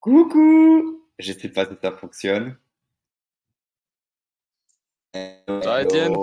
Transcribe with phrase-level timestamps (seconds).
[0.00, 2.56] Coucou Je sais pas si ça fonctionne.
[5.12, 6.14] Ça Étienne?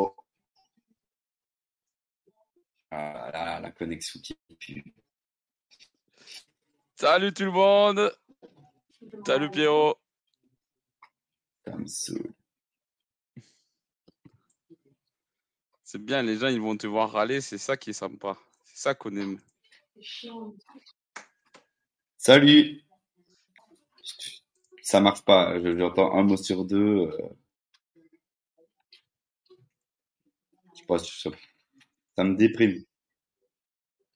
[2.92, 4.94] Ah, la connexion qui pue.
[6.96, 8.18] Salut tout le monde
[9.26, 10.00] Salut Pierrot
[15.84, 18.38] C'est bien, les gens ils vont te voir râler, c'est ça qui est sympa.
[18.64, 19.40] C'est ça qu'on aime.
[22.18, 22.85] Salut
[24.82, 25.60] ça marche pas.
[25.78, 27.08] J'entends un mot sur deux.
[27.08, 27.30] Euh.
[30.74, 32.84] Je sais pas, ça me déprime.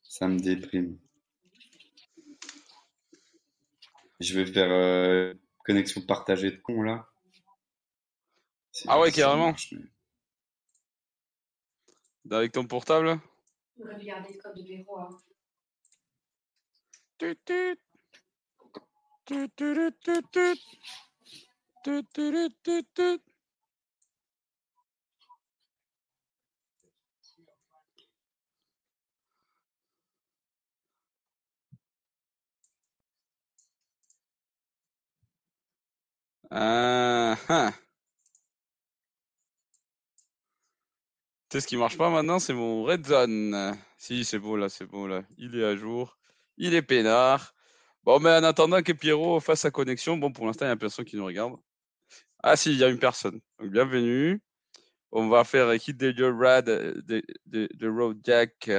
[0.04, 1.00] Ça me déprime.
[4.20, 7.08] Je vais faire euh, connexion partagée de con là.
[8.88, 9.56] Ah ouais, carrément.
[12.30, 13.20] Avec ton portable
[13.78, 15.00] Regardez le code de bureau.
[15.00, 15.10] Hein.
[36.52, 37.72] Ah.
[41.50, 43.76] Tu sais ce qui marche pas maintenant, c'est mon Red Zone.
[43.98, 45.24] Si, c'est beau là, c'est beau là.
[45.38, 46.18] Il est à jour.
[46.58, 47.54] Il est peinard.
[48.04, 50.78] Bon, mais en attendant que Pierrot fasse sa connexion, bon, pour l'instant, il n'y a
[50.78, 51.56] personne qui nous regarde.
[52.42, 53.40] Ah, si, il y a une personne.
[53.60, 54.42] Donc, bienvenue.
[55.12, 58.70] On va faire Hit the Rad de, de, Road Jack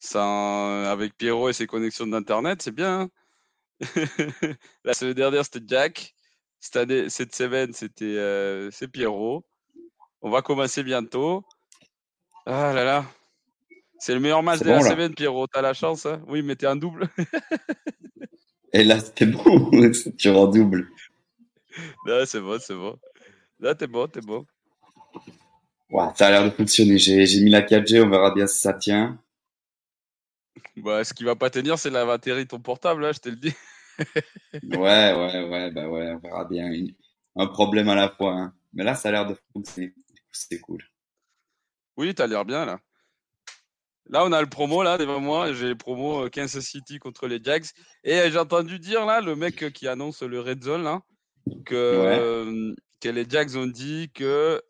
[0.00, 2.60] sans, avec Pierrot et ses connexions d'Internet.
[2.62, 3.02] C'est bien.
[3.02, 3.10] Hein
[4.84, 6.14] La semaine dernière, c'était Jack.
[6.60, 9.44] Cette année, cette semaine, c'était euh, Pierrot.
[10.20, 11.44] On va commencer bientôt.
[12.46, 13.04] Ah là là.
[14.02, 15.46] C'est le meilleur match de la semaine, Pierrot.
[15.46, 16.06] T'as la chance.
[16.06, 17.08] Hein oui, mettez un double.
[18.72, 19.70] Et là, c'était bon.
[20.18, 20.88] tu en double.
[22.04, 22.98] Là, c'est bon, c'est bon.
[23.60, 24.44] Là, t'es bon, t'es bon.
[25.88, 26.98] Ouais, ça a l'air de fonctionner.
[26.98, 29.20] J'ai mis la 4G, on verra bien si ça tient.
[30.76, 33.20] Bah, ce qui va pas tenir, c'est la batterie de ton portable, là, hein, je
[33.20, 33.54] te le dis.
[33.98, 36.72] ouais, ouais, ouais, bah ouais, on verra bien.
[37.36, 38.32] Un problème à la fois.
[38.32, 38.54] Hein.
[38.72, 39.94] Mais là, ça a l'air de fonctionner.
[40.32, 40.82] C'est cool.
[41.96, 42.80] Oui, t'as l'air bien, là.
[44.10, 45.52] Là, on a le promo là devant moi.
[45.52, 47.64] J'ai le promo euh, Kansas City contre les Jags.
[48.04, 51.02] Et euh, j'ai entendu dire là, le mec qui annonce le Red Zone là,
[51.64, 54.60] que, euh, que les Jags ont dit que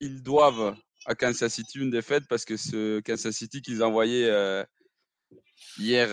[0.00, 0.74] ils doivent
[1.06, 4.30] à Kansas City une défaite parce que ce Kansas City qu'ils envoyaient
[5.78, 6.08] hier,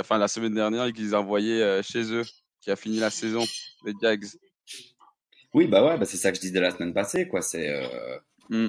[0.00, 2.24] enfin la semaine dernière, et qu'ils envoyaient chez eux,
[2.62, 3.44] qui a fini la saison,
[3.84, 4.26] les Jags.
[5.52, 7.42] Oui, bah ouais, bah c'est ça que je disais la semaine passée, quoi.
[7.42, 7.68] C'est
[8.48, 8.68] mmh.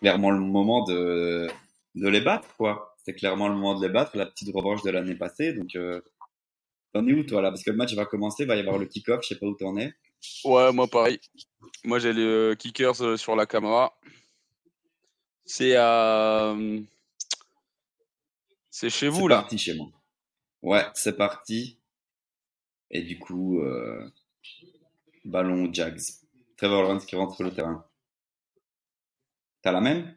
[0.00, 1.48] clairement le moment de
[1.96, 2.94] de les battre, quoi.
[3.04, 5.54] C'est clairement le moment de les battre, la petite revanche de l'année passée.
[5.54, 6.00] Donc, euh,
[6.92, 7.50] t'en es où, toi, là?
[7.50, 9.46] Parce que le match va commencer, il va y avoir le kick-off, je sais pas
[9.46, 9.94] où t'en es.
[10.44, 11.18] Ouais, moi, pareil.
[11.84, 13.98] Moi, j'ai les euh, kickers euh, sur la caméra.
[15.44, 16.54] C'est à.
[18.70, 19.36] C'est chez vous, là.
[19.36, 19.88] C'est parti chez moi.
[20.62, 21.78] Ouais, c'est parti.
[22.90, 23.62] Et du coup,
[25.24, 26.00] ballon Jags.
[26.56, 27.86] Trevor Lawrence qui rentre sur le terrain.
[29.62, 30.14] T'as la même?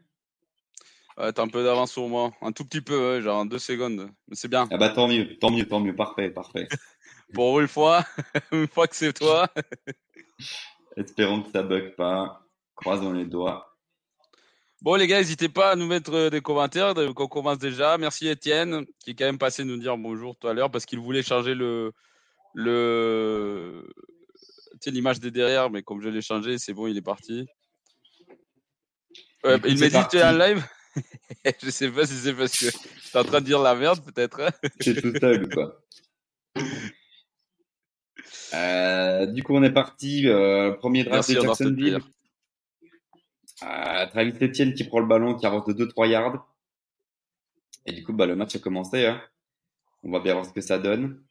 [1.19, 2.31] T'as un peu d'avance sur moi.
[2.41, 4.09] Un tout petit peu, genre en deux secondes.
[4.27, 4.67] Mais c'est bien.
[4.71, 5.95] Ah bah tant mieux, tant mieux, tant mieux.
[5.95, 6.67] Parfait, parfait.
[7.33, 8.03] Pour une fois,
[8.51, 9.47] une fois que c'est toi.
[10.97, 12.41] Espérons que ça bug pas.
[12.75, 13.77] Croisons les doigts.
[14.81, 17.97] Bon les gars, n'hésitez pas à nous mettre euh, des commentaires, qu'on commence déjà.
[17.97, 20.99] Merci Étienne, qui est quand même passé nous dire bonjour tout à l'heure parce qu'il
[20.99, 21.91] voulait changer le
[22.53, 23.85] le
[24.85, 27.45] l'image des derrière, mais comme je l'ai changé, c'est bon, il est parti.
[29.43, 30.65] il m'a dit tu es en live?
[31.61, 32.77] je sais pas si c'est parce que tu
[33.13, 34.41] es en train de dire la merde, peut-être.
[34.41, 34.49] Hein.
[34.79, 35.81] c'est tout seul, quoi.
[38.53, 40.27] Euh, du coup, on est parti.
[40.27, 41.99] Euh, premier draft de Jacksonville.
[43.63, 46.47] Euh, Travis Etienne qui prend le ballon, qui avance de 2-3 yards.
[47.85, 49.05] Et du coup, bah, le match a commencé.
[49.05, 49.21] Hein.
[50.03, 51.21] On va bien voir ce que ça donne.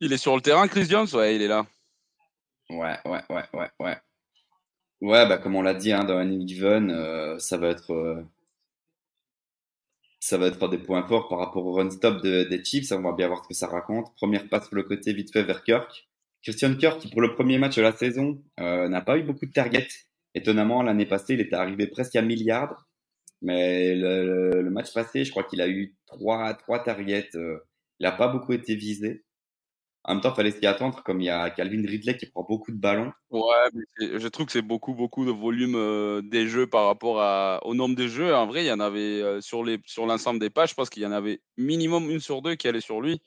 [0.00, 1.08] Il est sur le terrain, Chris Jones?
[1.12, 1.66] Ouais, il est là.
[2.70, 3.96] Ouais, ouais, ouais, ouais, ouais.
[5.02, 8.22] Ouais, bah, comme on l'a dit, hein, dans Any Given, euh, ça va être, euh,
[10.20, 12.92] ça va être des points forts par rapport au run-stop des Chiefs.
[12.92, 14.14] On va bien voir ce que ça raconte.
[14.14, 16.08] Première passe sur le côté vite fait vers Kirk.
[16.42, 19.52] Christian Kirk, pour le premier match de la saison, euh, n'a pas eu beaucoup de
[19.52, 19.88] targets.
[20.34, 22.88] Étonnamment, l'année passée, il était arrivé presque à milliard.
[23.42, 27.30] Mais le, match passé, je crois qu'il a eu trois, trois targets.
[27.34, 27.58] il
[28.00, 29.24] n'a pas beaucoup été visé.
[30.04, 32.42] En même temps, il fallait s'y attendre, comme il y a Calvin Ridley qui prend
[32.42, 33.12] beaucoup de ballons.
[33.30, 37.20] Ouais, mais je trouve que c'est beaucoup, beaucoup de volume euh, des jeux par rapport
[37.20, 38.34] à, au nombre de jeux.
[38.34, 40.90] En vrai, il y en avait euh, sur, les, sur l'ensemble des pages, je pense
[40.90, 43.22] qu'il y en avait minimum une sur deux qui allait sur lui.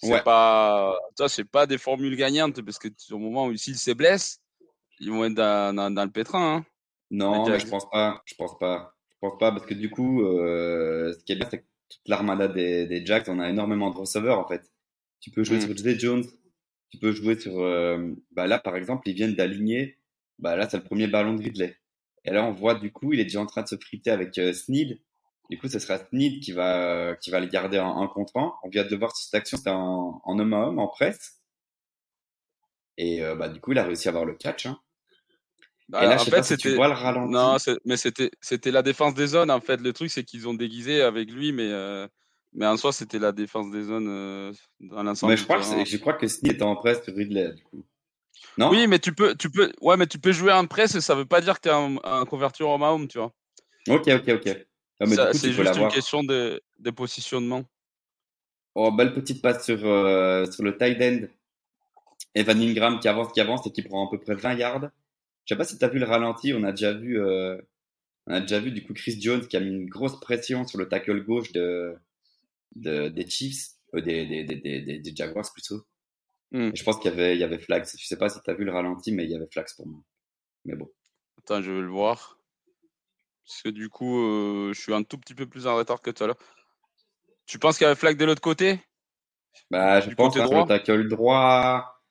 [0.00, 0.22] C'est ouais.
[0.22, 4.40] pas, ça, c'est pas des formules gagnantes parce que au moment où s'il se blesse,
[5.00, 6.58] ils vont être dans, dans, le pétrin.
[6.58, 6.66] Hein.
[7.10, 8.22] Non, mais je pense pas.
[8.24, 8.94] Je pense pas.
[9.10, 12.06] Je pense pas parce que du coup, euh, ce qui est bien, c'est que toute
[12.06, 14.62] l'armada des, des Jacks, on a énormément de receveurs en fait.
[15.20, 15.60] Tu peux jouer mm.
[15.60, 16.24] sur Jay Jones.
[16.90, 17.60] Tu peux jouer sur.
[17.60, 19.98] Euh, bah là, par exemple, ils viennent d'aligner.
[20.38, 21.76] Bah là, c'est le premier ballon de Ridley.
[22.24, 24.38] Et là, on voit du coup, il est déjà en train de se friter avec
[24.38, 25.00] euh, Sneed.
[25.50, 28.52] Du coup, ce sera Sneed qui va qui va le garder en un contre un.
[28.62, 31.40] On vient de voir si cette action c'était en, en homme à homme, en presse.
[32.98, 34.66] Et euh, bah du coup, il a réussi à avoir le catch.
[34.66, 34.78] Hein.
[35.88, 37.32] Bah, et là, en je sais fait, si tu vois le ralenti.
[37.32, 39.50] Non, mais c'était c'était la défense des zones.
[39.50, 42.06] En fait, le truc c'est qu'ils ont déguisé avec lui, mais euh,
[42.52, 45.32] mais en soi, c'était la défense des zones euh, dans l'ensemble.
[45.32, 47.84] Mais je crois, que je crois que était en presse sur Ridley, du coup.
[48.56, 48.70] Non?
[48.70, 51.14] Oui, mais tu peux, tu peux, ouais, mais tu peux jouer en presse et ça
[51.14, 53.32] veut pas dire que tu es un, un convertir en home, tu vois.
[53.88, 54.66] Ok, ok, ok.
[55.00, 57.64] C'est juste une question de, de, positionnement.
[58.74, 61.26] Oh, belle petite passe sur, euh, sur le tight end.
[62.34, 64.90] Evan Ingram qui avance, qui avance et qui prend à peu près 20 yards.
[65.44, 67.56] Je sais pas si tu as vu le ralenti, on a déjà vu, euh,
[68.26, 70.78] on a déjà vu du coup Chris Jones qui a mis une grosse pression sur
[70.78, 71.96] le tackle gauche de,
[72.74, 75.82] des Chiefs, euh, des, des, des, des, Jaguars plutôt.
[76.52, 76.70] Hmm.
[76.74, 77.86] Je pense qu'il y avait, il y avait Flags.
[77.96, 79.86] Je sais pas si tu as vu le ralenti, mais il y avait Flags pour
[79.86, 80.00] moi.
[80.64, 80.90] Mais bon.
[81.38, 82.38] Attends, je vais le voir.
[83.46, 86.10] Parce que du coup, euh, je suis un tout petit peu plus en retard que
[86.10, 86.38] tout à l'heure.
[87.46, 88.80] Tu penses qu'il y avait Flag de l'autre côté?
[89.70, 92.02] Bah, je pense que le tackle droit,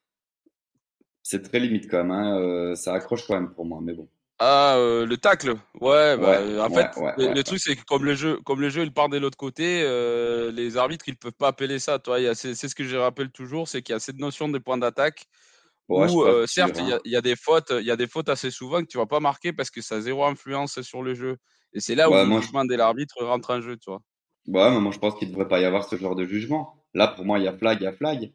[1.21, 2.11] c'est très limite quand même.
[2.11, 2.39] Hein.
[2.39, 4.09] Euh, ça accroche quand même pour moi, mais bon.
[4.39, 5.55] Ah, euh, le tacle.
[5.81, 8.93] Ouais, bah, en fait, le, truc c'est que comme le jeu, comme le jeu il
[8.93, 11.97] part de l'autre côté, euh, les arbitres ils peuvent pas appeler ça.
[11.97, 14.77] Toi, c'est ce que je rappelle toujours, c'est qu'il y a cette notion des points
[14.77, 15.25] d'attaque.
[15.89, 16.99] où, euh, certes, hein.
[17.03, 19.07] il y, a des fautes, il y a des fautes assez souvent que tu vas
[19.07, 21.37] pas marquer parce que ça a zéro influence sur le jeu.
[21.73, 24.01] Et c'est là où le jugement de l'arbitre rentre en jeu, tu vois.
[24.47, 26.75] Ouais, mais moi je pense qu'il devrait pas y avoir ce genre de jugement.
[26.93, 28.31] Là, pour moi, il y a flag, il y a flag.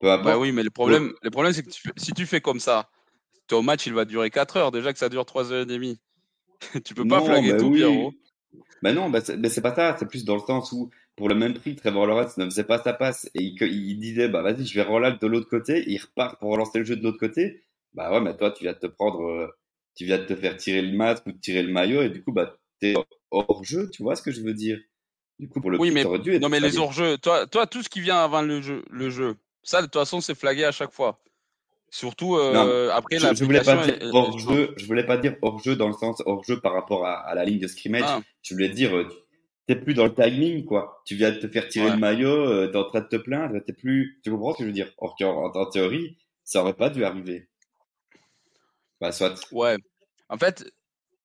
[0.00, 2.88] Bah oui, mais le problème, le problème c'est que si tu fais comme ça,
[3.52, 4.70] ton match, il va durer 4 heures.
[4.70, 5.98] Déjà que ça dure 3 heures et demie.
[6.84, 8.14] tu peux pas flaguer bah tout, Pierrot.
[8.82, 9.96] Bah non, bah c'est pas ça.
[9.98, 12.82] C'est plus dans le sens où, pour le même prix, Trevor Lawrence ne faisait pas
[12.82, 15.78] sa passe et il, disait, bah vas-y, je vais relancer de l'autre côté.
[15.78, 17.62] Et il repart pour relancer le jeu de l'autre côté.
[17.92, 19.46] Bah ouais, mais toi, tu viens de te prendre, euh,
[19.94, 22.24] tu viens de te faire tirer le masque ou de tirer le maillot et du
[22.24, 22.94] coup, bah t'es
[23.30, 23.90] hors jeu.
[23.90, 24.80] Tu vois ce que je veux dire?
[25.38, 28.00] Du coup, pour le oui, mais, non, mais les hors-jeux, toi, toi, tout ce qui
[28.00, 31.20] vient avant le jeu, le jeu, ça, de toute façon, c'est flagué à chaque fois.
[31.92, 34.74] Surtout euh, après je, je voulais pas dire hors jeu.
[34.78, 37.34] Je voulais pas dire hors jeu dans le sens hors jeu par rapport à, à
[37.34, 38.04] la ligne de scrimmage.
[38.06, 38.22] Ah.
[38.40, 39.06] Je voulais dire euh,
[39.66, 41.02] t'es plus dans le timing quoi.
[41.04, 43.58] Tu viens de te faire tirer le maillot, euh, t'es en train de te plaindre,
[43.66, 44.18] t'es plus.
[44.24, 44.90] Tu comprends ce que je veux dire?
[44.96, 47.46] Or en, en, théorie, ça aurait pas dû arriver.
[48.98, 49.34] Bah soit.
[49.52, 49.76] Ouais.
[50.30, 50.72] En fait,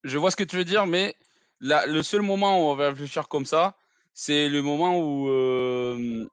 [0.04, 1.16] je vois ce que tu veux dire, mais
[1.62, 3.78] la, le seul moment où on va réfléchir comme ça,
[4.14, 6.26] c'est le moment où euh,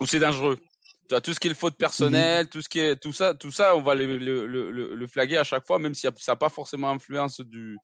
[0.00, 0.58] où c'est dangereux.
[1.08, 3.34] Tu as tout ce qui est le faute personnel, tout ce qui est tout ça,
[3.34, 6.32] tout ça, on va le, le, le, le flaguer à chaque fois, même si ça
[6.32, 7.76] n'a pas forcément influence du,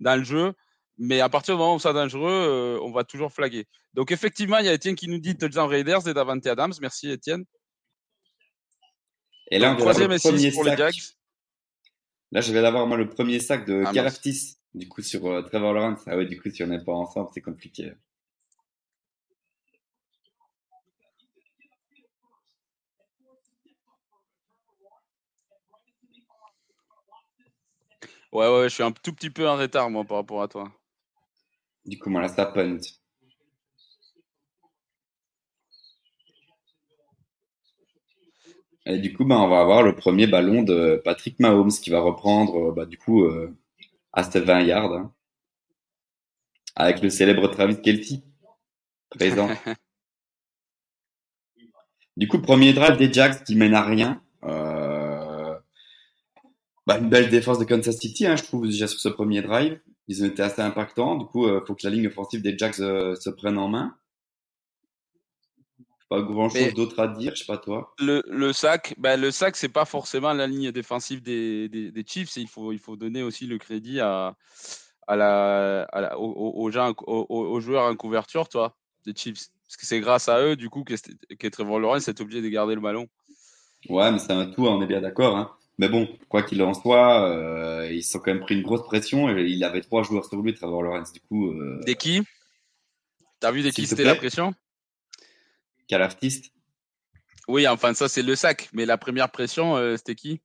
[0.00, 0.52] dans le jeu.
[0.98, 3.66] Mais à partir du moment où c'est dangereux, euh, on va toujours flaguer.
[3.94, 6.72] Donc effectivement, il y a Étienne qui nous dit touchdown Raiders et Davante Adams.
[6.80, 7.44] Merci Étienne.
[9.50, 10.94] Et là, Donc, troisième et six pour les Jags.
[12.32, 14.10] Là, je vais avoir moi le premier sac de ah,
[14.74, 16.00] du coup sur euh, Trevor Lawrence.
[16.06, 17.92] Ah ouais, du coup, si on n'est pas ensemble, c'est compliqué.
[28.36, 30.70] Ouais, ouais, je suis un tout petit peu en retard, moi, par rapport à toi.
[31.86, 32.76] Du coup, moi, là, ça punt.
[38.84, 42.00] Et du coup, bah, on va avoir le premier ballon de Patrick Mahomes qui va
[42.00, 43.56] reprendre, bah, du coup, euh,
[44.12, 44.92] à 20 yards.
[44.92, 45.14] Hein.
[46.74, 48.22] avec le célèbre Travis Kelty
[49.08, 49.48] présent.
[52.18, 54.22] du coup, premier drive des Jacks qui mène à rien.
[56.86, 59.80] Bah, une belle défense de Kansas City, hein, je trouve, déjà sur ce premier drive.
[60.08, 61.16] Ils ont été assez impactants.
[61.16, 63.68] Du coup, il euh, faut que la ligne offensive des Jacks euh, se prenne en
[63.68, 63.96] main.
[66.08, 67.92] Pas grand chose d'autre à dire, je sais pas toi.
[67.98, 72.04] Le, le sac, ben le sac, c'est pas forcément la ligne défensive des, des, des
[72.06, 72.36] Chiefs.
[72.36, 74.36] Il faut, il faut donner aussi le crédit à,
[75.08, 79.48] à la, à la aux, gens, aux, joueurs en couverture, toi, des Chiefs.
[79.66, 82.76] Parce que c'est grâce à eux, du coup, que Trevor Lawrence est obligé de garder
[82.76, 83.08] le ballon.
[83.88, 85.36] Ouais, mais c'est un tout, on est bien d'accord.
[85.36, 85.50] Hein.
[85.78, 88.84] Mais bon, quoi qu'il en soit, euh, ils se sont quand même pris une grosse
[88.84, 91.12] pression et il avait trois joueurs sur lui, Trevor Lawrence.
[91.12, 91.50] Du coup.
[91.50, 91.80] Euh...
[91.84, 92.22] Des qui?
[93.40, 94.54] T'as vu des qui c'était la pression?
[95.88, 96.52] Calaftiste.
[97.48, 98.70] Oui, enfin, ça, c'est le sac.
[98.72, 100.40] Mais la première pression, euh, c'était qui?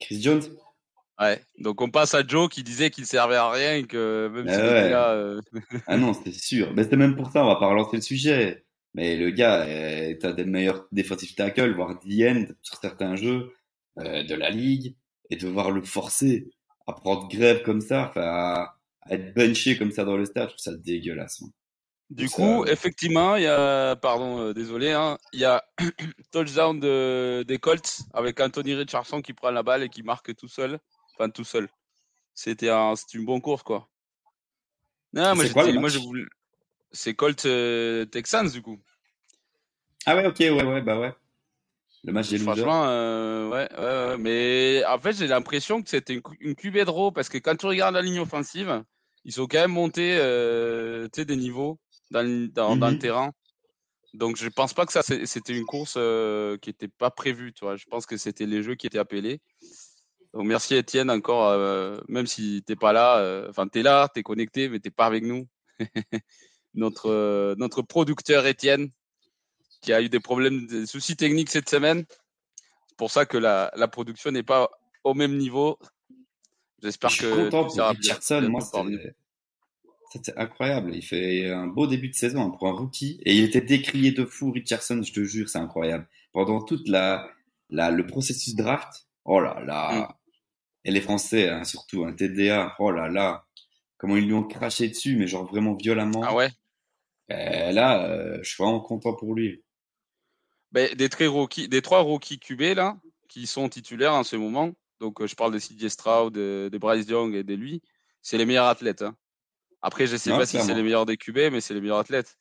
[0.00, 0.42] Chris Jones.
[1.20, 4.54] Ouais, donc on passe à Joe qui disait qu'il servait à rien que même ah
[4.54, 5.10] si là.
[5.14, 5.40] Euh,
[5.88, 6.72] ah non, c'est sûr.
[6.74, 8.64] Mais c'était même pour ça, on va pas relancer le sujet.
[8.94, 13.52] Mais le gars un des meilleurs défensifs tackle, voire the sur certains jeux
[13.98, 14.96] euh, de la ligue.
[15.30, 16.50] Et de voir le forcer
[16.86, 20.54] à prendre grève comme ça, à, à être benché comme ça dans le stade, je
[20.54, 21.42] trouve ça dégueulasse.
[22.10, 25.62] Du coup, effectivement, il y a, pardon, euh, désolé, hein, il y a
[26.32, 30.48] touchdown de, des Colts avec Anthony Richardson qui prend la balle et qui marque tout
[30.48, 30.78] seul,
[31.14, 31.68] enfin tout seul.
[32.32, 33.90] C'était un, une bonne course quoi.
[35.12, 36.24] Non, moi, quoi, moi je voulais,
[36.92, 38.80] c'est Colts euh, Texans du coup.
[40.06, 41.12] Ah ouais, ok, ouais, ouais, bah ouais.
[42.08, 46.14] Le match des Franchement, euh, ouais, ouais, ouais, mais en fait, j'ai l'impression que c'était
[46.14, 48.82] une, une QB draw parce que quand tu regardes la ligne offensive,
[49.26, 51.78] ils sont quand même montés euh, des niveaux
[52.10, 53.32] dans, dans, dans, le mmh terrain.
[54.14, 57.52] Donc, je pense pas que ça, c'était une course euh, qui n'était pas prévue.
[57.52, 57.76] Tu vois.
[57.76, 59.42] Je pense que c'était les jeux qui étaient appelés.
[60.32, 63.46] Donc, merci Étienne encore, euh, même si tu n'es pas là.
[63.50, 65.46] Enfin, tu es là, tu es connecté, mais tu n'es pas avec nous.
[66.72, 68.88] notre, notre producteur Étienne,
[69.80, 72.04] qui a eu des problèmes, des soucis techniques cette semaine.
[72.88, 74.70] C'est pour ça que la, la production n'est pas
[75.04, 75.78] au même niveau.
[76.82, 77.16] J'espère que.
[77.16, 78.42] Je suis content pour Richardson.
[78.48, 78.60] Moi,
[80.10, 80.94] c'était incroyable.
[80.94, 83.20] Il fait un beau début de saison hein, pour un rookie.
[83.24, 86.08] Et il était décrié de fou, Richardson, je te jure, c'est incroyable.
[86.32, 87.28] Pendant toute la,
[87.68, 89.92] la, le processus draft, oh là là.
[89.92, 90.14] Mm.
[90.84, 93.44] Et les Français, hein, surtout, un TDA, oh là là.
[93.98, 96.22] Comment ils lui ont craché dessus, mais genre vraiment violemment.
[96.22, 96.50] Ah ouais?
[97.28, 99.62] Et là, euh, je suis vraiment content pour lui.
[100.72, 102.98] Ben, des, très rookies, des trois rookies QB, là,
[103.28, 106.78] qui sont titulaires en ce moment, donc euh, je parle de CJ Stroud, de, de,
[106.78, 107.82] Bryce Young et de lui,
[108.22, 109.02] c'est les meilleurs athlètes.
[109.02, 109.16] Hein.
[109.80, 111.98] Après, je ne sais pas si c'est les meilleurs des QB, mais c'est les meilleurs
[111.98, 112.36] athlètes.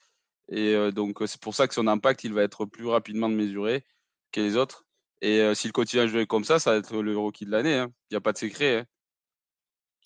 [0.49, 3.83] Et euh, donc, c'est pour ça que son impact, il va être plus rapidement mesuré
[4.31, 4.85] que les autres.
[5.21, 7.75] Et euh, s'il continue à jouer comme ça, ça va être le rookie de l'année.
[7.75, 7.91] Hein.
[8.09, 8.77] Il n'y a pas de secret.
[8.77, 8.85] Hein.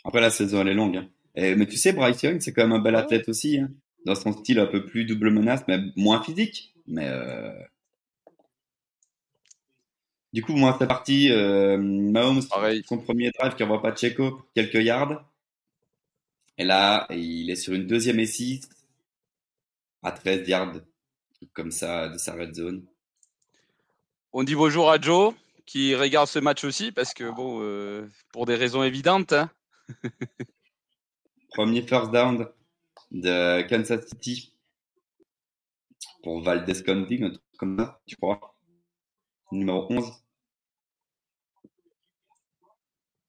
[0.03, 0.97] Après, la saison, elle est longue.
[0.97, 1.09] Hein.
[1.35, 3.59] mais tu sais, Bryce Young, c'est quand même un bel athlète aussi.
[4.05, 6.73] Dans son style un peu plus double menace, mais moins physique.
[6.87, 7.51] Mais euh...
[10.33, 11.29] du coup, moi, c'est parti.
[11.31, 12.41] Mahomes,
[12.85, 15.25] son premier drive qui envoie pas Checo pour quelques yards.
[16.57, 18.69] Et là, il est sur une deuxième et 6
[20.03, 20.73] à 13 yards,
[21.53, 22.85] comme ça, de sa red zone.
[24.33, 25.33] On dit bonjour à Joe,
[25.65, 29.33] qui regarde ce match aussi, parce que, bon, euh, pour des raisons évidentes.
[29.33, 29.49] Hein.
[31.51, 32.47] Premier first down
[33.11, 34.53] de Kansas City
[36.23, 37.21] pour Valdez County,
[37.57, 38.55] comme ça, tu crois.
[39.51, 40.11] Numéro 11.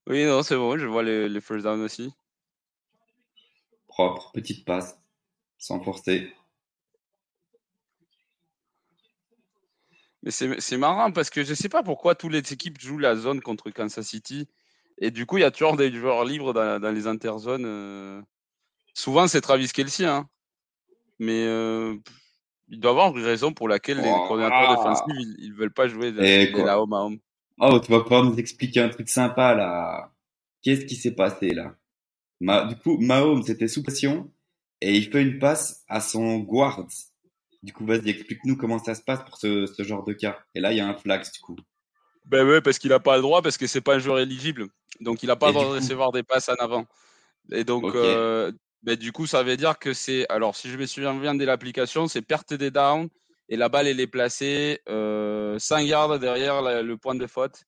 [0.07, 2.13] Oui, non, c'est bon, je vois les, les first down aussi
[3.93, 4.99] propre, petite passe,
[5.59, 6.33] sans forcer.
[10.23, 13.15] Mais c'est marrant parce que je ne sais pas pourquoi toutes les équipes jouent la
[13.15, 14.47] zone contre Kansas City.
[14.97, 17.65] Et du coup, il y a toujours des joueurs libres dans, les interzones.
[17.65, 18.21] Euh.
[18.93, 20.05] Souvent, c'est Travis Kelsey.
[20.05, 20.27] Hein.
[21.19, 21.95] Mais euh,
[22.73, 24.75] il doit y avoir une raison pour laquelle les oh, coordinateurs ah.
[24.75, 27.19] défensifs, ils ne veulent pas jouer de, la home à home.
[27.59, 30.11] Oh, tu vas pouvoir nous expliquer un truc sympa là.
[30.63, 31.75] Qu'est-ce qui s'est passé là?
[32.67, 34.31] Du coup, Mahomes était sous pression
[34.81, 36.85] et il fait une passe à son guard.
[37.61, 40.39] Du coup, vas-y, explique-nous comment ça se passe pour ce, genre de cas.
[40.55, 41.55] Et là, il y a un flag, du coup.
[42.25, 44.67] Ben ouais, parce qu'il n'a pas le droit, parce que c'est pas un joueur éligible.
[44.99, 46.85] Donc, il n'a pas le droit de recevoir des passes en avant.
[47.51, 48.51] Et donc, euh,
[48.83, 50.25] ben, du coup, ça veut dire que c'est.
[50.29, 53.09] Alors, si je me souviens bien de l'application, c'est perte des downs
[53.49, 57.63] et la balle, elle est placée euh, 5 yards derrière le point de faute.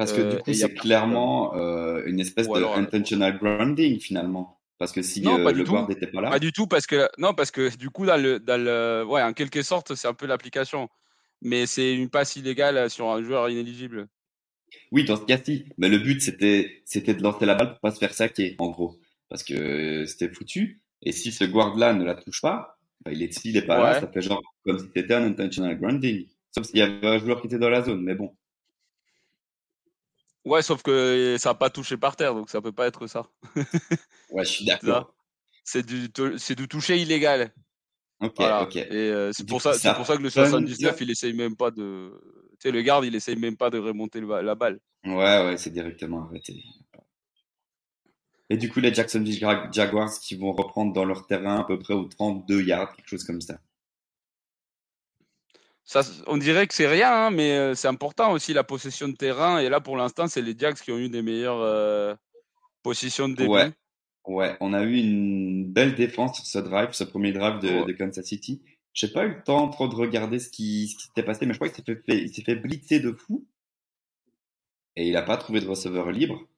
[0.00, 4.58] Parce que du euh, coup, c'est clairement euh, une espèce de euh, intentional grounding finalement.
[4.78, 6.30] Parce que si le guard n'était pas là.
[6.30, 9.22] Pas du tout, parce que non, parce que du coup, dans le, dans le, ouais,
[9.22, 10.88] en quelque sorte, c'est un peu l'application.
[11.42, 14.08] Mais c'est une passe illégale sur un joueur inéligible.
[14.90, 15.66] Oui, dans ce cas-ci.
[15.76, 18.70] Mais le but, c'était, c'était de lancer la balle pour pas se faire saquer, en
[18.70, 18.98] gros.
[19.30, 20.82] Parce que c'était foutu.
[21.02, 24.00] Et si ce guard-là ne la touche pas, bah, il est, s'il n'est pas là,
[24.00, 26.26] ça fait genre comme si c'était un intentional grounding.
[26.50, 28.02] Sauf s'il y avait un joueur qui était dans la zone.
[28.02, 28.36] Mais bon.
[30.44, 33.26] Ouais, sauf que ça n'a pas touché par terre, donc ça peut pas être ça.
[34.30, 35.14] ouais, je suis d'accord.
[35.64, 36.08] C'est du,
[36.38, 37.52] c'est du toucher illégal.
[38.20, 38.76] Ok, ok.
[38.76, 41.70] Et euh, c'est pour ça, c'est pour ça que le 79, il essaye même pas
[41.70, 42.10] de,
[42.52, 44.80] tu sais, le garde, il essaye même pas de remonter la balle.
[45.04, 46.62] Ouais, ouais, c'est directement arrêté.
[48.50, 49.38] Et du coup, les Jacksonville
[49.72, 53.22] Jaguars qui vont reprendre dans leur terrain à peu près aux 32 yards, quelque chose
[53.22, 53.60] comme ça.
[55.84, 59.14] Ça, on dirait que c'est rien, hein, mais euh, c'est important aussi la possession de
[59.14, 59.58] terrain.
[59.58, 62.14] Et là, pour l'instant, c'est les Jags qui ont eu des meilleures euh,
[62.82, 63.50] positions de début.
[63.50, 63.72] Ouais.
[64.26, 68.24] ouais, on a eu une belle défense sur ce drive, ce premier drive de, Kansas
[68.24, 68.62] City.
[68.92, 71.54] J'ai pas eu le temps trop de regarder ce qui, ce qui s'était passé, mais
[71.54, 73.46] je crois qu'il s'est fait, s'est fait blitzer de fou.
[74.96, 76.49] Et il a pas trouvé de receveur libre.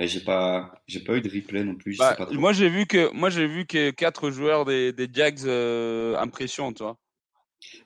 [0.00, 1.98] Mais j'ai pas, j'ai pas eu de replay non plus.
[1.98, 6.16] Bah, moi, j'ai vu que, moi, j'ai vu que quatre joueurs des, des Jags euh,
[6.16, 6.96] impression, tu vois.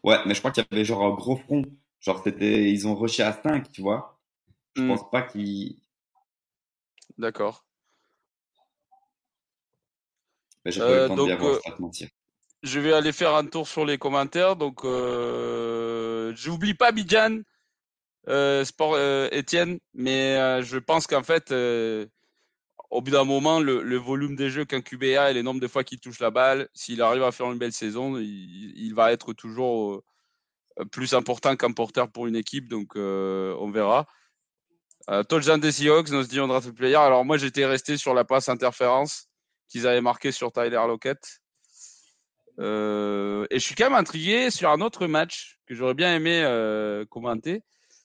[0.05, 1.65] Ouais, mais je crois qu'il y avait genre un gros front.
[1.99, 4.21] Genre, c'était, ils ont rushé à 5, tu vois.
[4.77, 4.89] Je hmm.
[4.91, 5.75] pense pas qu'ils.
[7.19, 7.67] D'accord.
[10.65, 12.09] Mais j'ai pas eu le temps de bien voir, euh, mentir.
[12.63, 14.55] Je vais aller faire un tour sur les commentaires.
[14.55, 17.41] Donc, euh, j'oublie pas Bidjan,
[18.27, 21.53] Sport Etienne, mais je pense qu'en fait,
[22.95, 25.83] au bout d'un moment, le, volume des jeux qu'un QBA et les nombres de fois
[25.83, 30.01] qu'il touche la balle, s'il arrive à faire une belle saison, il, va être toujours
[30.79, 32.69] euh, plus important qu'un porteur pour une équipe.
[32.69, 34.07] Donc, euh, on verra.
[35.11, 36.95] Euh, touchdown des Seahawks, nous dit on draft player.
[36.95, 39.29] Alors, moi, j'étais resté sur la passe interférence
[39.69, 41.41] qu'ils avaient marqué sur Tyler Lockett.
[42.61, 46.45] et je suis quand même intrigué sur un autre match que j'aurais bien aimé
[47.11, 47.63] commenter.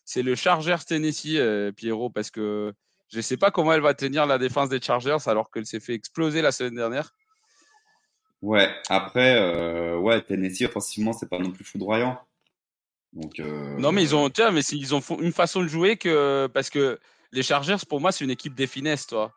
[0.10, 1.38] C'est le Chargers Tennessee,
[1.76, 2.74] Pierrot, parce que
[3.12, 5.80] je ne sais pas comment elle va tenir la défense des Chargers alors qu'elle s'est
[5.80, 7.14] fait exploser la semaine dernière.
[8.42, 12.20] Ouais, après, euh, ouais, Tennessee, offensivement, c'est pas non plus foudroyant.
[13.14, 16.48] Donc, euh, Non, mais ils ont, tiens, mais ils ont une façon de jouer que,
[16.48, 17.00] parce que
[17.32, 19.36] les Chargers, pour moi, c'est une équipe des finesses, toi.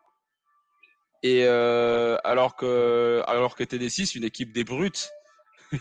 [1.21, 5.11] Et euh, alors que, alors que Tennessee, c'est une équipe des brutes.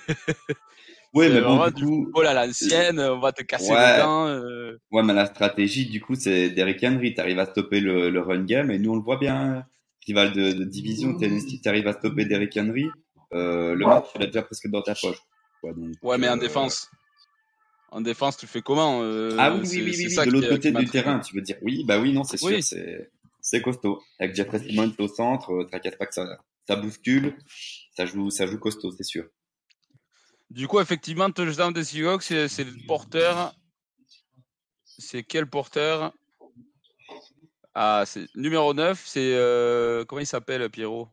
[1.14, 4.28] Oui, mais bon, du coup, oh là, l'ancienne, on va te casser les dents.
[4.28, 4.78] Euh.
[4.90, 7.12] Ouais, mais la stratégie, du coup, c'est Derrick Henry.
[7.14, 9.66] T'arrives à stopper le, le, run game, et nous, on le voit bien.
[10.06, 12.88] Rival de, de division, Tennessee, t'arrives à stopper Derrick Henry.
[13.34, 15.18] Euh, le match, tu l'as déjà presque dans ta poche.
[15.62, 16.90] Ouais, donc, ouais mais en euh, défense.
[17.90, 20.86] En défense, tu fais comment euh, Ah oui, oui, oui, oui, de l'autre côté du
[20.86, 21.56] terrain, tu veux dire.
[21.62, 24.00] Oui, bah oui, non, c'est sûr, c'est c'est costaud.
[24.18, 27.36] Avec Jeffrey Simmons au centre, t'inquiète pas que ça, ça bouscule,
[27.96, 29.24] ça joue, ça joue costaud, c'est sûr.
[30.52, 33.54] Du coup, effectivement, touchdown des Seahawks, c'est le porteur.
[34.84, 36.12] C'est quel porteur?
[37.74, 39.32] Ah, c'est numéro 9, c'est.
[39.34, 41.08] Euh, comment il s'appelle, Pierrot?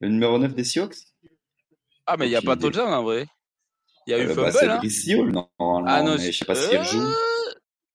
[0.00, 0.96] Le numéro 9 des Seahawks?
[2.04, 3.26] Ah, mais il n'y a pas de touchdown en vrai.
[4.06, 4.66] Il y a eu euh, bah, fumble.
[4.66, 5.32] Bah, hein.
[5.32, 7.00] non, ah, non mais je sais pas si elle joue.
[7.00, 7.54] Euh,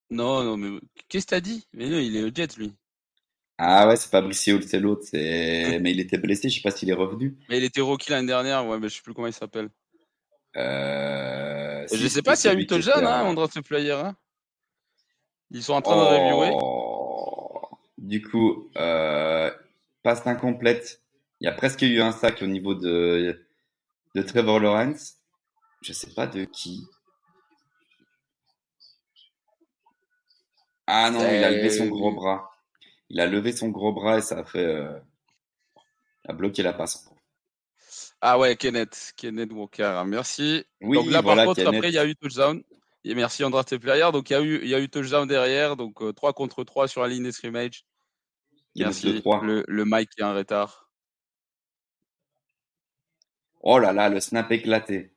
[0.10, 1.68] non, non, mais qu'est-ce que t'as dit?
[1.74, 2.74] Mais non, il est au Jet, lui.
[3.64, 5.06] Ah ouais, c'est pas Bricio, c'est l'autre.
[5.14, 7.38] Mais il était blessé, je sais pas s'il est revenu.
[7.48, 9.70] Mais il était rookie l'année dernière, ouais, mais je sais plus comment il s'appelle.
[10.58, 11.86] Euh...
[11.94, 13.92] Je sais pas s'il y a eu Tojan, hein, en draft player.
[13.92, 14.16] Hein.
[15.52, 16.58] Ils sont en train de reviewer.
[16.60, 17.70] Oh.
[18.00, 19.52] Du coup, euh,
[20.02, 21.00] passe incomplète.
[21.40, 23.46] Il y a presque eu un sac au niveau de,
[24.16, 25.18] de Trevor Lawrence.
[25.84, 26.84] Je sais pas de qui.
[30.88, 32.51] Ah non, il a levé son gros bras
[33.12, 34.98] il a levé son gros bras et ça a fait euh,
[36.28, 37.10] a bloqué la passe.
[38.22, 40.64] Ah ouais, Kenneth, Kenneth Walker, merci.
[40.80, 42.64] Oui, donc là, par contre, après, il y a eu touchdown.
[43.04, 44.10] Et merci André Player.
[44.14, 46.64] Donc il y a eu, il y a eu touchdown derrière, donc 3 euh, contre
[46.64, 47.84] 3 sur la ligne de scrimmage.
[48.76, 49.22] Merci.
[49.26, 50.90] Le, le Mike qui est en retard.
[53.60, 55.12] Oh là là, le snap éclaté.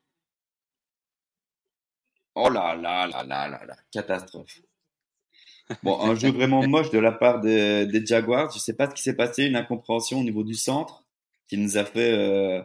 [2.34, 4.60] Oh là là là là là là, catastrophe.
[5.82, 8.50] Bon, un jeu vraiment moche de la part des, Jaguars.
[8.52, 11.04] Je sais pas ce qui s'est passé, une incompréhension au niveau du centre
[11.48, 12.62] qui nous a fait euh,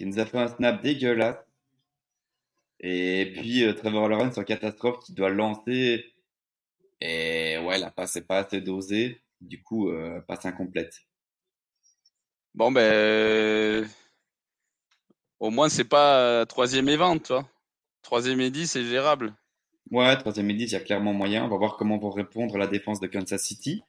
[0.00, 1.38] un snap dégueulasse.
[2.80, 6.12] Et puis euh, Trevor Lawrence en catastrophe qui doit lancer.
[7.00, 9.22] Et ouais, la passe n'est pas assez dosée.
[9.40, 11.02] Du coup, euh, passe incomplète.
[12.54, 13.88] Bon ben,
[15.40, 17.48] au moins c'est pas troisième et 20, toi.
[18.02, 19.34] Troisième et 10, c'est gérable.
[19.90, 21.44] Ouais, troisième et 10, il y a clairement moyen.
[21.44, 23.82] On va voir comment vont répondre la défense de Kansas City.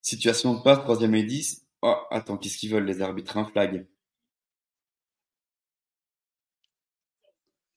[0.00, 1.66] Situation de passe, troisième et 10.
[1.82, 3.36] Oh, attends, qu'est-ce qu'ils veulent les arbitres?
[3.36, 3.86] Un flag.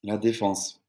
[0.03, 0.81] La défense.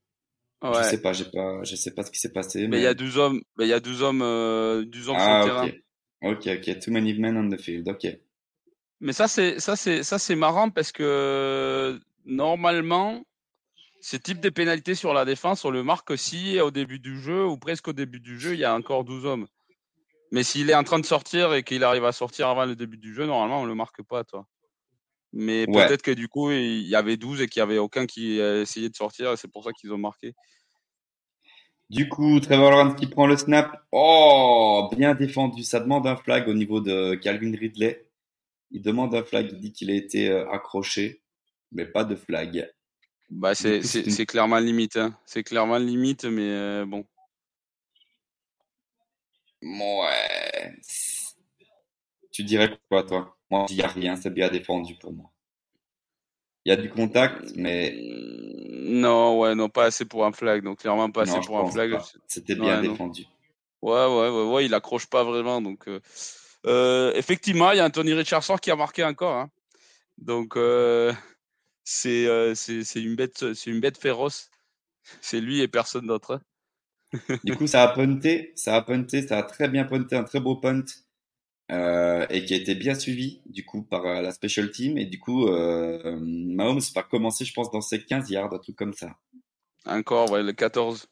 [0.63, 0.85] Ouais.
[0.85, 2.69] Je sais pas, j'ai pas, je sais pas ce qui s'est passé.
[2.69, 5.43] Mais il y a 12 hommes, il y a 12 hommes, euh, 12 hommes ah,
[5.43, 5.79] sur le terrain.
[6.23, 8.07] Ok, ok, too many men on the field, ok.
[9.01, 13.25] Mais ça c'est, ça c'est, ça c'est marrant parce que normalement,
[14.03, 17.47] ce type de pénalité sur la défense, on le marque aussi au début du jeu
[17.47, 19.47] ou presque au début du jeu, il y a encore 12 hommes.
[20.33, 22.97] Mais s'il est en train de sortir et qu'il arrive à sortir avant le début
[22.97, 24.47] du jeu, normalement, on ne le marque pas, toi.
[25.33, 28.38] Mais peut-être que du coup, il y avait 12 et qu'il n'y avait aucun qui
[28.38, 29.33] essayait de sortir.
[29.33, 30.35] Et c'est pour ça qu'ils ont marqué.
[31.88, 33.85] Du coup, Trevor Lawrence qui prend le snap.
[33.93, 35.62] Oh, bien défendu.
[35.62, 38.07] Ça demande un flag au niveau de Calvin Ridley.
[38.73, 39.49] Il demande un flag.
[39.53, 41.23] Il dit qu'il a été euh, accroché,
[41.71, 42.71] mais pas de flag.
[43.33, 44.97] Bah, c'est clairement limite.
[44.97, 45.16] Hein.
[45.25, 47.05] C'est clairement limite, mais euh, bon.
[49.62, 50.77] Ouais.
[52.31, 53.37] Tu dirais quoi, toi?
[53.51, 54.16] Moi, il n'y a rien.
[54.16, 55.31] C'est bien défendu pour moi.
[56.64, 57.97] Il y a du contact, mais.
[58.85, 60.62] Non, ouais, non, pas assez pour un flag.
[60.62, 61.99] Donc, clairement, pas assez pour un flag.
[62.29, 63.25] C'était bien défendu.
[63.81, 65.61] Ouais, ouais, ouais, ouais, il accroche pas vraiment.
[65.62, 66.01] Donc, euh,
[66.66, 69.37] euh, effectivement, il y a Anthony Richardson qui a marqué encore.
[69.37, 69.51] Hein.
[70.18, 70.57] Donc,
[72.07, 74.51] euh, c'est une, bête, une bête féroce.
[75.21, 76.40] C'est lui et personne d'autre.
[77.12, 77.38] Hein.
[77.45, 80.40] du coup, ça a punté, ça a punté, ça a très bien punté, un très
[80.40, 80.85] beau punt.
[81.73, 85.07] Euh, et qui a été bien suivi du coup par euh, la special team et
[85.07, 88.92] du coup euh, Mahomes va commencer je pense dans ses 15 yards un truc comme
[88.92, 89.16] ça
[89.87, 91.09] encore ouais le 14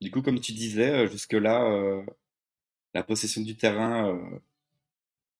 [0.00, 2.04] du coup comme tu disais euh, jusque là
[2.94, 4.16] la possession du terrain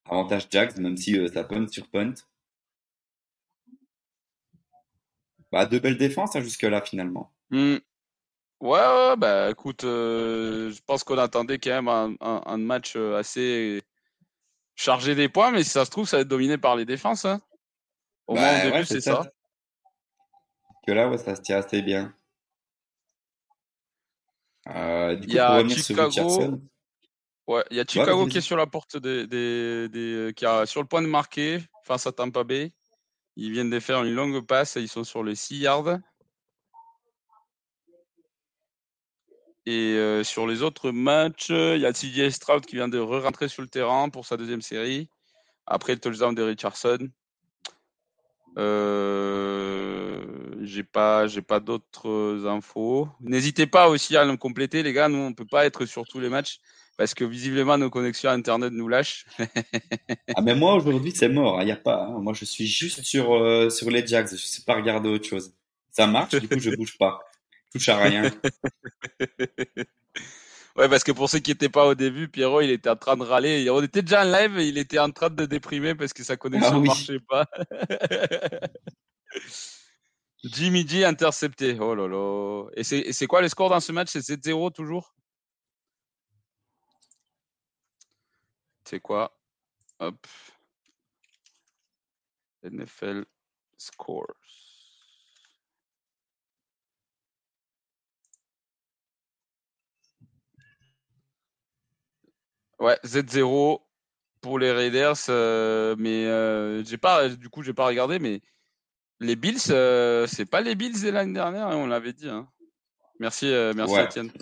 [0.09, 2.14] avantage Jags même si ça punt sur punt
[5.53, 7.77] bah deux belles défenses hein, jusque là finalement mmh.
[8.61, 13.83] Ouais, bah écoute, euh, je pense qu'on attendait quand même un, match euh, assez
[14.75, 17.25] chargé des points, mais si ça se trouve, ça va être dominé par les défenses.
[17.25, 17.40] Hein.
[18.27, 19.31] Au moins au bah, début, c'est ça.
[20.87, 22.12] Que là, ouais, ça se tient assez bien.
[24.66, 26.61] Euh, du coup, il y a Chicago.
[27.49, 30.83] Ouais, il y a Chicago qui est sur la porte des, des, qui a sur
[30.83, 32.73] le point de marquer face à Tampa Bay.
[33.37, 35.99] Ils viennent de faire une longue passe et ils sont sur les 6 yards.
[39.65, 43.49] Et euh, sur les autres matchs, il y a CJ Stroud qui vient de re-rentrer
[43.49, 45.09] sur le terrain pour sa deuxième série.
[45.67, 47.09] Après le touchdown de Richardson.
[48.59, 50.23] Euh,
[50.61, 53.09] j'ai pas, j'ai pas d'autres infos.
[53.21, 55.09] N'hésitez pas aussi à nous compléter, les gars.
[55.09, 56.61] Nous, on peut pas être sur tous les matchs
[56.99, 59.25] parce que visiblement nos connexions internet nous lâchent.
[60.37, 61.57] ah mais moi aujourd'hui c'est mort.
[61.61, 62.05] Il hein, y a pas.
[62.05, 62.19] Hein.
[62.21, 64.29] Moi je suis juste sur euh, sur les Jacks.
[64.33, 65.55] Je sais pas regarder autre chose.
[65.91, 66.35] Ça marche.
[66.35, 67.21] Du coup je bouge pas
[67.73, 68.23] touche à rien.
[70.77, 73.17] ouais, parce que pour ceux qui n'étaient pas au début, Pierrot, il était en train
[73.17, 73.69] de râler.
[73.71, 76.37] On était déjà en live et il était en train de déprimer parce que sa
[76.37, 77.47] connexion ne ah marchait pas.
[80.45, 81.79] Jimmy G intercepté.
[81.81, 82.69] Oh là là.
[82.77, 84.09] Et c'est quoi le score dans ce match?
[84.11, 85.15] C'est 7-0 toujours?
[88.88, 89.38] C'est quoi?
[89.98, 90.27] Hop.
[92.62, 93.27] NFL
[93.77, 94.33] scores.
[102.79, 103.83] Ouais, Z0
[104.40, 108.40] pour les Raiders, euh, mais euh, j'ai pas, du coup, j'ai pas regardé, mais
[109.20, 112.31] les Bills, euh, c'est pas les Bills de l'année dernière, hein, on l'avait dit.
[112.31, 112.48] Hein.
[113.20, 114.33] Merci, merci Etienne.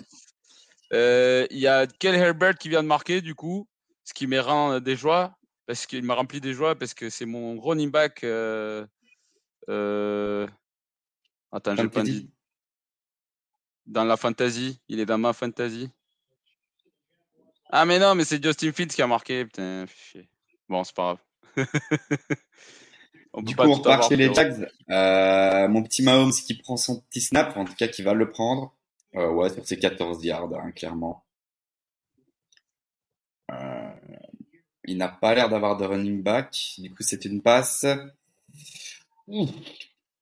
[1.51, 3.67] Il y a Kel Herbert qui vient de marquer, du coup,
[4.07, 7.25] ce qui me rend des joies, parce qu'il m'a rempli des joies, parce que c'est
[7.25, 8.23] mon running back.
[11.51, 12.31] Attends, j'ai pas dit.
[13.85, 15.89] Dans la fantasy, il est dans ma fantasy.
[17.69, 19.45] Ah, mais non, mais c'est Justin Fields qui a marqué.
[19.45, 19.85] Putain,
[20.69, 21.17] Bon, c'est pas
[21.55, 21.67] grave.
[23.43, 24.69] du coup, on repart chez les Jags.
[24.89, 28.29] Euh, mon petit Mahomes qui prend son petit snap, en tout cas qui va le
[28.29, 28.73] prendre.
[29.15, 31.25] Euh, ouais, sur ses 14 yards, hein, clairement.
[33.51, 33.89] Euh,
[34.87, 36.75] il n'a pas l'air d'avoir de running back.
[36.77, 37.85] Du coup, c'est une passe.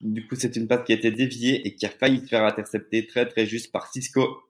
[0.02, 2.44] Du coup, c'est une passe qui a été déviée et qui a failli se faire
[2.44, 4.44] intercepter très très juste par Cisco.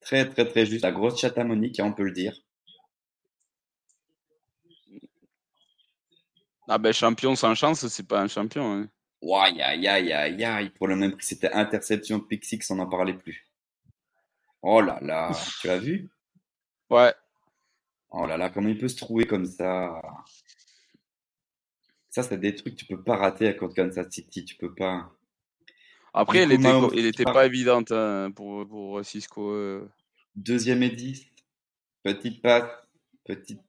[0.00, 0.82] Très, très, très juste.
[0.82, 2.34] La grosse chatte à Monique, on peut le dire.
[6.66, 8.72] Ah ben champion sans chance, c'est pas un champion.
[8.72, 8.88] Hein.
[9.22, 10.70] Ouais, aïe, aïe, aïe, aïe.
[10.70, 13.46] Pour le même prix, c'était interception Pixix, on n'en parlait plus.
[14.62, 16.10] Oh là là, tu l'as vu?
[16.88, 17.12] Ouais.
[18.12, 20.02] Oh là là, comment il peut se trouver comme ça?
[22.08, 25.12] Ça, c'est des trucs que tu peux pas rater contre Kansas City, tu peux pas.
[26.12, 29.52] Après, elle était, pas évidente hein, pour, pour Cisco.
[29.52, 29.88] Euh.
[30.34, 31.24] Deuxième et 10.
[32.02, 32.68] Petite passe.
[33.24, 33.60] Petite.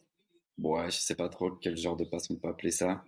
[0.57, 3.03] Ouais, je sais pas trop quel genre de passe on peut appeler ça.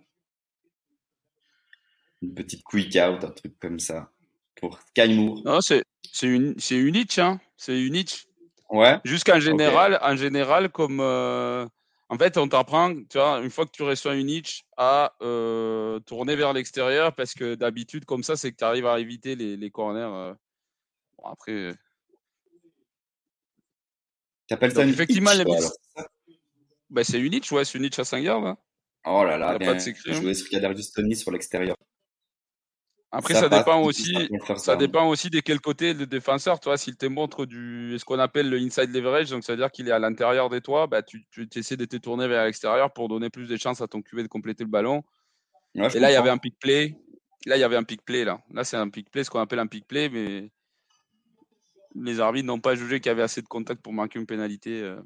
[2.22, 4.10] Une petite quick out, un truc comme ça.
[4.54, 5.42] Pour Sky Moore.
[5.44, 7.40] Non, c'est, c'est une, c'est unique, hein.
[7.56, 8.28] C'est unique.
[8.74, 8.98] Ouais.
[9.04, 11.64] Jusqu'en général, en général, comme, euh,
[12.08, 16.00] en fait, on t'apprend, tu vois, une fois que tu reçois une hitch, à euh,
[16.00, 19.56] tourner vers l'extérieur parce que d'habitude, comme ça, c'est que tu arrives à éviter les,
[19.56, 20.00] les corners.
[20.00, 20.34] Euh.
[21.16, 21.52] Bon, après.
[21.52, 21.74] Euh.
[24.48, 25.46] Tu appelles ça une effectivement, hitch,
[26.90, 28.44] Bah, c'est Unich, ouais, c'est Unich à 5 yards.
[28.44, 28.58] Hein.
[29.06, 31.76] Oh là là, bien joué sur Kadarius Tony sur l'extérieur.
[33.16, 36.58] Après, ça, dépend aussi, ça dépend aussi de quel côté le défenseur.
[36.58, 39.88] Tu vois, s'il te montre du, ce qu'on appelle le inside leverage, donc c'est-à-dire qu'il
[39.88, 43.08] est à l'intérieur des toits, bah, tu, tu essaies de te tourner vers l'extérieur pour
[43.08, 45.04] donner plus de chances à ton QB de compléter le ballon.
[45.76, 46.96] Et là, il y avait un pick play.
[47.46, 48.24] Là, il y avait un pick play.
[48.24, 50.50] Là, là c'est un pick play, ce qu'on appelle un pick play, mais
[51.94, 54.82] les arbitres n'ont pas jugé qu'il y avait assez de contact pour marquer une pénalité
[54.82, 55.00] euh,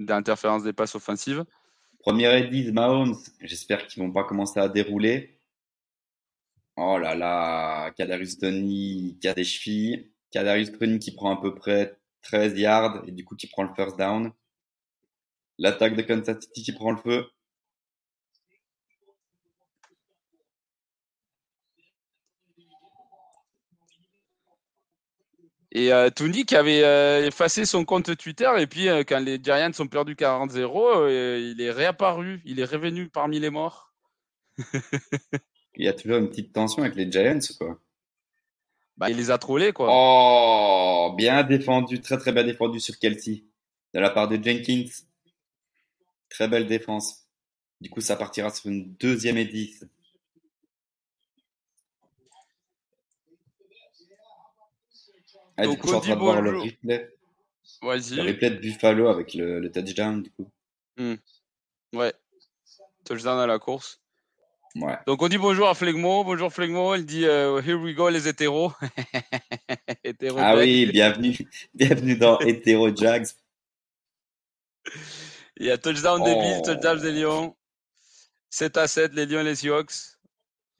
[0.00, 1.44] d'interférence des passes offensives.
[2.00, 3.14] Première et Mahomes.
[3.40, 5.37] J'espère qu'ils vont pas commencer à dérouler.
[6.80, 10.12] Oh là là, Kadarius Tony qui a des chevilles.
[10.30, 13.74] Kadarius Tony qui prend à peu près 13 yards et du coup qui prend le
[13.74, 14.30] first down.
[15.58, 17.26] L'attaque de Kansas City qui prend le feu.
[25.72, 29.40] Et euh, Tony qui avait euh, effacé son compte Twitter et puis euh, quand les
[29.42, 33.92] Giants ont perdu 40-0, il est réapparu, il est revenu parmi les morts.
[35.78, 37.80] il y a toujours une petite tension avec les Giants quoi.
[38.96, 39.88] Bah, il les a trollés quoi.
[39.90, 43.44] Oh, bien défendu, très très bien défendu sur Kelsey
[43.94, 44.90] de la part de Jenkins.
[46.28, 47.28] Très belle défense.
[47.80, 49.86] Du coup, ça partira sur une deuxième et 10.
[55.56, 57.14] Ah, du coup, je suis en train de voir le replay.
[57.82, 60.50] Le replay de Buffalo avec le, le touchdown, du coup.
[60.96, 61.14] Hmm.
[61.92, 62.12] Ouais.
[63.04, 64.00] Touchdown à la course.
[64.76, 64.96] Ouais.
[65.06, 66.24] Donc on dit bonjour à Flegmo.
[66.24, 66.94] Bonjour Flegmo.
[66.94, 68.72] Il dit uh, Here we go les hétéros.
[70.04, 71.36] hétéro ah oui, bienvenue,
[71.74, 73.26] bienvenue dans Hétéro Jags.
[75.56, 76.66] Il y a touchdown des Bills, oh.
[76.66, 77.56] touchdown des Lions.
[78.50, 80.16] 7 à 7, les Lions et les Seahawks.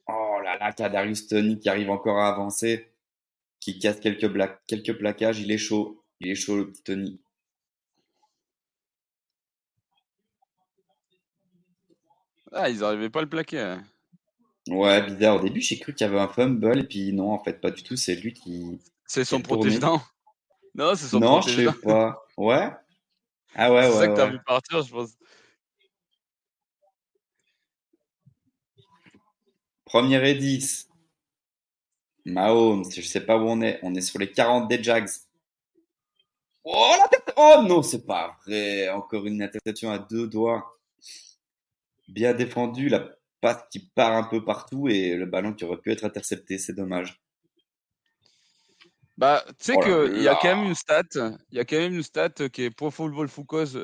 [0.06, 2.88] Oh là là, Kadarius Tony qui arrive encore à avancer
[3.60, 4.30] qui casse quelques,
[4.66, 5.40] quelques plaquages.
[5.40, 6.02] Il est chaud.
[6.20, 7.20] Il est chaud, le petit Tony.
[12.52, 13.60] Ah, ils n'arrivaient pas à le plaquer.
[13.60, 13.82] Hein.
[14.68, 15.36] Ouais, bizarre.
[15.36, 17.70] Au début, j'ai cru qu'il y avait un fumble, et puis non, en fait, pas
[17.70, 17.96] du tout.
[17.96, 18.80] C'est lui qui.
[19.06, 20.02] C'est son protégeant.
[20.74, 22.22] Non, c'est son Non, je sais pas.
[22.36, 22.70] Ouais?
[23.54, 23.90] Ah ouais, ouais.
[23.90, 25.10] C'est ça que t'as vu partir, je pense.
[29.84, 30.88] Première et 10.
[32.26, 33.80] Mahomes, je sais pas où on est.
[33.82, 35.08] On est sur les 40 des Jags.
[36.62, 38.90] Oh la tête Oh non, c'est pas vrai.
[38.90, 40.78] Encore une interception à deux doigts.
[42.08, 43.08] Bien défendu, la
[43.40, 46.58] passe qui part un peu partout et le ballon qui aurait pu être intercepté.
[46.58, 47.20] C'est dommage.
[49.16, 51.02] Bah, tu sais oh qu'il y a quand même une stat,
[51.50, 53.76] il y a quand même une stat qui est Pro Football Focus,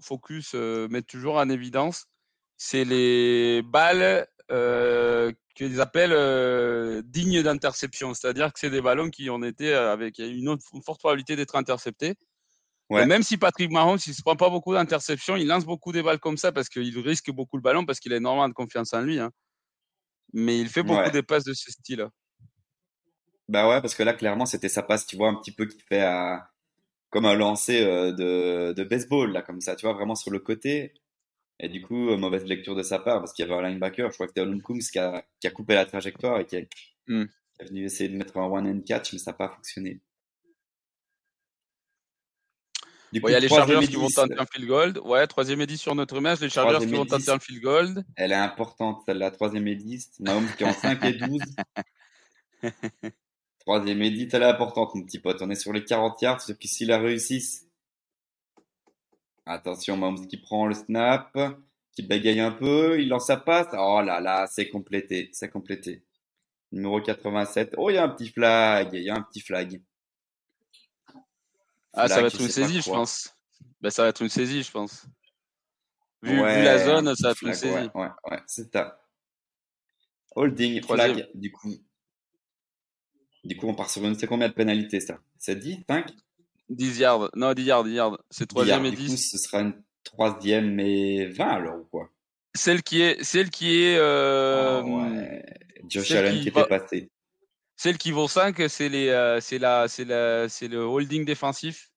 [0.00, 2.06] Focus euh, met toujours en évidence.
[2.56, 9.28] C'est les balles euh, qu'ils appellent euh, dignes d'interception, c'est-à-dire que c'est des ballons qui
[9.28, 12.14] ont été euh, avec une, autre, forte probabilité d'être interceptés.
[12.90, 16.20] Même si Patrick Mahomes, il se prend pas beaucoup d'interceptions, il lance beaucoup des balles
[16.20, 19.00] comme ça parce qu'il risque beaucoup le ballon parce qu'il a énormément de confiance en
[19.00, 19.18] lui.
[19.18, 19.30] Hein.
[20.32, 22.06] Mais il fait beaucoup des passes de ce style.
[23.48, 25.78] Bah ouais, parce que là, clairement, c'était sa passe, tu vois, un petit peu qui
[25.88, 26.04] fait
[27.10, 30.40] comme un lancer euh, de, de baseball, là, comme ça, tu vois, vraiment sur le
[30.40, 30.92] côté.
[31.58, 34.10] Et du coup, euh, mauvaise lecture de sa part parce qu'il y avait un linebacker,
[34.10, 36.56] je crois que c'était Olum Kungs qui a, qui a, coupé la trajectoire et qui,
[37.06, 37.24] hmm.
[37.60, 40.00] est venu essayer de mettre un one and catch, mais ça n'a pas fonctionné.
[43.12, 44.98] Il y a les Chargers qui vont tenter un field goal.
[45.04, 46.40] Ouais, troisième et 10 sur notre match.
[46.40, 48.04] Les Chargers qui vont tenter un field goal.
[48.16, 50.20] Elle est importante, celle-là, troisième et 10.
[50.20, 51.40] Mahomes qui est en 5 et 12.
[53.60, 55.40] troisième et 10, elle est importante, mon petit pote.
[55.40, 57.66] On est sur les 40 yards, sauf que s'ils la réussissent,
[59.48, 61.38] Attention, Mahomes qui prend le snap,
[61.92, 63.68] qui bégaye un peu, il lance sa passe.
[63.74, 66.02] Oh là là, c'est complété, c'est complété.
[66.72, 67.74] Numéro 87.
[67.78, 69.80] Oh, il y a un petit flag, il y a un petit flag.
[71.96, 73.34] Ah, ça va être une saisie, je pense.
[73.80, 75.06] Ben, ça va être une saisie, je pense.
[76.22, 77.90] Vu, la zone, ça va être une saisie.
[77.94, 79.00] Ouais, ouais, c'est ça.
[80.34, 81.74] Holding, flag, du coup.
[83.44, 84.18] Du coup, on part sur une.
[84.18, 85.18] C'est combien de pénalités, ça?
[85.38, 86.10] C'est 10 5
[86.68, 87.30] 10 yards.
[87.34, 88.18] Non, 10 yards, 10 yards.
[88.30, 89.10] C'est troisième et 10.
[89.10, 92.10] Coup, ce sera une troisième et 20 alors ou quoi?
[92.54, 93.22] Celle qui est.
[93.22, 94.82] Celle qui est euh...
[94.84, 95.44] oh, ouais.
[95.88, 97.10] Josh Allen qui, était passé.
[97.76, 101.90] Celle qui vaut 5, c'est les, euh, c'est la, c'est la, c'est le holding défensif.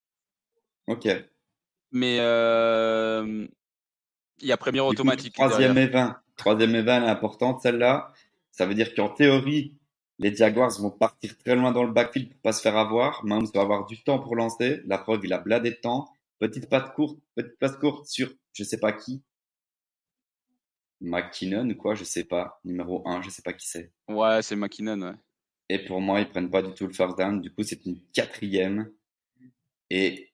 [0.88, 1.08] Ok.
[1.92, 3.48] Mais euh,
[4.42, 5.34] il y a première automatique.
[5.36, 6.20] troisième et 20.
[6.36, 8.13] Troisième et 20, elle est importante celle-là.
[8.52, 9.78] Ça veut dire qu'en théorie,
[10.20, 13.24] les Jaguars vont partir très loin dans le backfield pour pas se faire avoir.
[13.24, 14.82] Mahomes va avoir du temps pour lancer.
[14.86, 16.10] La preuve, il a bladé de temps.
[16.39, 19.24] Petite passe courte, petite passe courte sur je sais pas qui.
[21.00, 22.60] McKinnon ou quoi, je sais pas.
[22.65, 23.94] Numéro 1, je sais pas qui c'est.
[24.10, 25.15] Ouais, c'est McKinnon, ouais.
[25.69, 27.41] Et pour moi, ils prennent pas du tout le first down.
[27.41, 28.91] Du coup, c'est une quatrième.
[29.89, 30.29] Et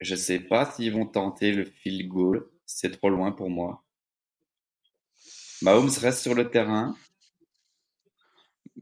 [0.00, 2.50] je sais pas s'ils vont tenter le field goal.
[2.64, 3.84] C'est trop loin pour moi.
[5.62, 6.96] Mahomes reste sur le terrain.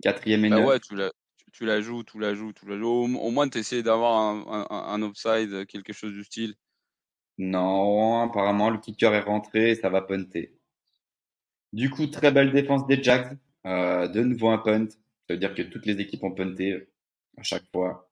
[0.01, 1.11] Quatrième et bah ouais, tu la,
[1.53, 2.87] tu la joues, tu la joues, tu la joues.
[2.87, 6.55] Au, au moins, tu essaies d'avoir un, un, un, offside, quelque chose du style.
[7.39, 10.57] Non, apparemment, le kicker est rentré et ça va punter.
[11.73, 13.37] Du coup, très belle défense des Jags.
[13.67, 14.87] Euh, de nouveau un punt.
[15.29, 16.89] Ça veut dire que toutes les équipes ont punté
[17.37, 18.11] à chaque fois.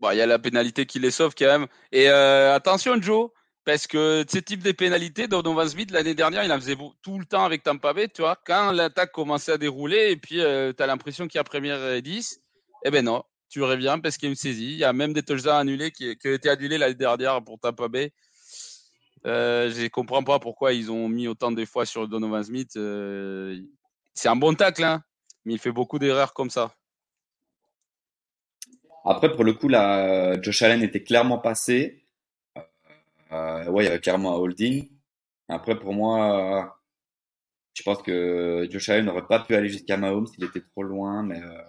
[0.00, 1.66] Bon, il y a la pénalité qui les sauve quand même.
[1.92, 3.30] Et euh, attention, Joe,
[3.64, 7.24] parce que ce type de pénalité, Donovan Smith, l'année dernière, il en faisait tout le
[7.24, 8.36] temps avec Tampa Bay, tu vois.
[8.44, 11.92] Quand l'attaque commençait à dérouler et puis euh, tu as l'impression qu'il y a première
[11.92, 12.40] et 10,
[12.84, 14.72] eh ben non, tu reviens parce qu'il y a une saisie.
[14.72, 17.58] Il y a même des touchdowns annulés qui, qui ont été annulés l'année dernière pour
[17.58, 18.12] Tampa Bay.
[19.26, 22.76] Euh, je ne comprends pas pourquoi ils ont mis autant de fois sur Donovan Smith.
[22.76, 23.60] Euh,
[24.14, 25.02] c'est un bon tacle, hein,
[25.48, 26.74] mais il fait beaucoup d'erreurs comme ça.
[29.06, 32.04] Après, pour le coup, là, Josh Allen était clairement passé.
[33.32, 34.90] Euh, ouais, il y avait clairement un holding.
[35.48, 36.78] Après, pour moi,
[37.72, 41.22] je pense que Josh Allen n'aurait pas pu aller jusqu'à Mahomes s'il était trop loin,
[41.22, 41.40] mais.
[41.42, 41.62] Euh,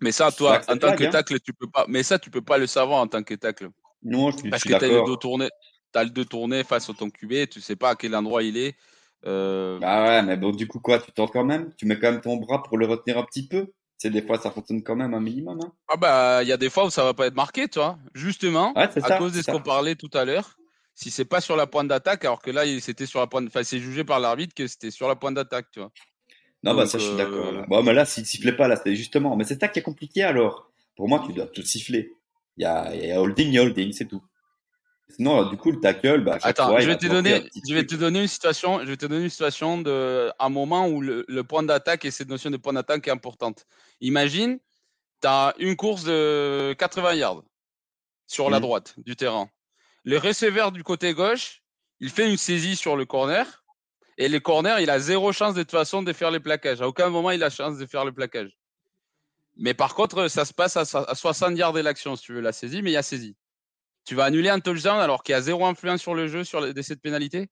[0.00, 1.10] mais ça, toi, en tant que hein.
[1.10, 1.84] tacle, tu peux pas.
[1.88, 3.68] Mais ça, tu peux pas le savoir en tant que tacle.
[4.02, 5.50] Non, je suis, Parce je que tu as le dos tourné,
[5.92, 8.56] as le dos tourné face au ton QB, tu sais pas à quel endroit il
[8.56, 8.76] est.
[9.26, 9.78] Euh...
[9.80, 11.72] Bah ouais, mais bon, du coup, quoi, tu tentes quand même?
[11.76, 13.66] Tu mets quand même ton bras pour le retenir un petit peu?
[13.96, 15.58] Sais, des fois, ça fonctionne quand même un minimum.
[15.60, 15.72] Hein.
[15.88, 17.98] Ah bah, il y a des fois où ça va pas être marqué, tu vois.
[18.14, 20.56] Justement, Ouais, c'est à ça, cause de c'est ce qu'on parlait tout à l'heure.
[20.94, 23.46] Si c'est pas sur la pointe d'attaque, alors que là, il- c'était sur la pointe.
[23.48, 25.90] Enfin, c'est jugé par l'arbitre que c'était sur la pointe d'attaque, tu vois.
[26.62, 27.52] Non, bah ça, je suis euh, d'accord.
[27.52, 27.64] là.
[27.68, 29.36] Bon, mais là, s'il sifflait pas, là, c'est justement.
[29.36, 30.70] Mais c'est ça qui est compliqué alors.
[30.96, 32.12] Pour moi, tu dois tout siffler.
[32.56, 34.22] Il y a, il y a holding, il y a holding, c'est tout.
[35.10, 37.80] Sinon, du coup, le tackle, bah, Attends, fois, je vais va te donner, je vais
[37.80, 37.90] truc.
[37.90, 41.24] te donner une situation, je vais te donner une situation de, un moment où le,
[41.28, 43.66] le point d'attaque et cette notion de point d'attaque est importante.
[44.00, 44.58] Imagine,
[45.22, 47.42] tu as une course de 80 yards
[48.26, 48.62] sur la Mhm.
[48.62, 49.50] droite du terrain.
[50.04, 51.62] Le receveur du côté gauche,
[52.00, 53.64] il fait une saisie sur le corner
[54.18, 56.82] et le corner, il a zéro chance de toute façon de faire les plaquages.
[56.82, 58.56] À aucun moment, il a chance de faire le plaquage.
[59.56, 62.40] Mais par contre, ça se passe à, à 60 yards de l'action, si tu veux
[62.40, 63.36] la saisie, mais il y a saisie.
[64.08, 66.62] Tu vas annuler un touchdown alors qu'il y a zéro influence sur le jeu sur
[66.62, 67.50] les, de cette pénalité?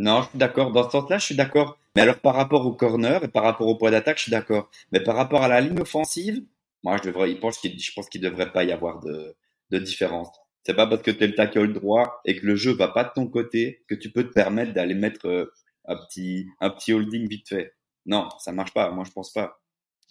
[0.00, 0.72] Non, je suis d'accord.
[0.72, 1.78] Dans ce sens-là, je suis d'accord.
[1.94, 4.68] Mais alors, par rapport au corner et par rapport au point d'attaque, je suis d'accord.
[4.90, 6.42] Mais par rapport à la ligne offensive,
[6.82, 9.36] moi, je devrais, je pense qu'il, qu'il devrait pas y avoir de,
[9.70, 10.28] de différence.
[10.64, 13.04] C'est pas parce que tu es le tackle droit et que le jeu va pas
[13.04, 15.52] de ton côté que tu peux te permettre d'aller mettre euh,
[15.84, 17.76] un petit, un petit holding vite fait.
[18.06, 18.90] Non, ça marche pas.
[18.90, 19.60] Moi, je pense pas.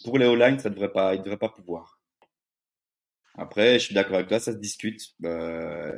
[0.05, 1.94] Pour les O-line, ça devrait pas, il devrait pas pouvoir.
[3.37, 5.01] Après, je suis d'accord avec toi, ça se discute.
[5.23, 5.91] Euh,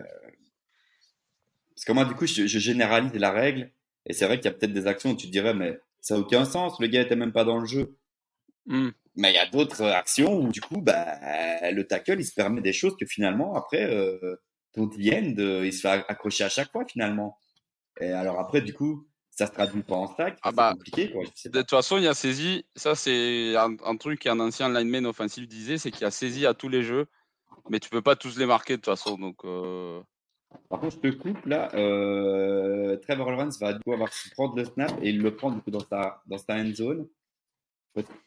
[1.75, 3.71] Parce que moi, du coup, je, je généralise la règle.
[4.05, 6.15] Et c'est vrai qu'il y a peut-être des actions où tu te dirais, mais ça
[6.15, 7.97] n'a aucun sens, le gars était même pas dans le jeu.
[8.65, 8.89] Hmm.
[9.15, 11.17] Mais il y a d'autres actions où, du coup, bah,
[11.71, 14.35] le tackle, il se permet des choses que finalement, après, euh,
[14.73, 17.37] ton end, euh, il se fait accrocher à chaque fois, finalement.
[17.99, 20.37] Et alors après, du coup, ça se traduit pas en sac.
[20.43, 21.23] Ah bah, compliqué, quoi.
[21.45, 22.65] De toute façon, il y a saisi.
[22.75, 26.45] Ça, c'est un, un truc qu'un ancien lineman offensif disait, c'est qu'il y a saisi
[26.45, 27.07] à tous les jeux,
[27.69, 29.17] mais tu peux pas tous les marquer de toute façon.
[29.17, 30.01] Donc, euh,
[30.69, 31.69] Par contre, je te coupe là.
[31.75, 33.77] Euh, Trevor Lawrence va
[34.11, 36.71] su prendre le snap et il le prend du coup dans sa, dans sa end
[36.73, 37.07] zone.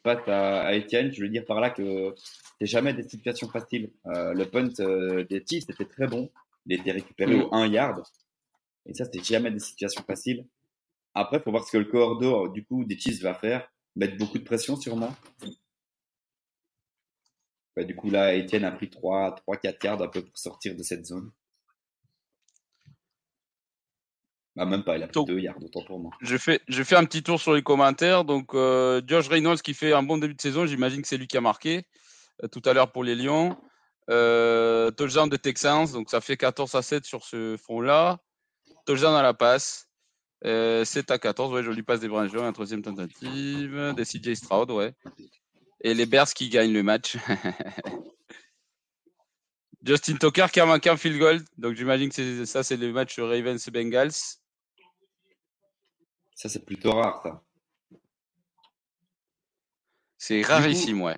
[0.03, 2.13] Passe à, à Etienne, je veux dire par là que
[2.59, 3.89] c'est jamais des situations faciles.
[4.07, 4.67] Euh, le punt
[5.29, 6.29] des Chiefs était très bon.
[6.65, 7.41] Il était récupéré Mm.
[7.43, 8.03] au 1 yard.
[8.85, 10.45] Et ça, c'est jamais des situations faciles.
[11.13, 13.67] Après, faut voir ce que le corridor du coup des Chiefs va faire.
[13.95, 15.13] Mettre beaucoup de pression sûrement.
[17.75, 20.75] Bah, du coup, là, Etienne a pris 3, 3, 4 yards un peu pour sortir
[20.75, 21.31] de cette zone.
[24.55, 26.11] Bah, même pas, il a pris Donc- 2 yards, autant pour moi.
[26.21, 28.25] je fais, je fais un petit tour sur les commentaires.
[28.25, 31.27] Donc, euh, Josh Reynolds qui fait un bon début de saison, j'imagine que c'est lui
[31.27, 31.83] qui a marqué
[32.43, 33.57] euh, tout à l'heure pour les Lions.
[34.09, 38.19] Euh, touchdown de Texans, donc ça fait 14 à 7 sur ce front-là.
[38.85, 39.87] Touchdown à la passe.
[40.43, 43.93] Euh, 7 à 14, ouais, jolie passe des Browns, un troisième tentative.
[43.95, 44.93] Des CJ Stroud, ouais.
[45.83, 47.17] Et les Bears qui gagnent le match.
[49.83, 51.41] Justin Tucker qui a manqué un field goal.
[51.57, 54.11] Donc j'imagine que ça, c'est le match Ravens et Bengals.
[56.35, 57.43] Ça, c'est plutôt rare, ça.
[60.17, 61.17] C'est rarissime, ouais.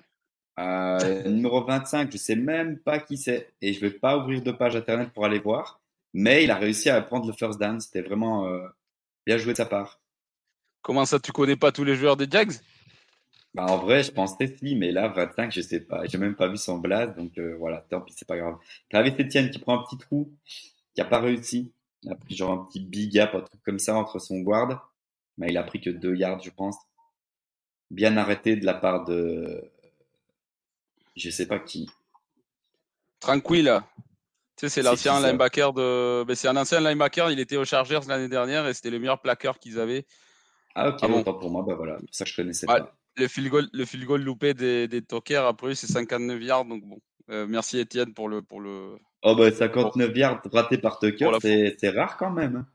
[0.58, 3.52] Euh, numéro 25, je sais même pas qui c'est.
[3.60, 5.80] Et je vais pas ouvrir de page internet pour aller voir.
[6.14, 7.80] Mais il a réussi à prendre le first down.
[7.80, 8.66] C'était vraiment euh,
[9.26, 10.00] bien joué de sa part.
[10.80, 12.52] Comment ça, tu connais pas tous les joueurs des Jags?
[13.54, 16.04] Bah, en vrai, je pensais si, mais là, 25, je sais pas.
[16.06, 18.56] J'ai même pas vu son blast, donc euh, voilà, tant pis, c'est pas grave.
[18.90, 20.32] T'avais Etienne qui prend un petit trou,
[20.92, 21.72] qui a pas réussi.
[22.02, 24.92] Il a pris genre un petit big gap, un truc comme ça entre son guard.
[25.38, 26.76] Mais il a pris que 2 yards, je pense.
[27.90, 29.70] Bien arrêté de la part de.
[31.16, 31.88] Je sais pas qui.
[33.20, 33.80] Tranquille.
[34.56, 36.24] Tu sais, c'est l'ancien linebacker de.
[36.24, 39.20] Ben, c'est un ancien linebacker, il était aux Chargers l'année dernière et c'était le meilleur
[39.20, 40.06] plaqueur qu'ils avaient.
[40.74, 42.92] Ah, ok, ah, pour moi, bah voilà, ça je connaissais pas.
[43.16, 46.84] Le field goal, le field goal loupé des, des Tokers, après, c'est 59 yards, donc
[46.84, 46.98] bon.
[47.30, 48.42] Euh, merci Étienne pour le.
[48.42, 48.98] Pour le...
[49.22, 52.66] Oh, bah 59 yards ratés par Tucker, c'est rare quand même.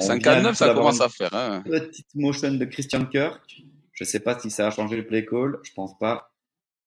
[0.00, 1.34] 59, ça commence à faire.
[1.34, 1.62] Hein.
[1.66, 3.62] Petite motion de Christian Kirk.
[3.92, 5.58] Je sais pas si ça a changé le play call.
[5.62, 6.32] Je pense pas.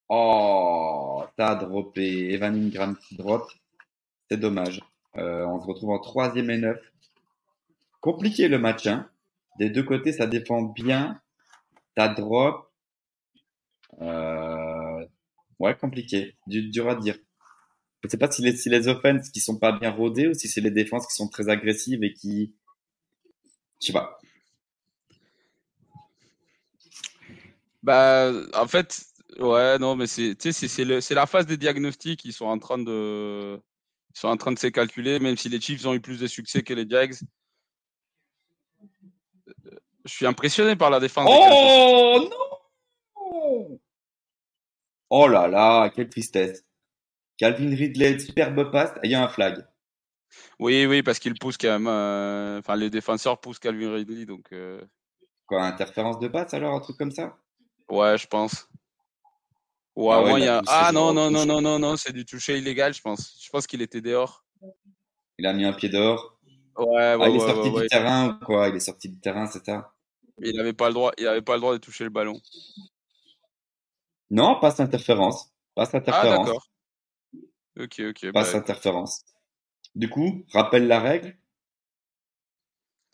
[0.09, 3.51] Oh, t'as droppé Evan Ingram qui drop.
[4.29, 4.81] C'est dommage.
[5.17, 6.79] Euh, on se retrouve en troisième et neuf.
[8.01, 8.87] Compliqué le match.
[8.87, 9.07] Hein.
[9.59, 11.19] Des deux côtés, ça défend bien.
[11.95, 12.71] T'as drop.
[14.01, 15.05] Euh...
[15.59, 16.35] Ouais, compliqué.
[16.47, 17.17] dur à dire.
[18.03, 20.61] Je sais pas si les, si offenses qui sont pas bien rodées ou si c'est
[20.61, 22.53] les défenses qui sont très agressives et qui,
[23.81, 24.19] je sais pas.
[27.81, 29.05] Bah, en fait,
[29.39, 32.25] ouais, non, mais c'est, c'est la phase des diagnostics.
[32.25, 33.59] Ils sont en train de,
[34.15, 36.27] ils sont en train de se calculer, même si les Chiefs ont eu plus de
[36.27, 37.15] succès que les Jags.
[40.05, 41.27] Je suis impressionné par la défense.
[41.29, 43.79] Oh non
[45.09, 46.63] Oh là là, quelle tristesse.
[47.37, 49.65] Calvin Ridley, superbe passe, il y a un flag.
[50.59, 51.87] Oui, oui, parce qu'il pousse quand même.
[51.87, 54.45] Euh, enfin, les défenseurs poussent Calvin Ridley, donc.
[54.53, 54.81] Euh.
[55.45, 57.37] Quoi, interférence de passe alors, un truc comme ça?
[57.89, 58.67] Ouais, je pense.
[59.95, 60.61] Ou ah, il y a...
[60.67, 63.39] ah non, non, non, non, non, non, c'est du toucher illégal, je pense.
[63.41, 64.43] Je pense qu'il était dehors.
[65.37, 66.37] Il a mis un pied dehors.
[66.77, 68.67] Ouais, ouais, ah, il est sorti du terrain ou quoi?
[68.67, 69.94] Il est sorti du terrain, c'est ça?
[70.39, 71.11] Il n'avait pas le droit.
[71.17, 72.39] Il avait pas le droit de toucher le ballon.
[74.29, 75.51] Non, passe interférence.
[75.75, 76.39] Passe ah, interférence.
[76.39, 76.67] Ah d'accord.
[77.79, 78.31] Ok, ok.
[78.31, 79.25] Passe bah, interférence.
[79.93, 81.37] Du coup, rappelle la règle.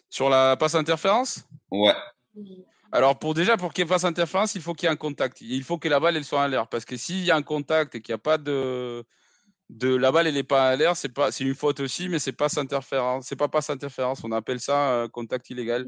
[0.09, 1.45] Sur la passe interférence?
[1.69, 1.93] Ouais.
[2.91, 4.97] Alors pour déjà pour qu'il y ait passe interférence, il faut qu'il y ait un
[4.97, 5.39] contact.
[5.41, 7.41] Il faut que la balle elle soit en l'air parce que s'il y a un
[7.41, 9.05] contact et qu'il n'y a pas de
[9.69, 12.19] de la balle elle n'est pas en l'air, c'est pas c'est une faute aussi, mais
[12.19, 14.23] c'est pas interférence, c'est pas passe interférence.
[14.25, 15.87] On appelle ça euh, contact illégal.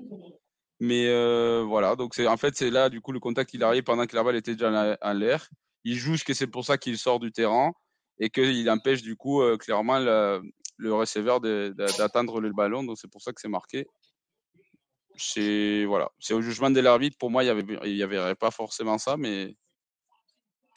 [0.83, 3.83] Mais euh, voilà, donc c'est en fait c'est là du coup le contact il arrive
[3.83, 5.47] pendant que la balle était déjà en l'air.
[5.85, 7.71] Il joue que c'est pour ça qu'il sort du terrain
[8.19, 12.83] et qu'il empêche du coup euh, clairement le receveur d'atteindre le ballon.
[12.83, 13.87] Donc c'est pour ça que c'est marqué.
[15.15, 17.17] C'est voilà, c'est au jugement de l'arbitre.
[17.17, 19.55] Pour moi, il y avait il y avait pas forcément ça, mais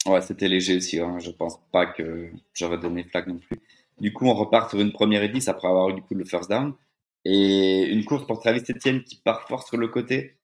[0.05, 1.01] ouais, c'était léger aussi.
[1.01, 1.19] Hein.
[1.19, 3.59] Je pense pas que j'aurais donné flag non plus.
[3.99, 6.23] Du coup, on repart sur une première et 10 après avoir eu du coup le
[6.23, 6.73] first down
[7.29, 10.37] et une course pour Travis Etienne qui part fort sur le côté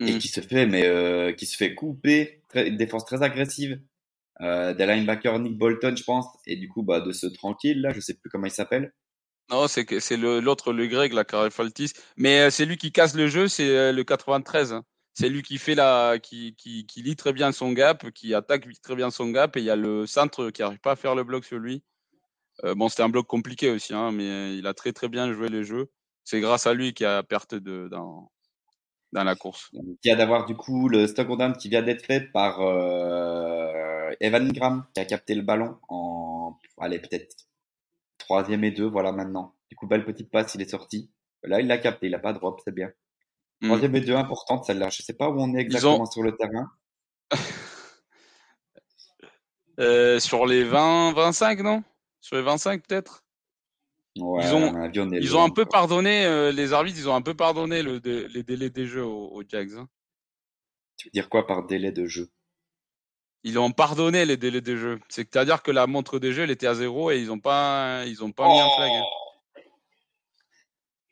[0.00, 0.18] et mmh.
[0.18, 3.80] qui se fait mais euh, qui se fait couper, une défense très agressive
[4.40, 7.92] euh, des linebackers Nick Bolton, je pense, et du coup, bah, de ce tranquille là,
[7.92, 8.92] je sais plus comment il s'appelle.
[9.50, 11.92] Non, c'est que c'est l'autre, le, Greg, la Faltis.
[12.16, 14.72] Mais euh, c'est lui qui casse le jeu, c'est euh, le 93.
[14.72, 14.84] Hein.
[15.12, 18.66] C'est lui qui fait la, qui, qui, qui, lit très bien son gap, qui attaque
[18.82, 21.14] très bien son gap, et il y a le centre qui arrive pas à faire
[21.14, 21.84] le bloc sur lui.
[22.64, 25.48] Euh, bon, c'était un bloc compliqué aussi, hein, mais il a très très bien joué
[25.48, 25.90] les jeux.
[26.24, 28.30] C'est grâce à lui qu'il a perte de, dans,
[29.12, 29.70] dans la course.
[29.72, 32.60] Il y a d'avoir du coup le stock qui vient d'être fait par
[34.20, 37.34] Evan Ingram qui a capté le ballon en, allez, peut-être
[38.18, 39.54] troisième et deux, voilà maintenant.
[39.70, 41.10] Du coup, belle petite passe, il est sorti.
[41.42, 42.90] Là, il l'a capté, il n'a pas drop, c'est bien.
[43.60, 43.68] Hmm.
[43.68, 44.88] Troisième et deux, importante celle-là.
[44.90, 46.70] Je ne sais pas où on est exactement sur le terrain.
[49.80, 51.82] Euh, sur les 20, 25, non?
[52.20, 53.23] Sur les 25 peut-être?
[54.16, 57.82] Ils ont, ils ont un peu pardonné, euh, les arbitres, ils ont un peu pardonné
[57.82, 59.72] le, les délais des jeux aux, Jags.
[59.74, 59.88] Hein.
[60.96, 62.30] Tu veux dire quoi par délai de jeu?
[63.42, 65.00] Ils ont pardonné les délais de jeu.
[65.08, 68.22] C'est-à-dire que la montre des jeux, elle était à zéro et ils n'ont pas, ils
[68.22, 68.90] ont pas mis un flag.
[68.90, 69.02] Hein.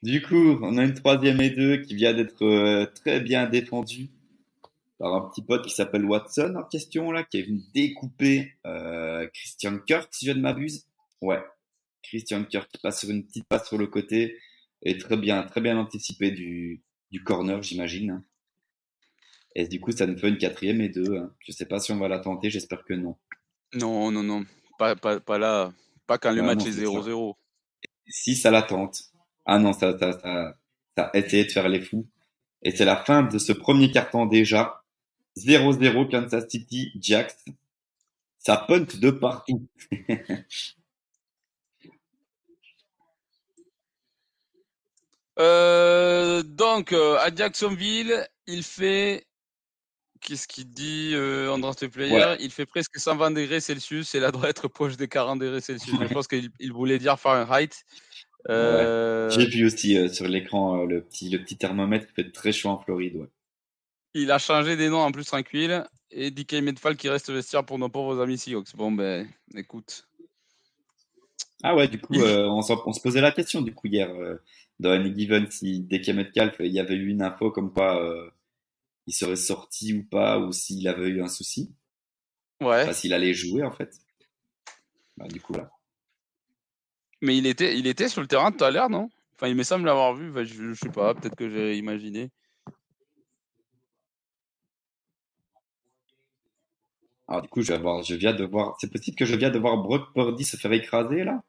[0.02, 4.10] Du coup, on a une troisième et deux qui vient d'être euh, très bien défendue
[4.98, 9.26] par un petit pote qui s'appelle Watson en question là, qui est venu découper euh,
[9.34, 10.86] Christian Kirk, si je ne m'abuse.
[11.20, 11.42] Ouais,
[12.02, 14.38] Christian Kirk qui passe sur une petite passe sur le côté
[14.82, 18.10] et très bien, très bien anticipé du, du corner, j'imagine.
[18.10, 18.24] Hein.
[19.54, 21.16] Et du coup, ça nous fait une quatrième et deux.
[21.16, 21.32] Hein.
[21.40, 23.16] Je sais pas si on va la tenter, j'espère que non.
[23.74, 24.44] Non, non, non.
[24.78, 25.72] Pas, pas, pas là.
[26.06, 27.34] Pas quand le match est 0-0.
[28.08, 29.02] Si ça la tente.
[29.44, 30.58] Ah non, ça, ça, ça,
[30.96, 32.08] ça a essayé de faire les fous.
[32.62, 34.82] Et c'est la fin de ce premier carton déjà.
[35.36, 37.36] 0-0 Kansas City, Jacks.
[38.38, 39.68] Ça punt de partout.
[45.42, 49.26] euh, donc, euh, à Jacksonville, il fait
[50.22, 52.36] qu'est-ce qu'il dit euh, en draft player?
[52.40, 55.96] Il fait presque 120 degrés Celsius et là doit être proche des 40 degrés Celsius.
[56.00, 57.70] Je pense qu'il voulait dire Fahrenheit.
[58.48, 59.30] Euh...
[59.30, 62.70] J'ai vu aussi euh, sur l'écran le, petit, le petit thermomètre qui fait très chaud
[62.70, 63.28] en Floride.
[64.14, 67.78] Il a changé des noms en plus tranquille et DK Medfall qui reste vestiaire pour
[67.78, 68.76] nos pauvres amis Seahawks.
[68.76, 70.06] Bon ben écoute.
[71.62, 74.10] Ah ouais, du coup, euh, on, se posait la question du coup hier
[74.82, 78.02] dans Any Given si dès qu'il Metcalf, il y avait eu une info comme quoi
[78.04, 78.30] euh,
[79.06, 81.72] il serait sorti ou pas, ou s'il avait eu un souci.
[82.60, 82.82] Ouais.
[82.82, 83.96] Enfin, s'il allait jouer en fait.
[85.16, 85.70] Bah, du coup là.
[87.20, 89.08] Mais il était, il était sur le terrain tout à l'heure, non?
[89.36, 90.32] Enfin, il me semble l'avoir vu.
[90.44, 92.30] je, je, sais pas, peut-être que j'ai imaginé.
[97.28, 98.76] Alors du coup, je, vais je viens de voir.
[98.80, 101.42] C'est possible que je viens de voir Brock Purdy se faire écraser là?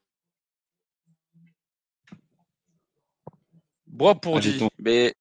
[3.93, 4.59] Brock Purdy.
[4.61, 5.13] Ah, mais,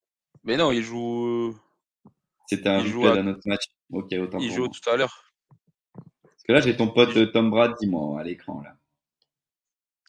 [0.43, 1.55] mais non, il joue.
[2.47, 3.21] C'était un joue à...
[3.21, 3.65] notre match.
[3.91, 4.39] Ok, autant.
[4.39, 5.23] Il joue tout à l'heure.
[5.93, 8.75] Parce que là, j'ai ton pote Tom Brady moi à l'écran là.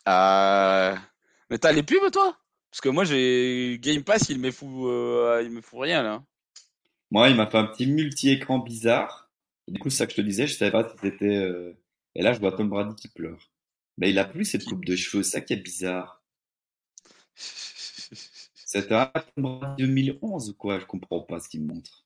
[0.06, 0.96] Euh...
[1.50, 2.36] Mais t'as les pubs toi?
[2.70, 6.24] Parce que moi j'ai Game Pass, il me fout, euh, il me fout rien là.
[7.10, 9.30] Moi, il m'a fait un petit multi-écran bizarre.
[9.68, 11.36] Du coup, c'est ça que je te disais, je savais pas si c'était.
[11.36, 11.72] Euh,
[12.16, 13.50] et là, je vois Tom Brady qui pleure.
[13.98, 16.22] Mais il a plus cette coupe de cheveux, ça qui est bizarre.
[18.75, 20.81] C'est un Tom Brady 2011 ou quoi?
[20.81, 22.05] Je comprends pas ce qu'il me montre.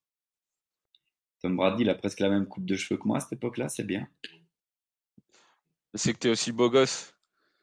[1.40, 3.70] Tom Brady, il a presque la même coupe de cheveux que moi à cette époque-là,
[3.70, 4.06] c'est bien.
[5.94, 7.14] C'est que tu es aussi beau gosse.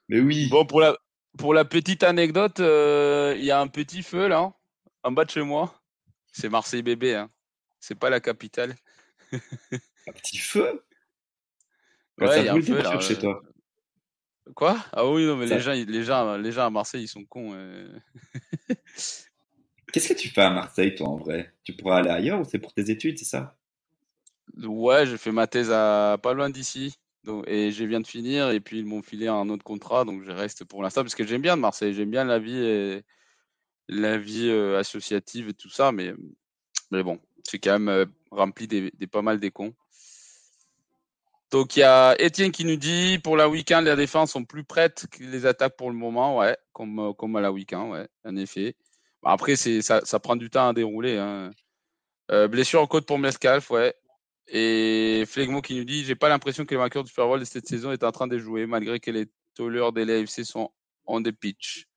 [0.09, 0.49] Mais oui.
[0.49, 0.97] Bon, pour la,
[1.37, 4.51] pour la petite anecdote, euh, il y a un petit feu là,
[5.03, 5.79] en bas de chez moi.
[6.31, 7.29] C'est Marseille bébé, hein.
[7.79, 8.75] C'est pas la capitale.
[9.31, 10.83] un petit feu?
[12.17, 12.99] Ouais, il y a un feu là.
[12.99, 13.39] Chez toi.
[14.53, 14.77] Quoi?
[14.91, 17.53] Ah oui, non, mais les, gens, les, gens, les gens à Marseille, ils sont cons.
[17.53, 17.87] Euh.
[19.91, 21.53] Qu'est-ce que tu fais à Marseille, toi, en vrai?
[21.63, 23.57] Tu pourrais aller ailleurs ou c'est pour tes études, c'est ça?
[24.63, 26.95] Ouais, j'ai fait ma thèse à pas loin d'ici.
[27.47, 30.31] et je viens de finir, et puis ils m'ont filé un autre contrat, donc je
[30.31, 33.03] reste pour l'instant, parce que j'aime bien Marseille, j'aime bien la vie, et,
[33.87, 36.13] la vie euh, associative et tout ça, mais,
[36.91, 39.73] mais bon, c'est quand même euh, rempli des, pas mal des cons.
[41.51, 44.63] Donc il y a Étienne qui nous dit pour la week-end, les défenses sont plus
[44.63, 48.35] prêtes que les attaques pour le moment, ouais, comme, euh, à la week-end, ouais, en
[48.35, 48.75] effet.
[49.23, 51.17] Après, c'est ça, prend du temps à dérouler.
[51.17, 51.51] Hein.
[52.31, 53.95] Euh, blessure en côte pour Metcalf, ouais.
[54.47, 57.45] Et Flegmo qui nous dit J'ai pas l'impression que les vainqueurs du Super Bowl de
[57.45, 59.25] cette saison est en train de jouer, malgré que les
[59.55, 60.71] tollers des LFC sont
[61.07, 61.87] on the pitch.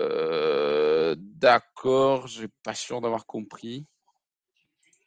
[0.00, 3.86] Euh, D'accord, je suis pas sûr d'avoir compris.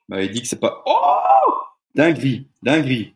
[0.08, 0.82] Bah, il dit que c'est pas.
[0.86, 1.60] Oh
[1.96, 3.16] Dinguerie, dinguerie,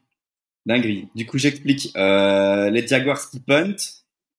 [0.66, 1.08] dinguerie.
[1.16, 1.92] Du coup, j'explique.
[1.96, 3.76] Euh, les Jaguars qui punt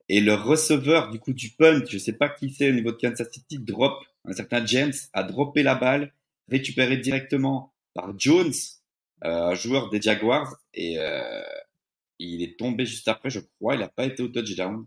[0.09, 2.97] et le receveur du coup du punt, je sais pas qui c'est au niveau de
[2.97, 6.13] Kansas City, drop un certain James a droppé la balle,
[6.49, 8.53] récupéré directement par Jones,
[9.25, 11.43] euh, un joueur des Jaguars, et euh,
[12.19, 13.75] il est tombé juste après, je crois.
[13.75, 14.85] Il n'a pas été au touchdown.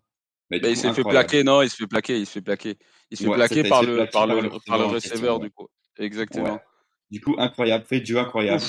[0.50, 2.78] Mais, il s'est fait plaquer, non, il se fait plaquer, il se fait plaquer.
[3.12, 5.68] Il se fait plaquer par le, par le, par le receveur, du coup.
[5.98, 6.60] Exactement.
[7.12, 8.64] Du coup, incroyable, fait jeu incroyable.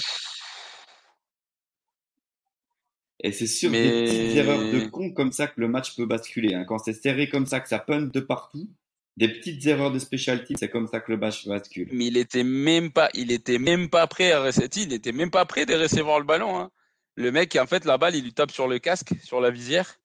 [3.21, 6.55] Et c'est sur des petites erreurs de con comme ça que le match peut basculer.
[6.55, 6.65] Hein.
[6.65, 8.69] Quand c'est serré comme ça, que ça punt de partout,
[9.17, 11.89] des petites erreurs de specialty, c'est comme ça que le match bascule.
[11.93, 15.45] Mais il était même pas, il était même pas prêt à il était même pas
[15.45, 16.57] prêt de recevoir le ballon.
[16.59, 16.71] Hein.
[17.17, 19.99] Le mec, en fait, la balle, il lui tape sur le casque, sur la visière.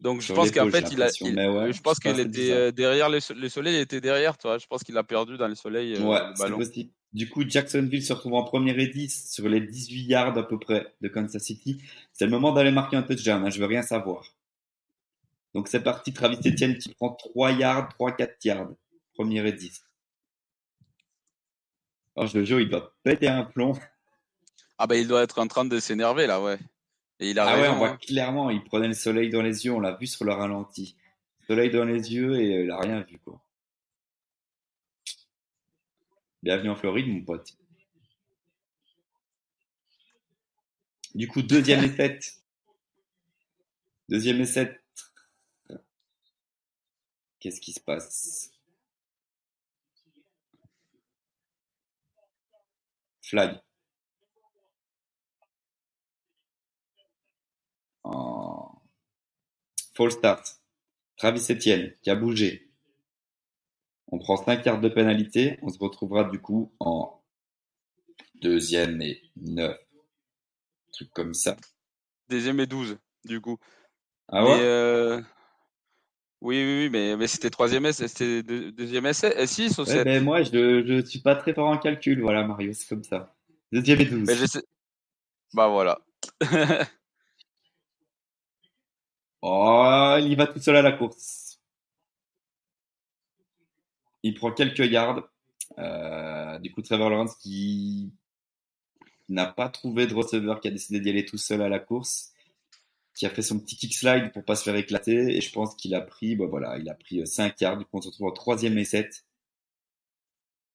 [0.00, 3.76] Donc je pense qu'en fait, il a, je pense qu'il était euh, derrière le, soleil,
[3.76, 4.58] il était derrière, toi.
[4.58, 6.58] Je pense qu'il a perdu dans le soleil euh, ouais, le ballon.
[6.58, 6.90] Possible.
[7.12, 10.58] Du coup, Jacksonville se retrouve en première et 10 sur les 18 yards à peu
[10.58, 11.82] près de Kansas City.
[12.12, 14.24] C'est le moment d'aller marquer un touchdown, hein, je veux rien savoir.
[15.54, 18.68] Donc c'est parti, Travis Etienne qui prend 3 yards, 3-4 yards.
[19.14, 19.82] Première et 10.
[22.16, 23.72] Alors le jeu, il va péter un plomb.
[24.76, 26.58] Ah bah il doit être en train de s'énerver là, ouais.
[27.20, 27.96] Et il a ah ouais, on voit hein.
[27.96, 30.96] clairement, il prenait le soleil dans les yeux, on l'a vu sur le ralenti.
[31.46, 33.40] Soleil dans les yeux et il a rien vu quoi.
[36.42, 37.56] Bienvenue en Floride, mon pote.
[41.14, 42.40] Du coup, deuxième et sept.
[44.08, 44.80] Deuxième et sept.
[47.40, 48.52] Qu'est-ce qui se passe?
[53.22, 53.60] Flag.
[58.08, 58.80] En...
[59.94, 60.60] Fall start.
[61.16, 62.70] Travis Etienne qui a bougé.
[64.06, 65.58] On prend 5 cartes de pénalité.
[65.62, 67.22] On se retrouvera du coup en
[68.40, 69.76] deuxième et 9.
[69.76, 71.56] Un truc comme ça.
[72.28, 73.58] Deuxième et 12, du coup.
[74.28, 74.58] Ah ouais?
[74.60, 75.20] Euh,
[76.40, 80.04] Oui, oui, oui, mais, mais c'était troisième essai, c'était deuxième essai, et 6 ou 7
[80.04, 83.34] ben Moi, je ne suis pas très fort en calcul, voilà, Mario, c'est comme ça.
[83.72, 84.62] Deuxième et 12.
[85.54, 85.98] Bah voilà.
[89.42, 91.60] oh, il y va tout seul à la course.
[94.22, 95.28] Il prend quelques yards.
[95.78, 98.12] Euh, du coup, Trevor Lawrence qui
[99.28, 102.32] n'a pas trouvé de receveur, qui a décidé d'y aller tout seul à la course.
[103.14, 105.36] qui a fait son petit kick slide pour pas se faire éclater.
[105.36, 107.76] Et je pense qu'il a pris, bah voilà, il a pris 5 yards.
[107.78, 109.24] Du coup, on se retrouve en troisième et 7.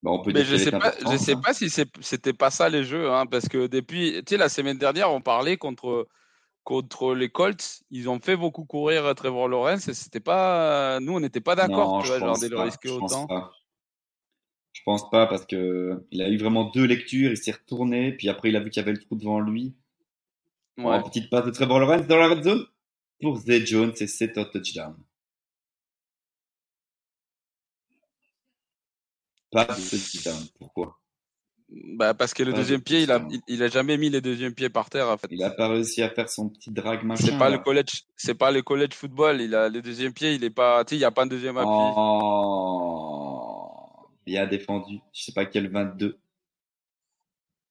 [0.04, 1.42] Bah, on peut mais je sais pas, je sais hein.
[1.42, 4.78] pas si c'était pas ça les jeux, hein, parce que depuis, tu sais, la semaine
[4.78, 6.10] dernière, on parlait contre
[6.64, 11.20] contre les Colts, ils ont fait beaucoup courir Trevor Lawrence et c'était pas, nous on
[11.20, 13.28] n'était pas d'accord, tu vois, genre de le risquer autant.
[14.72, 18.30] Je pense pas parce que il a eu vraiment deux lectures, il s'est retourné, puis
[18.30, 19.76] après il a vu qu'il y avait le trou devant lui.
[20.78, 21.02] Ouais.
[21.04, 22.66] petite passe de Trevor Lawrence dans la red zone
[23.22, 24.96] pour Zay Jones et c'est un touchdown.
[29.52, 30.48] Pas de touchdown.
[30.58, 31.00] Pourquoi?
[31.76, 34.70] Bah parce que le deuxième pied, il a, il, a jamais mis les deuxièmes pieds
[34.70, 35.28] par terre en fait.
[35.32, 37.26] Il a pas réussi à faire son petit drag machin.
[37.26, 39.42] C'est pas le college, c'est pas le college football.
[39.42, 41.58] Il a le deuxième pied, il est pas, tu il y a pas un deuxième
[41.58, 41.70] appui.
[41.96, 43.24] Oh,
[44.26, 45.00] bien défendu.
[45.14, 46.20] Je sais pas quel 22.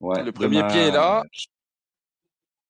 [0.01, 0.25] Ouais.
[0.25, 1.23] Le premier pied est là.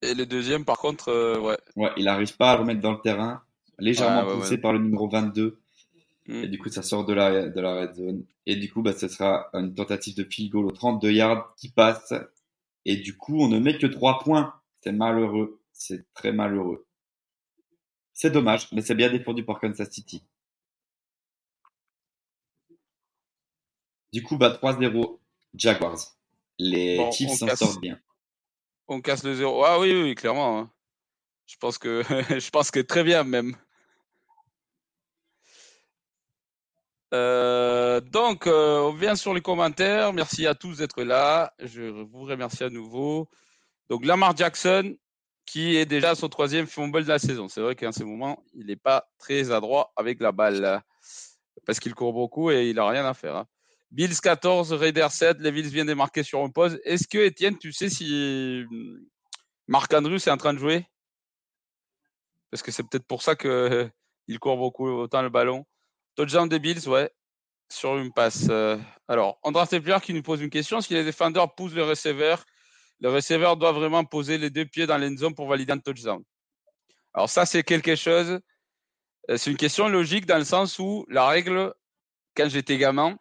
[0.03, 1.57] Et le deuxième, par contre, euh, ouais.
[1.75, 3.41] Ouais, il arrive pas à remettre dans le terrain.
[3.79, 5.59] Légèrement poussé par le numéro 22.
[6.27, 6.43] Mm.
[6.43, 8.25] Et du coup, ça sort de la, de la red zone.
[8.45, 11.69] Et du coup, bah, ce sera une tentative de field goal au 32 yards qui
[11.69, 12.13] passe.
[12.85, 14.53] Et du coup, on ne met que 3 points.
[14.81, 15.61] C'est malheureux.
[15.71, 16.85] C'est très malheureux.
[18.13, 20.23] C'est dommage, mais c'est bien défendu par Kansas City.
[24.11, 25.19] Du coup, bah, 3-0
[25.55, 25.97] Jaguars.
[26.59, 27.99] Les Chiefs s'en sortent bien.
[28.87, 29.63] On casse le 0.
[29.65, 30.59] Ah oui, oui, clairement.
[30.59, 30.71] Hein.
[31.47, 32.03] Je pense que
[32.39, 33.55] je pense que très bien même.
[37.13, 40.13] Euh, donc, euh, on vient sur les commentaires.
[40.13, 41.53] Merci à tous d'être là.
[41.59, 43.29] Je vous remercie à nouveau.
[43.89, 44.95] Donc, Lamar Jackson,
[45.45, 47.47] qui est déjà son troisième fumble de la saison.
[47.47, 50.81] C'est vrai qu'en ce moment, il n'est pas très adroit avec la balle
[51.65, 53.35] parce qu'il court beaucoup et il n'a rien à faire.
[53.35, 53.45] Hein.
[53.91, 55.37] Bills 14, Raiders 7.
[55.39, 56.79] Les Bills viennent de marquer sur un pause.
[56.83, 58.65] Est-ce que, Étienne, tu sais si
[59.67, 60.87] Marc Andrews est en train de jouer?
[62.49, 63.91] Parce que c'est peut-être pour ça qu'il
[64.39, 65.63] court beaucoup autant le ballon.
[66.15, 67.11] Touchdown des Bills, ouais,
[67.69, 68.47] sur une passe.
[68.49, 70.81] Euh, alors, André Tepler qui nous pose une question.
[70.81, 72.45] Si les défendeurs poussent le receveur,
[72.99, 76.23] le receveur doit vraiment poser les deux pieds dans l'end zone pour valider un touchdown.
[77.13, 78.39] Alors ça, c'est quelque chose.
[79.29, 81.73] Euh, c'est une question logique dans le sens où la règle,
[82.35, 83.17] quand j'étais gamin,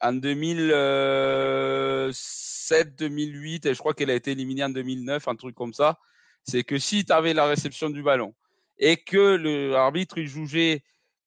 [0.00, 5.74] en 2007, 2008, et je crois qu'elle a été éliminée en 2009, un truc comme
[5.74, 5.98] ça,
[6.44, 8.34] c'est que si tu avais la réception du ballon
[8.78, 9.36] et que
[9.70, 10.82] l'arbitre jugeait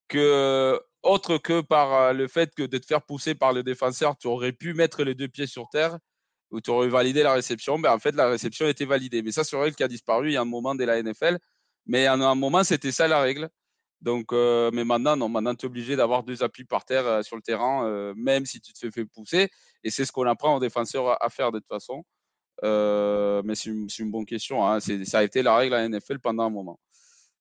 [0.07, 4.17] que autre que par euh, le fait que de te faire pousser par le défenseur,
[4.17, 5.97] tu aurais pu mettre les deux pieds sur terre
[6.51, 7.77] ou tu aurais validé la réception.
[7.79, 9.21] Ben, en fait, la réception était validée.
[9.21, 11.01] Mais ça, c'est une règle qui a disparu il y a un moment de la
[11.01, 11.37] NFL.
[11.85, 13.49] Mais en un moment, c'était ça la règle.
[14.01, 17.21] Donc, euh, mais maintenant, non, maintenant, tu es obligé d'avoir deux appuis par terre euh,
[17.21, 19.49] sur le terrain, même si tu te fais pousser.
[19.83, 22.03] Et c'est ce qu'on apprend aux défenseurs à, faire de toute façon.
[22.61, 24.65] mais c'est une, une, bonne question.
[24.65, 24.79] Hein.
[24.79, 26.79] Ça a été la règle à la NFL pendant un moment.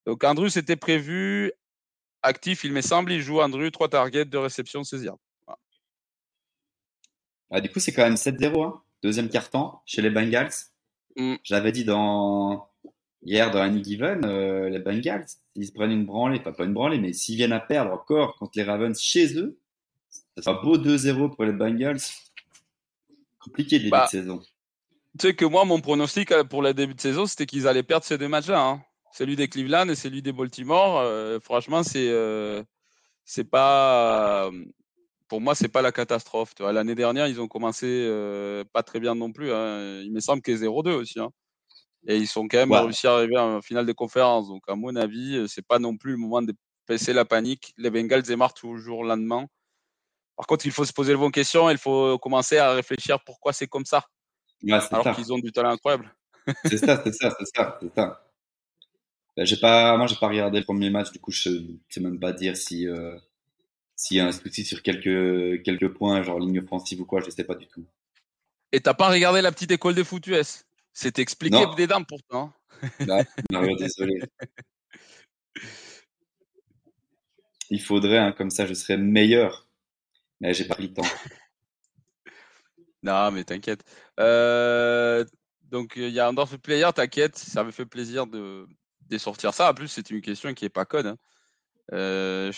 [0.06, 1.52] Donc, Andrew, c'était prévu
[2.22, 3.12] actif, il me semble.
[3.12, 5.18] Il joue Andrew, 3 targets, de réception, 16 yards.
[7.50, 8.64] Ah, du coup, c'est quand même 7-0.
[8.64, 8.80] Hein.
[9.02, 10.52] Deuxième carton chez les Bengals.
[11.16, 11.34] Mm.
[11.42, 12.68] J'avais dit dans...
[13.22, 16.72] hier dans Any Given, euh, les Bengals, ils se prennent une branlée, pas, pas une
[16.72, 19.58] branlée, mais s'ils viennent à perdre encore contre les Ravens chez eux,
[20.36, 22.00] ça sera beau 2-0 pour les Bengals.
[23.38, 24.40] Compliqué début bah, de saison.
[25.18, 27.82] Tu sais que moi, mon pronostic euh, pour le début de saison, c'était qu'ils allaient
[27.82, 28.66] perdre ces deux matchs-là.
[28.66, 28.82] Hein
[29.12, 32.62] celui des Cleveland et celui des Baltimore, euh, franchement, c'est euh,
[33.24, 34.50] c'est pas
[35.28, 36.52] pour moi, c'est pas la catastrophe.
[36.58, 39.52] L'année dernière, ils ont commencé euh, pas très bien non plus.
[39.52, 40.00] Hein.
[40.02, 41.20] Il me semble qu'ils 0-2 aussi.
[41.20, 41.30] Hein.
[42.06, 44.48] Et ils sont quand même réussi à arriver en finale de conférence.
[44.48, 46.52] Donc, à mon avis, c'est pas non plus le moment de
[46.86, 47.72] passer la panique.
[47.78, 49.46] Les Bengals démarrent toujours le lendemain.
[50.36, 51.70] Par contre, il faut se poser les bonnes questions.
[51.70, 54.04] Il faut commencer à réfléchir pourquoi c'est comme ça.
[54.68, 56.14] alors qu'ils ont du talent incroyable.
[56.64, 58.31] c'est ça, c'est ça, c'est ça, c'est ça.
[59.36, 62.20] Ben, j'ai pas, moi, j'ai pas regardé le premier match, du coup, je sais même
[62.20, 63.16] pas dire si euh,
[63.96, 67.30] s'il y a un souci sur quelques quelques points, genre ligne offensive ou quoi, je
[67.30, 67.86] sais pas du tout.
[68.72, 72.52] Et t'as pas regardé la petite école de foot US C'est expliqué des dames pourtant.
[73.50, 74.20] non, désolé.
[77.70, 79.66] Il faudrait, hein, comme ça, je serais meilleur.
[80.40, 81.02] Mais j'ai pas pris le temps.
[83.02, 83.84] non, mais t'inquiète.
[84.18, 85.24] Euh,
[85.70, 88.66] donc, il y a un Dorf Player, t'inquiète, ça me fait plaisir de,
[89.18, 89.70] sortir ça.
[89.70, 91.06] En plus, c'est une question qui est pas conne.
[91.06, 91.16] Hein.
[91.92, 92.52] Euh,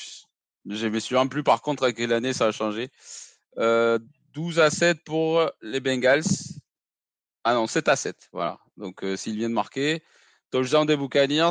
[0.66, 2.90] je me souviens plus par contre à quelle année ça a changé.
[3.56, 3.98] 12 euh,
[4.58, 6.22] à 7 pour les Bengals.
[7.44, 8.28] Ah non, 7 à 7.
[8.32, 8.58] Voilà.
[8.76, 10.02] Donc euh, s'ils viennent marquer.
[10.50, 11.50] Touchdown des Buccaneers.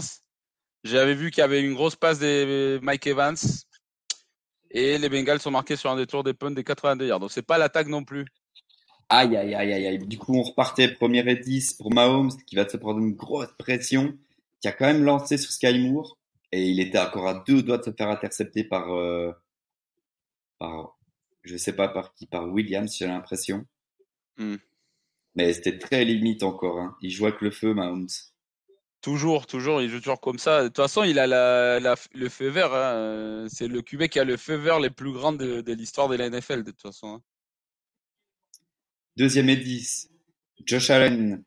[0.83, 3.37] J'avais vu qu'il y avait une grosse passe des Mike Evans.
[4.71, 7.19] Et les Bengals sont marqués sur un détour des punts des 82 yards.
[7.19, 8.25] Donc c'est pas l'attaque non plus.
[9.09, 9.99] Aïe, aïe, aïe, aïe, aïe.
[9.99, 13.53] Du coup, on repartait premier et 10 pour Mahomes qui va se prendre une grosse
[13.59, 14.17] pression
[14.63, 16.17] qui a quand même lancé sur Sky Moore
[16.53, 19.33] et il était encore à deux doigts de se faire intercepter par, euh,
[20.57, 20.97] par
[21.43, 23.65] je sais pas par qui, par Williams, j'ai l'impression.
[24.37, 24.55] Hmm.
[25.35, 26.79] Mais c'était très limite encore.
[26.79, 26.95] Hein.
[27.01, 28.07] Il joue avec le feu, Mahomes.
[29.01, 30.61] Toujours, toujours, il joue toujours comme ça.
[30.61, 32.73] De toute façon, il a la, le feu vert.
[32.73, 33.47] Hein.
[33.49, 36.29] C'est le QB qui a le feu vert les plus grands de, l'histoire de la
[36.29, 37.15] NFL, de toute façon.
[37.15, 37.21] Hein.
[39.17, 40.09] Deuxième et 10.
[40.65, 41.43] Josh Allen.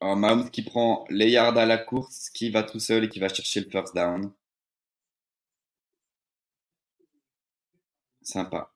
[0.00, 3.20] Un Mahomes qui prend les yards à la course, qui va tout seul et qui
[3.20, 4.32] va chercher le first down.
[8.22, 8.72] Sympa.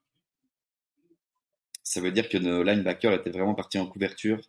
[1.82, 4.40] Ça veut dire que nos linebackers étaient vraiment partis en couverture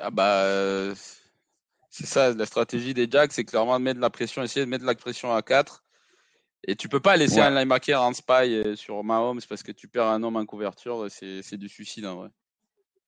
[0.00, 0.94] ah bah, euh,
[1.90, 4.84] c'est ça, la stratégie des Jacks, c'est clairement de mettre la pression, essayer de mettre
[4.84, 5.84] la pression à 4.
[6.66, 9.88] Et tu peux pas laisser un linebacker en spy euh, sur Mahomes parce que tu
[9.88, 12.28] perds un homme en couverture, c'est du suicide en vrai.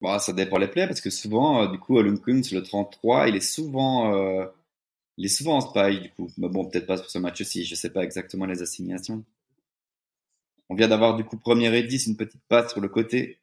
[0.02, 1.96] Bon, ça dépend les plays parce que souvent, euh, du coup,
[2.42, 4.12] sur le 33, il est souvent,
[5.16, 6.28] il est souvent en spy du coup.
[6.38, 9.24] Mais bon, peut-être pas sur ce match-ci, je sais pas exactement les assignations.
[10.68, 13.38] On vient d'avoir du coup premier et 10, une petite passe sur le côté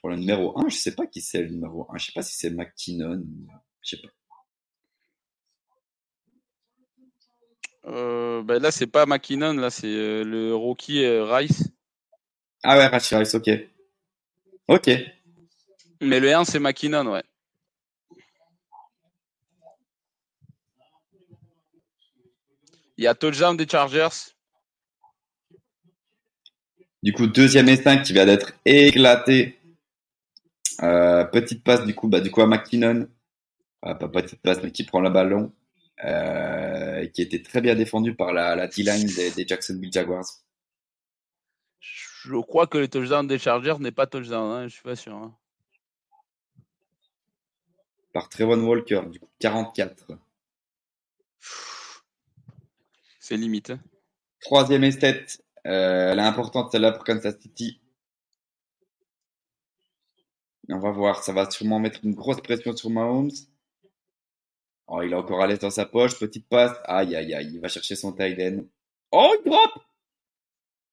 [0.00, 1.98] pour le numéro 1, je sais pas qui c'est le numéro 1.
[1.98, 3.22] Je sais pas si c'est McKinnon.
[3.82, 4.08] Je sais pas.
[7.86, 11.68] Euh, ben là, c'est pas McKinnon, là, c'est euh, le rookie euh, Rice.
[12.62, 13.50] Ah ouais, Rice, ok.
[14.70, 14.88] Ok.
[16.00, 17.24] Mais le 1, c'est McKinnon, ouais.
[22.96, 24.32] Il y a touchdown des Chargers.
[27.02, 29.58] Du coup, deuxième et 5 qui vient d'être éclaté
[30.84, 33.08] euh, petite passe du coup, bah, du coup à McKinnon,
[33.82, 35.52] pas petite passe mais qui prend le ballon,
[36.04, 40.28] euh, qui était très bien défendu par la, la T-line des, Jacksonville Jaguars.
[42.22, 45.14] Je crois que le touchdown des Chargers n'est pas touchdown, hein, je suis pas sûr.
[45.14, 45.34] Hein.
[48.12, 50.18] Par Trevon Walker, du coup 44.
[53.20, 53.70] C'est limite.
[53.70, 53.80] Hein.
[54.42, 57.80] Troisième esthète, euh, elle est importante celle-là pour Kansas City.
[60.68, 63.30] On va voir, ça va sûrement mettre une grosse pression sur Mahomes.
[64.88, 66.76] Oh, il est encore à l'aise dans sa poche, petite passe.
[66.84, 68.64] Aïe, aïe, aïe, il va chercher son tight end.
[69.10, 69.70] Oh, il drop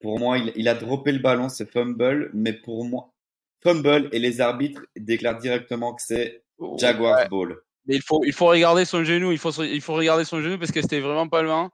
[0.02, 3.14] Pour moi, il, a droppé le ballon, ce fumble, mais pour moi,
[3.64, 7.58] fumble et les arbitres déclarent directement que c'est oh, Jaguars ball.
[7.88, 10.60] Mais il faut, il faut regarder son genou, il faut, il faut regarder son genou
[10.60, 11.72] parce que c'était vraiment pas loin.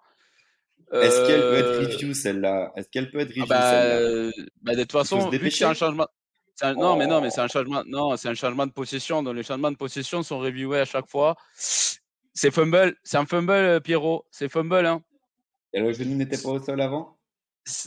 [0.91, 2.71] Est-ce qu'elle peut être euh, review celle-là?
[2.75, 4.31] Est-ce qu'elle peut être review ah bah, celle-là?
[4.61, 6.07] bah, De toute façon, vu a un changement,
[6.61, 7.83] non, mais non, mais c'est un changement.
[7.87, 9.23] Non, c'est un changement de possession.
[9.23, 11.35] Donc les changements de possession sont reviewés à chaque fois.
[11.55, 14.25] C'est fumble, c'est un fumble, euh, Pierrot.
[14.31, 15.01] C'est fumble, hein.
[15.73, 17.17] Et le genou n'était pas au sol avant?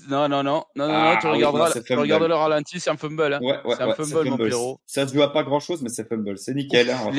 [0.08, 3.34] Non, non, non, non, non, tu ah regarderas, tu regardes le ralenti, c'est un fumble.
[3.34, 3.40] Hein.
[3.42, 4.80] Ouais, ouais, c'est un fumble, mon Pierrot.
[4.86, 6.38] Ça se joue à pas grand chose, mais c'est fumble.
[6.38, 6.90] C'est nickel.
[6.90, 7.10] Hein,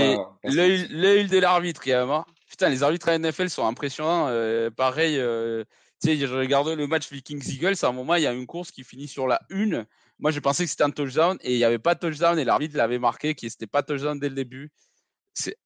[0.44, 2.10] L'œil de l'arbitre, quand même.
[2.10, 2.26] Hein.
[2.50, 4.28] Putain, les arbitres à NFL sont impressionnants.
[4.30, 5.64] Euh, pareil, euh,
[6.02, 7.76] tu sais, je regardais le match Vikings-Eagles.
[7.84, 9.86] À un moment, il y a une course qui finit sur la une
[10.20, 12.44] moi, je pensais que c'était un touchdown et il n'y avait pas de touchdown et
[12.44, 14.72] l'arbitre l'avait marqué qui n'était pas touchdown dès le début.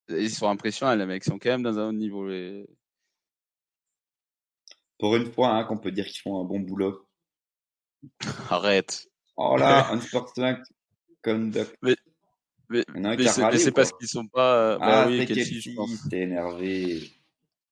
[0.10, 1.26] Ils sont impressionnants, les mecs.
[1.26, 2.28] Ils sont quand même dans un autre niveau.
[5.02, 7.06] Pour une fois, hein, qu'on peut dire qu'ils font un bon boulot.
[8.50, 9.10] Arrête.
[9.36, 10.64] Oh là, un sportsman
[11.22, 11.76] conduct.
[11.82, 11.96] Mais,
[12.70, 14.56] mais, mais c'est parce qu'ils sont pas.
[14.56, 15.26] Euh, bah ah, oui,
[16.10, 17.12] t'es énervé.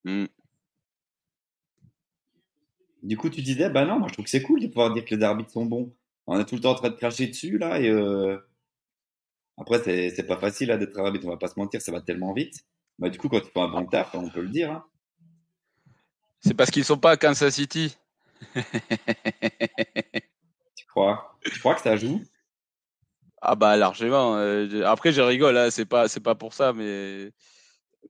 [0.03, 0.25] Hmm.
[3.01, 5.05] Du coup, tu disais, bah non, moi je trouve que c'est cool de pouvoir dire
[5.05, 5.95] que les arbitres sont bons
[6.32, 8.38] on est tout le temps en train de cracher dessus là et euh...
[9.57, 12.65] après c'est pas facile d'être arbitre, on va pas se mentir, ça va tellement vite.
[12.99, 14.71] Mais du coup quand ils font un bon taf, on peut le dire.
[14.71, 14.86] Hein.
[16.41, 17.95] C'est parce qu'ils sont pas à Kansas City.
[20.75, 21.37] tu crois?
[21.43, 22.21] Tu crois que ça joue?
[23.41, 24.35] Ah bah largement.
[24.37, 27.31] Euh, après je rigole, hein, c'est pas c'est pas pour ça, mais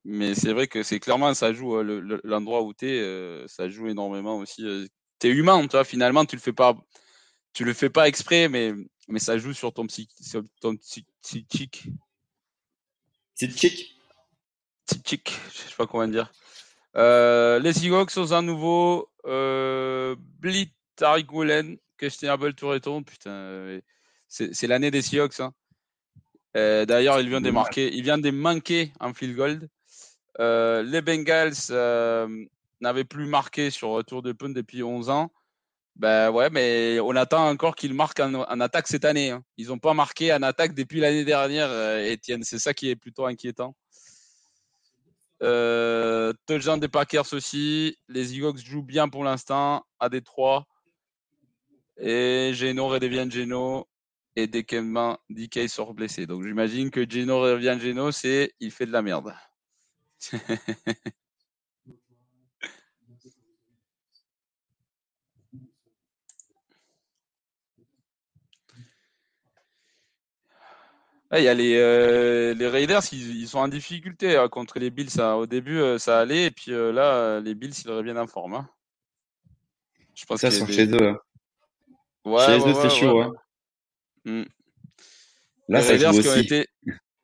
[0.05, 3.69] mais c'est vrai que c'est clairement ça joue euh, l'endroit où tu es, euh, ça
[3.69, 4.63] joue énormément aussi.
[5.19, 6.75] Tu es humain, tu vois, finalement tu le fais pas
[7.53, 8.73] tu le fais pas exprès, mais,
[9.07, 11.89] mais ça joue sur ton, psy, sur ton psychique.
[13.35, 13.95] Psychique?
[14.85, 16.31] Psychique, je sais pas comment dire.
[16.95, 23.03] Euh, les Seahawks sont un nouveau euh, Blit Tariq Woolen, questionable Toureton.
[23.03, 23.81] Putain, euh,
[24.27, 25.39] c'est l'année des Seahawks.
[25.39, 25.53] Hein.
[26.57, 29.69] Euh, d'ailleurs, il vient de marquer, il vient de manquer en field gold.
[30.39, 31.53] Euh, les Bengals
[32.81, 35.31] n'avaient plus marqué sur retour de punt depuis 11 ans.
[35.99, 39.31] Ben ouais, mais on attend encore qu'ils marquent en, attaque cette année.
[39.31, 39.43] Hein.
[39.57, 42.39] Ils n'ont pas marqué en attaque depuis l'année dernière, Etienne.
[42.39, 43.75] Euh, C'est ça qui est plutôt inquiétant.
[45.41, 47.97] Euh, touchdown des Packers aussi.
[48.07, 50.65] Les Eagles jouent bien pour l'instant à Détroit.
[51.97, 53.87] Et Geno redevient Geno.
[54.35, 56.25] et Dekemba DK sort blessé.
[56.25, 59.33] Donc j'imagine que Geno revient Geno, c'est il fait de la merde.
[71.37, 75.11] Il y a les, euh, les Raiders, ils, sont en difficulté hein, contre les Bills.
[75.11, 78.25] Ça, au début, euh, ça allait, et puis euh, là, les Bills, ils reviennent en
[78.25, 78.55] forme.
[78.55, 78.69] Hein.
[80.15, 81.09] Je pense ça, sont chez eux.
[81.09, 81.19] Hein.
[82.25, 83.21] Ouais, chez eux, c'est chaud.
[83.21, 83.31] Hein.
[84.25, 84.43] Hmm.
[85.67, 86.67] Là, les ça Raiders qui ont été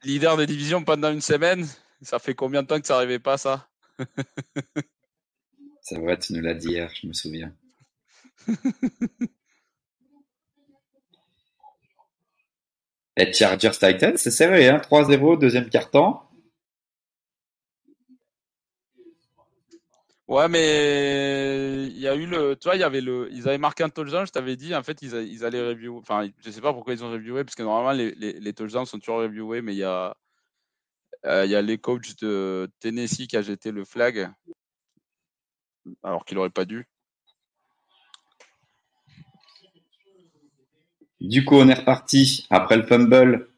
[0.04, 1.66] leaders de division pendant une semaine,
[2.04, 3.68] ça fait combien de temps que ça n'arrivait pas, ça?
[5.82, 7.56] C'est vrai, tu nous l'as dit hier, je me souviens.
[13.18, 16.30] Et Chargers Titans, c'est serré, hein 3-0, deuxième quart-temps.
[20.28, 22.56] Ouais, mais il y a eu le.
[22.56, 23.30] Tu vois, il y avait le.
[23.32, 26.00] Ils avaient marqué un touchdown, je t'avais dit, en fait, ils, ils allaient review.
[26.00, 28.88] Enfin, je sais pas pourquoi ils ont reviewé, parce que normalement, les, les, les touchdowns
[28.88, 30.16] sont toujours reviewés, mais il y a.
[31.26, 34.30] Euh, il y a les coachs de Tennessee qui a jeté le flag,
[36.04, 36.88] alors qu'il n'aurait pas dû.
[41.26, 43.50] Du coup, on est reparti après le fumble.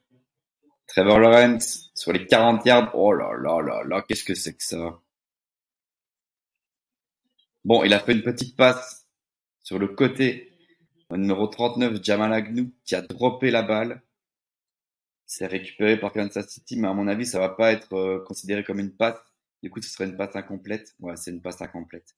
[0.88, 2.92] Trevor Lawrence sur les 40 yards.
[2.94, 5.02] Oh là là là là, qu'est-ce que c'est que ça?
[7.66, 9.06] Bon, il a fait une petite passe
[9.62, 10.54] sur le côté
[11.12, 14.02] numéro 39, Jamal Agnew, qui a droppé la balle.
[15.26, 18.64] C'est récupéré par Kansas City, mais à mon avis, ça va pas être euh, considéré
[18.64, 19.20] comme une passe.
[19.62, 20.96] Du coup, ce serait une passe incomplète.
[21.02, 22.16] Ouais, c'est une passe incomplète.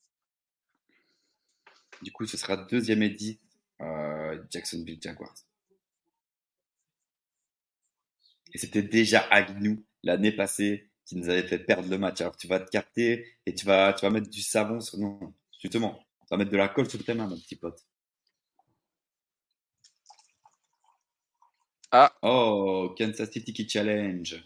[2.03, 3.09] Du coup, ce sera deuxième et
[4.49, 5.35] Jacksonville Jaguars.
[8.53, 12.21] Et c'était déjà Agnew l'année passée qui nous avait fait perdre le match.
[12.21, 14.97] Alors tu vas te capter et tu vas, tu vas mettre du savon sur.
[14.97, 17.85] Non, justement, tu vas mettre de la colle sur tes mains, mon petit pote.
[21.91, 22.13] Ah.
[22.21, 24.43] Oh, Kansas City qui challenge.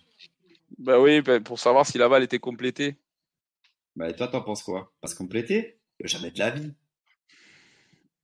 [0.77, 2.95] Bah oui, bah, pour savoir si la balle était complétée.
[3.95, 4.93] Bah et toi, t'en penses quoi?
[5.01, 6.73] Parce complétée Jamais de la vie.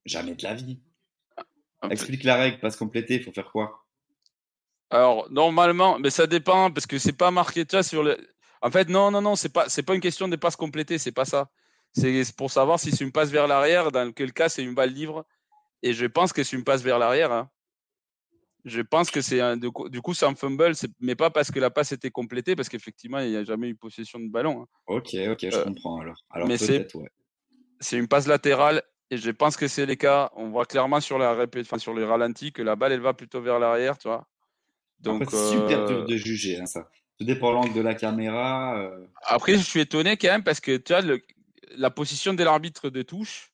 [0.06, 0.80] Jamais de la vie.
[1.90, 3.86] Explique la règle, passe complétée, il faut faire quoi?
[4.90, 8.18] Alors, normalement, mais ça dépend, parce que c'est pas marqué, sur le.
[8.62, 11.12] En fait, non, non, non, c'est pas, c'est pas une question de passe complétée, c'est
[11.12, 11.50] pas ça.
[11.94, 14.92] C'est pour savoir si c'est une passe vers l'arrière, dans quel cas c'est une balle
[14.92, 15.26] libre.
[15.82, 17.32] Et je pense que c'est une passe vers l'arrière.
[17.32, 17.50] Hein.
[18.66, 21.70] Je pense que c'est un, du coup, c'est un fumble, mais pas parce que la
[21.70, 24.64] passe était complétée, parce qu'effectivement, il n'y a jamais eu possession de ballon.
[24.64, 24.66] Hein.
[24.88, 26.26] Ok, ok, je euh, comprends alors.
[26.30, 26.88] alors mais c'est,
[27.80, 30.32] c'est une passe latérale et je pense que c'est les cas.
[30.36, 31.48] On voit clairement sur, la
[31.78, 34.28] sur les ralentis que la balle, elle va plutôt vers l'arrière, tu vois.
[35.00, 36.90] Donc, c'est super dur euh, de juger, hein, ça.
[37.18, 38.78] Tout dépend l'angle de la caméra.
[38.80, 39.06] Euh.
[39.24, 41.02] Après, je suis étonné quand même parce que tu vois,
[41.76, 43.52] la position de l'arbitre de touche,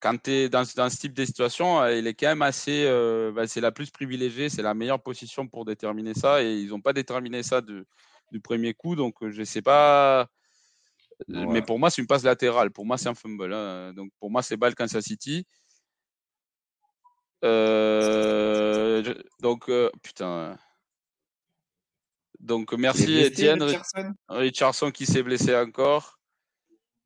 [0.00, 2.84] quand tu es dans, dans, ce type de situation, elle est quand même assez.
[2.86, 6.42] Euh, bah, c'est la plus privilégiée, c'est la meilleure position pour déterminer ça.
[6.42, 8.94] Et ils n'ont pas déterminé ça du premier coup.
[8.94, 10.28] Donc, je ne sais pas.
[11.26, 12.70] Mais pour moi, c'est une passe latérale.
[12.70, 13.52] Pour moi, c'est un fumble.
[13.52, 13.92] Hein.
[13.92, 15.46] Donc, pour moi, c'est balle Kansas City.
[17.44, 20.56] Euh, donc, euh, putain.
[22.40, 23.62] Donc, merci Étienne.
[24.28, 24.90] Richardson.
[24.90, 26.18] qui s'est blessé encore.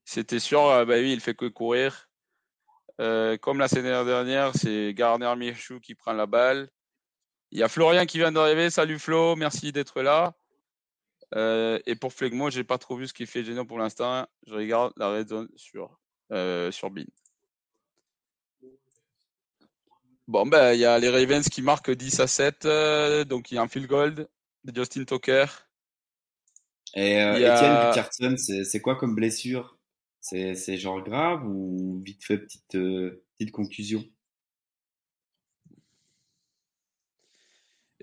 [0.05, 0.67] C'était sûr.
[0.67, 2.09] Euh, bah oui, il fait que courir.
[2.99, 6.69] comme la semaine dernière, c'est Garner Michou qui prend la balle.
[7.51, 8.71] Il y a Florian qui vient d'arriver.
[8.71, 10.35] Salut Flo, merci d'être là.
[11.35, 14.27] Euh, et pour Flegmo, j'ai pas trop vu ce qui fait gênant pour l'instant.
[14.47, 15.99] Je regarde la red zone sur,
[16.33, 17.05] euh, sur Bin.
[20.29, 22.65] Bon, ben, il y a les Ravens qui marquent 10 à 7.
[22.65, 25.47] Euh, donc, il y a un field goal de Justin Tucker.
[26.95, 29.79] Et Etienne Richardson, c'est quoi comme blessure?
[30.21, 34.05] C'est genre grave ou vite fait petite, petite conclusion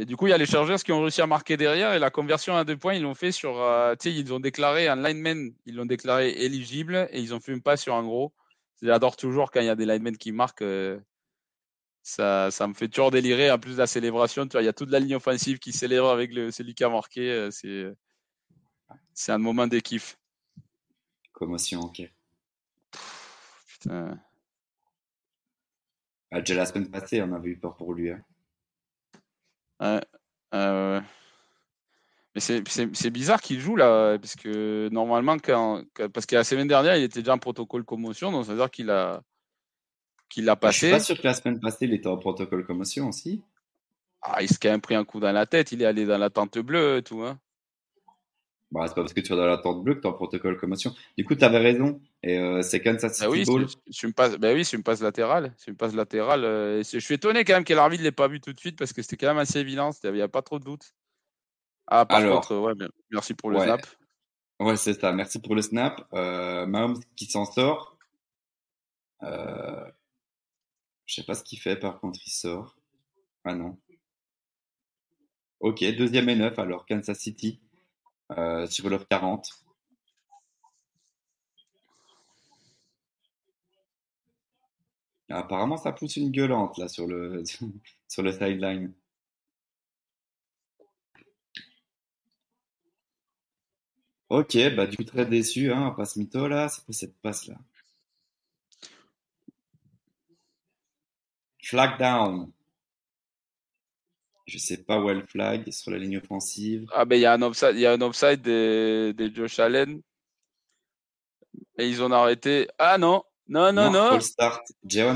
[0.02, 2.00] Et du coup, il y a les Chargers qui ont réussi à marquer derrière et
[2.00, 3.62] la conversion à deux points, ils l'ont fait sur.
[3.62, 7.41] Euh, tu sais, ils ont déclaré un lineman, ils l'ont déclaré éligible et ils ont
[7.41, 8.34] fait une passe sur un gros.
[8.82, 10.62] J'adore toujours quand il y a des linemen qui marquent.
[10.62, 10.97] Euh,
[12.02, 13.52] ça, ça me fait toujours délirer.
[13.52, 15.74] En plus de la célébration, tu vois, il y a toute la ligne offensive qui
[15.74, 17.30] célèbre avec le, celui qui a marqué.
[17.30, 17.93] Euh, c'est,
[19.14, 20.18] c'est un moment de kiff.
[21.34, 22.10] Commotion, ok.
[23.68, 24.18] putain.
[26.32, 28.12] Ah, déjà la semaine passée, on avait eu peur pour lui.
[28.12, 28.24] Hein.
[29.80, 30.02] Ouais.
[30.54, 31.02] Euh,
[32.36, 36.96] mais c'est bizarre qu'il joue là, parce que normalement, quand, parce que la semaine dernière,
[36.96, 39.22] il était déjà en protocole commotion, donc ça veut dire qu'il a,
[40.30, 40.78] qu'il l'a passé.
[40.78, 43.42] Je suis pas sûr que la semaine passée, il était en protocole commotion aussi.
[44.22, 46.18] Ah, il s'est quand même pris un coup dans la tête, il est allé dans
[46.18, 47.24] la tente bleue et tout.
[47.24, 47.40] Hein.
[48.72, 50.14] Bah, c'est pas parce que tu es dans la tente bleue que tu es en
[50.14, 50.94] protocole commotion.
[51.18, 52.00] Du coup, tu avais raison.
[52.22, 53.66] Et euh, c'est Kansas City bah oui, Ball.
[53.90, 55.54] C'est une passe, bah oui, c'est une passe latérale.
[55.58, 56.44] C'est une passe latérale.
[56.46, 58.78] Euh, je suis étonné quand même que l'arbitre ne l'ait pas vu tout de suite
[58.78, 59.90] parce que c'était quand même assez évident.
[60.04, 60.94] Il n'y a pas trop de doute.
[61.88, 62.74] Ah, par contre, ouais,
[63.10, 63.82] merci pour le snap.
[64.60, 65.12] Ouais, c'est ça.
[65.14, 66.08] Merci pour le snap.
[66.14, 67.98] Euh, Mahomes qui s'en sort.
[69.24, 69.86] Euh...
[71.06, 72.76] Je sais pas ce qu'il fait, par contre, il sort.
[73.44, 73.80] Ah non.
[75.60, 77.60] Ok, deuxième et neuf, alors Kansas City
[78.38, 79.50] euh, sur leur 40.
[85.30, 87.44] Apparemment, ça pousse une gueulante là sur le,
[88.08, 88.94] sur le sideline.
[94.30, 97.56] Ok, bah du coup très déçu, hein, passe mytho là, c'est quoi cette passe là?
[101.64, 102.52] Flag down.
[104.50, 106.88] Je sais pas où est le flag sur la ligne offensive.
[106.93, 109.60] Ah ben il y a un offside, il y a un offside des, des Josh
[109.60, 110.02] Allen.
[111.78, 112.68] Et ils ont arrêté.
[112.80, 114.10] Ah non, non, non, non.
[114.12, 114.62] Full start.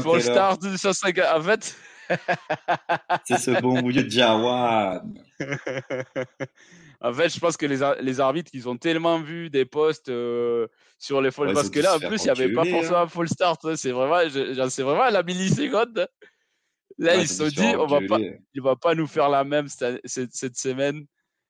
[0.01, 1.75] Full start de 5 En fait.
[3.25, 5.13] c'est ce bon de Jawan.
[7.01, 10.67] en fait, je pense que les, les arbitres, ils ont tellement vu des postes euh,
[10.99, 11.53] sur les full.
[11.53, 13.75] parce que là, en plus, il n'y avait pas forcément un full start.
[13.75, 16.07] C'est vraiment, vraiment à la milliseconde.
[16.97, 18.19] Là, ils se sont dit, on va pas,
[18.53, 21.05] il va pas nous faire la même cette, cette, semaine.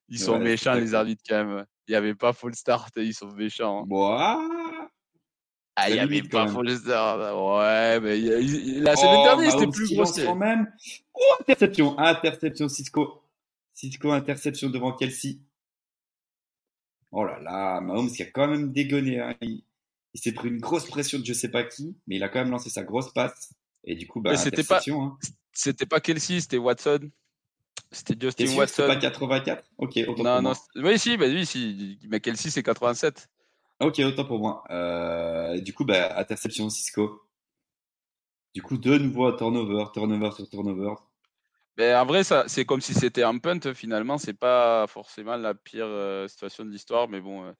[0.10, 1.66] Ils sont méchants, les arbitres, quand même.
[1.88, 3.86] Il n'y avait pas full start, ils sont méchants.
[3.92, 4.50] Hein.
[5.76, 7.20] Ah, il n'y avait pas full start.
[7.20, 8.18] Ouais, mais
[8.80, 10.06] la semaine oh, dernière, c'était plus gros.
[10.06, 10.72] quand même.
[11.14, 13.24] Oh, interception, interception, Cisco.
[13.74, 15.40] Cisco, interception devant Kelsey.
[17.12, 19.20] Oh là là, Mahomes qui a quand même dégonné.
[19.20, 19.36] Hein.
[19.42, 19.64] Il,
[20.14, 22.40] il s'est pris une grosse pression de je sais pas qui, mais il a quand
[22.40, 23.54] même lancé sa grosse passe.
[23.84, 25.18] Et du coup, bah, c'était pas, hein.
[25.52, 27.10] c'était pas Kelsey, c'était Watson.
[27.92, 28.88] C'était Justin sûr Watson.
[28.88, 30.56] pas 84 Ok, autant non, pour non, moi.
[30.76, 32.00] Oui, si, bah, oui, si.
[32.08, 33.30] Mais Kelsey, c'est 87.
[33.80, 34.64] Ok, autant pour moi.
[34.70, 37.22] Euh, du coup, bah, interception Cisco.
[38.54, 40.94] Du coup, de nouveau turnover, turnover sur turnover.
[41.78, 43.74] Mais en vrai, ça, c'est comme si c'était un punt.
[43.74, 47.46] Finalement, c'est pas forcément la pire euh, situation de l'histoire, mais bon.
[47.46, 47.52] Euh,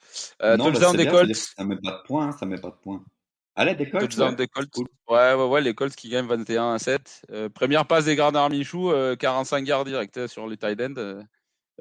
[0.44, 1.34] euh non, bah, Colts.
[1.36, 3.04] Ça met pas de points, hein, ça met pas de points.
[3.56, 4.18] Allez, des Colts.
[4.18, 4.36] Ouais.
[4.36, 4.76] Des Colts.
[5.08, 7.22] Ouais, ouais, ouais, les Colts qui gagnent 21 à 7.
[7.32, 11.24] Euh, première passe des Gardner Michou, 45 yards direct sur les tight ends.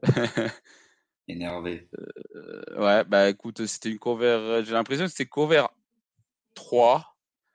[1.29, 1.89] Énervé.
[2.77, 4.62] ouais, bah écoute, c'était une cover.
[4.66, 5.64] J'ai l'impression que c'était cover
[6.55, 7.09] 3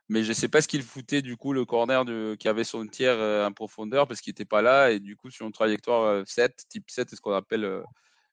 [0.09, 2.63] mais je ne sais pas ce qu'il foutait du coup le corner de, qui avait
[2.63, 6.26] son tiers en profondeur parce qu'il n'était pas là et du coup sur une trajectoire
[6.26, 7.84] 7, type 7, c'est ce qu'on appelle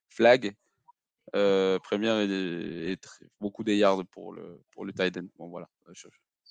[0.08, 0.54] flag.
[1.80, 2.96] Première et,
[3.40, 5.26] beaucoup des yards pour le, pour le tight end.
[5.38, 5.68] Bon voilà,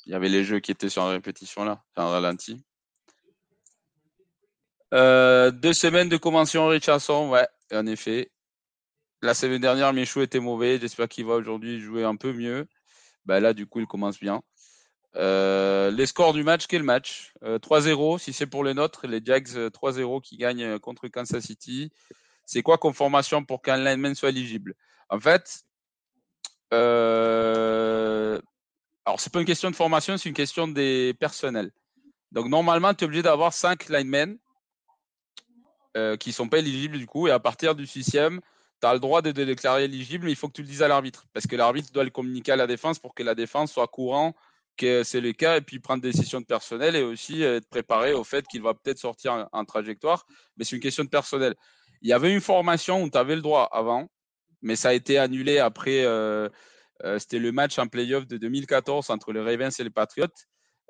[0.06, 2.64] il y avait les jeux qui étaient sur la répétition là, un ralenti.
[4.92, 8.30] deux semaines de convention Richardson, ouais, en effet.
[9.24, 10.78] La semaine dernière, Michou était mauvais.
[10.82, 12.68] J'espère qu'il va aujourd'hui jouer un peu mieux.
[13.26, 14.42] Ben là, du coup, il commence bien.
[15.16, 17.34] Euh, les scores du match, quel match?
[17.42, 21.42] 3-0, euh, si c'est pour les nôtres, les Jags 3-0 euh, qui gagnent contre Kansas
[21.42, 21.90] City.
[22.54, 24.76] C'est quoi comme formation pour qu'un lineman soit éligible?
[25.10, 25.64] En fait,
[26.72, 28.39] euh,
[29.06, 31.72] alors c'est pas une question de formation, c'est une question des personnels.
[32.32, 34.38] Donc normalement, tu es obligé d'avoir 5 linemen
[35.97, 38.39] euh, qui sont pas éligibles du coup, et à partir du sixième,
[38.82, 40.84] tu as le droit de te déclarer éligible, mais il faut que tu le dises
[40.84, 43.72] à l'arbitre, parce que l'arbitre doit le communiquer à la défense pour que la défense
[43.72, 44.36] soit courant
[44.78, 48.14] que c'est le cas et puis prendre des décisions de personnel et aussi être préparé
[48.14, 50.26] au fait qu'il va peut-être sortir en, trajectoire.
[50.58, 51.56] Mais c'est une question de personnel.
[52.04, 54.08] Il y avait une formation où tu avais le droit avant,
[54.62, 56.04] mais ça a été annulé après.
[56.04, 56.49] Euh,
[57.04, 60.28] euh, c'était le match en playoff de 2014 entre les Ravens et les Patriots.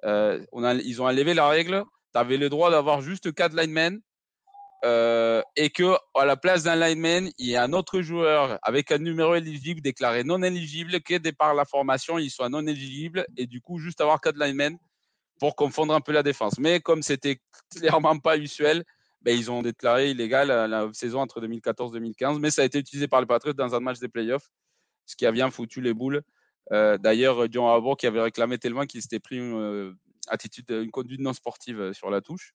[0.05, 0.43] Euh,
[0.83, 1.83] ils ont enlevé la règle.
[2.13, 4.01] Tu avais le droit d'avoir juste quatre linemen
[5.55, 8.97] et que à la place d'un lineman, il y a un autre joueur avec un
[8.97, 13.61] numéro éligible déclaré non éligible, qui par la formation, il soit non éligible, et du
[13.61, 14.77] coup, juste avoir quatre linemen
[15.39, 16.59] pour confondre un peu la défense.
[16.59, 17.39] Mais comme c'était
[17.73, 18.83] clairement pas usuel,
[19.23, 23.21] ben, ils ont déclaré illégal la, saison entre 2014-2015, mais ça a été utilisé par
[23.21, 24.49] les Patriots dans un match des playoffs,
[25.05, 26.21] ce qui a bien foutu les boules.
[26.71, 29.93] Euh, d'ailleurs, John Harbour qui avait réclamé tellement qu'il s'était pris une, euh,
[30.27, 32.53] attitude, une conduite non sportive sur la touche.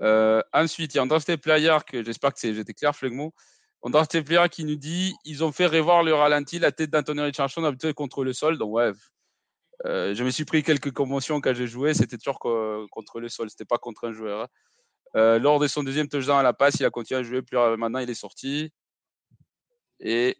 [0.00, 3.34] Euh, ensuite, il y a André Player, que j'espère que j'étais clair, Flegmo.
[3.82, 7.64] André Player qui nous dit ils ont fait revoir le ralenti, la tête d'Anthony Richardson
[7.64, 8.58] habitué contre le sol.
[8.58, 8.92] Donc, ouais,
[9.86, 11.94] euh, je me suis pris quelques commotions quand j'ai joué.
[11.94, 12.38] C'était toujours
[12.90, 14.42] contre le sol, c'était pas contre un joueur.
[14.42, 14.48] Hein.
[15.16, 17.42] Euh, lors de son deuxième touchdown à la passe, il a continué à jouer.
[17.42, 18.72] Plus maintenant, il est sorti.
[20.00, 20.36] Et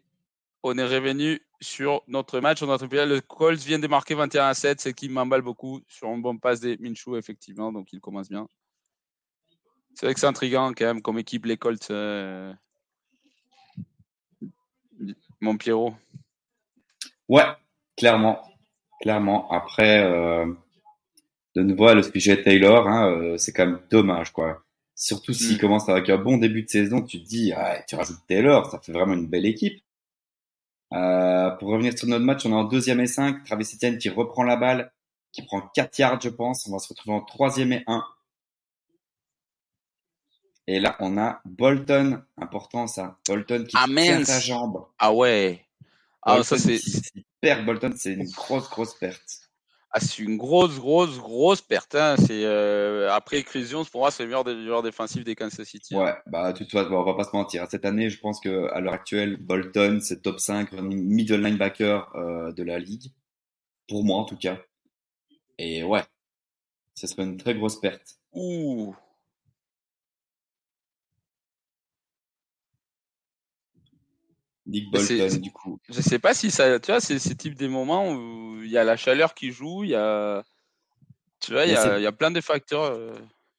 [0.63, 2.61] on est revenu sur notre match.
[2.61, 6.37] Le Colts vient de marquer 21 à 7, ce qui m'emballe beaucoup sur un bon
[6.37, 7.71] passe des Minshew, effectivement.
[7.71, 8.47] Donc, il commence bien.
[9.95, 11.91] C'est vrai que c'est intriguant quand même comme équipe les Colts.
[11.91, 12.53] Euh.
[15.41, 15.93] Mon Pierrot.
[17.27, 17.45] Ouais,
[17.97, 18.41] clairement.
[19.01, 19.49] Clairement.
[19.51, 20.53] Après, euh,
[21.55, 24.63] de nouveau, le sujet Taylor, hein, euh, c'est quand même dommage, quoi.
[24.95, 25.59] Surtout s'il mm.
[25.59, 28.79] commence avec un bon début de saison, tu te dis, ah, tu rajoutes Taylor, ça
[28.79, 29.81] fait vraiment une belle équipe.
[30.93, 33.43] Euh, pour revenir sur notre match, on est en deuxième et 5.
[33.45, 34.91] Travis Etienne qui reprend la balle,
[35.31, 36.67] qui prend 4 yards, je pense.
[36.67, 38.03] On va se retrouver en troisième et 1.
[40.67, 43.17] Et là, on a Bolton, important ça.
[43.27, 44.85] Bolton qui ah, tient sa jambe.
[44.99, 45.65] Ah ouais.
[46.21, 46.79] Ah, ça c'est.
[47.41, 49.48] perd Bolton, c'est une grosse, grosse perte.
[49.91, 51.95] Ah, c'est une grosse, grosse, grosse perte.
[51.95, 52.15] Hein.
[52.17, 55.95] C'est euh, après Crusion, pour moi, c'est le meilleur des joueurs défensifs des Kansas City.
[55.95, 56.03] Hein.
[56.03, 57.65] Ouais, bah tu vois, on va pas se mentir.
[57.71, 62.51] Cette année, je pense que à l'heure actuelle, Bolton, c'est top 5 middle linebacker euh,
[62.51, 63.11] de la ligue,
[63.87, 64.59] pour moi en tout cas.
[65.57, 66.03] Et ouais,
[66.93, 68.19] ce serait une très grosse perte.
[68.33, 68.95] Ouh.
[74.69, 75.79] Nick Bolton, du coup.
[75.89, 78.77] Je sais pas si ça, tu vois, c'est ce type des moments où il y
[78.77, 80.43] a la chaleur qui joue, il y a,
[81.39, 82.83] tu vois, il y a, y a, plein de facteurs.
[82.83, 83.13] Euh.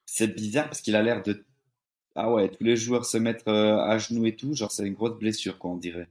[0.06, 1.44] C'est bizarre parce qu'il a l'air de,
[2.14, 4.94] ah ouais, tous les joueurs se mettre euh, à genoux et tout, genre c'est une
[4.94, 6.08] grosse blessure, quoi, on dirait.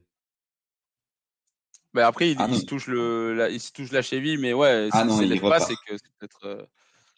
[1.92, 4.88] Mais après, il, ah se touche le, la, il se touche la cheville, mais ouais,
[4.92, 5.66] ah non, il repart.
[5.66, 6.64] Pas, que être, euh,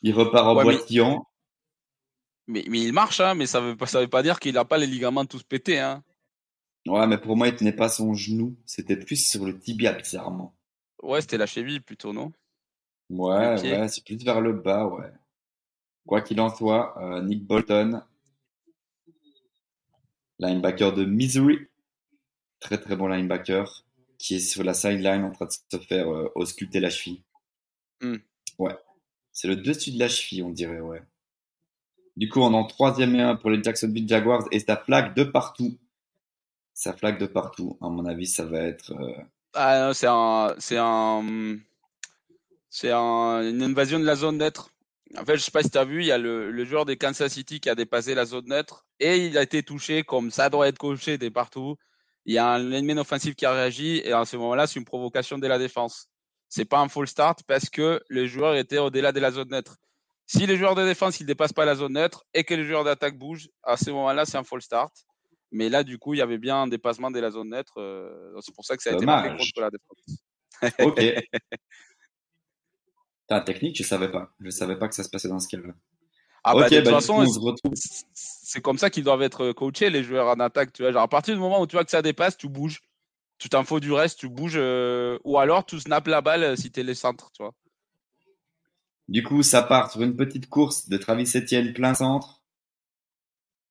[0.03, 1.27] Il repart en boitillant.
[2.47, 2.65] Mais...
[2.69, 4.79] mais, il marche, hein, mais ça veut pas, ça veut pas dire qu'il a pas
[4.79, 6.03] les ligaments tous pétés, hein.
[6.87, 8.57] Ouais, mais pour moi, il tenait pas son genou.
[8.67, 10.55] C'était plus sur le tibia, bizarrement.
[11.03, 12.33] Ouais, c'était la cheville plutôt, non?
[13.11, 15.13] Ouais, ouais, c'est plus vers le bas, ouais.
[16.07, 18.03] Quoi qu'il en soit, euh, Nick Bolton,
[20.39, 21.59] linebacker de Missouri,
[22.59, 23.85] très très bon linebacker,
[24.19, 27.23] qui est sur la sideline en train de se faire euh, ausculter la cheville.
[28.01, 28.17] Hmm.
[28.59, 28.77] Ouais,
[29.31, 31.03] c'est le dessus de la cheville, on dirait, ouais.
[32.17, 35.15] Du coup, on est en troisième et un pour les Jacksonville Jaguars et ça plaque
[35.15, 35.79] de partout
[36.83, 37.79] ça flaque de partout.
[37.81, 38.93] À mon avis, ça va être.
[38.93, 39.23] Euh,
[39.55, 41.23] ah, c'est un, c'est un,
[43.49, 44.71] une invasion de la zone neutre.
[45.17, 46.97] En fait, je sais pas si tu as vu, il y a le, joueur des
[46.97, 50.51] Kansas City qui a dépassé la zone neutre et il a été touché comme ça
[50.51, 51.77] doit être coché de partout.
[52.25, 54.85] Il y a un ennemi offensif qui a réagi et à ce moment-là, c'est une
[54.85, 56.09] provocation de la défense.
[56.49, 59.77] C'est pas un full start parce que le joueur était au-delà de la zone neutre.
[60.27, 62.85] Si les joueurs de défense ne dépassent pas la zone neutre et que les joueurs
[62.85, 64.93] d'attaque bougent, à ce moment-là, c'est un full start.
[65.53, 67.75] Mais là, du coup, il y avait bien un dépassement de la zone neutre.
[67.77, 70.23] Euh, c'est pour ça que ça a été marqué contre la défense.
[70.81, 71.01] ok.
[73.29, 74.31] Ta technique, je savais pas.
[74.41, 75.75] Je savais pas que ça se passait dans ce cas-là.
[76.45, 77.25] Ah bah, de toute bah, façon,
[78.15, 80.73] c'est comme ça qu'ils doivent être coachés, les joueurs en attaque.
[80.73, 82.81] Tu vois, genre, à partir du moment où tu vois que ça dépasse, tu bouges.
[83.39, 84.57] Tu t'en fous du reste, tu bouges.
[84.57, 87.55] Euh, ou alors, tu snaps la balle euh, si tu es les centres, tu vois.
[89.09, 92.43] Du coup, ça part sur une petite course de Travis Etienne plein centre.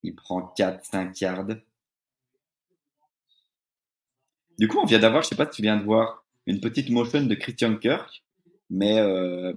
[0.04, 1.58] Il prend 4-5 yards.
[4.62, 6.92] Du coup, on vient d'avoir, je sais pas si tu viens de voir, une petite
[6.92, 8.24] motion de Christian Kirk,
[8.70, 9.54] mais euh,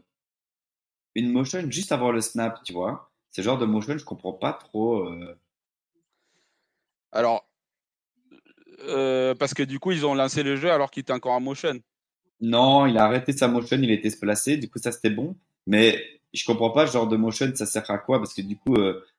[1.15, 3.13] une motion juste avant le snap, tu vois.
[3.31, 5.07] Ce genre de motion, je comprends pas trop.
[5.07, 5.39] Euh.
[7.13, 7.47] Alors,
[8.85, 11.41] euh, parce que du coup, ils ont lancé le jeu alors qu'il était encore en
[11.41, 11.79] motion.
[12.41, 15.37] Non, il a arrêté sa motion, il était se placer, du coup ça c'était bon.
[15.67, 16.03] Mais
[16.33, 18.21] je comprends pas ce genre de motion, ça sert à quoi?
[18.21, 18.75] Parce que du coup,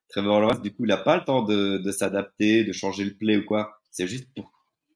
[0.10, 3.14] Trevor Lawrence, du coup, il a pas le temps de, de s'adapter, de changer le
[3.14, 3.80] play ou quoi.
[3.92, 4.55] C'est juste pour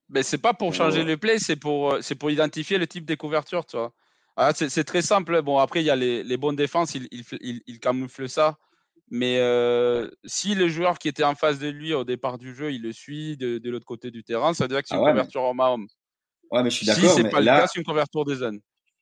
[0.09, 3.05] mais c'est pas pour changer le play, c'est pour, euh, c'est pour identifier le type
[3.05, 3.93] de couverture, tu vois.
[4.35, 5.41] Ah, c'est très simple.
[5.41, 8.57] Bon, après, il y a les, les bonnes défenses, ils il, il, il camouflent ça.
[9.11, 12.71] Mais euh, si le joueur qui était en face de lui au départ du jeu,
[12.71, 14.99] il le suit de, de l'autre côté du terrain, ça veut dire que c'est ah
[14.99, 15.87] une couverture en homme
[16.51, 17.09] Ouais, mais je suis d'accord.
[17.09, 18.59] Si c'est pas le cas, c'est une couverture des zones.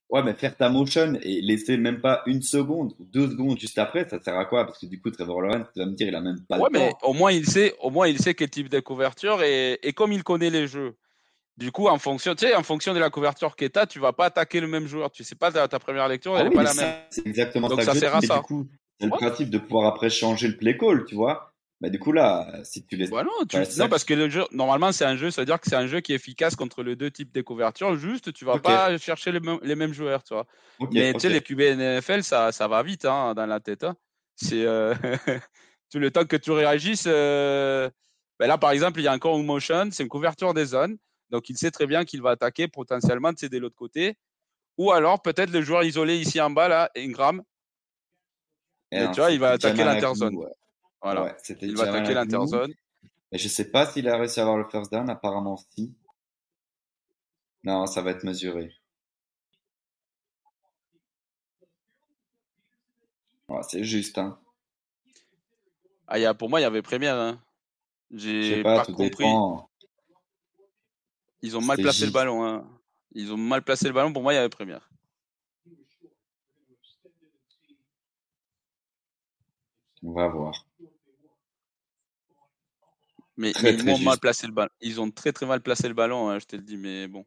[0.10, 3.78] Ouais, mais faire ta motion et laisser même pas une seconde ou deux secondes juste
[3.78, 4.66] après, ça sert à quoi?
[4.66, 6.70] Parce que du coup, Trevor Lawrence, tu vas me dire, il a même pas ouais,
[6.72, 9.80] le mais au moins il sait, au moins il sait quel type de couverture et,
[9.84, 10.96] et comme il connaît les jeux.
[11.58, 14.00] Du coup, en fonction, tu sais, en fonction de la couverture que tu as, tu
[14.00, 15.12] vas pas attaquer le même joueur.
[15.12, 16.94] Tu sais pas ta, ta première lecture, ah elle n'est pas la même.
[17.10, 17.94] C'est exactement Donc ça.
[17.94, 18.38] ça sert à ça.
[18.38, 18.68] Du coup,
[19.00, 21.52] c'est le principe de pouvoir après changer le play call, tu vois?
[21.80, 23.12] Mais du coup là, si tu laisses.
[23.12, 25.70] Bah non, non, parce que le jeu, normalement, c'est un jeu, ça veut dire que
[25.70, 27.96] c'est un jeu qui est efficace contre les deux types de couvertures.
[27.96, 30.48] Juste, tu vas pas chercher les, les, mêmes joueurs, tu vois.
[30.92, 33.84] Mais tu sais, les QB NFL, ça, ça va vite hein, dans la tête.
[33.84, 33.96] Hein.
[34.36, 34.96] C'est euh...
[35.92, 37.06] tout le temps que tu réagisses.
[37.08, 37.90] Euh...
[38.40, 40.98] Ben là, par exemple, il y a encore une motion, c'est une couverture des zones.
[41.30, 44.16] Donc, il sait très bien qu'il va attaquer potentiellement de l'autre côté.
[44.78, 47.44] Ou alors, peut-être le joueur isolé ici en bas, là, Ingram.
[48.92, 50.38] Et, tu vois, il va attaquer l'interzone.
[51.02, 51.38] Voilà.
[51.62, 52.74] il va attaquer l'interzone.
[53.32, 55.94] Et je sais pas s'il a réussi à avoir le first down, apparemment si.
[57.64, 58.74] Non, ça va être mesuré.
[63.64, 64.38] c'est juste, hein.
[66.08, 67.16] Ah, y a, pour moi, il y avait première.
[67.16, 67.42] Hein.
[68.12, 69.26] J'ai pas, pas, compris.
[71.42, 72.46] Ils ont mal placé le ballon.
[72.46, 72.66] Hein.
[73.12, 74.14] Ils ont mal placé le ballon.
[74.14, 74.90] Pour moi, il y avait première.
[80.04, 80.66] On va voir.
[83.38, 84.70] Mais, ils ont mal placé le ballon.
[84.82, 87.24] Ils ont très très mal placé le ballon, hein, je te le dis, mais bon.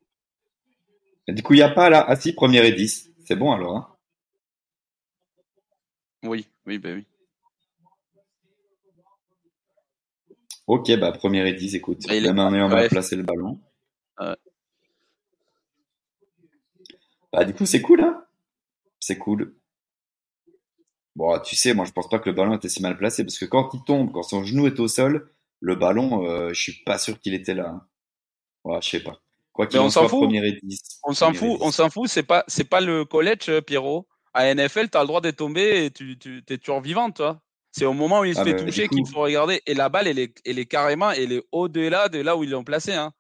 [1.29, 2.05] du coup, il n'y a pas là.
[2.09, 3.11] Ah si, première et 10.
[3.25, 3.77] C'est bon alors.
[3.77, 3.97] Hein
[6.25, 7.07] oui, oui, ben oui.
[10.67, 12.03] Ok, bah première et 10, écoute.
[12.07, 13.61] Bah, il a mal placé le ballon.
[17.33, 18.25] Bah du coup, c'est cool, hein
[18.99, 19.55] C'est cool.
[21.15, 23.39] Bon, tu sais, moi je pense pas que le ballon était si mal placé parce
[23.39, 25.31] que quand il tombe, quand son genou est au sol,
[25.61, 27.69] le ballon, euh, je suis pas sûr qu'il était là.
[27.69, 27.87] Hein.
[28.65, 29.21] Ouais, je sais pas.
[29.53, 31.01] Quoi qu'il en soit, première et 10.
[31.05, 34.09] On s'en fout, on s'en fout, c'est pas, c'est pas le college, euh, Pierrot.
[34.33, 37.41] À NFL, tu as le droit d'être tombé et tu, tu es toujours vivant, toi.
[37.73, 39.61] C'est au moment où il se ah, fait toucher qu'il faut regarder.
[39.67, 42.51] Et la balle, elle est, elle est carrément, elle est au-delà de là où ils
[42.51, 42.93] l'ont placé.
[42.93, 43.13] Hein.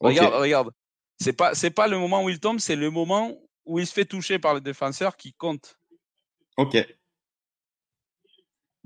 [0.00, 0.70] Regarde, regarde.
[1.18, 3.92] C'est pas, c'est pas le moment où il tombe, c'est le moment où il se
[3.92, 5.78] fait toucher par le défenseur qui compte.
[6.56, 6.76] Ok.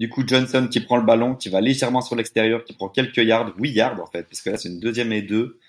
[0.00, 3.18] Du coup, Johnson qui prend le ballon, qui va légèrement sur l'extérieur, qui prend quelques
[3.18, 5.60] yards, 8 yards en fait, parce que là c'est une deuxième et deux.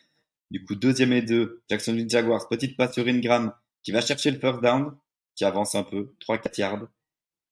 [0.50, 3.54] Du coup, deuxième et deux, Jacksonville Jaguars, petite passe sur Ingram,
[3.84, 4.98] qui va chercher le first down,
[5.36, 6.88] qui avance un peu, 3-4 yards.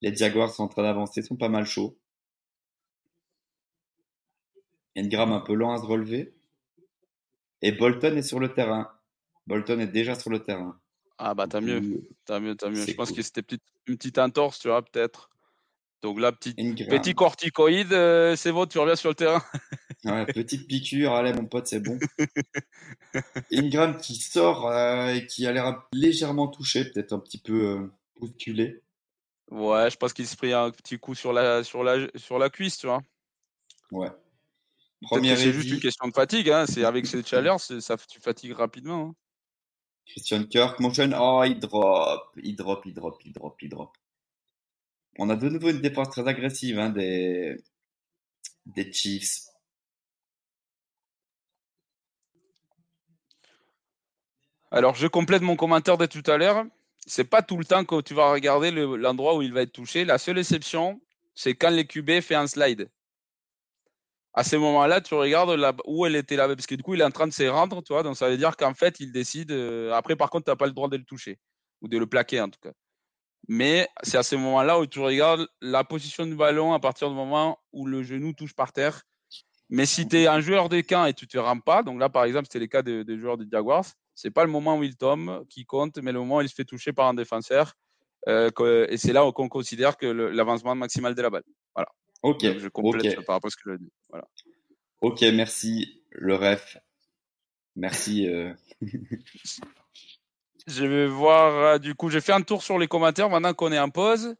[0.01, 1.99] Les Jaguars sont en train d'avancer, sont pas mal chauds.
[4.95, 6.33] Ingram un peu lent à se relever.
[7.61, 8.89] Et Bolton est sur le terrain.
[9.47, 10.79] Bolton est déjà sur le terrain.
[11.17, 12.85] Ah bah t'as mieux, t'as mieux, t'as mieux.
[12.85, 15.29] Je pense que c'était une petite entorse, tu vois, peut-être.
[16.01, 19.43] Donc là, petit, petit corticoïde, euh, c'est bon, tu reviens sur le terrain.
[20.05, 21.99] ouais, petite piqûre, allez mon pote, c'est bon.
[23.51, 27.91] Ingram qui sort euh, et qui a l'air légèrement touché, peut-être un petit peu euh,
[28.19, 28.81] bousculé.
[29.51, 32.49] Ouais, je pense qu'il s'est pris un petit coup sur la, sur la, sur la
[32.49, 33.01] cuisse, tu vois.
[33.91, 34.09] Ouais.
[35.01, 36.65] C'est juste une question de fatigue, hein.
[36.65, 39.09] c'est avec cette chaleur, ça, tu fatigues rapidement.
[39.09, 39.15] Hein.
[40.05, 43.97] Christian Kirk, motion, oh, il drop, il drop, il drop, il drop, il drop.
[45.21, 47.57] On a de nouveau une défense très agressive hein, des,
[48.65, 49.41] des Chiefs.
[54.71, 56.63] Alors, je complète mon commentaire de tout à l'heure.
[57.05, 60.05] C'est pas tout le temps que tu vas regarder l'endroit où il va être touché.
[60.05, 61.01] La seule exception,
[61.35, 62.89] c'est quand les QB fait un slide.
[64.33, 67.03] À ce moment-là, tu regardes où elle était là, parce que du coup, il est
[67.03, 69.51] en train de se rendre, donc ça veut dire qu'en fait, il décide.
[69.51, 71.39] Euh, après, par contre, tu n'as pas le droit de le toucher,
[71.81, 72.71] ou de le plaquer en tout cas.
[73.51, 77.15] Mais c'est à ce moment-là où tu regardes la position du ballon à partir du
[77.15, 79.01] moment où le genou touche par terre.
[79.69, 81.99] Mais si tu es un joueur des camps et tu ne te rends pas, donc
[81.99, 84.83] là par exemple c'était le cas des, joueurs des Jaguars, c'est pas le moment où
[84.83, 87.73] il tombe qui compte, mais le moment où il se fait toucher par un défenseur.
[88.27, 88.51] Euh,
[88.87, 91.43] et c'est là qu'on considère que l'avancement maximal de la balle.
[91.73, 91.89] Voilà.
[92.21, 92.43] Ok.
[92.43, 93.91] je complète par rapport à ce que je dis.
[94.09, 94.27] Voilà.
[95.01, 96.77] Ok, merci le ref.
[97.75, 98.27] Merci.
[98.27, 98.53] Euh...
[100.69, 101.53] Je vais voir.
[101.55, 104.35] Euh, du coup, j'ai fait un tour sur les commentaires maintenant qu'on est en pause.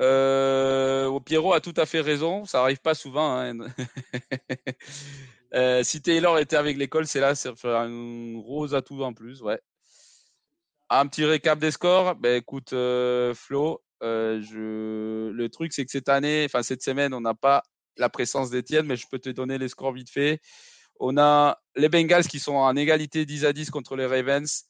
[0.00, 2.44] Euh, Pierrot a tout à fait raison.
[2.44, 3.38] Ça arrive pas souvent.
[3.38, 3.54] Hein.
[5.54, 9.42] euh, si Taylor était avec l'école, c'est là, c'est un gros atout en plus.
[9.42, 9.60] Ouais.
[10.88, 12.16] Un petit récap des scores.
[12.16, 17.34] Ben écoute, euh, Flo, le truc c'est que cette année, enfin cette semaine, on n'a
[17.34, 17.62] pas
[17.96, 20.40] la présence d'Etienne, mais je peux te donner les scores vite fait.
[20.98, 24.69] On a les Bengals qui sont en égalité 10 à 10 contre les Ravens.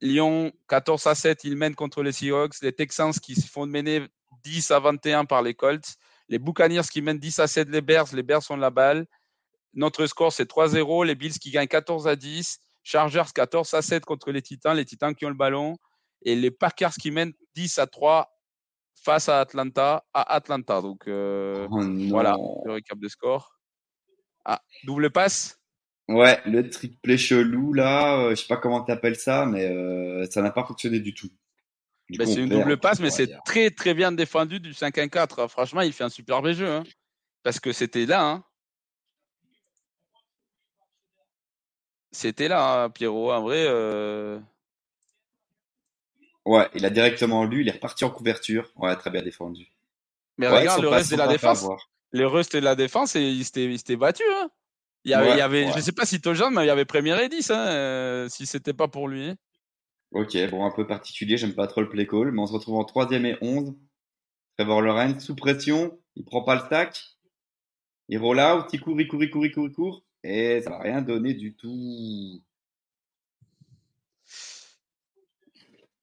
[0.00, 2.60] Lyon, 14 à 7, ils mènent contre les Seahawks.
[2.62, 4.06] Les Texans qui se font mener
[4.44, 5.96] 10 à 21 par les Colts.
[6.28, 8.08] Les Buccaneers qui mènent 10 à 7 les Bears.
[8.12, 9.06] Les Bears ont la balle.
[9.74, 11.06] Notre score, c'est 3-0.
[11.06, 12.58] Les Bills qui gagnent 14 à 10.
[12.82, 14.76] Chargers 14 à 7 contre les Titans.
[14.76, 15.76] Les Titans qui ont le ballon.
[16.22, 18.30] Et les Packers qui mènent 10 à 3
[19.02, 20.04] face à Atlanta.
[20.12, 20.82] À Atlanta.
[20.82, 23.58] Donc euh, oh voilà le récap des scores.
[24.44, 25.55] Ah, double passe
[26.08, 30.40] Ouais, le triplé chelou là, euh, je sais pas comment t'appelles ça, mais euh, ça
[30.40, 31.30] n'a pas fonctionné du tout.
[32.10, 35.48] Ben, c'est une double passe, mais c'est très très bien défendu du 5-1-4.
[35.48, 36.70] Franchement, il fait un superbe jeu.
[36.70, 36.84] Hein.
[37.42, 38.24] Parce que c'était là.
[38.24, 38.44] Hein.
[42.12, 43.32] C'était là, hein, Pierrot.
[43.32, 43.64] En vrai.
[43.66, 44.38] Euh...
[46.44, 48.70] Ouais, il a directement lu, il est reparti en couverture.
[48.76, 49.66] Ouais, très bien défendu.
[50.38, 51.66] Mais regarde le reste de la défense.
[52.12, 54.22] Le reste de la défense, il s'était battu.
[54.32, 54.48] Hein.
[55.06, 56.84] Il y avait, il y avait je sais pas si Tojan, mais il y avait
[56.84, 59.36] Premier 10, hein, euh, si c'était pas pour lui.
[60.10, 62.74] Ok, bon, un peu particulier, j'aime pas trop le play call, mais on se retrouve
[62.74, 63.72] en troisième et 11.
[64.58, 67.04] Trevor Lawrence, sous pression, il prend pas le stack.
[68.08, 70.04] Il roll out, il court, il court, il court, il court, il court.
[70.24, 72.42] Et ça va rien donner du tout.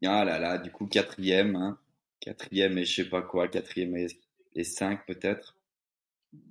[0.06, 1.78] Ah là là, du coup, quatrième, hein.
[2.22, 4.08] Quatrième et je sais pas quoi, quatrième et,
[4.56, 5.58] et cinq peut-être.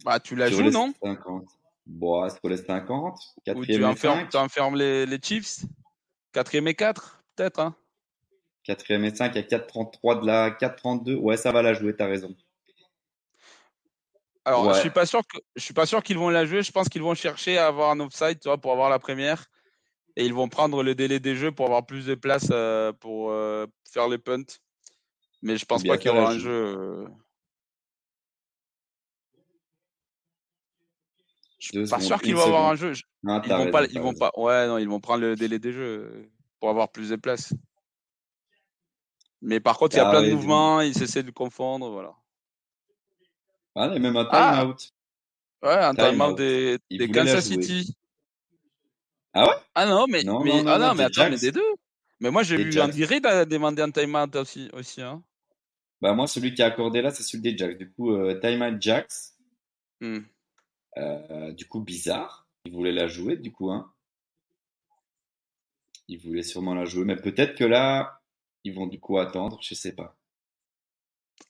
[0.05, 0.93] Bah, tu la joues, non?
[1.03, 1.49] 50.
[1.87, 3.19] Bon, pour les 50.
[3.55, 5.65] Ou tu enfermes, tu enfermes les, les Chiefs?
[6.33, 7.61] 4 et 4, peut-être.
[7.61, 7.77] Hein
[8.65, 11.17] 4 et 5, il y a 4,33 de la 4,32.
[11.17, 12.35] Ouais, ça va la jouer, t'as raison.
[14.45, 16.63] Alors, je suis pas sûr que je suis pas sûr qu'ils vont la jouer.
[16.63, 19.47] Je pense qu'ils vont chercher à avoir un offside, tu vois, pour avoir la première.
[20.17, 23.31] Et ils vont prendre le délai des jeux pour avoir plus de place euh, pour
[23.31, 24.43] euh, faire les punts.
[25.43, 26.51] Mais je pense pas qu'il y aura un jeu.
[26.51, 27.09] Euh,
[31.63, 32.93] je suis pas sûr qu'ils vont avoir un jeu.
[33.23, 34.33] ils vont pas, ils vont pas.
[34.37, 36.29] Ouais, non, ils vont prendre le délai des jeux
[36.59, 37.55] pour avoir plus de place.
[39.41, 42.15] Mais par contre, il y a plein de mouvements, ils essaient de confondre, voilà.
[43.77, 44.59] Ah, et même un ah!
[44.61, 44.93] time-out.
[45.63, 47.97] Ouais, un time-out des, des Kansas City.
[49.33, 49.55] Ah ouais?
[49.75, 51.61] Ah non, mais, mais, ah non, mais attends, mais des deux.
[52.21, 53.07] Mais moi, j'ai vu Andy
[53.47, 54.69] demander un time-out aussi.
[54.73, 55.23] aussi hein.
[56.01, 57.79] Bah, moi, celui qui a accordé là, c'est celui des Jacks.
[57.79, 59.13] Du coup, euh, time-out Jacks.
[60.01, 60.23] Hmm.
[60.99, 62.47] Euh, du coup, bizarre.
[62.65, 63.71] Il voulait la jouer, du coup.
[63.71, 63.93] Hein.
[66.09, 67.05] Il voulait sûrement la jouer.
[67.05, 68.21] Mais peut-être que là,
[68.65, 69.59] ils vont du coup attendre.
[69.63, 70.17] Je sais pas.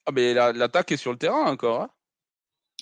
[0.07, 1.83] Ah, mais l'attaque est sur le terrain encore.
[1.83, 1.91] Hein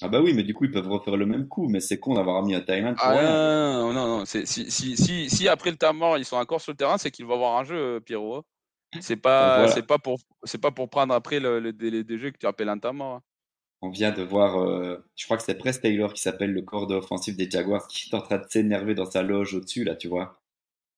[0.02, 2.14] ah bah oui, mais du coup, ils peuvent refaire le même coup, mais c'est con
[2.14, 4.24] d'avoir mis un Thailand ah Non, non, non.
[4.24, 7.10] Si, si, si, si, après le temps mort, ils sont encore sur le terrain, c'est
[7.10, 8.38] qu'ils vont avoir un jeu, euh, Pierrot.
[8.38, 8.98] Hein.
[9.00, 12.46] C'est pas, c'est pas pour, c'est pas pour prendre après le, des jeux que tu
[12.46, 13.20] appelles un temps mort.
[13.82, 16.90] On vient de voir, euh, je crois que c'est Press Taylor qui s'appelle le corps
[16.90, 20.08] offensif des Jaguars qui est en train de s'énerver dans sa loge au-dessus, là, tu
[20.08, 20.38] vois.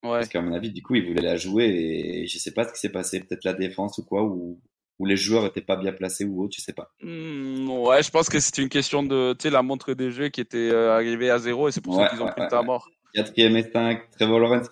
[0.03, 0.19] Ouais.
[0.19, 2.73] Parce qu'à mon avis, du coup, il voulait la jouer et je sais pas ce
[2.73, 3.21] qui s'est passé.
[3.21, 4.61] Peut-être la défense ou quoi, ou,
[4.99, 6.93] ou les joueurs n'étaient pas bien placés ou autre, je sais pas.
[7.01, 10.29] Hmm, ouais, je pense que c'est une question de tu sais, la montre des jeux
[10.29, 12.65] qui était euh, arrivée à zéro et c'est pour ça qu'ils ont pris le temps
[12.65, 12.91] mort.
[13.15, 14.69] Quatrième et 5, Trevor Lawrence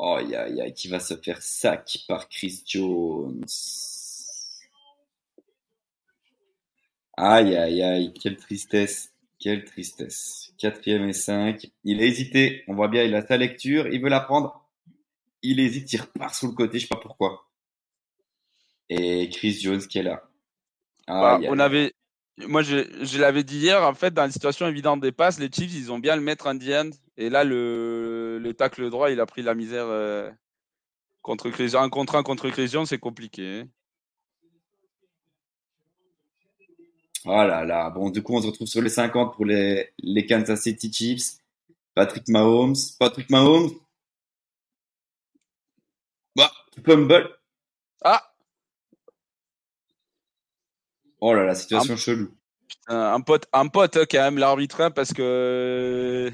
[0.00, 3.44] Oh, aïe, aïe, aïe, qui va se faire sac par Chris Jones.
[7.20, 9.12] Aïe, aïe, aïe, quelle tristesse.
[9.40, 10.52] Quelle tristesse.
[10.58, 11.70] Quatrième et 5.
[11.84, 12.64] Il a hésité.
[12.68, 13.86] On voit bien, il a sa lecture.
[13.88, 14.68] Il veut la prendre.
[15.42, 16.78] Il hésite, il repart sous le côté.
[16.78, 17.48] Je sais pas pourquoi
[18.88, 20.22] et Chris Jones qui est là.
[21.06, 21.94] Bah, on avait,
[22.38, 25.50] moi je, je l'avais dit hier, en fait, dans la situation évidente des passes, les
[25.50, 26.90] Chiefs, ils ont bien le mettre en end.
[27.16, 30.30] Et là, le, le tacle droit, il a pris la misère euh,
[31.22, 33.60] contre Chris, un contre un contre Chris Jones, c'est compliqué.
[33.60, 33.68] Hein.
[37.30, 40.24] Oh là là, bon, du coup, on se retrouve sur les 50 pour les, les
[40.24, 41.38] Kansas City Chiefs.
[41.94, 43.70] Patrick Mahomes, Patrick Mahomes.
[46.34, 46.50] Bah,
[46.84, 47.28] fumble.
[48.02, 48.22] Ah,
[51.20, 52.30] Oh là la situation chelou.
[52.86, 56.30] un pote, un pote hein, quand même l'arbitre hein, parce que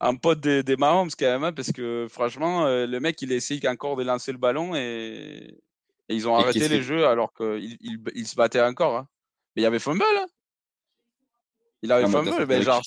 [0.00, 3.32] un pote des, des Mahomes quand même hein, parce que franchement euh, le mec il
[3.32, 5.58] essaye encore de lancer le ballon et,
[6.08, 7.78] ils ont arrêté les jeux alors qu'il
[8.14, 9.06] il, se battait encore.
[9.54, 10.04] Mais il y avait fumble.
[11.84, 12.80] Il avait fumble, mais genre,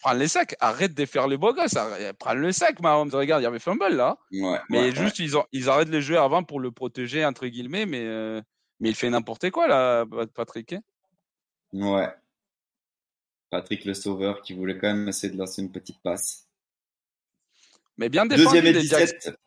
[0.00, 1.76] prends les sacs, arrête de faire les beaux gosses,
[2.18, 4.18] prends le sac, Mahomes, regarde, il y avait fumble là.
[4.68, 8.04] mais juste, Ils, ont, ils arrêtent les jeux avant pour le protéger, entre guillemets, mais
[8.04, 8.40] euh,
[8.80, 10.72] mais il fait n'importe quoi, là, Patrick.
[10.72, 10.82] Hein.
[11.74, 12.08] ouais.
[13.50, 16.48] Patrick le sauveur qui voulait quand même essayer de lancer une petite passe.
[17.98, 18.46] Mais bien défendu.
[18.46, 19.38] Deuxième et 17.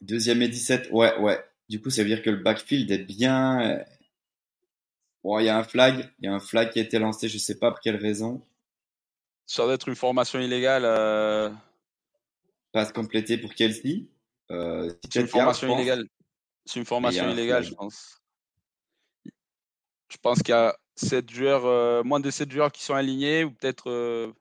[0.00, 0.90] Deuxième et 17.
[0.92, 1.42] Ouais, ouais.
[1.68, 3.84] Du coup, ça veut dire que le backfield est bien.
[5.24, 6.10] Bon, il y a un flag.
[6.18, 8.42] Il y a un flag qui a été lancé, je sais pas pour quelle raison.
[9.46, 10.82] Ça doit être une formation illégale.
[10.84, 11.50] Euh...
[12.72, 14.08] Passe complétée pour Kelsey.
[14.50, 16.06] Euh, c'est une formation illégale.
[16.64, 18.22] C'est une formation illégale, je pense.
[19.24, 23.44] Je pense qu'il y a 7 joueurs, euh, moins de 7 joueurs qui sont alignés,
[23.44, 23.90] ou peut-être.
[23.90, 24.32] Euh,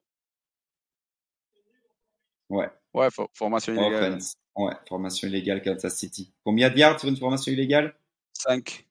[2.50, 2.70] ouais.
[2.94, 4.18] Ouais, formation illégale.
[4.56, 6.34] Ouais, formation illégale Kansas City.
[6.44, 7.96] Combien de yards sur une formation illégale?
[8.34, 8.87] 5.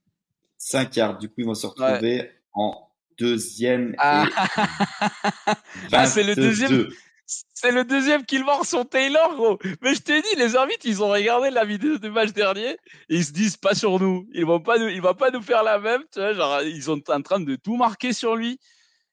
[0.58, 1.18] 5 yards.
[1.18, 3.94] Du coup, ils vont se retrouver en deuxième.
[3.98, 4.26] Ah.
[5.92, 6.88] ah c'est le deuxième.
[7.26, 9.58] C'est le deuxième kill mort sur Taylor, gros.
[9.82, 12.70] Mais je t'ai dit, les arbitres, ils ont regardé la vidéo du match dernier
[13.08, 14.28] et ils se disent pas sur nous.
[14.32, 16.34] Ils vont pas nous, il va pas nous faire la même, tu vois.
[16.34, 18.60] Genre, ils sont en train de tout marquer sur lui.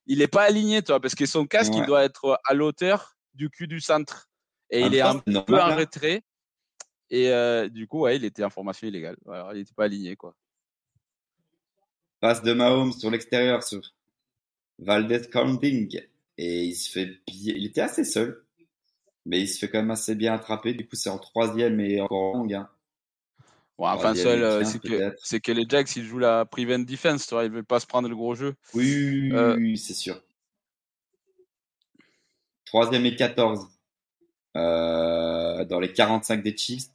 [0.06, 3.16] Il est pas aligné, tu vois, parce que son casque, il doit être à l'auteur
[3.32, 4.28] du cul du centre.
[4.70, 6.22] Et il est un peu en retrait.
[7.10, 9.16] Et euh, du coup, ouais, il était en formation illégale.
[9.54, 10.34] il était pas aligné, quoi.
[12.24, 13.82] Passe de Mahomes sur l'extérieur sur
[14.78, 16.00] Valdez Camping
[16.38, 18.42] et il se fait il était assez seul,
[19.26, 20.72] mais il se fait quand même assez bien attraper.
[20.72, 22.48] Du coup, c'est en troisième et encore long.
[22.50, 22.70] Hein.
[23.76, 27.50] enfin, seul, euh, c'est que, les Jacks, ils jouent la prevent defense, tu vois, ils
[27.50, 28.54] veulent pas se prendre le gros jeu.
[28.72, 30.18] Oui, euh, c'est sûr.
[32.64, 33.68] Troisième et 14
[34.56, 36.86] euh, dans les 45 des Chiefs.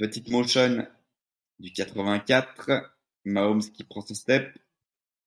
[0.00, 0.88] Petite motion
[1.58, 2.90] du 84.
[3.26, 4.50] Mahomes qui prend son step.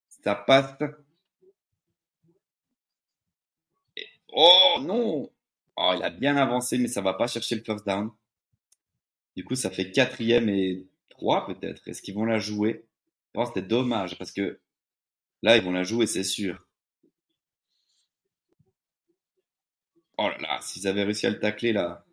[0.09, 0.73] Ça passe.
[4.29, 5.31] Oh non
[5.77, 8.09] oh, Il a bien avancé, mais ça va pas chercher le first down.
[9.35, 11.87] Du coup, ça fait quatrième et trois peut-être.
[11.87, 12.83] Est-ce qu'ils vont la jouer?
[13.35, 14.59] Oh, C'était dommage parce que
[15.43, 16.67] là, ils vont la jouer, c'est sûr.
[20.17, 22.03] Oh là là, s'ils avaient réussi à le tacler là.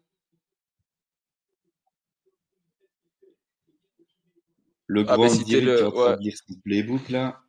[4.91, 7.41] Le ah, grand bah, qui est en train de lire son playbook là.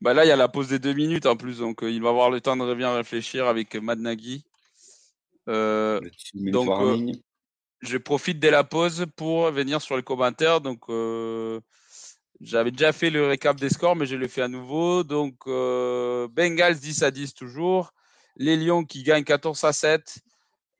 [0.00, 2.00] Bah là, il y a la pause des deux minutes en plus, donc euh, il
[2.00, 4.42] va avoir le temps de bien réfléchir avec Mad Nagy.
[5.50, 6.00] Euh,
[6.32, 7.12] donc, euh,
[7.82, 10.62] je profite de la pause pour venir sur les commentaires.
[10.62, 10.80] Donc,
[12.40, 15.04] j'avais déjà fait le récap des scores, mais je le fais à nouveau.
[15.04, 17.92] Donc, Bengals 10 à 10 toujours.
[18.36, 20.22] Les Lions qui gagnent 14 à 7.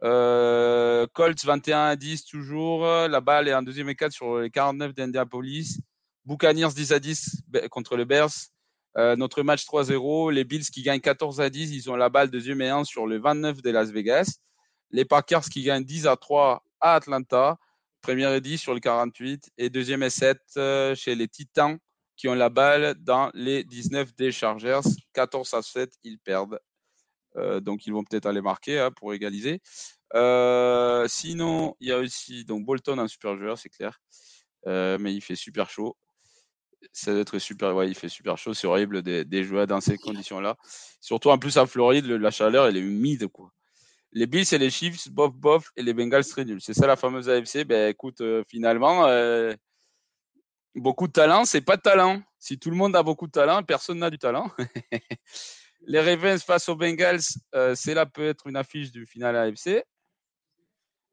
[0.03, 2.85] Colts 21 à 10 toujours.
[2.85, 5.79] La balle est en deuxième et 4 sur les 49 d'Indianapolis.
[6.24, 8.31] Buccaneers 10 à 10 contre les Bears.
[8.99, 12.31] Euh, notre match 3-0, les Bills qui gagnent 14 à 10, ils ont la balle
[12.31, 14.39] deuxième et 1 sur le 29 de Las Vegas.
[14.91, 17.57] Les Packers qui gagnent 10 à 3 à Atlanta,
[18.03, 21.79] première et 10 sur le 48 et deuxième et 7 euh, chez les Titans
[22.16, 24.81] qui ont la balle dans les 19 des Chargers.
[25.15, 26.61] 14 à 7, ils perdent.
[27.36, 29.60] Euh, donc ils vont peut-être aller marquer hein, pour égaliser.
[31.09, 34.00] sinon, il y a aussi donc Bolton un super joueur, c'est clair.
[34.66, 35.96] mais il fait super chaud
[36.92, 37.84] ça être super.
[37.84, 38.54] Il fait super chaud.
[38.54, 40.56] C'est horrible de, jouer dans ces conditions-là.
[41.00, 43.28] Surtout en plus en Floride, la chaleur, elle est humide.
[43.28, 43.50] Quoi.
[44.12, 46.60] Les Bills et les Chiefs, bof, bof, et les Bengals, très nuls.
[46.60, 47.64] C'est ça la fameuse AFC.
[47.64, 49.54] Ben écoute, euh, finalement, euh,
[50.74, 52.22] beaucoup de talent, c'est pas de talent.
[52.38, 54.50] Si tout le monde a beaucoup de talent, personne n'a du talent.
[55.86, 57.20] les Ravens face aux Bengals,
[57.54, 59.84] euh, c'est là peut être une affiche du final AFC.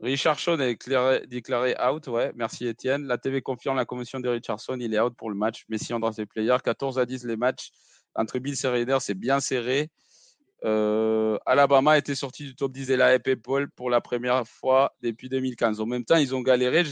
[0.01, 2.31] Richardson est déclaré, out, ouais.
[2.35, 3.05] Merci Étienne.
[3.05, 5.65] La TV confirme la commission de Richardson, il est out pour le match.
[5.67, 6.55] Messi en ses player.
[6.63, 7.71] 14 à 10 les matchs
[8.15, 9.89] entre Bills et Raiders, c'est bien serré.
[10.65, 15.29] Euh, Alabama était sorti du top 10 de la Paul pour la première fois depuis
[15.29, 15.79] 2015.
[15.79, 16.83] En même temps, ils ont galéré.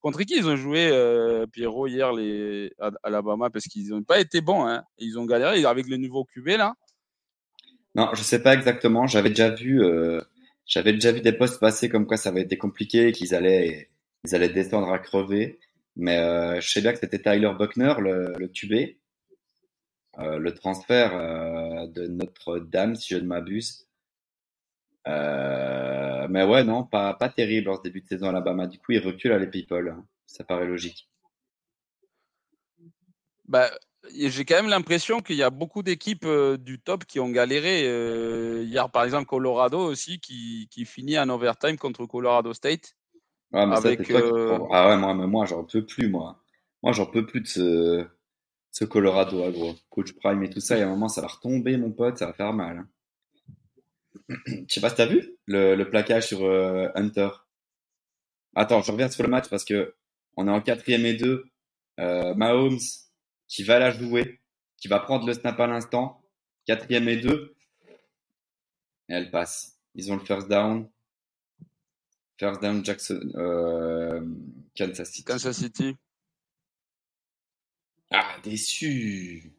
[0.00, 3.50] Contre qui ils ont joué, euh, Pierrot, hier, les Alabama?
[3.50, 4.66] Parce qu'ils n'ont pas été bons.
[4.66, 4.84] Hein.
[4.98, 6.74] Ils ont galéré avec le nouveau QB, là.
[7.94, 9.06] Non, je sais pas exactement.
[9.06, 9.82] J'avais déjà vu.
[9.82, 10.20] Euh,
[10.66, 13.90] j'avais déjà vu des posts passer comme quoi ça avait été compliqué, qu'ils allaient,
[14.24, 15.58] ils allaient descendre à crever.
[15.96, 18.96] Mais euh, je sais bien que c'était Tyler Buckner, le, le QB,
[20.18, 23.88] euh, le transfert euh, de Notre-Dame, si je ne m'abuse.
[25.06, 28.66] Euh, mais ouais, non, pas, pas terrible en ce début de saison à Alabama.
[28.66, 29.94] Du coup, il recule à les people.
[30.26, 31.08] Ça paraît logique.
[33.46, 33.70] Bah,
[34.12, 37.82] j'ai quand même l'impression qu'il y a beaucoup d'équipes euh, du top qui ont galéré.
[37.86, 42.94] Euh, hier, par exemple, Colorado aussi, qui, qui, finit en overtime contre Colorado State.
[43.52, 46.42] avec, euh, Ah ouais, moi, mais moi j'en peux plus, moi.
[46.82, 48.06] Moi, j'en peux plus de ce,
[48.70, 49.74] ce Colorado, gros.
[49.90, 52.26] Coach Prime et tout ça, et à un moment, ça va retomber, mon pote, ça
[52.26, 52.78] va faire mal.
[52.78, 52.88] Hein.
[54.68, 56.44] Je sais pas si t'as vu le, le plaquage sur
[56.94, 57.28] Hunter.
[58.56, 59.94] Attends, je reviens sur le match parce que
[60.36, 61.44] on est en quatrième et deux.
[61.98, 62.78] Mahomes
[63.54, 64.40] qui va la jouer,
[64.78, 66.20] qui va prendre le snap à l'instant,
[66.66, 67.54] quatrième et deux,
[69.08, 69.78] et elle passe.
[69.94, 70.90] Ils ont le first down.
[72.36, 74.26] First down Jackson, euh,
[74.74, 75.24] Kansas City.
[75.24, 75.96] Kansas City.
[78.10, 79.52] Ah, déçu.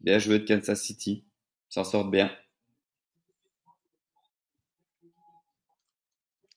[0.00, 1.24] Bien joué de Kansas City.
[1.68, 2.36] S'en sortent bien.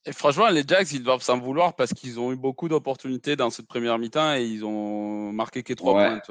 [0.05, 3.49] Et franchement, les Jacks, ils doivent s'en vouloir parce qu'ils ont eu beaucoup d'opportunités dans
[3.49, 6.21] cette première mi-temps et ils ont marqué que trois points.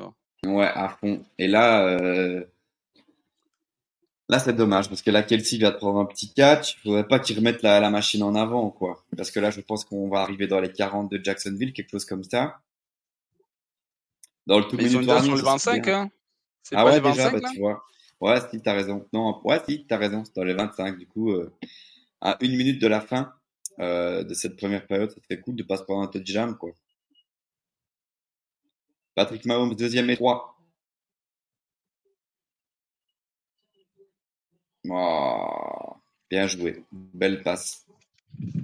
[0.47, 1.23] Ouais, à fond.
[1.39, 2.45] Et là, euh,
[4.29, 6.77] là, c'est dommage parce que là, Kelsey vient de prendre un petit catch.
[6.77, 9.05] Il faudrait pas qu'il remette la, la, machine en avant, quoi.
[9.17, 12.05] Parce que là, je pense qu'on va arriver dans les 40 de Jacksonville, quelque chose
[12.05, 12.61] comme ça.
[14.47, 16.11] Dans le tout Ils sont déjà sur le 25, hein.
[16.73, 17.85] Ah ouais, déjà, bah, tu vois.
[18.21, 19.07] Ouais, si, t'as raison.
[19.13, 20.25] Non, ouais, si, t'as raison.
[20.25, 20.99] C'est dans les 25.
[20.99, 21.53] Du coup, euh,
[22.21, 23.33] à une minute de la fin,
[23.81, 26.73] euh, de cette première période, serait cool de pas se prendre un touchdown, quoi.
[29.15, 30.57] Patrick Mahomes, deuxième et trois.
[34.89, 35.97] Oh,
[36.31, 36.85] bien joué.
[36.93, 37.87] Belle passe.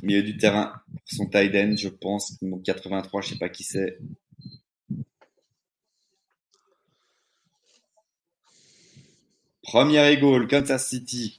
[0.02, 2.38] Milieu du terrain son tight end, je pense.
[2.64, 3.98] 83, je sais pas qui c'est.
[9.62, 11.38] Première égale, Kansas City.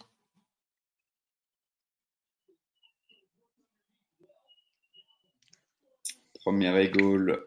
[6.46, 7.40] Première égale.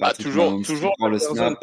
[0.00, 1.62] Bah, toujours, toujours le snap.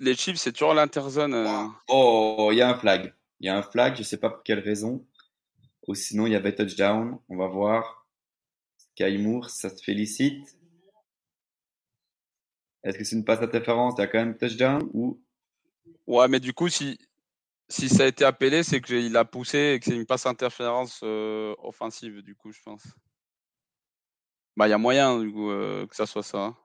[0.00, 1.34] Les Chiefs, c'est toujours l'interzone.
[1.34, 1.68] Euh.
[1.86, 3.14] Oh, il y a un flag.
[3.38, 5.06] Il y a un flag, je sais pas pour quelle raison.
[5.86, 7.20] Ou sinon, il y avait touchdown.
[7.28, 8.08] On va voir.
[8.76, 10.58] Sky Moore, ça se félicite.
[12.82, 15.22] Est-ce que c'est une passe interférence Il y a quand même touchdown ou?
[16.08, 16.98] Ouais, mais du coup, si,
[17.68, 21.02] si ça a été appelé, c'est qu'il a poussé et que c'est une passe interférence
[21.04, 22.82] euh, offensive, du coup, je pense.
[24.56, 26.38] Bah, il y a moyen, du coup, euh, que ça soit ça.
[26.38, 26.56] Hein.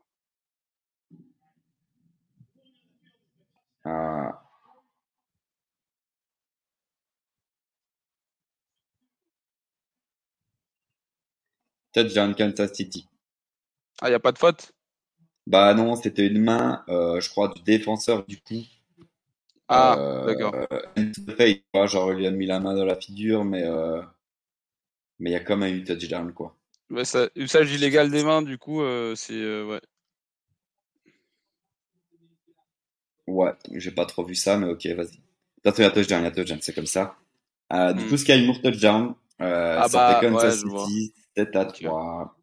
[3.84, 4.42] Ah.
[11.94, 13.08] Touchdown Kansas City.
[14.02, 14.72] Ah, il n'y a pas de faute?
[15.48, 18.64] Bah non, c'était une main, euh, je crois, du défenseur du coup.
[19.68, 20.54] Ah, euh, d'accord.
[21.88, 24.02] genre, il lui a mis la main dans la figure, mais euh,
[25.20, 26.56] mais il y a quand même eu touchdown, quoi.
[26.92, 28.82] Ouais, ça, usage illégal des mains, du coup,
[29.16, 29.64] c'est.
[29.64, 29.82] ouais.
[33.28, 35.22] Ouais, j'ai pas trop vu ça, mais ok, vas-y.
[35.64, 37.16] Toi, il y a touchdown, il y a touchdown, c'est comme ça.
[37.72, 38.18] du coup, hmm.
[38.18, 39.16] Sky Moore touchdown.
[39.40, 42.36] ah bah, Kansas City, 7 à 3.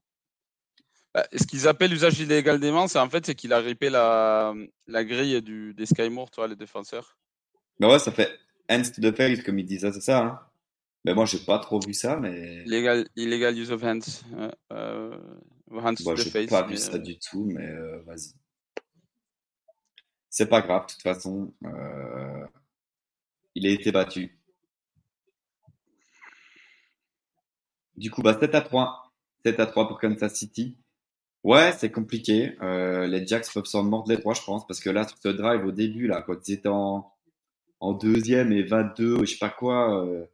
[1.15, 3.91] Bah, ce qu'ils appellent usage illégal des mains, c'est en fait c'est qu'il a ripé
[3.91, 4.55] la,
[4.87, 7.17] la grille du, des Skymour, toi, les défenseurs.
[7.81, 8.31] Bah ouais, ça fait
[8.71, 10.19] hands to the face, comme ils disent, c'est ça.
[10.19, 10.41] Hein
[11.09, 12.63] mais moi, j'ai pas trop vu ça, mais.
[12.67, 14.23] Illegal, illegal use of hands.
[14.71, 15.19] Euh,
[15.71, 16.51] hands to the face.
[16.51, 18.35] pas vu ça euh, du tout, mais euh, vas-y.
[20.29, 21.55] C'est pas grave, de toute façon.
[21.65, 22.45] Euh,
[23.55, 24.39] il a été battu.
[27.97, 29.11] Du coup, bah, 7 à 3.
[29.47, 30.77] 7 à 3 pour Kansas City.
[31.43, 32.55] Ouais, c'est compliqué.
[32.61, 35.29] Euh, les Jacks peuvent s'en mordre les trois, je pense, parce que là, sur ce
[35.29, 37.11] drive au début, là, quand ils étaient en,
[37.81, 40.27] en deuxième et 22, ou je sais pas quoi, euh,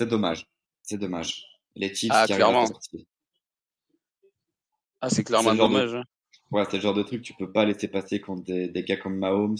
[0.00, 0.46] c'est dommage.
[0.82, 1.44] C'est dommage.
[1.76, 2.64] Les Chiefs ah, qui clairement.
[5.02, 5.94] Ah, c'est clairement dommage.
[5.94, 6.04] Hein.
[6.50, 8.82] Ouais, c'est le genre de truc que tu peux pas laisser passer contre des, des
[8.82, 9.58] gars comme Mahomes.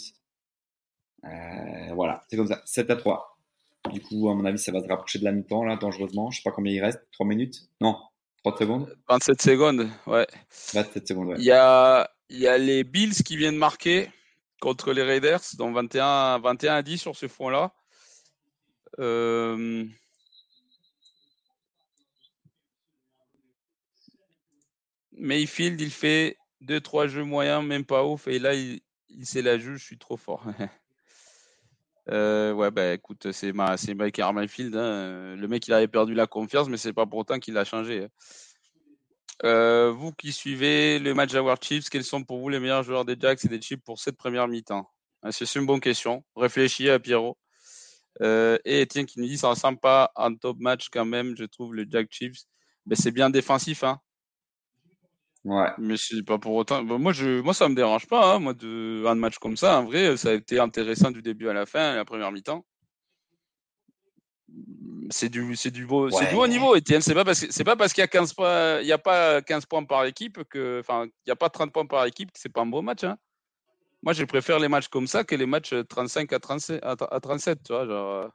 [1.25, 2.63] Euh, voilà, c'est comme ça.
[2.65, 3.39] 7 à 3.
[3.93, 6.31] Du coup, à mon avis, ça va se rapprocher de la mi-temps, là, dangereusement.
[6.31, 7.07] Je sais pas combien il reste.
[7.13, 7.69] 3 minutes?
[7.83, 7.99] Non,
[8.45, 8.99] 30 secondes?
[9.11, 10.27] 27 secondes, ouais.
[10.73, 11.37] 27 secondes, ouais.
[11.39, 14.11] Il y a, il y a les Bills qui viennent marquer
[14.59, 17.75] contre les Raiders, donc 21, 21 à 10 sur ce front-là.
[18.99, 19.85] Euh...
[25.21, 28.81] Mayfield, il fait 2-3 jeux moyens, même pas ouf, et là, il,
[29.11, 30.45] il sait la juge, je suis trop fort.
[32.09, 34.75] Euh, ouais, bah écoute, c'est ma, c'est Baker Mayfield.
[34.75, 35.37] Hein.
[35.37, 38.05] Le mec, il avait perdu la confiance, mais c'est pas pour autant qu'il a changé.
[38.05, 38.09] Hein.
[39.45, 43.05] Euh, vous qui suivez le match Jaguar Chiefs, quels sont pour vous les meilleurs joueurs
[43.05, 44.91] des Jacks et des Chiefs pour cette première mi-temps?
[45.23, 46.25] Ah, C'est une bonne question.
[46.35, 47.39] Réfléchis à Pierrot.
[48.23, 51.37] Euh, et Etienne qui nous dit ça ressemble pas à un top match quand même,
[51.37, 52.43] je trouve, le Jack Chiefs.
[52.87, 54.01] Mais c'est bien défensif, hein.
[55.45, 55.69] Ouais.
[55.79, 56.83] Mais c'est pas pour autant.
[56.85, 58.35] moi, je, moi, ça me dérange pas.
[58.35, 61.49] Hein, moi, de un match comme ça, en vrai, ça a été intéressant du début
[61.49, 62.65] à la fin, la première mi-temps.
[65.11, 66.77] C'est du, c'est du beau, c'est du haut niveau.
[66.77, 68.93] Etienne, c'est pas parce que c'est pas parce qu'il y a 15 points, il y
[68.93, 72.05] a pas 15 points par équipe que, enfin, il y a pas 30 points par
[72.05, 73.05] équipe que c'est pas un beau match.
[73.05, 73.17] Hein.
[74.03, 77.63] Moi, je préfère les matchs comme ça que les matchs 35 à 37, à, 37
[77.65, 78.15] tu vois, genre.
[78.25, 78.29] Euh.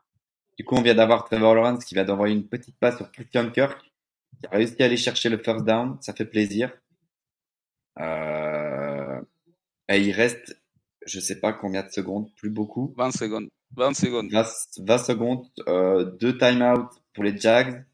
[0.58, 3.50] Du coup, on vient d'avoir Trevor Lawrence qui vient d'envoyer une petite passe sur Christian
[3.52, 3.82] Kirk,
[4.40, 5.98] qui a réussi à aller chercher le first down.
[6.02, 6.72] Ça fait plaisir.
[8.00, 9.22] Euh,
[9.88, 10.60] et il reste,
[11.06, 12.94] je sais pas combien de secondes, plus beaucoup.
[12.98, 13.48] 20 secondes.
[13.76, 14.32] 20 secondes.
[14.32, 17.86] 20, secondes, euh, deux time-out pour les Jags.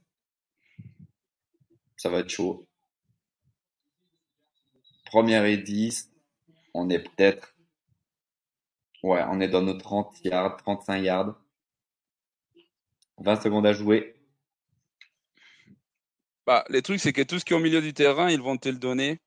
[1.98, 2.68] Ça va être chaud.
[5.06, 6.10] Première et 10.
[6.74, 7.56] On est peut-être,
[9.04, 11.36] ouais, on est dans nos 30 yards, 35 yards.
[13.18, 14.16] 20 secondes à jouer.
[16.48, 18.58] Bah, les trucs, c'est que tout ce qui est au milieu du terrain, ils vont
[18.58, 19.20] te le donner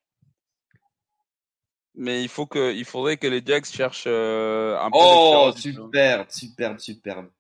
[1.95, 4.99] mais il faut que, il faudrait que les Jacks cherchent euh, un peu.
[5.01, 7.31] Oh, superbe, superbe, superbe.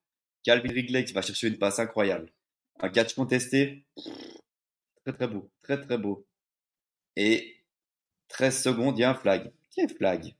[0.44, 2.30] Calvin Ridley qui va chercher une passe incroyable.
[2.80, 3.84] Un catch contesté.
[5.04, 5.50] Très, très beau.
[5.62, 6.26] Très, très beau.
[7.16, 7.56] Et
[8.28, 9.52] 13 secondes, il y a un flag.
[9.74, 10.34] Quel flag?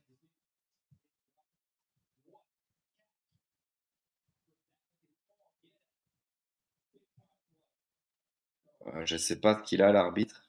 [8.86, 10.48] Euh, Je sais pas ce qu'il a, l'arbitre.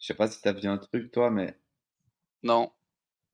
[0.00, 1.56] Je sais pas si tu as vu un truc, toi, mais
[2.42, 2.70] non.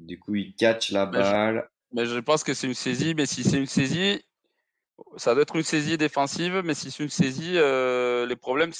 [0.00, 1.68] Du coup, il catch la balle.
[1.92, 3.14] Mais je, pense que c'est une saisie.
[3.14, 4.22] Mais si c'est une saisie,
[5.16, 6.62] ça doit être une saisie défensive.
[6.64, 8.72] Mais si c'est une saisie, euh, les problèmes,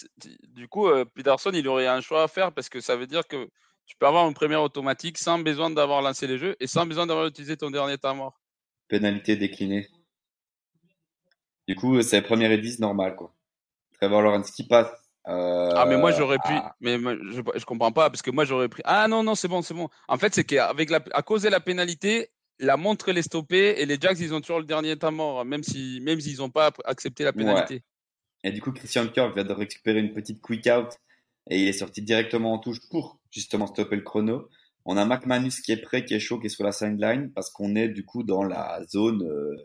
[0.48, 3.27] du coup, euh, Peterson, il aurait un choix à faire parce que ça veut dire
[3.27, 3.48] que
[3.86, 7.07] tu peux avoir une première automatique sans besoin d'avoir lancé les jeux et sans besoin
[7.07, 8.40] d'avoir utilisé ton dernier temps mort.
[8.89, 9.89] Pénalité déclinée.
[11.69, 13.32] Du coup, c'est première et 10 normal, quoi.
[13.94, 14.90] Trevor Lawrence qui passe
[15.27, 16.53] ah, mais moi j'aurais pu.
[16.53, 16.74] Ah.
[16.81, 18.82] Mais je, je comprends pas parce que moi j'aurais pris.
[18.85, 19.89] Ah non, non, c'est bon, c'est bon.
[20.09, 23.74] En fait, c'est qu'avec la, à cause de la pénalité, la montre elle est stoppée
[23.78, 26.51] et les Jacks ils ont toujours le dernier temps mort, même si même s'ils n'ont
[26.51, 27.82] pas accepté la pénalité.
[28.44, 30.97] Et du coup, Christian Kirk vient de récupérer une petite quick out
[31.51, 34.48] et il est sorti directement en touche pour justement stopper le chrono.
[34.85, 37.51] On a McManus qui est prêt, qui est chaud, qui est sur la sideline parce
[37.51, 39.57] qu'on est du coup dans la zone euh,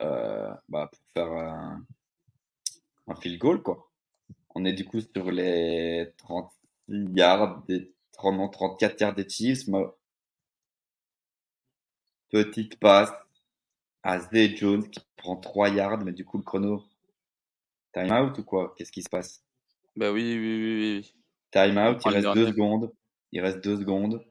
[0.00, 1.84] euh, bah, pour faire un,
[3.06, 3.90] un, field goal quoi.
[4.54, 6.52] On est du coup sur les 30
[6.88, 9.68] yards, des 30, 34 yards des Chiefs.
[12.30, 13.12] Petite passe
[14.02, 16.84] à Zay Jones qui prend 3 yards, mais du coup le chrono
[17.94, 18.74] time out ou quoi?
[18.76, 19.42] Qu'est-ce qui se passe?
[19.96, 21.14] Bah oui, oui, oui, oui.
[21.50, 22.92] Time out, il reste 2 secondes.
[23.32, 24.24] Il reste 2 secondes.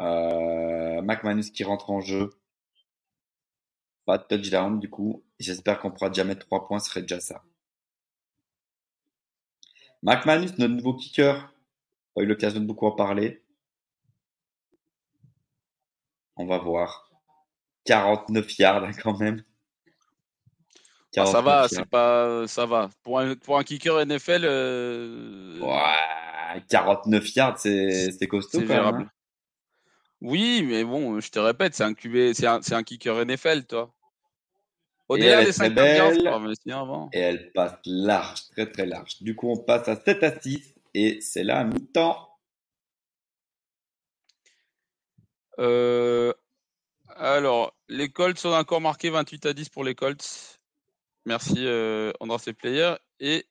[0.00, 2.30] Euh, McManus qui rentre en jeu.
[4.06, 5.22] Pas de touchdown du coup.
[5.38, 7.42] J'espère qu'on pourra déjà mettre 3 points, ce serait déjà ça.
[10.04, 11.50] McManus, notre nouveau kicker,
[12.14, 13.42] pas eu l'occasion de beaucoup en parler.
[16.36, 17.10] On va voir.
[17.86, 19.42] 49 yards quand même.
[21.16, 22.90] Ah, ça va, c'est pas, ça va.
[23.02, 24.42] Pour un, pour un kicker NFL.
[24.44, 25.60] Euh...
[25.60, 29.02] Ouais, 49 yards, c'est costaud quand même.
[29.02, 29.10] Hein.
[30.20, 33.94] Oui, mais bon, je te répète, c'est un QB, c'est un, un, kicker NFL, toi.
[35.08, 35.76] Au-delà des 5
[36.70, 37.10] avant.
[37.12, 39.22] Et elle passe large, très très large.
[39.22, 42.30] Du coup, on passe à 7 à 6 et c'est là mi-temps.
[45.58, 46.32] Euh,
[47.08, 50.58] alors, les Colts sont encore marqués 28 à 10 pour les Colts.
[51.26, 52.94] Merci euh, Andras et Player.
[53.20, 53.46] Et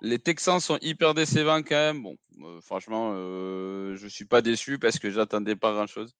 [0.00, 2.02] les Texans sont hyper décevants quand même.
[2.02, 6.12] Bon, euh, franchement, euh, je suis pas déçu parce que j'attendais pas grand chose.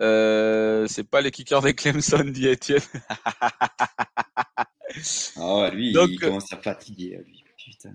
[0.00, 2.80] Euh, c'est pas les kickers des Clemson, dit Etienne.
[5.36, 7.20] ah lui, il commence à fatiguer.
[7.24, 7.44] Lui.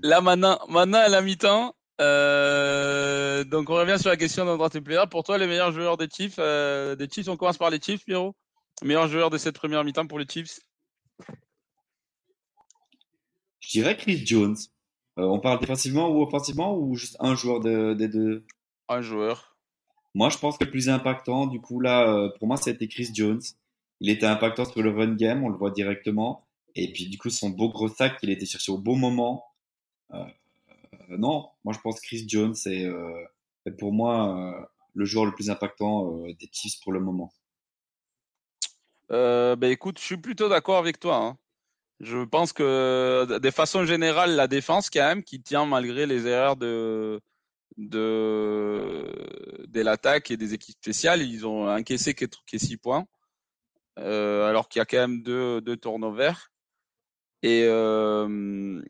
[0.04, 1.76] Là maintenant, maintenant à la mi-temps.
[2.02, 5.04] Euh, donc on revient sur la question d'Andras et Player.
[5.10, 8.36] Pour toi, les meilleurs joueurs des Chiefs, des Chiefs, on commence par les Chiefs, Pierrot.
[8.82, 10.60] Meilleur joueur de cette première mi-temps pour les Chiefs.
[13.60, 14.58] Je dirais Chris Jones.
[15.20, 18.46] Euh, on parle défensivement ou offensivement ou juste un joueur des deux?
[18.90, 19.56] Un joueur.
[20.16, 23.10] Moi, je pense que le plus impactant, du coup, là, euh, pour moi, c'était Chris
[23.14, 23.42] Jones.
[24.00, 26.46] Il était impactant sur le run game, on le voit directement.
[26.76, 29.46] Et puis, du coup, son beau gros sac, il était cherché au bon moment.
[30.14, 30.26] Euh,
[31.10, 32.90] non, moi, je pense que Chris Jones est,
[33.80, 37.32] pour moi le joueur le plus impactant des Chiefs pour le moment.
[39.10, 41.18] bah, écoute, je suis plutôt d'accord avec toi.
[41.18, 41.38] Hein.
[42.04, 46.58] Je pense que de façon générale, la défense quand même qui tient malgré les erreurs
[46.58, 47.22] de
[47.78, 49.10] de,
[49.74, 53.06] l'attaque et des équipes spéciales, ils ont encaissé que, 6 points,
[54.00, 55.80] euh, alors qu'il y a quand même deux, deux.
[57.42, 58.82] Et euh,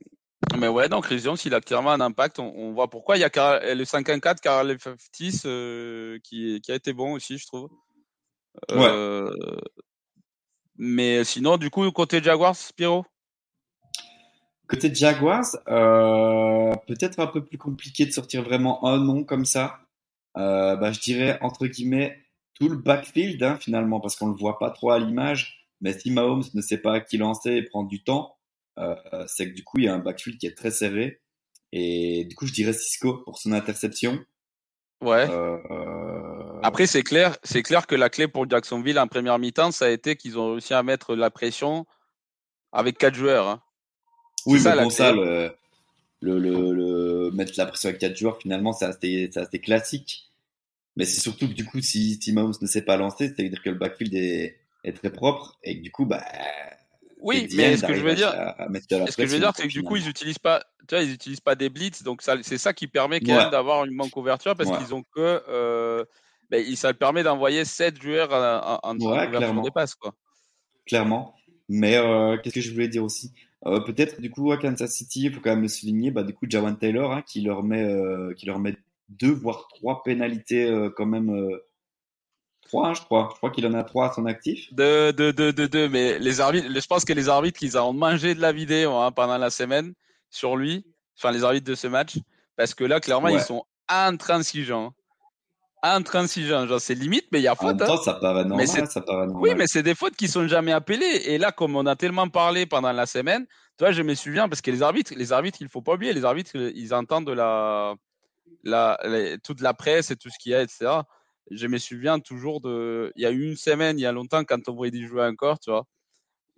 [0.58, 2.40] mais ouais, donc Chris s'il a clairement un impact.
[2.40, 3.18] On, voit pourquoi.
[3.18, 7.48] Il y a le 5-1-4, Carl Faftis, euh, qui, qui a été bon aussi, je
[7.48, 7.70] trouve.
[8.70, 9.30] Ouais.
[10.78, 13.06] Mais sinon, du coup, côté Jaguars, Spiro?
[14.68, 19.80] Côté Jaguars, euh, peut-être un peu plus compliqué de sortir vraiment un nom comme ça.
[20.38, 22.18] Euh, bah, je dirais, entre guillemets,
[22.56, 25.68] tout le backfield, hein, finalement, parce qu'on le voit pas trop à l'image.
[25.82, 28.38] Mais si Mahomes ne sait pas qui lancer et prendre du temps,
[28.80, 28.96] euh,
[29.28, 31.22] c'est que du coup, il y a un backfield qui est très serré.
[31.72, 34.20] Et du coup, je dirais Cisco pour son interception.
[35.02, 35.28] Ouais.
[35.30, 35.58] Euh,
[36.64, 39.90] Après, c'est clair, c'est clair que la clé pour Jacksonville en première mi-temps, ça a
[39.90, 41.86] été qu'ils ont réussi à mettre la pression
[42.72, 43.48] avec quatre joueurs.
[43.48, 43.62] Hein.
[44.46, 45.54] Oui, mais bon, ça, le,
[46.22, 50.32] le, le, mettre la pression avec quatre joueurs, finalement, c'est assez, assez, classique.
[50.96, 53.70] Mais c'est surtout que du coup, si, si Mahomes ne sait pas lancer, c'est-à-dire que
[53.70, 56.24] le backfield est, est, très propre et que du coup, bah.
[57.20, 59.84] Oui, mais ce que je veux dire, ce que je veux dire, c'est que du
[59.84, 62.88] coup, ils utilisent pas, tu vois, ils utilisent pas des blitz, donc c'est ça qui
[62.88, 66.04] permet quand même d'avoir une bonne couverture parce qu'ils ont que, euh,
[66.54, 69.64] ben, ça permet d'envoyer 7 joueurs en, en, ouais, clairement.
[69.64, 70.14] des passes, quoi.
[70.86, 71.34] Clairement.
[71.68, 73.32] Mais euh, qu'est-ce que je voulais dire aussi?
[73.66, 76.34] Euh, Peut-être du coup à Kansas City, il faut quand même le souligner, bah, du
[76.34, 78.76] coup Jawan Taylor hein, qui leur met, euh, qui leur met
[79.10, 81.30] deux voire trois pénalités euh, quand même.
[81.30, 81.58] Euh,
[82.62, 83.30] trois, hein, je crois.
[83.32, 84.72] Je crois qu'il en a trois à son actif.
[84.74, 85.90] Deux, deux, deux, deux, deux.
[85.90, 89.12] Mais les arbitres, je pense que les arbitres, ils ont mangé de la vidéo hein,
[89.12, 89.94] pendant la semaine
[90.30, 90.86] sur lui,
[91.18, 92.18] enfin les arbitres de ce match,
[92.56, 94.94] parce que là, clairement, ils sont intransigeants.
[95.86, 97.82] Intransigeants, genre c'est limite, mais il y a faute.
[97.82, 97.98] Hein.
[97.98, 101.24] ça paraît normal, ça paraît Oui, mais c'est des fautes qui sont jamais appelées.
[101.26, 103.46] Et là, comme on a tellement parlé pendant la semaine,
[103.78, 106.14] tu vois, je me souviens parce que les arbitres, les arbitres, il faut pas oublier,
[106.14, 107.96] les arbitres, ils entendent de la,
[108.64, 108.98] la,
[109.44, 111.02] toute la presse et tout ce qu'il y a, etc.
[111.52, 114.46] Je me souviens toujours de, il y a eu une semaine, il y a longtemps,
[114.46, 115.86] quand Tom Brady jouait encore, tu vois,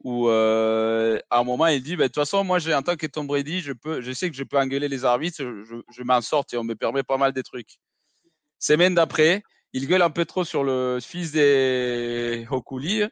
[0.03, 2.95] où euh, à un moment il dit bah, de toute façon moi j'ai en tant
[2.95, 6.03] que Tom Brady je peux je sais que je peux engueuler les arbitres je, je
[6.03, 7.77] m'en sors et on me permet pas mal des trucs
[8.59, 13.03] semaine d'après il gueule un peu trop sur le fils des Hokuli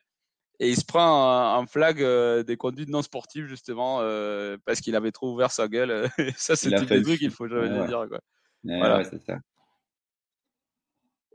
[0.59, 4.95] et il se prend un, flag euh, des conduites non sportives justement euh, parce qu'il
[4.95, 6.07] avait trop ouvert sa gueule
[6.37, 8.19] ça c'est le type de truc qu'il faut jamais dire quoi.
[8.63, 9.03] voilà.
[9.03, 9.39] c'est ça.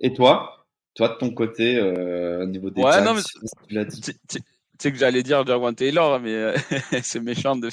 [0.01, 0.55] Et toi?
[0.95, 3.87] Toi, de ton côté, au niveau des ouais, non, mais...
[3.87, 4.13] tu
[4.79, 6.55] sais que j'allais dire Jawan Taylor, mais
[7.03, 7.69] c'est méchant de.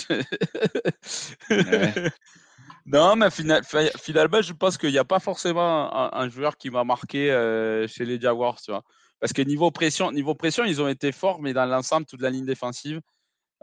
[2.86, 7.28] Non, mais finalement, je pense qu'il n'y a pas forcément un, joueur qui m'a marqué
[7.88, 8.84] chez les Jaguars, tu vois.
[9.20, 12.30] Parce que niveau pression, niveau pression, ils ont été forts, mais dans l'ensemble, toute la
[12.30, 13.02] ligne défensive.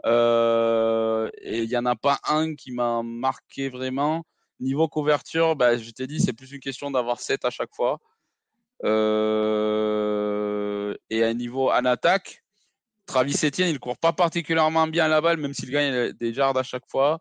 [0.05, 4.25] Euh, et il n'y en a pas un qui m'a marqué vraiment.
[4.59, 7.99] Niveau couverture, bah, je t'ai dit, c'est plus une question d'avoir 7 à chaque fois.
[8.83, 10.13] Euh,
[11.09, 12.43] et à niveau en attaque,
[13.05, 16.57] Travis Etienne, il ne court pas particulièrement bien la balle, même s'il gagne des yards
[16.57, 17.19] à chaque fois.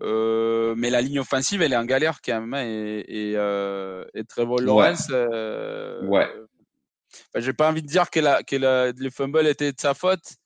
[0.00, 2.54] Euh, mais la ligne offensive, elle est en galère quand même.
[2.54, 6.28] Hein, et, et, euh, et Trevor Lawrence, euh, ouais.
[7.36, 10.36] j'ai pas envie de dire que, la, que le fumble était de sa faute,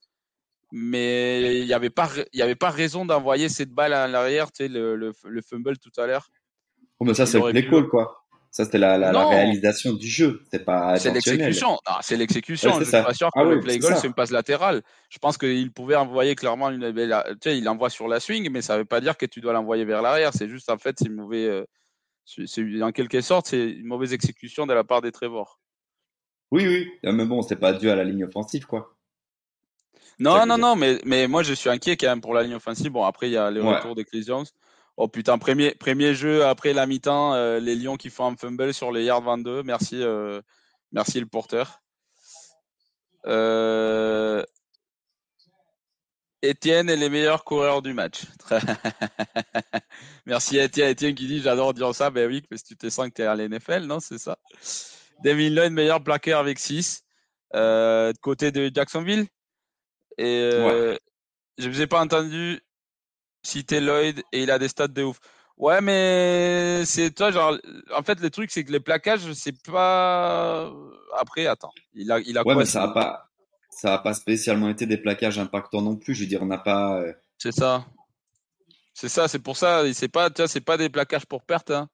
[0.73, 4.65] mais il n'y avait, pas, y avait pas raison d'envoyer cette balle à l'arrière, tu
[4.65, 6.29] sais, le, le, le, fumble tout à l'heure.
[6.99, 8.26] Oh, mais ça, c'est le play call, quoi.
[8.57, 10.43] Ça, c'était la, la, la, réalisation du jeu.
[10.51, 10.99] C'est pas.
[10.99, 11.79] C'est l'exécution.
[12.01, 12.71] C'est l'exécution.
[12.79, 14.81] je suis pas sûr que ah le play goal, c'est une passe latérale.
[15.11, 16.91] Je pense qu'il pouvait envoyer clairement une.
[16.91, 19.53] Tu sais, il envoie sur la swing, mais ça veut pas dire que tu dois
[19.53, 20.33] l'envoyer vers l'arrière.
[20.33, 21.51] C'est juste, en fait, c'est une mauvaise.
[21.51, 25.61] Euh, c'est, en quelque sorte, c'est une mauvaise exécution de la part des Trevor.
[26.51, 26.89] Oui, oui.
[27.05, 28.97] Ah, mais bon, c'est pas dû à la ligne offensive, quoi.
[30.19, 32.91] Non, non, non, mais, mais moi, je suis inquiet quand même pour la ligne offensive.
[32.91, 34.47] Bon, après, il y a les retours des Jones.
[34.99, 38.73] Oh putain, premier, premier jeu après la mi-temps, euh, les Lions qui font un fumble
[38.73, 39.63] sur les yards 22.
[39.63, 40.41] Merci, euh,
[40.91, 41.83] merci le porteur.
[43.27, 44.43] Euh...
[46.41, 48.23] Étienne est les meilleurs coureurs du match.
[50.27, 50.91] merci Étienne.
[50.91, 52.09] Étienne qui dit j'adore dire ça.
[52.11, 54.39] Ben oui, parce que tu te sens que tu es à l'NFL, non C'est ça.
[55.25, 57.05] Devin Lloyd, meilleur plaqueur avec 6.
[57.55, 59.27] Euh, côté de Jacksonville.
[60.17, 60.51] Et
[61.59, 62.61] je ne vous ai pas entendu
[63.47, 65.19] citer Lloyd et il a des stats de ouf.
[65.57, 67.57] Ouais, mais c'est toi, genre,
[67.95, 70.71] en fait, le truc, c'est que les plaquages, c'est pas.
[71.19, 73.31] Après, attends, il a, il a ouais, mais ça a pas,
[73.71, 76.15] ça a pas spécialement été des plaquages impactants non plus.
[76.15, 77.01] Je veux dire, on n'a pas.
[77.01, 77.87] Euh, c'est ça.
[78.93, 79.83] C'est ça, c'est pour ça.
[79.95, 81.71] C'est pas, tu vois, c'est pas des plaquages pour perte.
[81.71, 81.89] Hein.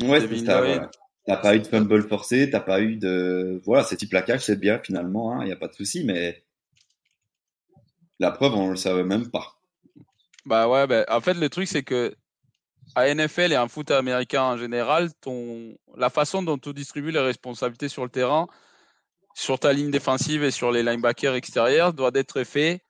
[0.00, 0.88] Ouais, c'est ça.
[1.26, 3.60] T'as pas eu de fumble forcé, t'as pas eu de.
[3.66, 6.42] Voilà, ces petits plaquages, c'est bien finalement, il hein, n'y a pas de souci, mais
[8.18, 9.57] la preuve, on le savait même pas.
[10.48, 12.14] Bah ouais, bah, en fait, le truc, c'est que
[12.94, 17.20] à NFL et en foot américain en général, ton, la façon dont tu distribues les
[17.20, 18.48] responsabilités sur le terrain,
[19.34, 22.80] sur ta ligne défensive et sur les linebackers extérieurs, doit être fait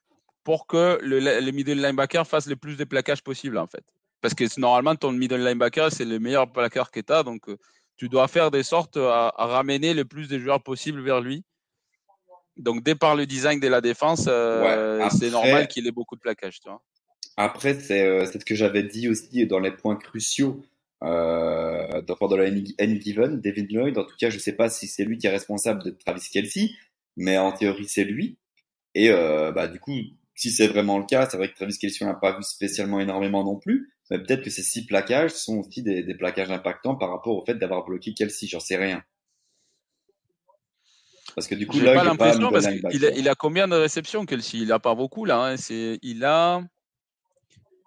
[0.45, 3.85] pour que le, middle linebackers fassent le plus de plaquages possible, en fait.
[4.21, 7.25] Parce que normalement, ton middle linebacker, c'est le meilleur plaqueur que tu as.
[7.25, 7.43] Donc,
[7.97, 11.43] tu dois faire des sortes à, ramener le plus de joueurs possible vers lui.
[12.57, 16.21] Donc, dès par le design de la défense, euh, c'est normal qu'il ait beaucoup de
[16.21, 16.61] plaquages.
[16.61, 16.81] Tu vois.
[17.41, 20.61] Après, euh, c'est ce que j'avais dit aussi dans les points cruciaux
[21.05, 23.97] euh, de la N Given, David Lloyd.
[23.97, 26.29] En tout cas, je ne sais pas si c'est lui qui est responsable de Travis
[26.33, 26.71] Kelsey,
[27.17, 28.39] mais en théorie, c'est lui.
[28.97, 29.95] Et euh, bah, du coup,
[30.35, 32.99] si c'est vraiment le cas, c'est vrai que Travis Kelsey, on n'a pas vu spécialement
[32.99, 33.95] énormément non plus.
[34.11, 37.45] Mais peut-être que ces six plaquages sont aussi des, des plaquages impactants par rapport au
[37.47, 38.49] fait d'avoir bloqué Kelsey.
[38.49, 39.05] J'en sais rien.
[41.37, 44.27] Parce que du coup, là, pas l'impression parce qu'il a, il a combien de réceptions,
[44.27, 45.45] Kelsey Il a pas beaucoup là.
[45.45, 45.57] Hein.
[45.57, 46.65] C'est, il a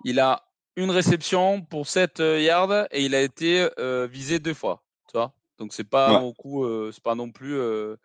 [0.06, 0.44] il a
[0.76, 4.84] une réception pour 7 euh, yards et il a été euh, visé deux fois.
[5.08, 5.34] Tu vois?
[5.58, 7.98] Donc c'est pas beaucoup, euh, c'est pas non plus le,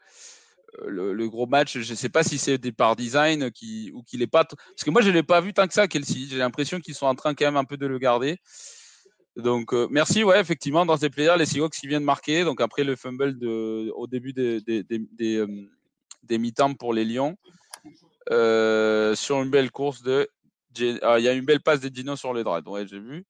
[1.29, 1.79] gros match.
[1.79, 4.45] Je sais pas si c'est des par design qui, ou qu'il est pas.
[4.45, 6.27] Parce que moi je l'ai pas vu tant que ça, Kelsey.
[6.29, 8.39] J'ai l'impression qu'ils sont en train quand même un peu de le garder.
[9.37, 12.45] Donc merci, ouais, effectivement, dans ces players, les Seahawks qui viennent marquer.
[12.45, 15.47] Donc après le fumble de, au début des, des, des,
[16.23, 17.37] des mi-temps pour les Lions.
[18.29, 20.29] sur une belle course de
[21.03, 23.25] ah, il y a une belle passe de Dino sur les draps, ouais, j'ai vu.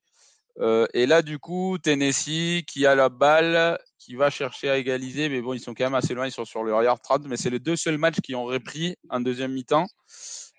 [0.58, 5.28] Euh, et là, du coup, Tennessee qui a la balle, qui va chercher à égaliser,
[5.28, 7.36] mais bon, ils sont quand même assez loin, ils sont sur le yard 30, mais
[7.36, 9.86] c'est les deux seuls matchs qui ont repris en deuxième mi-temps.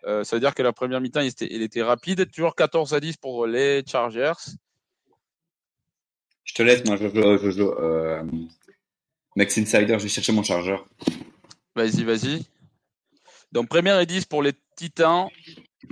[0.05, 2.29] Euh, ça veut dire que la première mi-temps, il était, il était, rapide.
[2.31, 4.33] Toujours 14 à 10 pour les Chargers.
[6.43, 6.95] Je te laisse, moi.
[6.97, 8.23] Je joue euh,
[9.35, 10.87] Next Insider, je vais chercher mon chargeur.
[11.75, 12.45] Vas-y, vas-y.
[13.51, 15.27] Donc, première et 10 pour les Titans.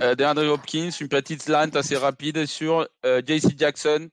[0.02, 4.08] Euh, DeAndre Hopkins, une petite slant assez rapide sur euh, JC Jackson,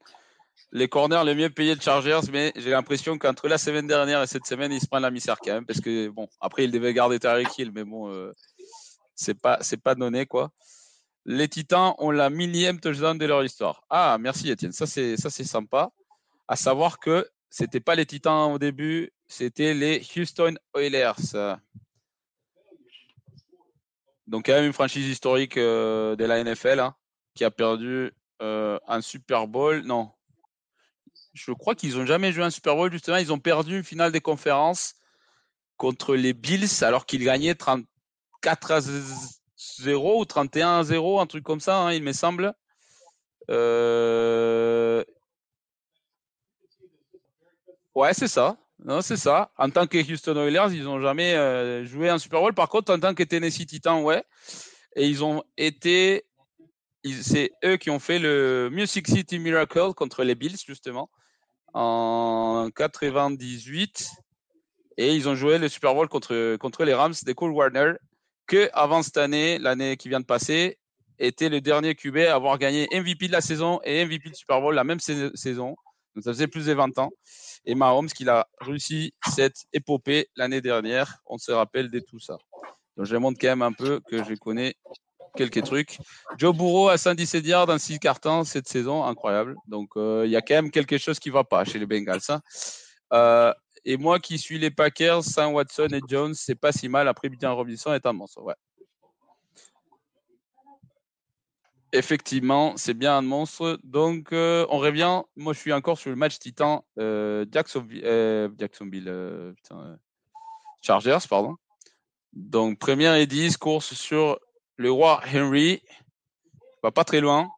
[0.72, 4.26] les corners les mieux payés de Chargers, mais j'ai l'impression qu'entre la semaine dernière et
[4.26, 6.94] cette semaine, il se prend la misère quand même, parce que bon, après il devait
[6.94, 8.32] garder Tyreek Hill, mais bon, euh,
[9.14, 10.50] c'est pas pas donné quoi.
[11.26, 13.84] Les Titans ont la millième touchdown de leur histoire.
[13.90, 15.90] Ah, merci Étienne, ça c'est sympa.
[16.48, 21.12] À savoir que c'était pas les Titans au début, c'était les Houston Oilers.
[24.26, 26.94] Donc, quand même une franchise historique euh, de la NFL hein,
[27.34, 29.80] qui a perdu euh, un Super Bowl.
[29.80, 30.10] Non.
[31.32, 33.16] Je crois qu'ils n'ont jamais joué un Super Bowl, justement.
[33.16, 34.94] Ils ont perdu une finale des conférences
[35.76, 38.80] contre les Bills alors qu'ils gagnaient 34 à
[39.80, 42.54] 0 ou 31 à 0, un truc comme ça, hein, il me semble.
[43.50, 45.04] Euh,
[47.94, 48.56] ouais, c'est ça.
[48.84, 49.50] Non, c'est ça.
[49.56, 52.52] En tant que Houston Oilers, ils n'ont jamais euh, joué un Super Bowl.
[52.52, 54.22] Par contre, en tant que Tennessee Titans, ouais.
[54.94, 56.24] Et ils ont été.
[57.02, 61.10] C'est eux qui ont fait le Music City Miracle contre les Bills, justement,
[61.72, 64.10] en 98.
[64.96, 67.94] Et ils ont joué le Super Bowl contre, les Rams de Cole Warner,
[68.46, 70.78] que avant cette année, l'année qui vient de passer,
[71.18, 74.60] était le dernier QB à avoir gagné MVP de la saison et MVP de Super
[74.60, 75.76] Bowl la même saison.
[76.14, 77.10] Donc ça faisait plus de 20 ans.
[77.66, 81.18] Et Mahomes qui a réussi cette épopée l'année dernière.
[81.26, 82.36] On se rappelle de tout ça.
[82.96, 84.74] Donc je montre quand même un peu que je connais
[85.36, 85.98] quelques trucs.
[86.38, 89.56] Joe Burrow à 117 yards dans 6 cartons cette saison, incroyable.
[89.66, 91.86] Donc euh, il y a quand même quelque chose qui ne va pas chez les
[91.86, 92.20] Bengals.
[92.28, 92.40] Hein.
[93.12, 93.52] Euh,
[93.84, 97.06] et moi qui suis les Packers, Saint Watson et Jones, c'est pas si mal.
[97.08, 98.42] Après, Bijan Robinson est un monstre.
[98.42, 98.54] Ouais.
[101.94, 103.78] Effectivement, c'est bien un monstre.
[103.84, 105.22] Donc, euh, on revient.
[105.36, 109.54] Moi, je suis encore sur le match Titan euh, Jacksonville, euh, Jacksonville
[110.82, 111.54] Chargers, pardon.
[112.32, 114.40] Donc, première et 10, course sur
[114.76, 115.82] le roi Henry.
[116.82, 117.48] Va pas très loin.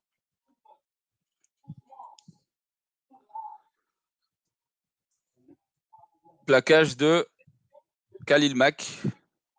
[6.45, 7.27] Plaquage de
[8.27, 8.87] Khalil Mack,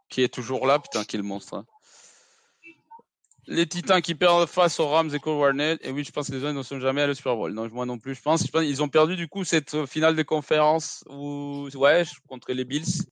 [0.08, 0.78] qui est toujours là.
[0.78, 1.56] Putain, quel monstre.
[1.56, 1.66] Hein
[3.48, 5.78] les Titans qui perdent face aux Rams et Cole Warner.
[5.82, 7.54] Et oui, je pense que les gens ne sont jamais à le Super Bowl.
[7.54, 8.16] Moi non plus.
[8.16, 12.66] Je pense, qu'ils ont perdu du coup cette finale de conférence où, ouais, contre les
[12.66, 13.06] Bills.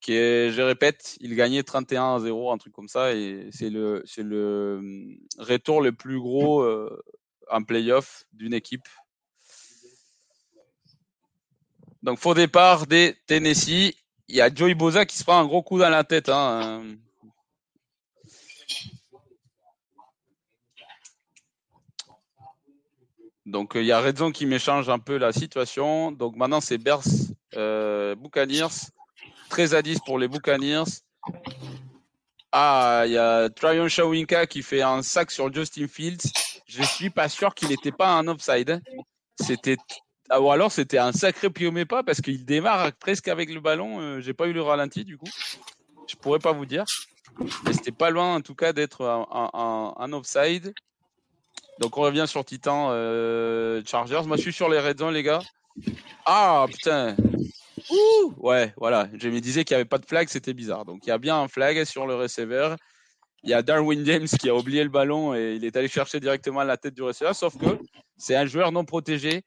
[0.00, 3.14] Qui je répète, ils gagnaient 31 à 0, un truc comme ça.
[3.14, 4.02] Et c'est le,
[4.78, 7.02] hum, retour le plus gros euh,
[7.50, 8.88] en playoff d'une équipe.
[12.02, 13.94] Donc, faux départ des Tennessee.
[14.28, 16.28] Il y a Joey Boza qui se prend un gros coup dans la tête.
[16.28, 16.82] Hein.
[23.46, 26.12] Donc, il y a Redzon qui m'échange un peu la situation.
[26.12, 27.02] Donc, maintenant, c'est Bears
[27.56, 28.90] euh, Buccaneers.
[29.50, 30.84] 13 à 10 pour les Buccaneers.
[32.52, 36.30] Ah, il y a Tryon Shawinka qui fait un sac sur Justin Fields.
[36.66, 38.80] Je suis pas sûr qu'il n'était pas un offside.
[39.40, 39.76] C'était
[40.30, 44.00] ah, ou alors c'était un sacré pied pas parce qu'il démarre presque avec le ballon.
[44.00, 45.28] Je euh, J'ai pas eu le ralenti du coup.
[46.06, 46.84] Je pourrais pas vous dire.
[47.64, 50.74] Mais c'était pas loin en tout cas d'être un offside.
[51.82, 54.22] Donc on revient sur Titan euh, Chargers.
[54.24, 55.42] Moi je suis sur les Red Zone les gars.
[56.24, 57.16] Ah putain.
[58.36, 59.08] Ouais, voilà.
[59.20, 60.84] Je me disais qu'il n'y avait pas de flag, c'était bizarre.
[60.84, 62.76] Donc il y a bien un flag sur le receiver.
[63.42, 66.20] Il y a Darwin James qui a oublié le ballon et il est allé chercher
[66.20, 67.76] directement la tête du receveur, sauf que
[68.16, 69.42] c'est un joueur non protégé.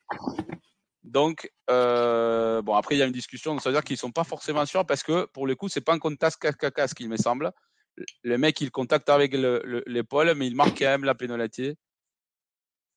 [1.06, 3.99] Donc, euh, bon, après, il y a une discussion, donc ça veut dire qu'ils ne
[3.99, 7.07] sont pas forcément sûrs parce que pour le coup, c'est pas un contact casque, il
[7.07, 7.53] me semble.
[8.24, 11.78] Le mec, il contacte avec l'épaule, mais il marque quand même la pénalité.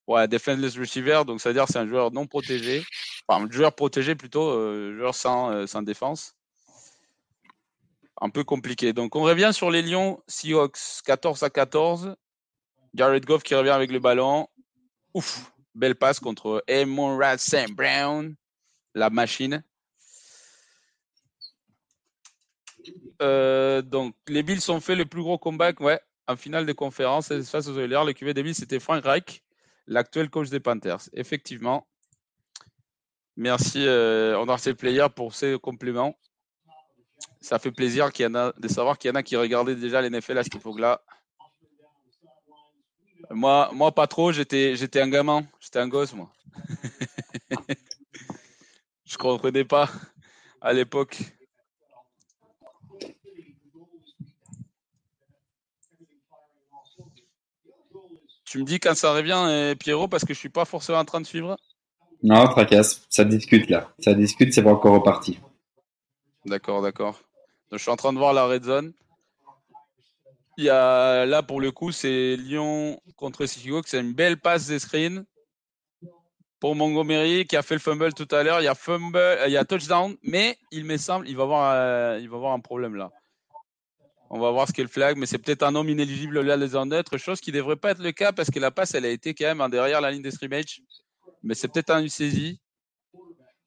[0.08, 2.82] Ouais, defenseless receiver, donc ça veut dire c'est un joueur non protégé.
[3.28, 6.34] Enfin, un joueur protégé plutôt, euh, joueur sans, euh, sans défense.
[8.18, 8.94] Un peu compliqué.
[8.94, 12.16] Donc on revient sur les Lions Seahawks 14 à 14.
[12.94, 14.48] Jared Goff qui revient avec le ballon.
[15.12, 18.34] Ouf, belle passe contre Amon Sam Brown,
[18.94, 19.62] la machine.
[23.20, 27.28] Euh, donc les Bills ont fait le plus gros comeback ouais, en finale de conférence
[27.42, 28.04] face aux Oilers.
[28.06, 29.42] Le QV des Bills c'était Frank Reich
[29.88, 31.08] l'actuel coach des Panthers.
[31.12, 31.86] Effectivement.
[33.36, 36.16] Merci, euh, on a Player, pour ces compléments.
[37.40, 39.74] Ça fait plaisir qu'il y en a, de savoir qu'il y en a qui regardaient
[39.74, 41.02] déjà l'NFL à cette époque-là.
[43.30, 46.32] Moi, moi, pas trop, j'étais, j'étais un gamin, j'étais un gosse, moi.
[49.04, 49.90] Je ne comprenais pas
[50.60, 51.18] à l'époque.
[58.50, 61.20] Tu me dis quand ça revient, Pierrot, parce que je suis pas forcément en train
[61.20, 61.56] de suivre.
[62.22, 63.06] Non, tracasse.
[63.10, 63.92] Ça discute là.
[63.98, 65.38] Ça discute, c'est pas encore reparti.
[66.46, 67.20] D'accord, d'accord.
[67.72, 68.92] Je suis en train de voir la red zone.
[70.56, 74.66] Il y a là pour le coup, c'est Lyon contre Chicago, c'est une belle passe
[74.66, 75.24] des screens
[76.58, 78.60] pour Montgomery qui a fait le fumble tout à l'heure.
[78.60, 81.72] Il y a fumble, il y a touchdown, mais il me semble, il va avoir,
[81.74, 83.12] euh, il va avoir un problème là.
[84.30, 86.74] On va voir ce qu'est le flag, mais c'est peut-être un homme inéligible là les
[86.74, 89.10] autre chose qui ne devrait pas être le cas parce que la passe, elle a
[89.10, 90.82] été quand même en derrière la ligne de scrimmage.
[91.42, 92.58] Mais c'est peut-être un UCZ,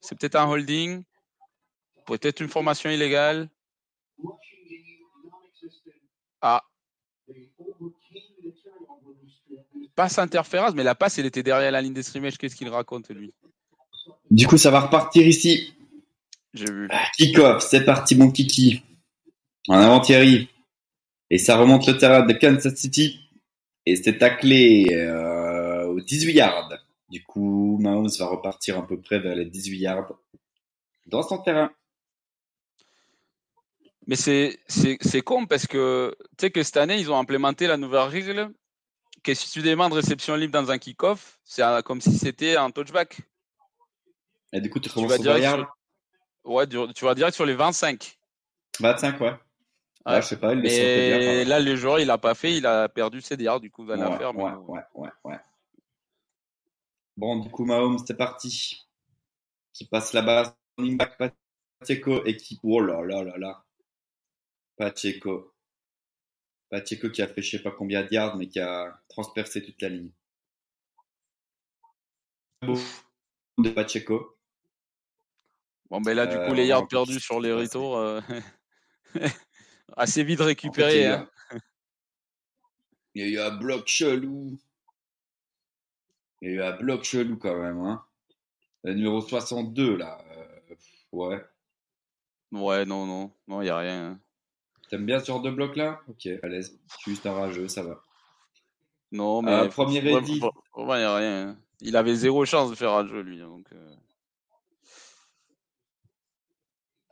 [0.01, 1.03] c'est peut-être un holding,
[2.05, 3.49] peut-être une formation illégale.
[6.41, 6.63] Ah.
[9.95, 12.37] Passe interférence, mais la passe, elle était derrière la ligne de scrimmage.
[12.37, 13.33] Qu'est-ce qu'il raconte, lui?
[14.29, 15.73] Du coup, ça va repartir ici.
[16.53, 16.89] J'ai vu.
[17.17, 18.83] Kick-off, c'est parti mon kiki.
[19.67, 20.49] En avant Thierry.
[21.31, 23.31] Et ça remonte le terrain de Kansas City.
[23.85, 26.73] Et c'est taclé euh, aux 18 yards.
[27.09, 30.13] Du coup, Mahomes va repartir à peu près vers les 18 yards
[31.05, 31.71] dans son terrain.
[34.07, 34.59] Mais c'est
[35.23, 38.49] con parce que tu sais que cette année, ils ont implémenté la nouvelle règle
[39.23, 43.21] que si tu demandes réception libre dans un kick-off, c'est comme si c'était un touchback.
[44.51, 45.77] Et du coup, tu, tu vas direct sur...
[46.43, 48.17] Ouais, tu vas direct sur les 25.
[48.81, 49.33] 25, ouais.
[50.05, 52.89] Ouais, je sais pas, il Mais là, le joueur, il a pas fait, il a
[52.89, 54.35] perdu ses yards, du coup, allez ouais, faire.
[54.35, 55.39] Ouais, ouais, ouais, ouais.
[57.17, 58.87] Bon, du coup, Mahomes, c'est parti.
[59.73, 61.17] Qui passe la base, running back
[61.79, 62.59] Pacheco et qui.
[62.63, 63.63] Oh là là là là.
[64.75, 65.53] Pacheco.
[66.69, 69.81] Pacheco qui a fait je sais pas combien de yards, mais qui a transpercé toute
[69.81, 70.11] la ligne.
[73.57, 74.37] De Pacheco.
[75.89, 77.97] Bon, ben là, du coup, les euh, yards perdus sur les retours.
[77.97, 78.21] Euh,
[79.95, 80.41] assez vite.
[80.41, 81.27] En fait, hein.
[83.13, 83.29] il, y a...
[83.29, 84.57] eu un bloc chelou.
[86.41, 87.79] Il y a eu un bloc chelou quand même.
[87.79, 88.03] Hein.
[88.83, 90.23] Le numéro 62, là.
[90.31, 90.75] Euh,
[91.11, 91.43] ouais.
[92.51, 93.31] Ouais, non, non.
[93.47, 94.11] Non, il n'y a rien.
[94.11, 94.19] Hein.
[94.89, 96.77] T'aimes bien ce genre de bloc-là Ok, à l'aise.
[97.05, 98.01] Juste un rageux, ça va.
[99.11, 99.51] Non, mais.
[99.51, 100.13] Euh, premier il n'y
[100.85, 101.47] a rien.
[101.49, 101.57] Hein.
[101.81, 103.39] Il avait zéro chance de faire un jeu, lui.
[103.39, 103.95] Donc, euh...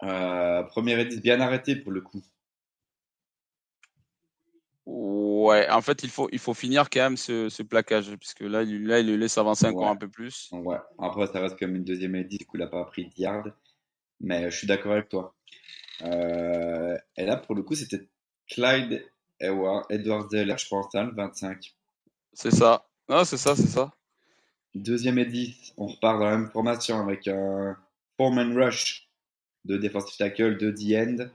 [0.03, 2.21] Euh, premier ready bien arrêté pour le coup.
[4.91, 8.63] Ouais, en fait, il faut, il faut finir quand même ce, ce plaquage, puisque là,
[8.63, 10.49] il, là, il le laisse avancer encore un peu plus.
[10.51, 13.21] Ouais, après, ça reste comme une deuxième edit, du coup, il n'a pas pris 10
[13.21, 13.47] yards.
[14.19, 15.35] Mais je suis d'accord avec toi.
[16.01, 18.07] Euh, et là, pour le coup, c'était
[18.49, 19.05] Clyde
[19.39, 21.73] Edward, Edward Zeller, je pense, hein, le 25.
[22.33, 22.85] C'est ça.
[23.07, 23.93] Non, c'est ça, c'est ça.
[24.73, 27.77] Deuxième edit, on repart dans la même formation avec un
[28.17, 29.07] foreman rush
[29.65, 31.29] de defensive tackle, de the end.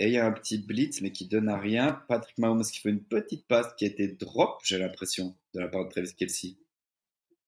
[0.00, 1.92] Et il y a un petit blitz, mais qui donne à rien.
[2.08, 5.68] Patrick Mahomes qui fait une petite passe qui a été drop, j'ai l'impression, de la
[5.68, 6.56] part de Travis Kelsey.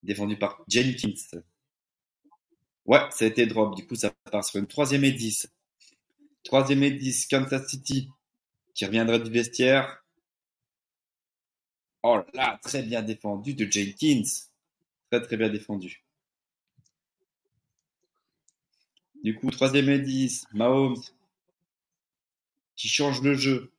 [0.02, 1.42] Défendu par Jenkins.
[2.86, 3.76] Ouais, ça a été drop.
[3.76, 5.48] Du coup, ça part sur une troisième et 10.
[6.42, 8.08] Troisième et 10, Kansas City,
[8.74, 10.04] qui reviendra du vestiaire.
[12.02, 14.22] Oh là, très bien défendu de Jenkins.
[15.10, 16.02] Très très bien défendu.
[19.22, 21.02] Du coup, troisième et 10, Mahomes,
[22.80, 23.70] qui change le jeu.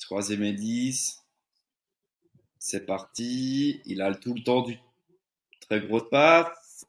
[0.00, 1.22] Troisième et 10.
[2.58, 3.80] C'est parti.
[3.84, 4.78] Il a tout le temps du
[5.60, 6.86] très gros passe.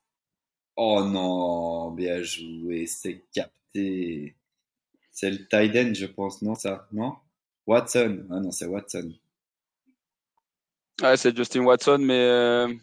[0.76, 4.36] Oh non, bien joué, c'est capté.
[5.12, 7.18] C'est le tight je pense, non ça Non?
[7.68, 8.26] Watson.
[8.32, 9.14] Ah non, c'est Watson.
[11.16, 12.74] C'est Justin Watson, mais euh,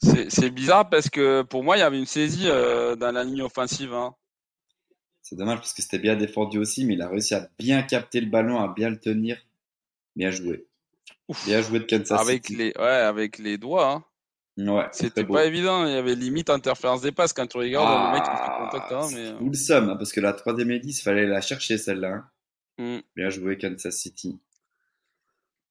[0.00, 3.42] c'est bizarre parce que pour moi, il y avait une saisie euh, dans la ligne
[3.42, 3.92] offensive.
[3.92, 4.14] Hein.
[5.22, 8.20] C'est dommage parce que c'était bien défendu aussi, mais il a réussi à bien capter
[8.20, 9.38] le ballon, à bien le tenir.
[10.16, 10.66] Bien joué.
[11.46, 13.92] Bien joué de Kansas avec Les, ouais, avec les doigts.
[13.92, 14.04] Hein.
[14.58, 15.86] Ouais, c'était pas évident.
[15.86, 18.92] Il y avait limite interférence des passes quand tu regardes le mec qui fait contact.
[18.92, 19.38] Hein, mais...
[19.38, 22.24] Full somme, hein, parce que la troisième 10, il fallait la chercher celle-là.
[22.78, 22.96] Hein.
[22.96, 22.98] Mm.
[23.16, 24.40] Bien joué Kansas City.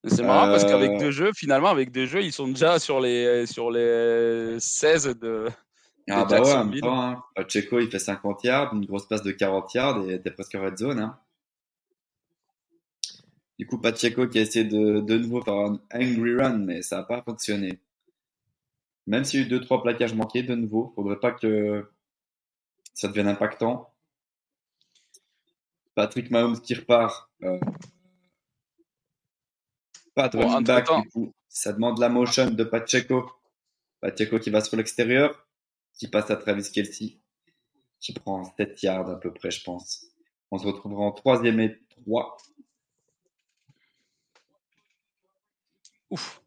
[0.05, 0.97] C'est marrant parce qu'avec euh.
[0.97, 5.49] deux jeux, finalement, avec deux jeux, ils sont déjà sur les, sur les 16 de.
[6.09, 7.23] Ah bah ouais, en même temps, hein.
[7.35, 10.77] Pacheco, il fait 50 yards, une grosse passe de 40 yards et t'es presque red
[10.77, 10.99] zone.
[10.99, 11.19] Hein.
[13.59, 16.97] Du coup, Pacheco qui a essayé de, de nouveau faire un angry run, mais ça
[16.97, 17.79] n'a pas fonctionné.
[19.05, 21.89] Même s'il y a eu 2-3 plaquages manqués, de nouveau, faudrait pas que
[22.93, 23.93] ça devienne impactant.
[25.93, 27.29] Patrick Mahomes qui repart.
[27.43, 27.59] Euh,
[30.19, 31.33] pas de running back, du coup.
[31.47, 33.29] Ça demande la motion de Pacheco.
[34.01, 35.47] Pacheco qui va sur l'extérieur,
[35.93, 37.19] qui passe à Travis Kelsey,
[37.99, 40.05] qui prend 7 yards à peu près, je pense.
[40.51, 42.37] On se retrouvera en troisième et 3.
[46.11, 46.41] Ouf.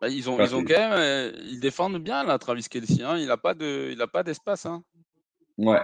[0.00, 3.02] Bah, ils ont, ils ont quand même, euh, ils défendent bien là, Travis Kelsey.
[3.02, 3.18] Hein.
[3.18, 4.66] Il n'a pas de, il a pas d'espace.
[4.66, 4.82] Hein.
[5.56, 5.80] Ouais.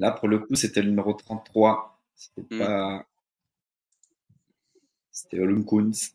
[0.00, 2.00] Là pour le coup, c'était le numéro 33.
[2.14, 2.58] C'était hmm.
[2.58, 3.06] pas,
[5.18, 6.14] c'était Olum Kunz.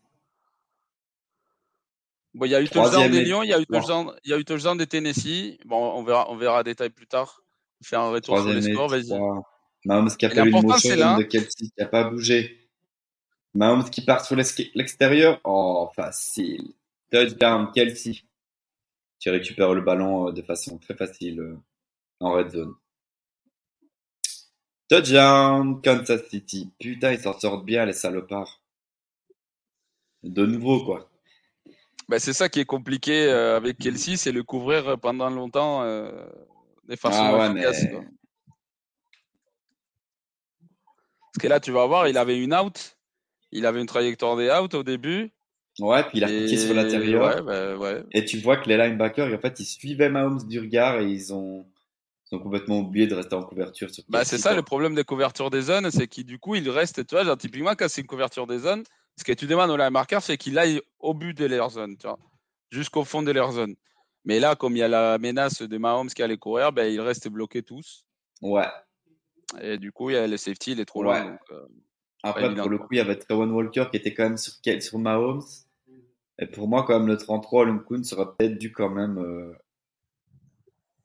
[2.32, 4.34] Bon, il y a eu touchdown des Lions, il y a eu touchdown, il y
[4.34, 5.58] a eu touchdown des Tennessee.
[5.64, 7.42] Bon, on verra, on verra détail plus tard.
[7.82, 9.12] Faire un retour sur les scores, vas-y.
[9.84, 12.70] Mahomes qui a fait une motion de Kelsey qui n'a pas bougé.
[13.52, 15.40] Mahomes qui part sur l'extérieur.
[15.44, 16.72] Oh, facile.
[17.12, 18.22] Touchdown, Kelsey.
[19.20, 21.56] Qui récupère le ballon euh, de façon très facile euh,
[22.20, 22.74] en red zone.
[24.88, 26.70] Touchdown, Kansas City.
[26.80, 28.63] Putain, ils s'en sortent bien, les salopards.
[30.24, 31.10] De nouveau, quoi.
[32.08, 36.10] Bah, c'est ça qui est compliqué euh, avec Kelsey, c'est le couvrir pendant longtemps euh,
[36.88, 37.86] de façon ah efficace.
[41.32, 42.96] Parce que là, tu vas voir, il avait une out,
[43.52, 45.32] il avait une trajectoire des out au début.
[45.80, 47.42] Ouais, puis il a piqué sur l'intérieur.
[47.42, 51.00] Bah, ouais, Et tu vois que les linebackers, en fait, ils suivaient Mahomes du regard
[51.00, 51.66] et ils ont,
[52.30, 53.88] ils ont complètement oublié de rester en couverture.
[54.08, 57.04] bah, c'est ça le problème des couvertures des zones, c'est qu'il du coup, il reste,
[57.06, 58.84] tu vois, genre, typiquement, quand c'est une couverture des zones,
[59.16, 62.06] ce que tu demandes au linebacker, c'est qu'il aille au but de leur zone, tu
[62.06, 62.18] vois,
[62.70, 63.74] jusqu'au fond de leur zone.
[64.24, 67.00] Mais là, comme il y a la menace de Mahomes qui allait courir, ben, ils
[67.00, 68.04] restent bloqués tous.
[68.40, 68.66] Ouais.
[69.60, 71.38] Et du coup, il y a le safety, il est trop loin.
[71.50, 71.66] Euh,
[72.22, 74.98] Après, pour le coup, il y avait Trevon Walker qui était quand même sur, sur
[74.98, 75.42] Mahomes.
[76.38, 79.52] Et pour moi, quand même, le 33, Kuhn serait peut-être dû quand même euh,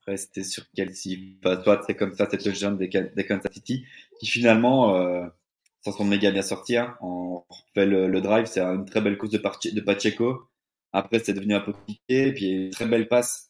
[0.08, 1.38] rester sur Kelsey.
[1.44, 3.86] Enfin, toi, c'est comme ça, c'est le jeune des, Kansas City
[4.20, 5.28] qui finalement euh,
[5.84, 6.78] s'en sont méga bien sortis.
[6.78, 6.98] Hein.
[7.02, 7.44] On
[7.74, 10.50] fait le, drive, c'est une très belle course de, de Pacheco.
[10.92, 12.34] Après, c'est devenu un peu compliqué.
[12.34, 13.50] Puis, une très belle passe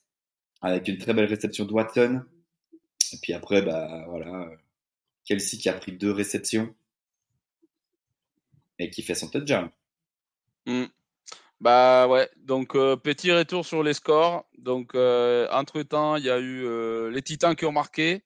[0.61, 2.21] avec une très belle réception de Watson.
[3.13, 4.49] Et puis après, bah voilà,
[5.25, 6.73] Kelsey qui a pris deux réceptions
[8.77, 9.69] et qui fait son touchdown.
[10.65, 10.85] Mm.
[11.61, 14.45] Bah ouais, donc euh, petit retour sur les scores.
[14.57, 18.23] Donc euh, entre-temps, il y a eu euh, les Titans qui ont marqué.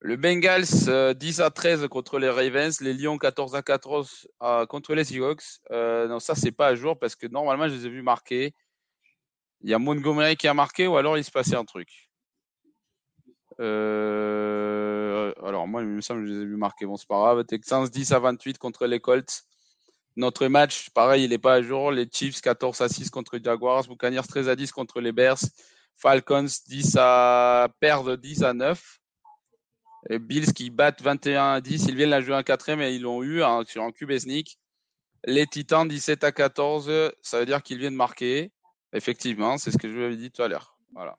[0.00, 4.28] Le Bengals 10 à 13 contre les Ravens, les Lions 14 à 14
[4.68, 5.60] contre les Seahawks.
[5.70, 8.54] non, ça c'est pas à jour parce que normalement je les ai vus marquer.
[9.62, 11.88] Il y a Montgomery qui a marqué ou alors il se passait un truc?
[13.58, 16.86] alors moi il me semble que je les ai vus marquer.
[16.86, 17.44] Bon c'est pas grave.
[17.44, 19.44] Texans 10 à 28 contre les Colts.
[20.16, 21.90] Notre match, pareil, il n'est pas à jour.
[21.90, 25.38] Les Chiefs 14 à 6 contre les Jaguars, Buccaneers 13 à 10 contre les Bears,
[25.94, 28.98] Falcons 10 à perdre 10 à 9.
[30.10, 31.86] Et Bills qui battent 21 à 10.
[31.88, 34.58] Ils viennent la jouer un quatrième et ils l'ont eu sur un QB sneak.
[35.24, 38.52] Les Titans 17 à 14, ça veut dire qu'ils viennent marquer.
[38.92, 40.76] Effectivement, c'est ce que je vous avais dit tout à l'heure.
[40.92, 41.18] Voilà.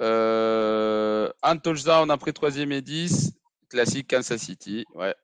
[0.00, 3.32] Euh, un touchdown après troisième et 10.
[3.68, 4.84] Classique Kansas City.
[4.94, 5.14] Ouais,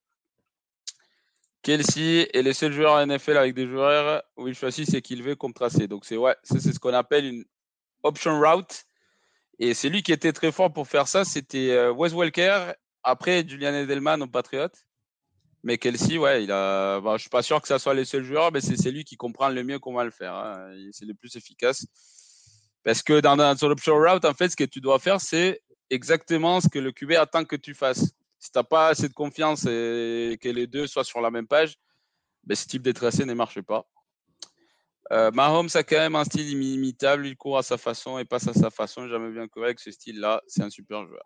[1.63, 5.23] Kelsey est le seul joueur en NFL avec des joueurs où il choisit c'est qu'il
[5.23, 5.53] veut comme.
[5.89, 7.45] Donc c'est ouais, c'est ce qu'on appelle une
[8.03, 8.85] option route.
[9.59, 12.73] Et c'est lui qui était très fort pour faire ça, c'était euh, Wes Welker,
[13.03, 14.69] après Julian Edelman au Patriot.
[15.65, 17.01] Mais Kelsey, ouais, il a.
[17.01, 19.17] Bah, je suis pas sûr que ça soit les seuls joueurs, mais c'est lui qui
[19.17, 20.35] comprend le mieux comment le faire.
[20.35, 20.71] Hein.
[20.93, 21.85] C'est le plus efficace.
[22.85, 25.61] Parce que dans, dans l'option route, en fait, ce que tu dois faire, c'est
[25.91, 29.15] exactement ce que le QB attend que tu fasses si tu n'as pas assez de
[29.15, 31.77] confiance et que les deux soient sur la même page,
[32.45, 33.87] ben, ce type de tracé ne marche pas.
[35.11, 38.47] Euh, Mahomes a quand même un style inimitable, il court à sa façon et passe
[38.49, 39.09] à sa façon.
[39.09, 41.25] Jamais bien que avec ce style-là, c'est un super joueur.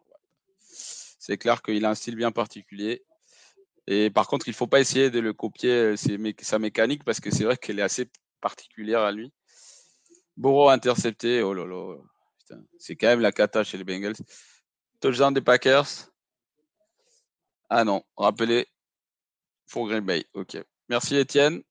[0.58, 3.04] C'est clair qu'il a un style bien particulier.
[3.86, 5.96] Et par contre, il ne faut pas essayer de le copier, euh,
[6.40, 8.08] sa mécanique, parce que c'est vrai qu'elle est assez
[8.40, 9.32] particulière à lui.
[10.36, 11.96] Burrow intercepté, oh là là.
[12.78, 14.16] C'est quand même la cata chez les Bengals.
[15.00, 15.86] Touchdown des Packers.
[17.68, 18.66] Ah non, rappelez
[19.70, 20.24] pour Green Bay.
[20.34, 20.58] Ok.
[20.88, 21.62] Merci Étienne.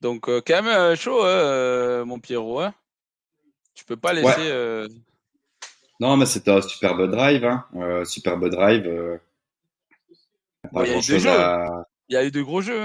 [0.00, 2.60] Donc euh, quand même euh, chaud, hein, euh, mon Pierrot.
[2.60, 2.74] Hein
[3.74, 4.88] tu peux pas laisser.
[6.00, 7.44] Non, mais c'était un superbe drive.
[7.44, 8.04] Hein.
[8.04, 9.18] superbe drive.
[10.74, 11.04] il,
[12.08, 12.82] y a eu de gros jeux.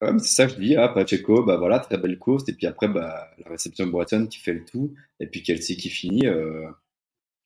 [0.00, 0.18] Hein.
[0.18, 0.76] c'est ça que je dis.
[0.76, 2.48] Hein, Pacheco, bah voilà, très belle course.
[2.48, 4.94] Et puis après, bah, la réception de Breton qui fait le tout.
[5.20, 6.26] Et puis Kelsey qui finit.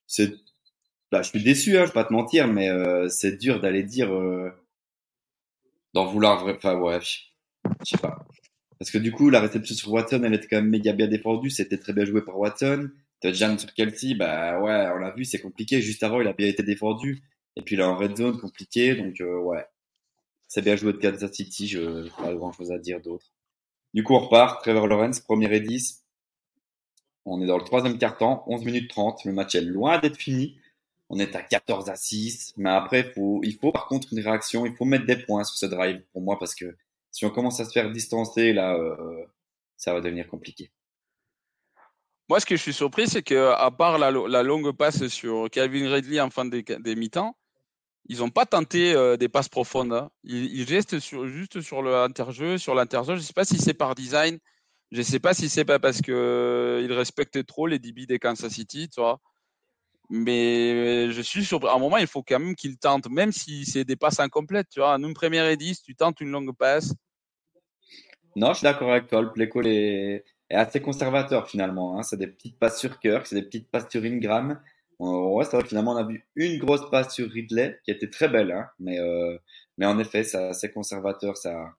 [0.06, 0.34] c'est
[1.12, 2.70] bah, je suis déçu, hein, je vais pas te mentir, mais
[3.08, 4.10] c'est dur d'aller dire
[5.92, 6.46] d'en vouloir.
[6.46, 7.20] Enfin, ouais, je
[7.84, 8.26] sais pas.
[8.78, 11.50] Parce que du coup, la réception sur Watson, elle était quand même méga bien défendue.
[11.50, 12.90] C'était très bien joué par Watson.
[13.20, 15.80] Touchdown sur Kelsey, bah ouais, on l'a vu, c'est compliqué.
[15.80, 17.22] Juste avant, il a bien été défendu.
[17.56, 18.94] Et puis là, en red zone, compliqué.
[18.94, 19.64] Donc, euh, ouais.
[20.48, 21.66] C'est bien joué de Kansas City.
[21.66, 23.26] Je pas grand chose à dire d'autre.
[23.94, 24.62] Du coup, on repart.
[24.62, 26.04] Trevor Lawrence, premier et 10.
[27.24, 29.24] On est dans le troisième quart-temps, 11 minutes 30.
[29.24, 30.58] Le match est loin d'être fini
[31.08, 32.54] on est à 14 à 6.
[32.56, 35.56] Mais après, faut, il faut par contre une réaction, il faut mettre des points sur
[35.56, 36.76] ce drive pour moi parce que
[37.16, 39.24] si on commence à se faire distancer, là, euh,
[39.78, 40.70] ça va devenir compliqué.
[42.28, 45.90] Moi, ce que je suis surpris, c'est que à part la, longue passe sur Calvin
[45.90, 47.34] Ridley en fin des, des mi-temps,
[48.10, 49.94] ils n'ont pas tenté euh, des passes profondes.
[49.94, 50.10] Hein.
[50.24, 53.14] Ils, gestent sur, juste sur l'interjeu, sur l'interjeu.
[53.14, 54.38] Je ne sais pas si c'est par design.
[54.92, 58.18] Je ne sais pas si c'est pas parce qu'ils euh, respectent trop les DB des
[58.18, 59.22] Kansas City, tu vois.
[60.10, 63.64] Mais je suis sur À un moment, il faut quand même qu'il tente, même si
[63.64, 64.68] c'est des passes incomplètes.
[64.70, 66.92] Tu vois, une première et 10, tu tentes une longue passe.
[68.36, 69.22] Non, je suis d'accord avec toi.
[69.22, 71.98] Le play call est, assez conservateur finalement.
[71.98, 72.02] Hein.
[72.02, 74.60] C'est des petites passes sur Kirk, c'est des petites passes sur Ingram.
[74.98, 78.08] Ouais, c'est vrai que finalement, on a vu une grosse passe sur Ridley qui était
[78.08, 78.52] très belle.
[78.52, 78.68] Hein.
[78.78, 79.36] Mais, euh,
[79.78, 81.36] mais en effet, c'est assez conservateur.
[81.36, 81.74] Ça,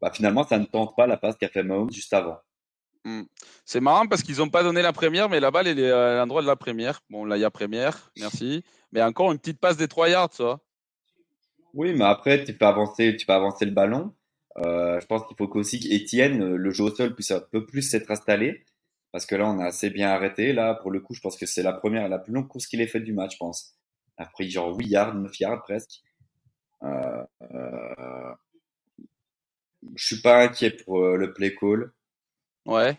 [0.00, 2.38] bah, finalement, ça ne tente pas la passe qu'a fait Mahomes juste avant.
[3.04, 3.22] Hmm.
[3.64, 6.16] C'est marrant parce qu'ils n'ont pas donné la première, mais la balle, elle est à
[6.16, 7.00] l'endroit de la première.
[7.08, 8.62] Bon, là, il y a première, merci.
[8.92, 10.58] Mais encore une petite passe des 3 yards, ça.
[11.72, 14.12] Oui, mais après, tu peux avancer, tu peux avancer le ballon.
[14.58, 17.82] Euh, je pense qu'il faut qu'aussi Etienne, le jeu au sol, puisse un peu plus
[17.82, 18.64] s'être installé.
[19.12, 20.52] Parce que là, on a assez bien arrêté.
[20.52, 22.80] Là, pour le coup, je pense que c'est la première, la plus longue course qu'il
[22.80, 23.76] ait faite du match, je pense.
[24.18, 26.02] Après, genre 8 yards, 9 yards presque.
[26.82, 28.34] Euh, euh,
[29.94, 31.92] je suis pas inquiet pour euh, le play call.
[32.66, 32.98] Ouais.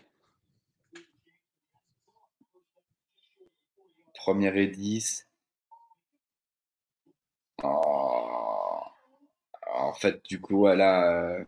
[4.14, 5.26] Première et 10.
[9.80, 11.38] En fait, du coup, là,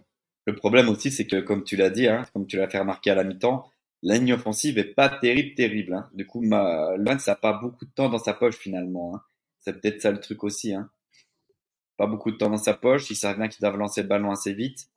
[0.47, 3.11] le problème aussi, c'est que, comme tu l'as dit, hein, comme tu l'as fait remarquer
[3.11, 3.71] à la mi-temps,
[4.03, 5.95] la ligne offensive est pas terrible, terrible.
[5.95, 6.11] Hein.
[6.15, 6.97] Du coup, ma...
[6.97, 9.15] Lance n'a pas beaucoup de temps dans sa poche finalement.
[9.15, 9.23] Hein.
[9.59, 10.75] C'est peut-être ça le truc aussi.
[10.75, 10.91] Hein.
[11.97, 13.11] Pas beaucoup de temps dans sa poche.
[13.11, 14.89] Il savent bien qu'ils doivent lancer le ballon assez vite.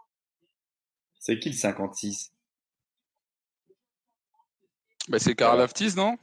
[1.20, 2.34] C'est qui le 56
[5.10, 6.18] bah, C'est Karl Aftis, non?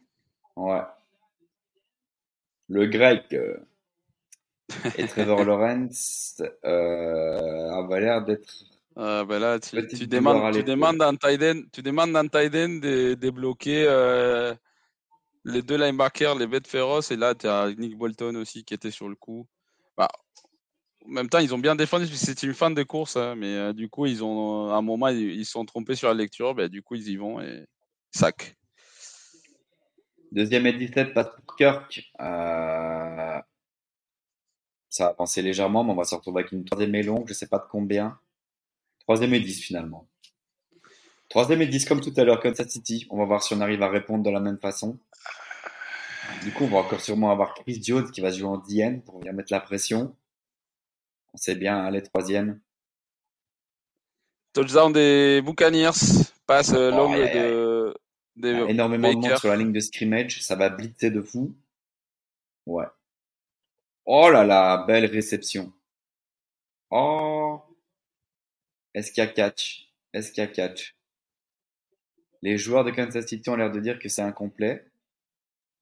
[0.56, 0.82] Ouais.
[2.68, 3.56] Le grec euh,
[4.98, 8.64] et Trevor Lawrence euh, avait l'air d'être
[8.98, 14.52] euh, là, tu, tu, demandes, tu, demandes en tu demandes en de débloquer euh,
[15.44, 18.90] les deux linebackers, les bêtes féroces, et là, tu as Nick Bolton aussi qui était
[18.90, 19.46] sur le coup.
[19.96, 20.08] Bah,
[21.06, 23.72] en même temps, ils ont bien défendu, c'est une fin de course, hein, mais euh,
[23.72, 26.68] du coup, ils ont, à un moment, ils se sont trompés sur la lecture, bah,
[26.68, 27.64] du coup, ils y vont et
[28.10, 28.56] sac.
[30.32, 32.12] Deuxième et 17, passe pour Kirk.
[32.20, 33.40] Euh,
[34.90, 37.32] ça a avancé légèrement, mais on va se retrouver avec une troisième et longue, je
[37.32, 38.18] ne sais pas de combien.
[38.98, 40.08] Troisième et 10 finalement.
[41.28, 43.06] Troisième et 10 comme tout à l'heure, Kansas City.
[43.08, 44.98] On va voir si on arrive à répondre de la même façon.
[46.42, 49.20] Du coup, on va encore sûrement avoir Chris Jones qui va jouer en DN pour
[49.20, 50.16] venir mettre la pression.
[51.32, 52.60] On sait bien, hein, les troisièmes.
[54.52, 56.26] Touchdown des Buccaneers.
[56.46, 57.94] Passe longue de,
[58.34, 60.42] de, Énormément de monde sur la ligne de scrimmage.
[60.42, 61.54] Ça va blitzer de fou.
[62.66, 62.86] Ouais.
[64.12, 65.72] Oh là là, belle réception.
[66.90, 67.60] Oh.
[68.92, 70.96] Est-ce qu'il y a catch Est-ce qu'il y a catch
[72.42, 74.84] Les joueurs de Kansas City ont l'air de dire que c'est incomplet.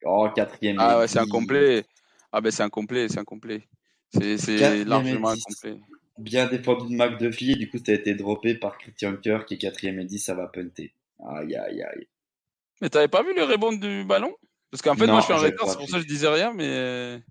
[0.05, 0.77] Oh, quatrième.
[0.79, 1.87] Ah ouais, c'est incomplet.
[2.31, 3.67] Ah ben c'est incomplet, c'est incomplet.
[4.13, 5.81] C'est largement incomplet.
[6.19, 9.55] Bien défendu de McDuffie, et du coup ça a été droppé par Christian Kerr qui
[9.55, 10.93] est quatrième et 10, ça va punter.
[11.27, 12.07] Aïe aïe aïe.
[12.83, 14.37] Mais t'avais pas vu le rebond du ballon?
[14.71, 16.53] Parce qu'en fait, moi je suis en retard, c'est pour ça que je disais rien,
[16.53, 17.23] mais.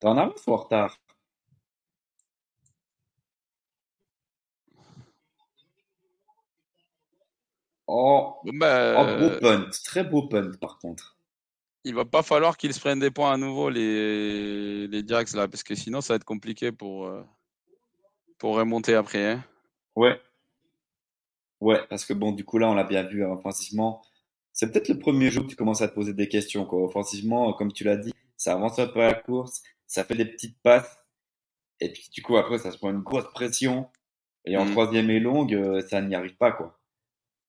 [0.00, 0.98] T'en as ou en retard?
[7.88, 11.16] Oh, bah, oh, beau punt, très beau punt par contre.
[11.84, 15.46] Il va pas falloir qu'ils se prennent des points à nouveau les les Directs là,
[15.46, 17.22] parce que sinon ça va être compliqué pour euh,
[18.38, 19.32] pour remonter après.
[19.32, 19.44] Hein.
[19.94, 20.20] Ouais.
[21.60, 24.02] Ouais, parce que bon, du coup là on l'a bien vu hein, offensivement.
[24.52, 26.64] C'est peut-être le premier jour que tu commences à te poser des questions.
[26.66, 26.82] Quoi.
[26.82, 30.24] Offensivement, comme tu l'as dit, ça avance un peu à la course, ça fait des
[30.24, 30.98] petites passes,
[31.80, 33.88] et puis du coup après ça se prend une grosse pression.
[34.48, 34.70] Et en mmh.
[34.70, 36.78] troisième et longue, euh, ça n'y arrive pas quoi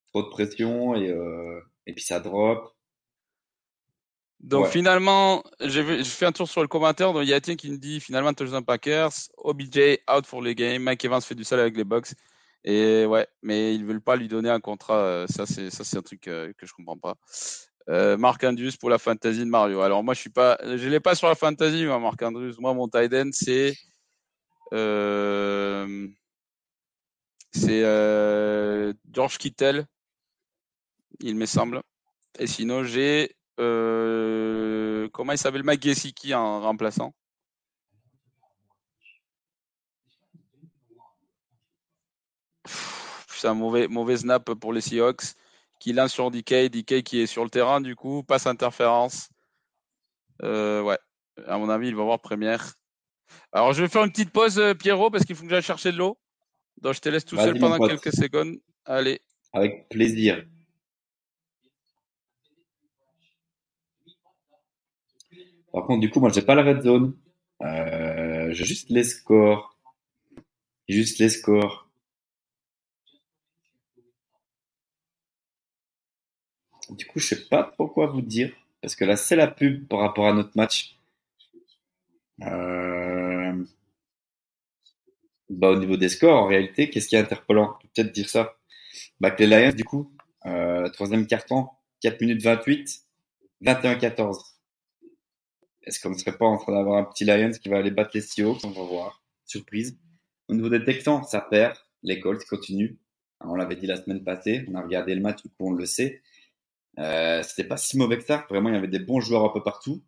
[0.08, 2.74] trop de pression et, euh, et puis ça drop.
[4.40, 7.12] Donc finalement, je fais un tour sur le commentaire.
[7.12, 10.54] Donc il y a Tien qui me dit finalement touchdown Packers, OBJ out for les
[10.54, 12.12] games, Mike Evans fait du sale avec les Bucks.
[12.64, 15.00] Et ouais, mais ils veulent pas lui donner un contrat.
[15.00, 17.16] Euh, ça c'est ça c'est un truc euh, que je comprends pas.
[17.88, 19.80] Euh, Marc Andrews pour la fantasy de Mario.
[19.80, 22.54] Alors moi je suis pas, je l'ai pas sur la fantasy, Marc Andrews.
[22.58, 23.74] Moi mon tight c'est
[24.74, 26.06] euh,
[27.52, 29.86] c'est euh, George Kittle
[31.20, 31.82] il me semble.
[32.38, 33.34] Et sinon, j'ai.
[33.56, 35.64] Comment il s'appelle?
[35.64, 37.12] Mike Gesicki en remplaçant
[43.28, 45.34] C'est un mauvais, mauvais snap pour les Seahawks
[45.78, 46.70] qui lance sur DK.
[46.70, 49.30] DK qui est sur le terrain, du coup, passe interférence.
[50.42, 50.98] Euh, ouais,
[51.46, 52.74] à mon avis, il va avoir première.
[53.52, 55.92] Alors, je vais faire une petite pause, euh, Pierrot, parce qu'il faut que j'aille chercher
[55.92, 56.18] de l'eau.
[56.80, 58.56] Donc, je te laisse tout seul pendant quelques secondes.
[58.84, 59.20] Allez.
[59.52, 60.44] Avec plaisir.
[65.72, 67.16] Par contre, du coup, moi, j'ai pas la red zone.
[67.62, 69.76] Euh, j'ai juste les scores.
[70.88, 71.87] Juste les scores.
[76.90, 78.52] Du coup, je sais pas trop quoi vous dire.
[78.80, 80.96] Parce que là, c'est la pub par rapport à notre match.
[82.42, 83.64] Euh...
[85.50, 87.76] Bah, au niveau des scores, en réalité, qu'est-ce qui est interpellant?
[87.94, 88.56] Peut-être dire ça.
[89.20, 90.12] Bah, que les Lions, du coup,
[90.46, 91.68] euh, troisième carton,
[92.02, 93.02] 4 minutes 28,
[93.62, 94.38] 21-14.
[95.82, 98.10] Est-ce qu'on ne serait pas en train d'avoir un petit Lions qui va aller battre
[98.14, 98.64] les Seahawks?
[98.64, 99.22] On va voir.
[99.46, 99.98] Surprise.
[100.48, 101.76] Au niveau des Texans, ça perd.
[102.02, 102.96] Les Colts continuent.
[103.40, 104.64] On l'avait dit la semaine passée.
[104.68, 106.22] On a regardé le match, du coup, on le sait.
[106.98, 108.46] Euh, c'était pas si mauvais que ça.
[108.50, 110.02] Vraiment, il y avait des bons joueurs un peu partout.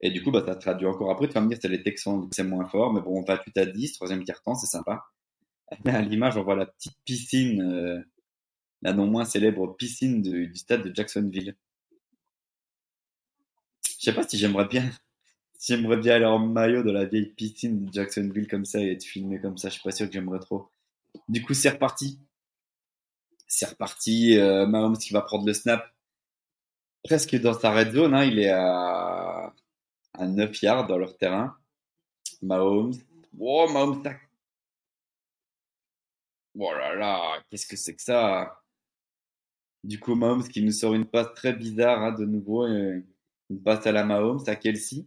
[0.00, 1.28] Et du coup, bah, ça traduit encore après.
[1.28, 2.92] Tu vas me dire, c'est les Texans, c'est moins fort.
[2.92, 5.04] Mais bon, 28 à 10, troisième quart-temps, c'est sympa.
[5.86, 8.00] à l'image, on voit la petite piscine, euh,
[8.82, 11.56] la non moins célèbre piscine du stade de Jacksonville.
[13.84, 14.90] Je sais pas si j'aimerais bien,
[15.58, 18.92] si j'aimerais bien aller en maillot de la vieille piscine de Jacksonville comme ça et
[18.92, 19.68] être filmé comme ça.
[19.68, 20.70] Je suis pas sûr que j'aimerais trop.
[21.28, 22.18] Du coup, c'est reparti.
[23.46, 24.38] C'est reparti.
[24.38, 25.84] Euh, Mahomes qui va prendre le snap
[27.04, 28.14] presque dans sa red zone.
[28.14, 28.24] Hein.
[28.24, 29.52] Il est à,
[30.14, 31.56] à 9 yards dans leur terrain.
[32.42, 32.94] Mahomes.
[33.38, 34.20] Oh, Mahomes, tac.
[36.58, 38.60] Oh là là, qu'est-ce que c'est que ça
[39.84, 42.66] Du coup, Mahomes qui nous sort une passe très bizarre hein, de nouveau.
[42.66, 45.06] Une passe à la Mahomes, à Kelsey.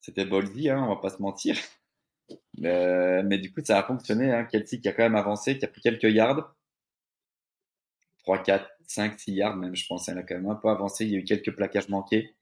[0.00, 1.56] C'était Boldy, hein, on va pas se mentir.
[2.64, 4.32] Euh, mais du coup, ça a fonctionné.
[4.32, 4.44] Hein.
[4.44, 6.54] Kelsey qui a quand même avancé, qui a pris quelques yards.
[8.22, 10.08] 3, 4, 5, 6 yards même, je pense.
[10.08, 11.04] Elle a quand même un peu avancé.
[11.04, 12.34] Il y a eu quelques plaquages manqués.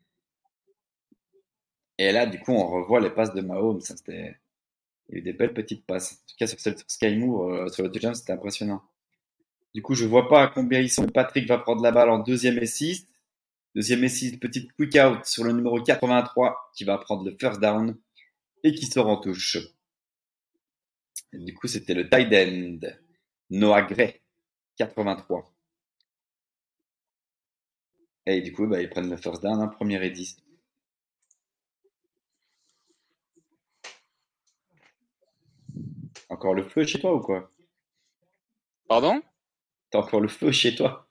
[1.98, 3.80] Et là, du coup, on revoit les passes de Mahomes.
[3.80, 4.36] C'était...
[5.08, 6.12] Il y a eu des belles petites passes.
[6.12, 6.58] En tout cas, sur,
[6.88, 8.82] Sky Moore, euh, sur le touchdown, c'était impressionnant.
[9.74, 11.06] Du coup, je vois pas à combien ils sont.
[11.06, 13.06] Patrick va prendre la balle en deuxième et 6.
[13.74, 17.60] Deuxième et 6, petite quick out sur le numéro 83 qui va prendre le first
[17.60, 17.96] down
[18.64, 19.58] et qui sort en touche.
[21.32, 22.88] du coup, c'était le tight end.
[23.50, 24.20] Noah Gray,
[24.76, 25.52] 83.
[28.32, 30.36] Et du coup, bah, ils prennent le first down, un premier et 10.
[36.28, 37.50] Encore le feu chez toi ou quoi?
[38.88, 39.20] Pardon?
[39.90, 41.08] T'as encore le feu chez toi?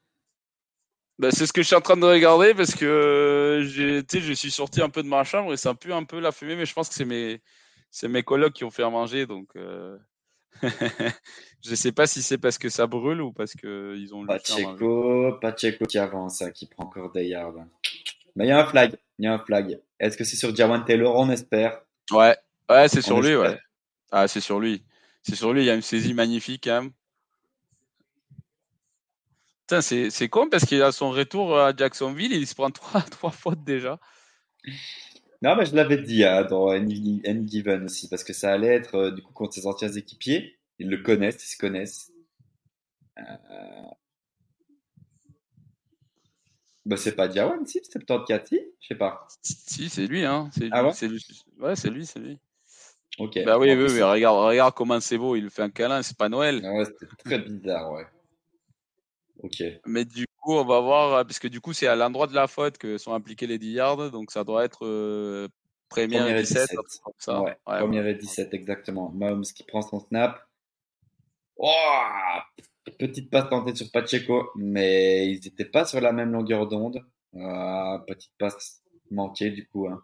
[1.18, 4.82] Bah, c'est ce que je suis en train de regarder parce que je suis sorti
[4.82, 6.88] un peu de ma chambre et ça pue un peu la fumée, mais je pense
[6.88, 7.42] que c'est mes,
[8.04, 9.26] mes colocs qui ont fait à manger.
[9.26, 9.98] Donc, euh...
[11.64, 15.86] je sais pas si c'est parce que ça brûle ou parce qu'ils ont Pacheco, Pacheco
[15.86, 17.66] qui avance, hein, qui prend encore des yards.
[18.36, 18.96] Mais il y a un flag.
[19.18, 19.80] Il y a un flag.
[20.00, 21.16] Est-ce que c'est sur Diamant Taylor?
[21.16, 21.82] On espère.
[22.12, 22.36] Ouais,
[22.70, 23.36] ouais c'est sur lui.
[23.36, 23.58] Ouais.
[24.12, 24.84] Ah, c'est sur lui.
[25.24, 25.64] C'est sur lui.
[25.64, 26.92] Il y a une saisie magnifique quand même
[29.82, 33.64] c'est con parce qu'il a son retour à Jacksonville, il se prend trois, trois fautes
[33.64, 34.00] déjà.
[35.42, 38.96] Non, mais je l'avais dit hein, dans Any, Given aussi, parce que ça allait être
[38.96, 40.60] euh, du coup contre ses anciens équipiers.
[40.80, 42.12] Ils le connaissent, ils se connaissent.
[43.18, 43.24] Euh...
[46.86, 49.28] Bah, c'est pas Diawan, si, 74, si, je sais pas.
[49.44, 50.50] Si, c'est lui, hein.
[50.54, 51.24] C'est ah ouais, c'est lui,
[51.60, 52.38] ouais, c'est lui, c'est lui.
[53.20, 53.38] Ok.
[53.46, 56.30] Bah oui, oui, oui, regarde, regarde comment c'est beau, il fait un câlin, c'est pas
[56.30, 56.62] Noël.
[56.64, 58.06] Ah ouais, c'était très bizarre, ouais.
[59.44, 59.64] Ok.
[59.86, 62.36] Mais du coup, on va voir, euh, parce que du coup, c'est à l'endroit de
[62.36, 65.48] la faute que sont appliqués les 10 yards, donc ça doit être euh,
[65.90, 66.70] première, et 17.
[67.18, 67.42] Ça.
[67.42, 69.12] Ouais, première et 17, exactement.
[69.12, 70.42] Mahomes qui prend son snap.
[71.58, 71.72] Oh
[72.98, 77.06] petite passe tentée sur Pacheco, mais ils n'étaient pas sur la même longueur d'onde.
[77.36, 79.88] Euh, petite passe manquée, du coup.
[79.88, 80.04] Hein.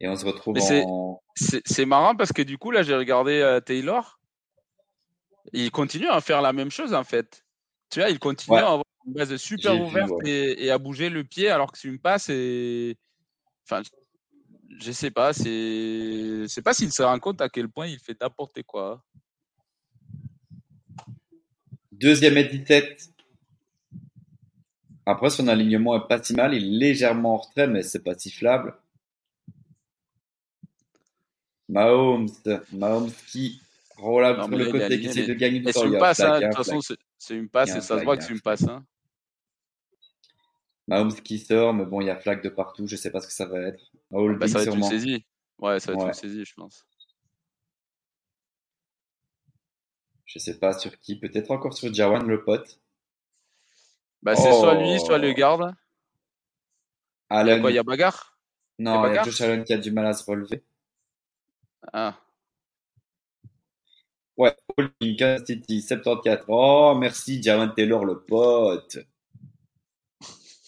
[0.00, 1.22] Et on se retrouve en.
[1.34, 4.20] C'est marrant parce que du coup, là, j'ai regardé euh, Taylor.
[5.52, 7.44] Il continue à faire la même chose, en fait.
[7.90, 11.48] Tu vois, il continue à avoir une base super ouverte et, à bouger le pied
[11.48, 12.96] alors que c'est une passe et.
[13.64, 13.82] Enfin,
[14.80, 16.46] je sais pas, c'est.
[16.48, 19.02] sais pas s'il se rend compte à quel point il fait n'importe quoi.
[21.92, 23.10] Deuxième et 17.
[25.06, 26.52] Après, son alignement est pas si mal.
[26.52, 28.74] Il est légèrement en retrait, mais c'est pas sifflable.
[31.68, 32.28] Mahomes,
[32.72, 33.60] Mahomes qui
[33.96, 35.80] roule sur le côté, qui essaie de gagner du temps.
[35.80, 36.80] C'est une passe, hein, de toute façon,
[37.18, 38.64] c'est une passe et ça se voit que c'est une passe.
[38.64, 38.84] Hein.
[40.88, 43.26] Mahomes qui sort, mais bon, il y a flag de partout, je sais pas ce
[43.26, 43.90] que ça va être.
[44.10, 45.24] Bah, ça va être une saisie.
[45.58, 46.86] Ouais, ça va être une saisie, je pense.
[50.24, 52.80] Je sais pas sur qui, peut-être encore sur Jawan, le pote.
[54.22, 55.74] Bah, c'est soit lui, soit le garde.
[57.30, 58.38] Il y a quoi, il y a bagarre
[58.78, 60.64] Non, il y a Josh Allen qui a du mal à se relever.
[61.92, 62.20] Ah.
[64.36, 64.54] Ouais,
[65.00, 66.44] Kansas City, 74.
[66.48, 68.98] Oh, merci, Jawan Taylor, le pote.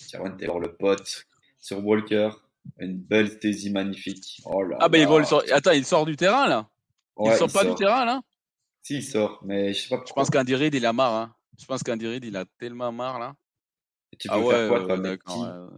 [0.09, 1.27] Jawan Taylor, le pote.
[1.61, 2.31] Sur Walker,
[2.79, 4.41] une belle saisie magnifique.
[4.45, 5.43] Oh là ah, ben il sort...
[5.53, 6.69] Attends, il sort du terrain, là?
[7.19, 8.23] Il sort pas du terrain, là?
[8.81, 10.23] Si, il sort, mais je sais pas pourquoi.
[10.23, 11.15] Je pense qu'Andy Reid, il a marre.
[11.15, 11.35] Hein.
[11.59, 13.35] Je pense qu'Andy Reid, il a tellement marre, là.
[14.13, 15.71] Et tu ah peux faire quoi, toi,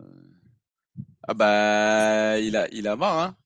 [1.27, 3.37] Ah, bah, il a, il a marre, hein.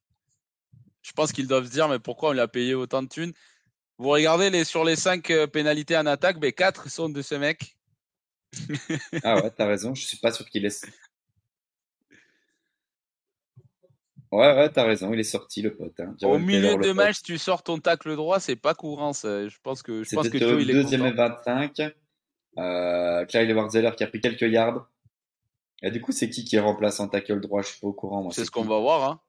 [1.02, 3.32] Je pense qu'ils doivent se dire, mais pourquoi on lui a payé autant de thunes?
[3.98, 7.36] Vous regardez les, sur les 5 euh, pénalités en attaque, mais 4 sont de ce
[7.36, 7.73] mec.
[9.24, 10.84] Ah ouais, t'as raison, je suis pas sûr qu'il laisse.
[14.34, 16.00] Ouais, ouais, t'as raison, il est sorti le pote.
[16.00, 16.16] Hein.
[16.22, 19.12] Au milieu de match, tu sors ton tacle droit, c'est pas courant.
[19.12, 19.48] Ça.
[19.48, 21.80] Je pense que, je pense que Joe, il est deuxième et 25.
[22.58, 24.88] Euh, Clyde Warzeller qui a pris quelques yards.
[25.82, 27.62] Et du coup, c'est qui qui remplace en tackle droit?
[27.62, 28.28] Je suis pas au courant.
[28.30, 29.08] C'est ce qu'on va voir.
[29.08, 29.20] Hein.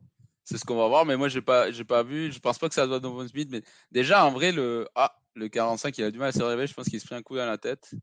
[0.44, 2.32] C'est ce qu'on va voir, mais moi, j'ai pas, j'ai pas vu.
[2.32, 3.50] Je pense pas que ça doit Donovan Smith.
[3.52, 3.62] Mais
[3.92, 6.68] déjà, en vrai, le, ah, le 45, il a du mal à se réveiller.
[6.68, 7.94] Je pense qu'il se pris un coup dans la tête.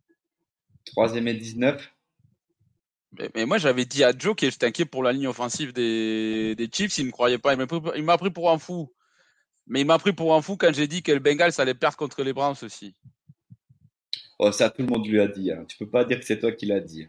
[0.85, 1.93] Troisième et 19.
[3.35, 6.69] Mais, moi, j'avais dit à Joe que j'étais inquiet pour la ligne offensive des, des
[6.73, 6.97] Chiefs.
[6.99, 7.53] Il ne croyait pas.
[7.53, 7.59] Il
[8.05, 8.91] m'a pris, pour un fou.
[9.67, 11.97] Mais il m'a pris pour un fou quand j'ai dit que le Bengals allait perdre
[11.97, 12.97] contre les Browns aussi.
[14.39, 15.53] Oh, ça, tout le monde lui a dit.
[15.53, 15.65] Hein.
[15.69, 17.07] Tu peux pas dire que c'est toi qui l'as dit.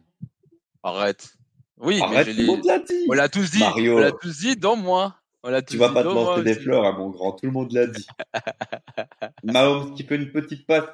[0.84, 1.36] Arrête.
[1.78, 3.06] Oui, Arrête, tout le monde l'a dit.
[3.10, 3.64] On l'a tous dit.
[3.64, 5.18] On l'a tous dit, dont moi.
[5.46, 7.34] On tu vas pas te lancer des fleurs, à mon grand.
[7.34, 8.08] Tout le monde l'a dit.
[9.44, 10.86] Mahomes qui fait une petite passe.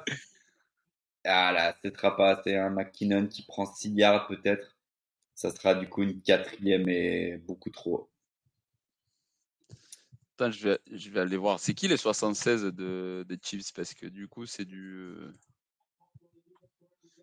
[1.24, 2.40] Ah là, ce sera pas.
[2.44, 4.76] C'est un McKinnon qui prend 6 yards peut-être
[5.40, 8.10] ça sera du coup une quatrième et beaucoup trop.
[10.34, 11.58] Attends, je vais, je vais aller voir.
[11.58, 13.72] C'est qui les 76 de, des Chiefs?
[13.74, 14.98] Parce que du coup, c'est du.
[14.98, 15.32] Euh,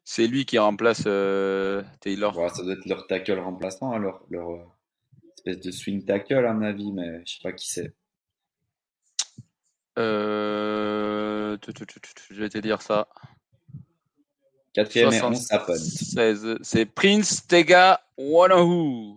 [0.03, 2.33] c'est lui qui remplace euh, Taylor.
[2.49, 4.65] ça doit être leur tackle remplaçant, alors hein, leur, euh,
[5.37, 7.93] espèce de swing tackle, à mon avis, mais je sais pas qui c'est.
[9.95, 11.55] je
[12.31, 13.07] vais te dire ça.
[14.77, 15.49] Quatrième et 11,
[16.61, 19.15] C'est Prince Tega Wanahu.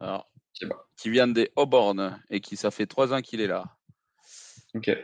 [0.00, 0.30] Alors,
[0.96, 3.66] qui vient des Auburn et qui ça fait trois ans qu'il est là.
[4.74, 4.96] Ok.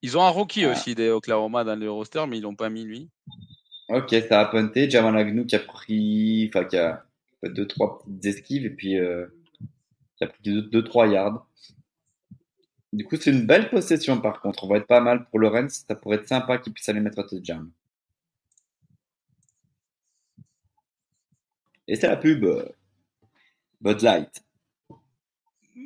[0.00, 2.84] Ils ont un rookie aussi des Oklahoma dans le roster, mais ils l'ont pas mis
[2.84, 3.10] lui.
[3.90, 4.88] Ok, ça a punté.
[4.88, 7.04] Jamal Agnew qui a pris, enfin qui a
[7.42, 9.26] fait deux trois petites esquives et puis euh,
[10.16, 11.46] qui a pris deux, deux trois yards.
[12.94, 14.62] Du coup, c'est une belle possession par contre.
[14.62, 15.84] On va être pas mal pour Lorenz.
[15.88, 17.68] Ça pourrait être sympa qu'il puisse aller mettre à jam.
[21.88, 22.46] Et c'est la pub.
[23.80, 24.44] Bud Light.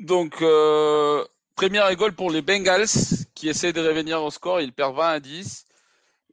[0.02, 1.24] Donc, euh,
[1.54, 2.86] première égole pour les Bengals
[3.34, 4.60] qui essaient de revenir au score.
[4.60, 5.64] Ils perdent 20 à 10.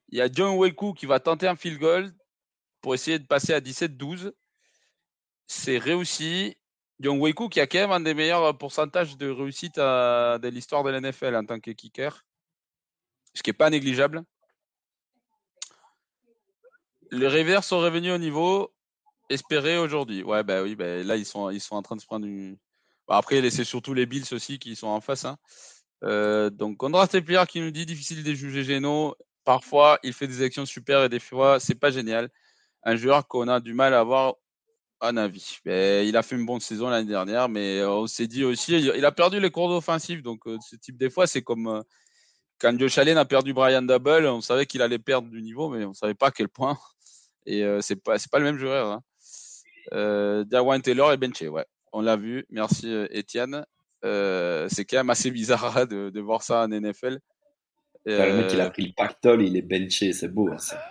[0.10, 2.14] Il y a John Weku qui va tenter un field goal
[2.82, 4.34] pour essayer de passer à 17-12.
[5.48, 6.58] C'est réussi.
[7.00, 10.92] Young Weiku qui a quand même un des meilleurs pourcentages de réussite de l'histoire de
[10.92, 12.26] l'NFL en tant que kicker,
[13.34, 14.24] ce qui n'est pas négligeable.
[17.12, 18.74] Les revers sont revenus au niveau
[19.30, 20.24] espéré aujourd'hui.
[20.24, 22.58] Ouais, bah oui, bah, là, ils sont, ils sont en train de se prendre du.
[23.08, 25.26] Bah, après, c'est surtout les Bills aussi qui sont en face.
[25.26, 25.38] Hein.
[26.04, 29.16] Euh, donc, Condra Stepler qui nous dit difficile de juger Geno.
[29.44, 32.30] Parfois, il fait des actions super et des fois, c'est pas génial.
[32.84, 34.36] Un joueur qu'on a du mal à avoir
[35.02, 35.60] un avis.
[35.66, 39.06] il a fait une bonne saison l'année dernière, mais euh, on s'est dit aussi, il
[39.06, 40.22] a perdu les cours d'offensive.
[40.22, 41.82] Donc, euh, ce type des fois, c'est comme euh,
[42.60, 45.86] quand Josh Allen a perdu Brian Double, on savait qu'il allait perdre du niveau, mais
[45.86, 46.78] on ne savait pas à quel point.
[47.46, 48.92] Et c'est pas, pas le même joueur.
[48.92, 49.02] Hein.
[49.94, 51.66] Euh, Taylor est benché, ouais.
[51.94, 52.44] On l'a vu.
[52.50, 53.64] Merci, Étienne.
[54.02, 57.20] c'est quand même assez bizarre hein, de, voir ça en NFL.
[58.06, 60.50] le mec, il a pris le pactole, il est benché, c'est beau.
[60.52, 60.82] Hein, ça.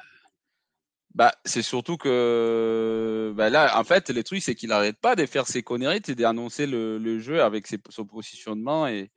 [1.15, 5.27] Bah, c'est surtout que bah là, en fait, le truc, c'est qu'il n'arrête pas de
[5.27, 9.13] faire ses conneries et d'annoncer le, le jeu avec ses, son positionnement et,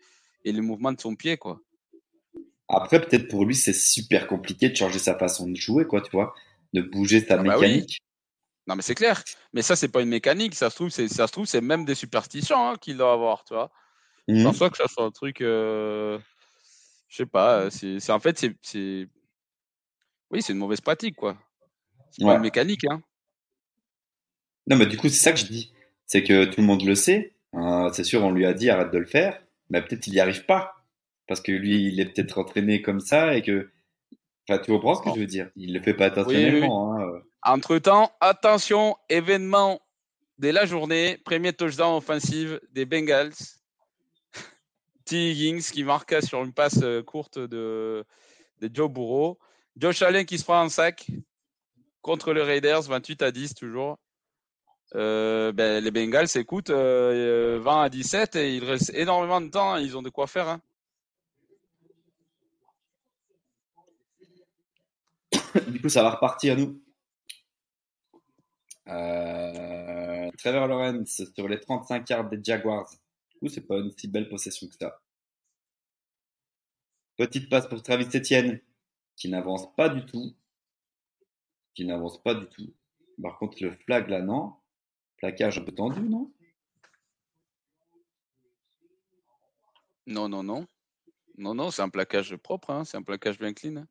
[0.45, 1.59] et le mouvement de son pied, quoi.
[2.69, 6.11] Après, peut-être pour lui, c'est super compliqué de changer sa façon de jouer, quoi, tu
[6.11, 6.35] vois,
[6.73, 7.99] de bouger sa ah bah mécanique.
[8.67, 9.23] Non, mais c'est clair.
[9.53, 10.53] Mais ça, c'est pas une mécanique.
[10.53, 13.43] Ça se trouve, c'est, ça se trouve, c'est même des superstitions hein, qu'il doit avoir,
[13.45, 13.71] tu vois.
[14.27, 14.39] Mmh.
[14.39, 15.41] Je pense pas que ça soit un truc.
[15.41, 16.19] Euh...
[17.07, 17.71] Je sais pas.
[17.71, 19.07] C'est, c'est en fait, c'est, c'est.
[20.29, 21.37] Oui, c'est une mauvaise pratique, quoi.
[22.11, 23.01] C'est pas une mécanique, hein.
[24.67, 25.71] Non, mais du coup, c'est ça que je dis.
[26.05, 27.33] C'est que tout le monde le sait.
[27.53, 29.41] Hein, c'est sûr, on lui a dit arrête de le faire.
[29.69, 30.75] Mais peut-être il n'y arrive pas.
[31.27, 33.69] Parce que lui, il est peut-être entraîné comme ça et que.
[34.49, 35.49] Enfin, tu comprends ce que je veux dire?
[35.55, 36.93] Il le fait pas intentionnellement.
[36.93, 37.19] Hein, euh.
[37.43, 39.81] Entre-temps, attention, événement
[40.37, 41.17] de la journée.
[41.25, 43.33] Premier touchdown offensive des Bengals.
[45.05, 45.31] T.
[45.31, 48.05] Higgins qui marqua sur une passe euh, courte de,
[48.61, 49.37] de Joe Burrow.
[49.75, 51.07] Josh Allen qui se prend un sac
[52.07, 53.99] contre les Raiders, 28 à 10 toujours.
[54.95, 59.75] Euh, ben, les Bengals écoute 20 euh, à 17 et il reste énormément de temps.
[59.75, 60.47] Ils ont de quoi faire.
[60.47, 60.61] Hein.
[65.67, 66.81] Du coup, ça va repartir nous.
[68.87, 72.89] Euh, Trevor Lawrence sur les 35 yards des Jaguars.
[73.33, 74.97] Du coup, c'est pas une si belle possession que ça.
[77.17, 78.61] Petite passe pour Travis Etienne,
[79.17, 80.33] qui n'avance pas du tout
[81.77, 82.73] qui n'avance pas du tout.
[83.21, 84.55] Par contre, le flag là, non.
[85.17, 86.31] Plaquage un peu tendu, non?
[90.07, 90.65] Non, non, non.
[91.37, 92.83] Non, non, c'est un plaquage propre, hein.
[92.83, 93.85] c'est un plaquage bien clean.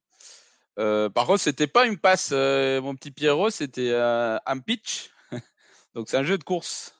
[0.81, 5.11] Euh, par contre, c'était pas une passe, euh, mon petit Pierrot, c'était euh, un pitch.
[5.95, 6.93] Donc c'est un jeu de course.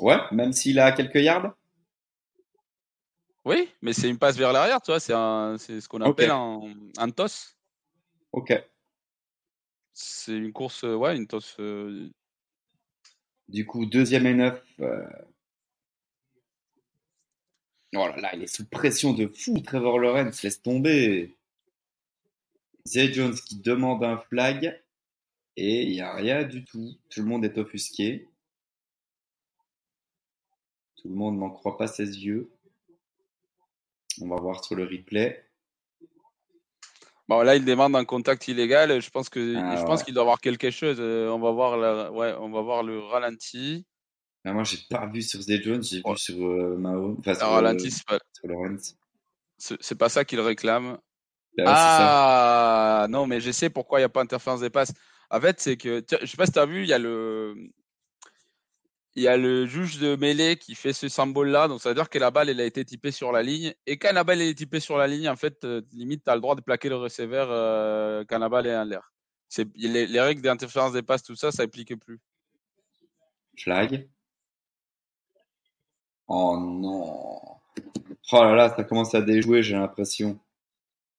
[0.00, 1.54] Ouais, même s'il a quelques yards?
[3.44, 6.62] Oui, mais c'est une passe vers l'arrière, tu vois, c'est ce qu'on appelle un,
[6.96, 7.56] un, toss.
[8.32, 8.52] Ok.
[9.92, 11.56] C'est une course, ouais, une toss.
[11.60, 12.08] Euh,
[13.48, 14.62] du coup, deuxième et neuf.
[14.80, 15.06] Euh...
[17.96, 21.36] Oh là là, il est sous pression de fou, Trevor Lawrence, laisse tomber.
[22.86, 24.82] Zay Jones qui demande un flag
[25.56, 26.96] et il n'y a rien du tout.
[27.10, 28.28] Tout le monde est offusqué.
[30.96, 32.50] Tout le monde n'en croit pas ses yeux.
[34.20, 35.44] On va voir sur le replay.
[37.26, 39.00] Bon, là, il demande un contact illégal.
[39.00, 40.98] Je pense que ah je pense qu'il doit avoir quelque chose.
[41.00, 43.86] Euh, on va voir ouais, on va voir le ralenti.
[44.44, 47.16] Ah, moi, j'ai pas vu sur Zay Jones, j'ai vu sur euh, Mao.
[47.18, 48.18] Enfin, sur, ralenti, c'est pas...
[49.56, 50.98] C'est pas ça qu'il réclame.
[51.56, 54.92] Bah ah non, mais je sais pourquoi il n'y a pas interférence des passes.
[55.30, 57.54] En fait, c'est que je sais pas si tu as vu, il y a le
[59.16, 61.68] il y a le juge de mêlée qui fait ce symbole-là.
[61.68, 63.72] Donc, ça veut dire que la balle, elle a été typée sur la ligne.
[63.86, 66.34] Et quand la balle est typée sur la ligne, en fait, euh, limite, tu as
[66.34, 69.12] le droit de plaquer le receveur euh, quand la balle est en l'air.
[69.76, 72.20] Les, les, règles d'interférence des passes, tout ça, ça n'applique plus.
[73.56, 74.08] Flag.
[76.26, 77.40] Oh non.
[78.32, 80.40] Oh là là, ça commence à déjouer, j'ai l'impression.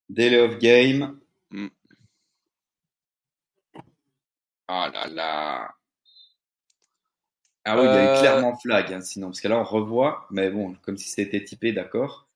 [0.10, 1.18] Delay of game.
[1.52, 1.68] Mm.
[4.68, 5.76] Oh là là.
[7.66, 9.64] Ah oui, il y a eu euh, clairement flag, hein, sinon, parce que là on
[9.64, 12.28] revoit, mais bon, comme si c'était typé, d'accord.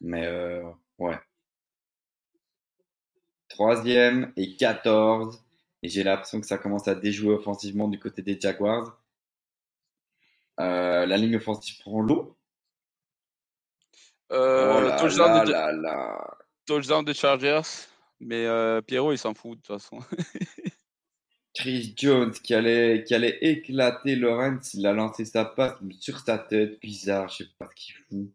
[0.00, 0.62] Mais euh,
[0.98, 1.18] ouais.
[3.48, 5.42] Troisième et 14.
[5.82, 8.98] Et j'ai l'impression que ça commence à déjouer offensivement du côté des Jaguars.
[10.60, 12.36] Euh, la ligne offensive prend l'eau.
[14.32, 16.66] Euh, oh là touchdown, de...
[16.66, 17.86] touchdown de Chargers.
[18.20, 19.98] Mais euh, Pierrot, il s'en fout de toute façon.
[21.58, 26.38] Chris Jones qui allait, qui allait éclater Lawrence, il a lancé sa passe sur sa
[26.38, 28.32] tête, bizarre, je sais pas ce qu'il fout.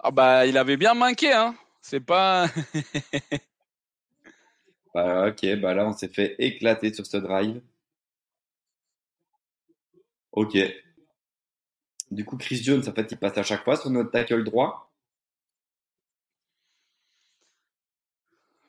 [0.00, 1.54] Ah bah il avait bien manqué, hein.
[1.80, 2.46] C'est pas.
[4.94, 7.62] bah, ok, bah là on s'est fait éclater sur ce drive.
[10.32, 10.58] Ok.
[12.10, 14.93] Du coup, Chris Jones, en fait, il passe à chaque fois sur notre tackle droit.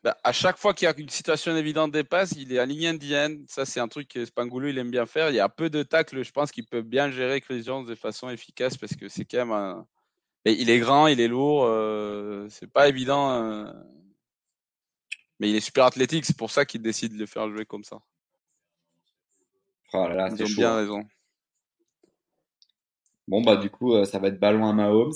[0.06, 2.90] Bah, à chaque fois qu'il y a une situation évidente des passes, il est aligné
[2.90, 3.44] indienne.
[3.48, 5.32] Ça, c'est un truc que Spangoulou il aime bien faire.
[5.32, 7.95] Il y a peu de tacles, je pense, qu'il peut bien gérer Chris Jones de
[7.95, 9.88] façon efficace parce que c'est quand même un.
[10.45, 11.65] il est grand, il est lourd.
[11.65, 13.32] Euh, c'est pas évident.
[13.32, 13.73] Euh,
[15.40, 16.26] mais il est super athlétique.
[16.26, 17.98] C'est pour ça qu'il décide de le faire jouer comme ça.
[19.91, 21.03] Oh là là, Ils ont bien raison.
[23.27, 25.14] Bon, bah, du coup, euh, ça va être ballon à Mahomes.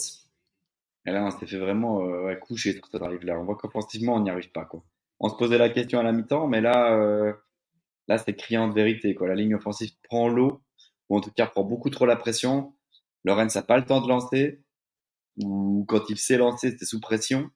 [1.05, 3.39] Et là, on s'est fait vraiment euh, coucher sur ce drive-là.
[3.39, 4.65] On voit qu'offensivement, on n'y arrive pas.
[4.65, 4.83] Quoi.
[5.19, 7.33] On se posait la question à la mi-temps, mais là, euh,
[8.07, 9.15] là c'est criant de vérité.
[9.15, 9.27] Quoi.
[9.27, 10.61] La ligne offensive prend l'eau,
[11.09, 12.75] ou en tout cas prend beaucoup trop la pression.
[13.23, 14.61] Lorenz n'a pas le temps de lancer,
[15.37, 17.49] ou quand il s'est lancé, c'était sous pression.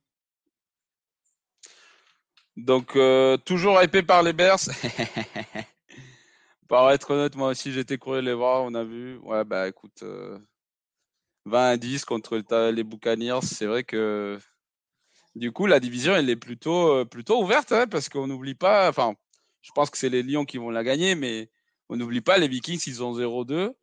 [2.56, 4.60] Donc, euh, toujours hypé par les Bears.
[6.68, 9.18] Pour être honnête, moi aussi, j'étais couru les voir, on a vu.
[9.20, 10.04] Ouais, bah écoute,
[11.46, 12.42] 20 à 10 contre
[12.72, 13.42] les Buccaneers.
[13.42, 14.40] C'est vrai que
[15.36, 18.90] du coup, la division, elle est plutôt, euh, plutôt ouverte hein, parce qu'on n'oublie pas.
[18.90, 19.16] Enfin,
[19.62, 21.50] je pense que c'est les Lions qui vont la gagner, mais
[21.90, 23.74] on n'oublie pas les Vikings, ils ont 0-2.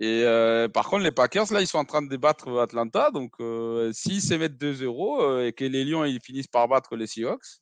[0.00, 3.10] Et euh, par contre, les Packers, là, ils sont en train de débattre Atlanta.
[3.10, 7.06] Donc, euh, s'ils se mettent 2-0 et que les Lions ils finissent par battre les
[7.06, 7.60] Seahawks,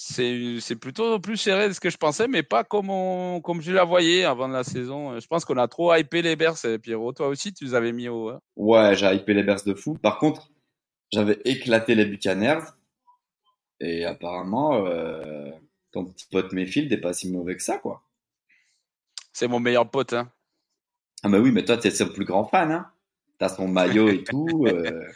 [0.00, 3.82] c'est plutôt plus serré de ce que je pensais, mais pas comme, comme je la
[3.82, 5.18] voyais avant la saison.
[5.18, 7.12] Je pense qu'on a trop hypé les Bears, eh, Pierrot.
[7.12, 8.28] Toi aussi, tu les avais mis au.
[8.28, 8.40] Hein.
[8.54, 9.94] Ouais, j'ai hypé les Bears de fou.
[9.94, 10.52] Par contre,
[11.12, 12.60] j'avais éclaté les Buccaneers.
[13.80, 15.50] Et apparemment, euh,
[15.90, 18.04] ton petit pote Mayfield n'est pas si mauvais que ça, quoi.
[19.32, 20.30] C'est mon meilleur pote, hein.
[21.24, 22.88] Ah, bah oui, mais toi, tu es son plus grand fan, hein.
[23.38, 24.64] T'as son maillot et tout.
[24.66, 25.08] Euh...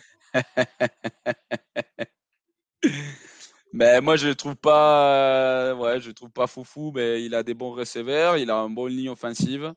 [3.73, 7.43] Mais moi, je le trouve pas, euh, ouais, je trouve pas foufou, mais il a
[7.43, 9.73] des bons receveurs, il a une bonne ligne offensive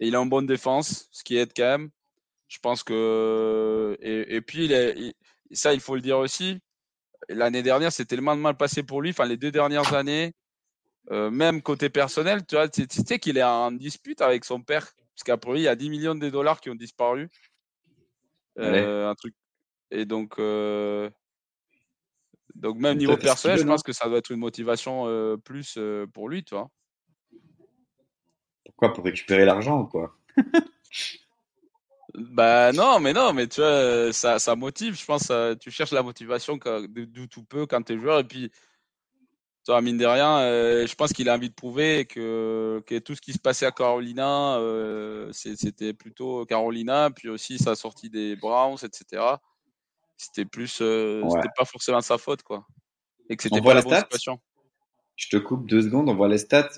[0.00, 1.90] et il a une bonne défense, ce qui aide quand même.
[2.48, 5.14] Je pense que et, puis il
[5.52, 6.58] ça, il faut le dire aussi.
[7.28, 9.10] L'année dernière, c'est tellement mal passé pour lui.
[9.10, 10.34] Enfin, les deux dernières années,
[11.10, 14.92] euh, même côté personnel, tu vois, tu sais qu'il est en dispute avec son père,
[15.14, 17.30] parce qu'après lui, il y a 10 millions de dollars qui ont disparu.
[18.58, 19.34] Euh, un truc.
[19.90, 20.34] Et donc,
[22.54, 26.06] donc même niveau personnel, je pense que ça doit être une motivation euh, plus euh,
[26.06, 26.70] pour lui, tu vois.
[28.64, 28.92] Pourquoi?
[28.92, 30.16] Pour récupérer l'argent ou quoi
[32.14, 34.96] Bah non, mais non, mais tu vois, ça, ça motive.
[34.96, 36.58] Je pense, tu cherches la motivation
[36.88, 38.20] d'où tout peu quand tu es joueur.
[38.20, 38.52] Et puis,
[39.64, 43.14] toi, mine de rien, euh, je pense qu'il a envie de prouver que, que tout
[43.14, 48.36] ce qui se passait à Carolina, euh, c'était plutôt Carolina, puis aussi sa sortie des
[48.36, 49.22] Browns, etc.
[50.16, 52.66] C'était plus, euh, c'était pas forcément sa faute, quoi.
[53.28, 54.40] Et que c'était pas la bonne situation.
[55.16, 56.70] Je te coupe deux secondes, on voit les stats.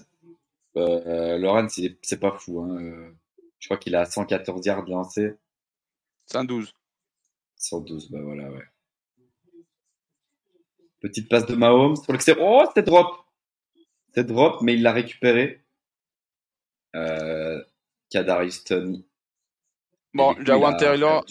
[0.77, 2.61] Euh, Laurent, c'est pas fou.
[2.61, 3.13] Hein.
[3.59, 5.35] Je crois qu'il a 114 yards lancés.
[6.27, 6.75] 112.
[7.57, 8.65] 112, bah voilà, ouais.
[11.01, 12.45] Petite passe de Mahomes l'extérieur.
[12.45, 13.25] Oh, c'était drop.
[14.09, 15.65] C'était drop, mais il l'a récupéré.
[16.95, 17.63] Euh,
[18.11, 19.07] Kadarius Tony.
[20.15, 21.25] Bon, Jawan Taylor.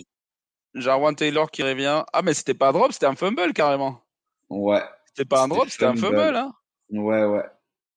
[0.75, 2.03] Jawan Taylor qui revient.
[2.13, 4.01] Ah, mais c'était pas un drop, c'était un fumble carrément.
[4.49, 4.83] Ouais.
[5.07, 6.35] C'était pas un drop, c'était un fumble.
[6.35, 6.53] Hein
[6.89, 7.45] ouais, ouais.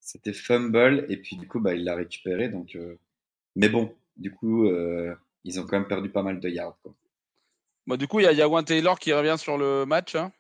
[0.01, 2.49] C'était fumble, et puis du coup, bah, il l'a récupéré.
[2.49, 2.97] Donc, euh,
[3.57, 5.15] Mais bon, du coup, euh,
[5.45, 6.79] ils ont quand même perdu pas mal de yards.
[6.83, 6.95] Quoi.
[7.87, 10.15] Bon, du coup, il y a Jawan Taylor qui revient sur le match.
[10.15, 10.33] Hein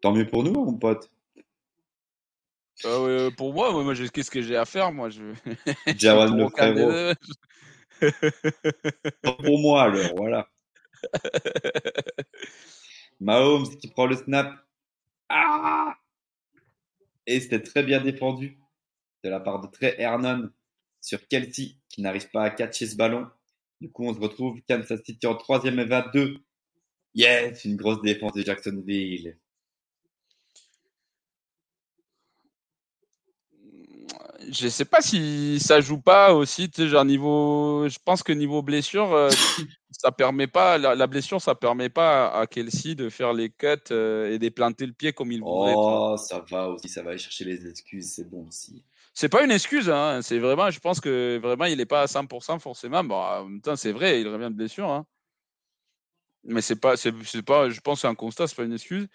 [0.00, 1.10] Tant mieux pour nous, mon pote.
[2.84, 5.22] Euh, pour moi, moi, qu'est-ce que j'ai à faire, moi je...
[5.96, 7.14] Jawan le frérot.
[9.22, 10.48] Pour moi, alors, voilà.
[13.20, 14.52] Mahomes qui prend le snap.
[15.28, 15.96] Ah
[17.26, 18.58] Et c'était très bien défendu
[19.24, 20.50] de la part de Trey Hernon
[21.00, 23.28] sur Kelsey qui n'arrive pas à catcher ce ballon.
[23.80, 26.38] Du coup, on se retrouve Kansas City en troisième et 22.
[27.14, 29.38] Yes, une grosse défense de Jacksonville.
[34.52, 38.32] Je sais pas si ça joue pas aussi, tu sais, genre niveau, je pense que
[38.32, 39.30] niveau blessure, euh,
[39.90, 44.32] ça permet pas, la, blessure, ça permet pas à Kelsey de faire les cuts euh,
[44.32, 45.74] et de planter le pied comme il voudrait.
[45.74, 48.84] Oh, ça va aussi, ça va aller chercher les excuses, c'est bon aussi.
[49.14, 52.06] C'est pas une excuse, hein, c'est vraiment, je pense que vraiment il est pas à
[52.06, 53.04] 100% forcément.
[53.04, 55.06] Bon, en même temps, c'est vrai, il revient de blessure, hein.
[56.44, 57.12] Mais c'est pas, c'est
[57.42, 59.06] pas, je pense c'est un constat, c'est pas une excuse.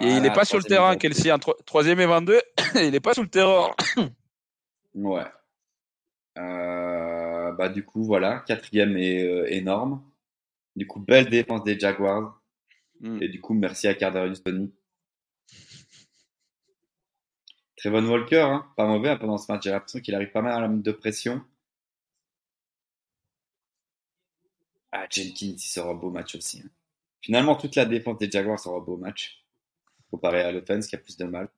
[0.00, 2.40] et il n'est pas sur le terrain, Kelsey, en troisième et 22,
[2.76, 3.70] il n'est pas sur le terrain.
[4.94, 5.24] Ouais.
[6.38, 10.02] Euh, bah, du coup, voilà, quatrième est euh, énorme.
[10.76, 12.40] Du coup, belle défense des Jaguars.
[13.00, 13.22] Mm.
[13.22, 14.72] Et du coup, merci à Cardarius Tony.
[17.76, 19.64] Trevon Walker, hein, pas mauvais hein, pendant ce match.
[19.64, 21.42] J'ai l'impression qu'il arrive pas mal à la de pression.
[24.92, 26.62] Ah, Jenkins, il sera un beau match aussi.
[26.64, 26.70] Hein.
[27.22, 29.44] Finalement, toute la défense des Jaguars sera un beau match.
[30.10, 31.48] Comparé à l'offense qui a plus de mal.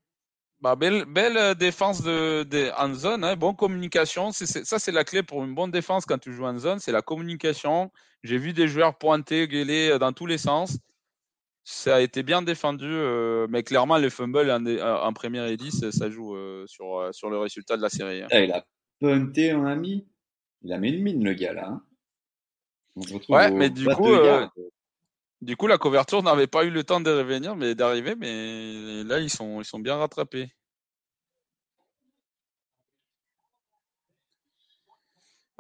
[0.65, 4.33] Bah, belle, belle euh, défense de, de, en zone, hein, bonne communication.
[4.33, 7.02] ça, c'est la clé pour une bonne défense quand tu joues en zone, c'est la
[7.02, 7.93] communication.
[8.23, 10.78] J'ai vu des joueurs pointer, gueuler euh, dans tous les sens.
[11.65, 15.91] Ça a été bien défendu, euh, mais clairement, le fumble en, en première et 10,
[15.91, 16.34] ça joue
[16.67, 18.23] sur, sur le résultat de la série.
[18.23, 18.28] Hein.
[18.31, 18.65] Ah, il a
[19.01, 20.09] punté, mon ami.
[20.62, 21.68] Il a mis une mine, le gars, là.
[21.68, 21.83] Hein.
[22.97, 24.15] On se retrouve ouais, mais du coup,
[25.44, 29.20] du coup, la couverture n'avait pas eu le temps de revenir, mais d'arriver, mais là,
[29.20, 30.50] ils sont, bien rattrapés.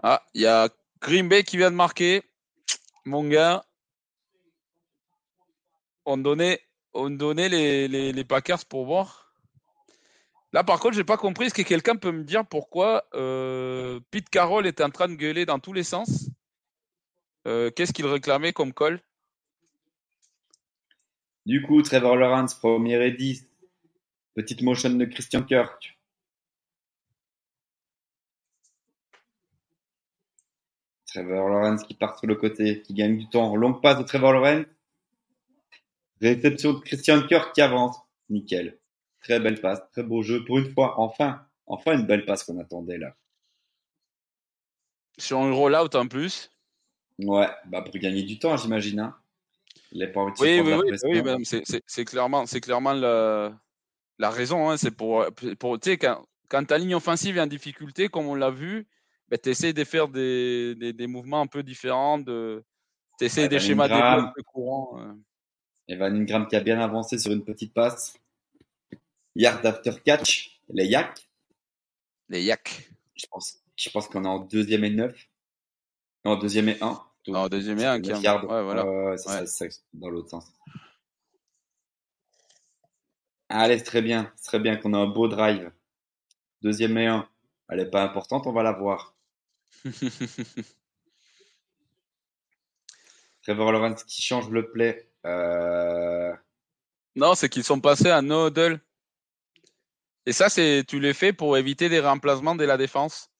[0.02, 0.68] Ah, il y a
[1.00, 2.22] Green Bay qui vient de marquer.
[3.04, 3.64] Mon gars,
[6.06, 6.60] on donnait,
[6.94, 9.34] on donnait les, les, Packers pour voir.
[10.52, 11.46] Là, par contre, j'ai pas compris.
[11.46, 15.46] Est-ce que quelqu'un peut me dire pourquoi euh, Pete Carroll est en train de gueuler
[15.46, 16.30] dans tous les sens?
[17.46, 19.02] Euh, Qu'est-ce qu'il réclamait comme call?
[21.46, 23.46] Du coup, Trevor Lawrence, premier et 10.
[24.34, 25.98] Petite motion de Christian Kirk.
[31.06, 33.54] Trevor Lawrence qui part sur le côté, qui gagne du temps.
[33.54, 34.66] Longue passe de Trevor Lawrence.
[36.20, 37.96] Réception de Christian Kirk qui avance.
[38.30, 38.78] Nickel.
[39.20, 40.44] Très belle passe, très beau jeu.
[40.44, 43.14] Pour une fois, enfin, enfin une belle passe qu'on attendait là.
[45.18, 46.50] Sur un rollout en plus.
[47.18, 49.00] Ouais, bah pour gagner du temps, j'imagine.
[49.00, 49.16] Hein.
[49.94, 50.74] Oui, oui,
[51.04, 51.44] oui, oui
[51.86, 52.04] c'est
[52.60, 53.56] clairement, la,
[54.18, 54.68] la raison.
[54.68, 55.26] Hein, c'est pour,
[55.58, 58.88] pour tu sais, quand, quand, ta ligne offensive est en difficulté, comme on l'a vu,
[59.28, 62.64] ben, tu essaies de faire des, des, des, mouvements un peu différents, de,
[63.18, 65.00] tu essaies des schémas de plus courants.
[65.00, 65.14] Euh.
[65.86, 68.18] Evan Ingram qui a bien avancé sur une petite passe.
[69.36, 71.26] Yard after catch, les Yak.
[72.28, 72.90] Les Yak.
[73.14, 75.28] Je pense, je pense qu'on est en deuxième et neuf.
[76.24, 77.00] En deuxième et un.
[77.26, 79.16] Deuxième et un qui Ouais, voilà.
[79.16, 80.52] c'est ça, dans l'autre sens.
[83.48, 84.32] Allez, c'est très bien.
[84.36, 85.70] C'est très bien qu'on a un beau drive.
[86.60, 87.28] Deuxième et un.
[87.68, 89.16] Elle n'est pas importante, on va la voir.
[93.42, 95.10] Trevor Lawrence qui change le play.
[95.26, 96.32] Euh...
[97.16, 98.80] Non, c'est qu'ils sont passés à no huddle.
[100.26, 103.30] Et ça, c'est tu les fais pour éviter des remplacements de la défense.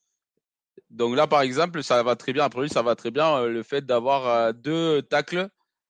[0.94, 2.44] Donc là, par exemple, ça va très bien.
[2.44, 5.48] Après lui, ça va très bien euh, le fait d'avoir euh, deux tacles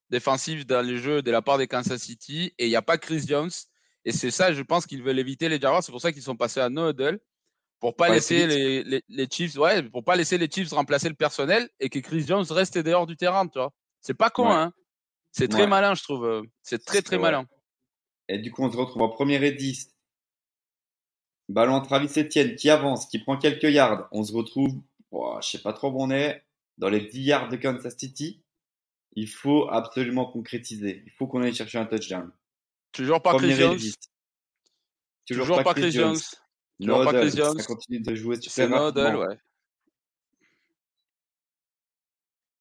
[0.09, 2.97] défensif dans les jeux de la part des Kansas City et il n'y a pas
[2.97, 3.51] Chris Jones.
[4.07, 5.85] Et c'est ça, je pense qu'ils veulent éviter les Jaguars.
[5.85, 7.21] C'est pour ça qu'ils sont passés à no huddle
[7.81, 11.69] pour pas laisser les, les, Chiefs, ouais, pour pas laisser les Chiefs remplacer le personnel
[11.81, 13.73] et que Chris Jones reste dehors du terrain, tu vois.
[14.01, 14.73] C'est pas con, hein.
[15.33, 16.47] C'est très malin, je trouve.
[16.63, 17.45] C'est très très malin.
[18.29, 19.91] Et du coup, on se retrouve en première et 10.
[21.49, 24.09] Ballon Travis Etienne qui avance, qui prend quelques yards.
[24.13, 24.81] On se retrouve,
[25.15, 26.43] oh, je sais pas trop où on est,
[26.79, 28.43] dans les 10 yards de Kansas City.
[29.17, 31.03] Il faut absolument concrétiser.
[31.07, 32.33] Il faut qu'on aille chercher un touchdown.
[32.93, 33.79] Toujours pas Chris Jones.
[35.27, 36.19] Toujours, pas Chris Jones.
[36.81, 37.59] Toujours pas Chris Jones.
[37.59, 39.21] Ça continue de jouer super rapidement.
[39.21, 39.39] ouais.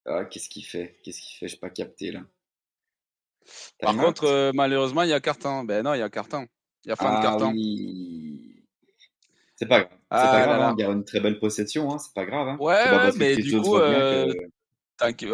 [0.06, 1.00] Ah, qu'est-ce qu'il fait?
[1.04, 1.48] Qu'est-ce qu'il fait?
[1.48, 2.22] Je n'ai pas capté là.
[3.80, 5.64] Par contre, euh, malheureusement, il y a carton.
[5.64, 6.48] Ben non, il y a carton.
[6.86, 7.52] Il y a fin de ah carton.
[7.52, 8.33] Oui.
[9.56, 9.98] C'est pas grave.
[10.10, 10.62] Pas ah grave.
[10.62, 10.76] Hein.
[10.78, 11.92] Il y a une très belle possession.
[11.92, 12.00] Hein.
[12.00, 12.48] C'est pas grave.
[12.48, 12.58] Hein.
[12.60, 14.34] Ouais, mais du coup, euh...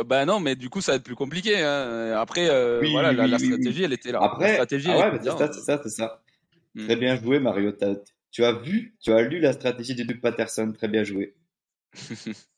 [0.05, 1.61] ben non, mais du coup, ça va être plus compliqué.
[1.61, 2.17] Hein.
[2.17, 4.19] Après, euh, voilà, la, stratégie, elle était là.
[4.21, 6.21] Après, la stratégie, ah ouais, c'est ça, c'est ça, c'est ça.
[6.75, 6.85] Hmm.
[6.85, 7.73] Très bien joué, Mario.
[8.31, 10.71] Tu as vu, tu as lu la stratégie de Doug Patterson.
[10.77, 11.35] Très bien joué.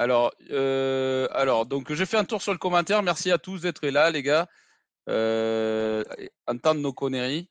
[0.00, 3.02] Alors, euh, alors, donc je fais un tour sur le commentaire.
[3.02, 4.48] Merci à tous d'être là, les gars.
[5.10, 6.02] Euh,
[6.46, 7.50] entendre nos conneries.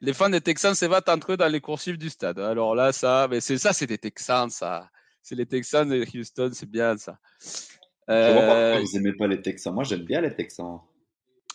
[0.00, 2.38] Les fans des Texans se battent entre eux dans les coursives du stade.
[2.38, 4.88] Alors là, ça, mais c'est ça, c'est des Texans, ça.
[5.22, 7.18] C'est les Texans de Houston, c'est bien ça.
[8.08, 9.74] Euh, je vois pas pourquoi vous aimez pas les Texans.
[9.74, 10.80] Moi, j'aime bien les Texans.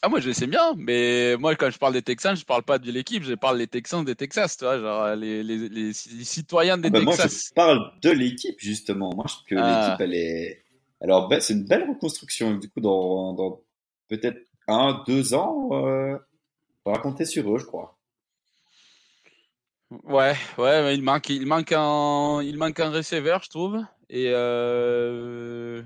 [0.01, 2.63] Ah, moi, je les sais bien, mais moi, quand je parle des Texans, je parle
[2.63, 5.93] pas de l'équipe, je parle des Texans des Texas, tu vois, genre les, les, les,
[5.93, 7.31] citoyens des ah ben, Texas.
[7.31, 9.11] Moi, je parle de l'équipe, justement.
[9.15, 9.87] Moi, je trouve que ah.
[9.87, 10.65] l'équipe, elle est.
[10.99, 12.55] Alors, ben, c'est une belle reconstruction.
[12.55, 13.61] Du coup, dans, dans
[14.09, 16.17] peut-être un, deux ans, euh,
[16.83, 17.97] on va compter sur eux, je crois.
[20.03, 23.79] Ouais, ouais, mais il manque, il manque un, il manque un receiver, je trouve.
[24.09, 25.81] Et euh,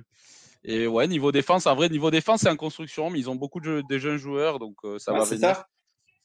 [0.67, 3.61] et ouais, niveau défense, en vrai, niveau défense, c'est en construction, mais ils ont beaucoup
[3.61, 5.39] de, jeunes joueurs, donc euh, ça va venir.
[5.39, 5.67] Ça.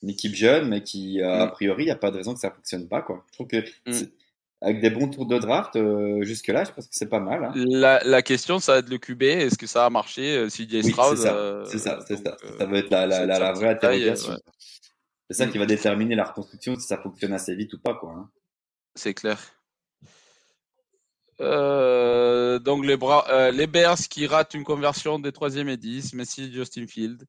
[0.03, 1.53] Une équipe jeune, mais qui, a mm.
[1.53, 3.03] priori, il n'y a pas de raison que ça ne fonctionne pas.
[3.03, 3.25] Quoi.
[3.29, 4.07] Je trouve que mm.
[4.61, 7.45] avec des bons tours de draft, euh, jusque-là, je pense que c'est pas mal.
[7.45, 7.53] Hein.
[7.55, 9.23] La, question, ça va être le QB.
[9.23, 12.67] Est-ce que ça a marché euh, si oui, Stroud C'est ça, c'est ça, ça.
[12.67, 14.37] va être la, la, la, vraie interrogation.
[15.33, 15.53] C'est ça mm.
[15.53, 17.95] qui va déterminer la reconstruction, si ça fonctionne assez vite ou pas.
[17.95, 18.13] quoi.
[18.13, 18.31] Hein.
[18.95, 19.39] C'est clair.
[21.41, 26.13] Euh, donc les, bras, euh, les Bears qui ratent une conversion des 3e et 10,
[26.15, 27.25] Messi, Justin Field.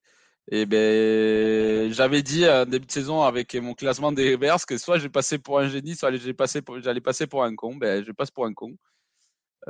[0.52, 5.00] Et ben, j'avais dit en début de saison avec mon classement des Bears que soit
[5.00, 7.76] j'ai passé pour un génie, soit j'allais passer pour, passer pour un con.
[7.76, 8.76] Ben, je passe pour un con.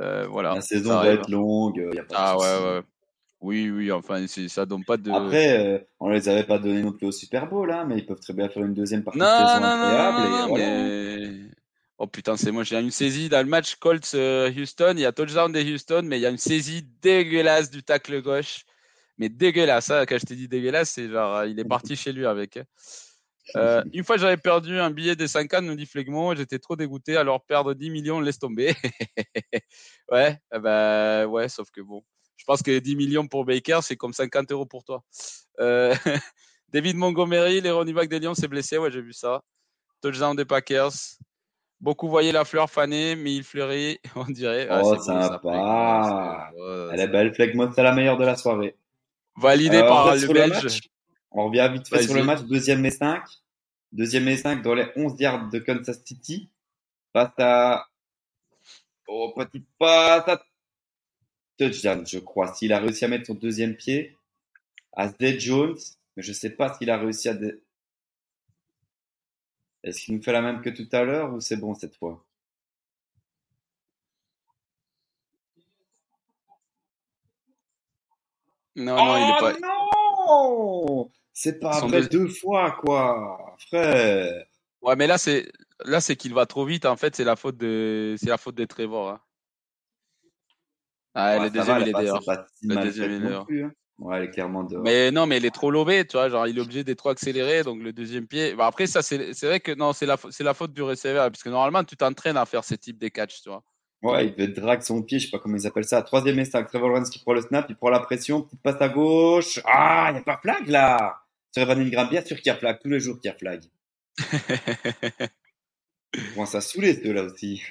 [0.00, 0.56] Euh, voilà.
[0.56, 1.88] La saison va être longue.
[1.94, 2.82] Y a pas ah ouais, ouais.
[3.44, 5.10] Oui, oui, enfin, ça donne pas de.
[5.10, 8.20] Après, on les avait pas donné non plus au Super Bowl, hein, mais ils peuvent
[8.20, 11.50] très bien faire une deuxième partie non, de saison non, Non, non, mais
[11.98, 14.84] Oh putain, c'est moi, j'ai une saisie dans le match Colts-Houston.
[14.84, 17.82] Euh, il y a touchdown des Houston, mais il y a une saisie dégueulasse du
[17.84, 18.64] tacle gauche.
[19.16, 22.12] Mais dégueulasse, hein, quand je t'ai dit dégueulasse, c'est genre, euh, il est parti chez
[22.12, 22.56] lui avec.
[22.56, 22.64] Hein.
[23.56, 26.76] Euh, une fois, j'avais perdu un billet des 5 ans, nous dit Flegmont, j'étais trop
[26.76, 28.74] dégoûté, alors perdre 10 millions, laisse tomber.
[30.10, 32.02] ouais, bah, ouais, sauf que bon,
[32.36, 35.02] je pense que 10 millions pour Baker, c'est comme 50 euros pour toi.
[36.68, 39.42] David Montgomery, les running des Lions, s'est blessé, ouais, j'ai vu ça.
[40.02, 40.92] Touchdown des Packers.
[41.80, 44.66] Beaucoup voyaient la fleur fanée, mais il fleurit, on dirait.
[44.68, 46.50] Ah, oh, sympa.
[46.92, 48.76] Elle est belle, Flegmont, c'est la meilleure de la soirée.
[49.36, 50.80] Validé par le Belge.
[51.30, 53.22] on revient vite fait sur le match, deuxième et 5.
[53.92, 56.50] Deuxième et 5 dans les 11 yards de Kansas City.
[57.12, 57.86] Face à.
[59.06, 60.42] Oh, petit pas.
[61.58, 62.54] Touchdown, je crois.
[62.54, 64.16] S'il a réussi à mettre son deuxième pied
[64.92, 65.78] à Zed Jones,
[66.16, 67.34] mais je sais pas s'il a réussi à,
[69.84, 72.24] est-ce qu'il nous fait la même que tout à l'heure ou c'est bon cette fois?
[78.76, 79.68] Non, non, il est pas.
[80.26, 84.46] Oh non C'est pas vrai deux fois, quoi, frère.
[84.80, 85.52] Ouais, mais là, c'est
[85.84, 86.86] là, c'est qu'il va trop vite.
[86.86, 89.10] En fait, c'est la faute de, c'est la faute de Trevor.
[89.10, 89.20] Hein.
[91.14, 92.22] Ah, le deuxième, il est dehors.
[92.62, 93.46] Le deuxième, il est dehors.
[93.98, 94.82] Ouais, elle est clairement dehors.
[94.82, 96.28] Mais non, mais elle est trop lobée, tu vois.
[96.28, 98.54] Genre, il est obligé d'être trop accéléré, donc le deuxième pied.
[98.54, 101.84] Bah, après, ça, c'est vrai que non, c'est la, la faute du receveur, puisque normalement,
[101.84, 103.62] tu t'entraînes à faire ce type de catch, tu vois.
[104.04, 106.02] Ouais, il peut drag son pied, je sais pas comment ils appellent ça.
[106.02, 108.90] Troisième essai, Trevor Lawrence qui prend le snap, il prend la pression, petite passe à
[108.90, 109.60] gauche.
[109.64, 111.22] Ah, il n'y a pas flag là
[111.56, 113.62] Evan Ingram, bien sûr qu'il y a flag, tous les jours qu'il y a flag.
[116.34, 117.62] Comment ça saouler ceux là aussi.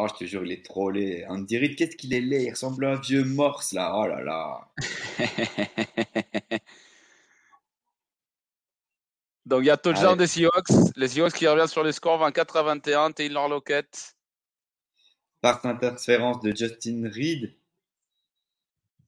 [0.00, 1.26] Oh, je te jure, il est trop laid.
[1.28, 2.44] On dirait, qu'est-ce qu'il est laid?
[2.44, 3.92] Il ressemble à un vieux morse, là.
[3.96, 4.68] Oh là là.
[9.46, 10.70] Donc, il y a touchdown des Seahawks.
[10.96, 13.12] Les Seahawks qui reviennent sur les scores 24 à 21.
[13.12, 14.14] Taylor Lockett.
[15.40, 17.56] Par interférence de Justin Reed.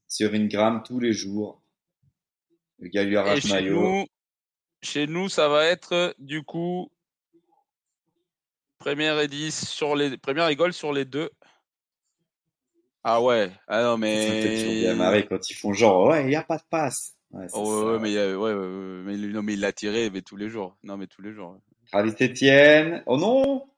[0.08, 1.62] sur Ingram tous les jours.
[2.78, 3.80] Le gars lui arrache maillot.
[3.80, 4.06] nous,
[4.82, 6.90] chez nous, ça va être du coup
[8.80, 11.30] première et 10 sur les première et goal sur les deux.
[13.04, 16.42] Ah ouais, ah non mais bien marrer quand ils font genre, ouais, il n'y a
[16.42, 17.14] pas de passe.
[17.30, 18.52] Ouais, Oh, ouais, mais, euh, ouais,
[19.04, 20.76] mais, non, mais il l'a tiré mais tous les jours.
[20.82, 21.56] Non, mais tous les jours.
[21.92, 23.04] Travis Etienne.
[23.06, 23.68] Oh non!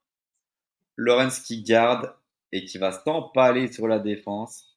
[0.97, 2.14] Lorenz qui garde
[2.50, 4.76] et qui va s'empaler sur la défense.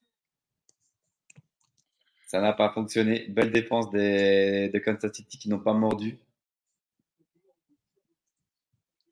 [2.26, 3.26] Ça n'a pas fonctionné.
[3.28, 6.18] Belle défense des, de Kansas City qui n'ont pas mordu.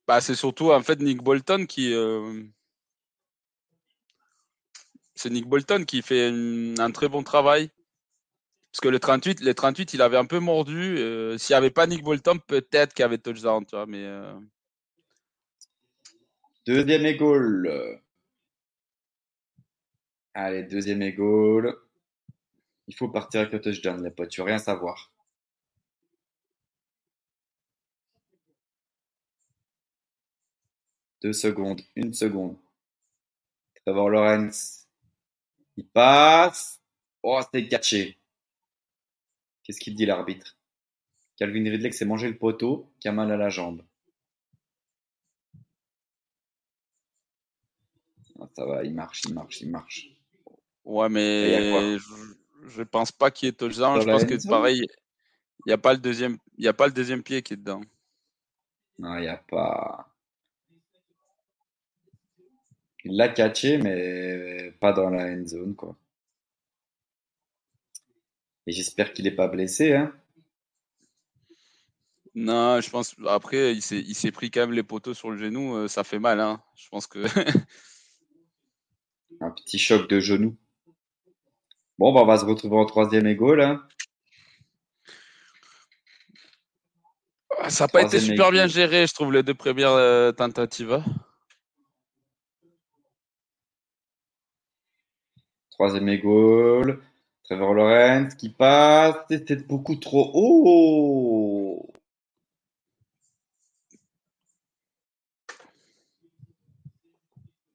[0.07, 1.94] Bah, c'est surtout en fait Nick Bolton qui.
[1.94, 2.42] euh,
[5.15, 6.31] C'est Nick Bolton qui fait
[6.78, 7.70] un très bon travail.
[8.73, 10.99] Parce que le 38, le 38, il avait un peu mordu.
[10.99, 13.86] euh, S'il n'y avait pas Nick Bolton, peut-être qu'il y avait touchdown, tu vois.
[13.86, 14.34] Mais euh,
[16.66, 18.00] Deuxième goal.
[20.34, 21.76] Allez, deuxième goal.
[22.89, 24.31] Il faut partir avec le touchdown, les potes.
[24.31, 25.13] Tu veux rien savoir.
[31.24, 32.58] Deux secondes, une seconde.
[33.76, 34.86] Trevor Lawrence.
[35.78, 36.82] Il passe.
[37.22, 38.18] Oh, c'est catché.
[39.62, 40.58] Qu'est-ce qu'il dit l'arbitre?
[41.38, 43.82] Calvin Ridley s'est mangé le poteau, qui a mal à la jambe.
[48.38, 50.10] Ah, ça va, il marche, il marche, il marche.
[50.84, 52.34] ouais, mais je,
[52.66, 53.98] je pense pas qu'il y ait touchdown.
[53.98, 54.86] Je pense que pareil,
[55.60, 57.56] il n'y a pas le deuxième, il y a pas le deuxième pied qui est
[57.56, 57.80] dedans.
[58.98, 60.13] Non, il n'y a pas.
[63.05, 65.97] Il l'a catché, mais pas dans la end zone, quoi.
[68.66, 70.12] Et j'espère qu'il n'est pas blessé, hein.
[72.34, 73.15] Non, je pense.
[73.28, 75.76] Après, il s'est, pris quand même les poteaux sur le genou.
[75.76, 76.62] euh, ça fait mal, hein.
[76.74, 77.18] Je pense que.
[79.41, 80.57] Un petit choc de genou.
[81.99, 83.86] Bon, bah, on va se retrouver en troisième et goal, hein.
[87.68, 91.02] ça n'a pas été super bien géré, je trouve, les deux premières euh, tentatives.
[95.74, 97.02] Troisième goal.
[97.44, 99.16] Trevor Lawrence qui passe.
[99.28, 101.92] C'était beaucoup trop haut.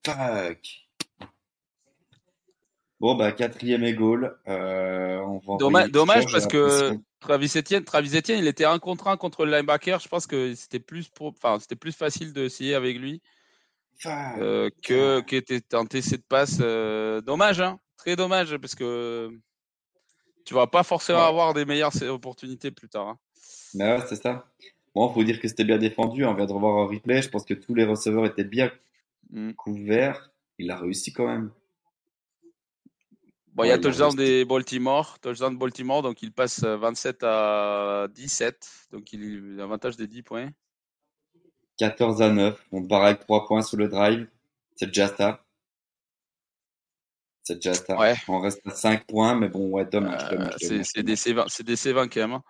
[0.05, 0.87] Fuck.
[2.99, 4.37] Bon, bah, quatrième et goal.
[4.47, 5.57] Euh, on va
[5.89, 6.97] Dommage, parce que.
[7.19, 9.99] Travis Etienne, Travis Etienne, il était un contre un contre le linebacker.
[9.99, 13.21] Je pense que c'était plus, pro- enfin, c'était plus facile d'essayer avec lui
[14.05, 16.59] euh, que que de tenter cette passe.
[16.61, 17.77] euh, dommage, hein.
[18.09, 19.29] Très dommage parce que
[20.43, 21.25] tu vas pas forcément Ouais.
[21.25, 23.07] avoir des meilleures opportunités plus tard.
[23.09, 23.19] hein.
[23.75, 24.47] Mais ouais, c'est ça.
[24.95, 26.25] Bon, faut dire que c'était bien défendu.
[26.25, 27.21] On vient de revoir un replay.
[27.21, 28.71] Je pense que tous les receveurs étaient bien
[29.29, 29.51] Mm.
[29.51, 30.31] couverts.
[30.57, 31.51] Il a réussi quand même.
[33.53, 37.23] Bon, il y a touchdown des Baltimore, touchdown de Baltimore, donc il passe euh, 27
[37.23, 40.49] à 17, donc il a avantage des 10 points.
[41.77, 42.59] 14 à 9.
[42.71, 44.27] On part avec 3 points sur le drive.
[44.75, 45.45] C'est déjà ça.
[47.49, 47.97] C'est déjà ça.
[47.97, 48.13] Ouais.
[48.27, 52.33] On reste à 5 points, mais bon, ouais, dommage, Euh, c'est c'est décevant quand même.
[52.33, 52.43] hein.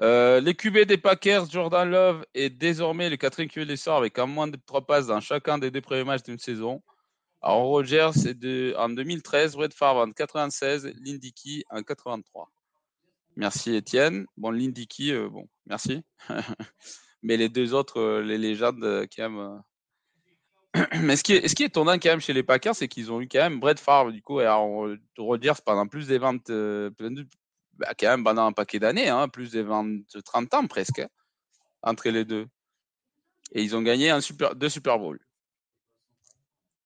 [0.00, 4.16] Euh, les QB des Packers, Jordan Love est désormais le quatrième QB de l'histoire avec
[4.16, 6.82] un moins de 3 passes dans chacun des deux premiers matchs d'une saison.
[7.42, 12.48] Alors Rogers c'est de, en 2013, Brett Favre en 96, Lindiki en 83.
[13.34, 14.24] Merci Étienne.
[14.36, 16.04] Bon, Lindiki, euh, bon, merci.
[17.24, 19.62] Mais les deux autres, euh, les légendes, euh, quand même.
[21.02, 23.38] Mais ce qui, est, ce quand même chez les Packers, c'est qu'ils ont eu quand
[23.38, 27.26] même Brett Favre, du coup, et euh, Rodgers pendant plus des ventes, euh, plein de-
[27.74, 30.98] bah, quand même pendant un paquet d'années, hein, plus des ventes de 30 ans presque,
[30.98, 31.08] hein,
[31.82, 32.46] entre les deux.
[33.52, 35.20] Et ils ont gagné un super, deux Super Bowl.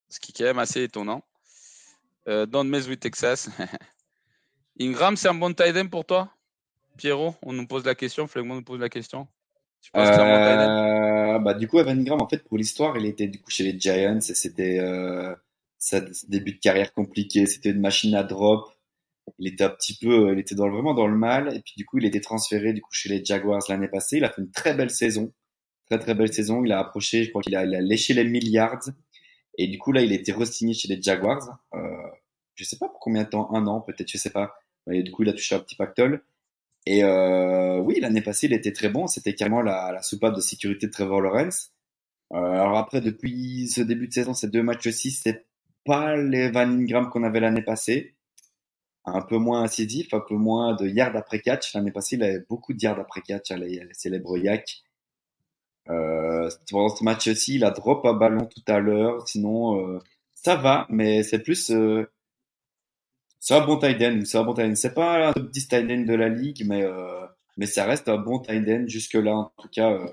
[0.09, 1.23] Ce qui est quand même assez étonnant.
[2.27, 3.49] Euh, don't mess with Texas.
[4.79, 6.31] Ingram, c'est un bon tight end pour toi?
[6.97, 9.27] Pierrot, on nous pose la question, Flegmont nous pose la question.
[9.95, 13.63] Euh, bah, du coup, Evan Ingram, en fait, pour l'histoire, il était du coup chez
[13.63, 15.33] les Giants et c'était euh,
[15.77, 17.45] sa début de carrière compliqué.
[17.45, 18.69] C'était une machine à drop.
[19.37, 21.55] Il était un petit peu, il était dans vraiment dans le mal.
[21.55, 24.17] Et puis, du coup, il été transféré du coup chez les Jaguars l'année passée.
[24.17, 25.31] Il a fait une très belle saison.
[25.89, 26.63] Très, très belle saison.
[26.63, 28.89] Il a approché, je crois qu'il a, a léché les milliards.
[29.57, 31.59] Et du coup, là, il a été re-signé chez les Jaguars.
[31.73, 31.79] Euh,
[32.55, 34.55] je sais pas pour combien de temps, un an, peut-être, je sais pas.
[34.91, 36.23] Et du coup, il a touché un petit pactole.
[36.91, 39.05] Et euh, oui, l'année passée, il était très bon.
[39.05, 41.69] C'était carrément la, la soupape de sécurité de Trevor Lawrence.
[42.33, 45.45] Euh, alors après, depuis ce début de saison, ces deux matchs aussi, c'est
[45.85, 48.15] pas les Van Ingram qu'on avait l'année passée.
[49.05, 51.75] Un peu moins incisif, un peu moins de yards après catch.
[51.75, 54.81] L'année passée, il avait beaucoup de yards après catch, les, les célèbres yak.
[55.91, 59.27] Euh, pendant ce match aussi, il a drop un ballon tout à l'heure.
[59.27, 59.99] Sinon, euh,
[60.33, 62.11] ça va, mais c'est plus, euh,
[63.39, 64.21] C'est un bon tight end.
[64.25, 66.83] C'est un bon tight C'est pas un top 10 tight end de la ligue, mais,
[66.83, 67.25] euh,
[67.57, 69.33] mais ça reste un bon tight end jusque-là.
[69.33, 70.07] En tout cas, euh,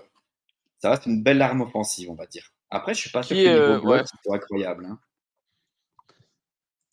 [0.78, 2.52] ça reste une belle arme offensive, on va dire.
[2.70, 4.86] Après, je suis pas sûr que niveau soit incroyable.
[4.86, 4.98] Hein.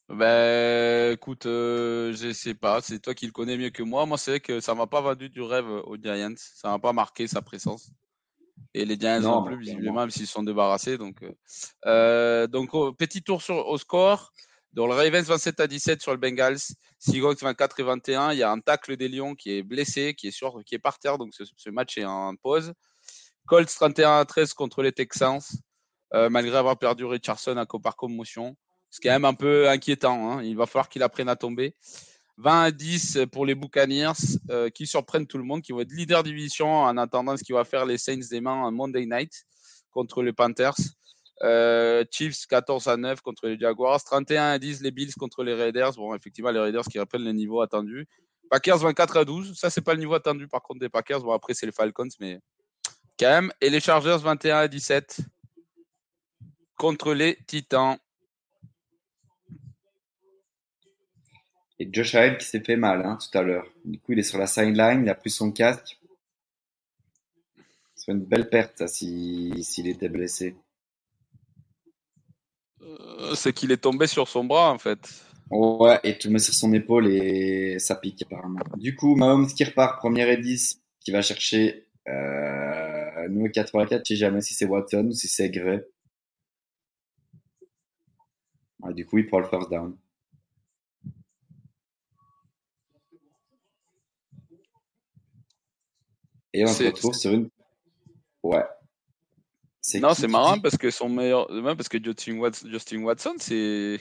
[0.10, 4.06] Ben, écoute, euh, je sais pas, c'est toi qui le connais mieux que moi.
[4.06, 6.36] Moi, c'est vrai que ça m'a pas vendu du rêve aux Giants.
[6.38, 7.90] Ça m'a pas marqué sa présence.
[8.74, 10.98] Et les Giants non, plus, visiblement, même s'ils sont débarrassés.
[10.98, 11.32] Donc, euh,
[11.86, 14.34] euh donc petit tour sur, au score.
[14.74, 16.58] Dans le Ravens 27 à 17 sur le Bengals,
[16.98, 18.32] Seahawks 24 et 21.
[18.34, 20.80] Il y a un tacle des Lions qui est blessé, qui est sur, qui est
[20.80, 21.20] par terre.
[21.20, 22.74] Donc, ce, ce match est en pause.
[23.46, 25.42] Colts 31 à 13 contre les Texans,
[26.16, 28.56] euh, malgré avoir perdu Richardson à, par commotion.
[28.90, 30.32] C'est quand même un peu inquiétant.
[30.32, 30.44] Hein.
[30.44, 31.76] Il va falloir qu'il apprenne à tomber.
[32.38, 34.14] 20 à 10 pour les Buccaneers
[34.50, 37.54] euh, qui surprennent tout le monde, qui vont être leader division en attendant ce qu'il
[37.54, 39.46] va faire les Saints des mains en Monday night
[39.92, 40.74] contre les Panthers.
[41.44, 44.02] Euh, Chiefs 14 à 9 contre les Jaguars.
[44.04, 45.94] 31 à 10 les Bills contre les Raiders.
[45.94, 48.08] Bon, effectivement, les Raiders qui rappellent le niveau attendu.
[48.50, 49.58] Packers 24 à 12.
[49.58, 51.22] Ça, c'est pas le niveau attendu par contre des Packers.
[51.22, 52.40] Bon, après, c'est les Falcons, mais
[53.20, 53.52] quand même.
[53.60, 55.20] Et les Chargers 21 à 17
[56.78, 57.98] contre les Titans.
[61.80, 63.68] Et Josh Allen qui s'est fait mal hein, tout à l'heure.
[63.84, 66.00] Du coup, il est sur la sideline, il a plus son casque.
[67.96, 70.56] C'est une belle perte, ça, s'il était blessé.
[72.84, 75.00] Euh, c'est qu'il est tombé sur son bras, en fait.
[75.50, 78.60] Ouais, et tombé sur son épaule et ça pique, apparemment.
[78.78, 84.14] Du coup, Mahomes qui repart, première et 10, qui va chercher euh, nous, 84, je
[84.14, 85.82] sais jamais si c'est Watson ou si c'est Gray.
[88.92, 89.96] du coup, il prend le first down.
[96.52, 97.50] Et on se retrouve sur une.
[98.44, 98.64] Ouais.
[99.96, 101.48] Non, c'est marrant parce que son meilleur.
[101.76, 104.00] parce que Justin Watson, Justin Watson c'est.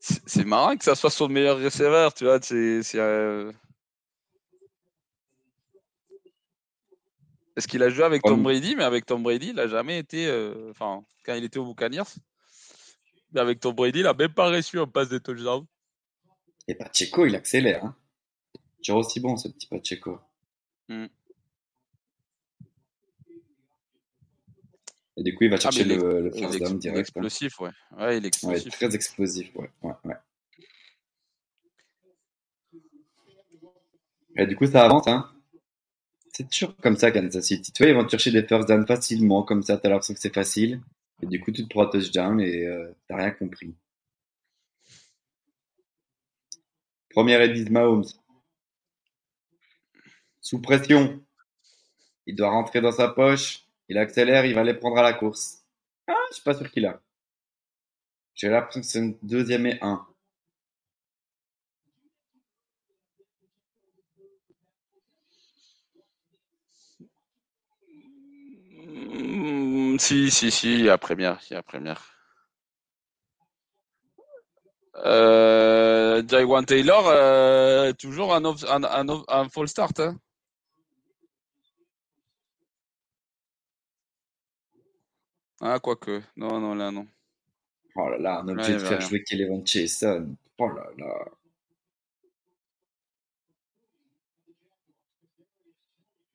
[0.00, 2.40] C'est marrant que ça soit son meilleur receveur, tu vois.
[2.42, 2.82] C'est.
[2.96, 3.52] Euh...
[7.54, 10.26] Parce qu'il a joué avec Tom Brady, mais avec Tom Brady, il n'a jamais été.
[10.26, 12.02] Euh, enfin, quand il était au Buccaneers.
[13.32, 15.64] Mais avec Tom Brady, il n'a même pas reçu un passe de touchdown.
[16.66, 17.84] Et Pacheco, il accélère.
[17.84, 17.96] Hein.
[18.82, 20.18] Toujours aussi bon, ce petit Pacheco.
[20.88, 21.06] Hmm.
[25.16, 27.00] Et du coup, il va ah, chercher le, le first down direct.
[27.00, 27.70] Explosif, ouais.
[27.98, 28.18] ouais.
[28.18, 28.64] il est explosif.
[28.64, 29.70] Ouais, très explosif, ouais.
[29.82, 30.16] ouais, ouais.
[34.36, 35.30] Et du coup, ça avance, hein.
[36.32, 37.72] C'est toujours comme ça, Kansas City.
[37.72, 40.20] Tu vois, ils vont te chercher des first down facilement, comme ça, t'as l'impression que
[40.20, 40.80] c'est facile.
[41.20, 43.74] Et du coup, tu te prends touchdown et euh, t'as rien compris.
[47.10, 48.06] Première et Mahomes.
[50.40, 51.22] Sous pression.
[52.26, 53.66] Il doit rentrer dans sa poche.
[53.88, 55.64] Il accélère, il va les prendre à la course.
[56.06, 57.00] Ah, je suis pas sûr qu'il a.
[58.34, 60.06] J'ai l'impression que c'est une deuxième et un.
[69.12, 72.12] Mm, si, si, si, il y a première, il y a première.
[75.04, 80.00] Euh, Taylor, euh, toujours un, full start.
[80.00, 80.18] Hein.
[85.64, 86.20] Ah, quoique.
[86.36, 87.06] Non, non, là, non.
[87.94, 90.34] Oh là là, on a obligé de faire jouer Kevin Jason.
[90.58, 91.24] Oh là là.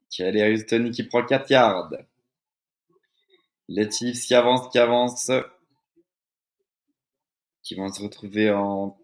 [0.10, 1.92] Kelly Houston qui prend 4 yards.
[3.68, 5.32] Les Chiefs qui avancent, qui avancent,
[7.62, 8.98] qui vont se retrouver en,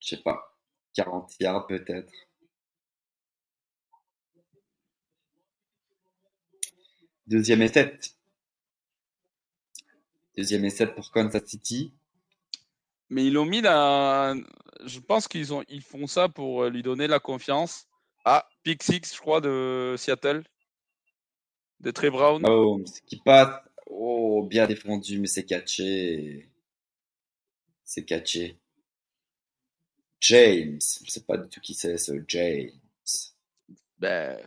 [0.00, 0.56] je sais pas,
[0.94, 2.12] 40 yards peut-être.
[7.26, 8.16] Deuxième et 7.
[10.36, 11.92] Deuxième 7 pour Kansas City.
[13.10, 14.34] Mais ils l'ont mis là.
[14.84, 17.86] Je pense qu'ils ont ils font ça pour lui donner la confiance.
[18.24, 20.44] Ah, pick 6, je crois, de Seattle.
[21.80, 22.42] De Trey Brown.
[22.46, 26.48] Oh, qui passe Oh, bien défendu, mais c'est catché.
[27.84, 28.58] C'est catché.
[30.20, 30.80] James.
[31.04, 32.70] Je sais pas du tout qui c'est, ce James.
[33.98, 34.38] Ben.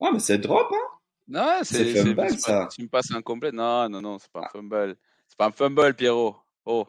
[0.00, 0.93] Ah, mais c'est drop, hein?
[1.26, 2.68] Non, c'est fumble, ça.
[2.70, 3.50] Tu me passes un complet.
[3.52, 4.96] Non, non, non, c'est pas un fumble.
[5.26, 6.36] C'est pas un fumble, Pierrot.
[6.66, 6.86] Oh.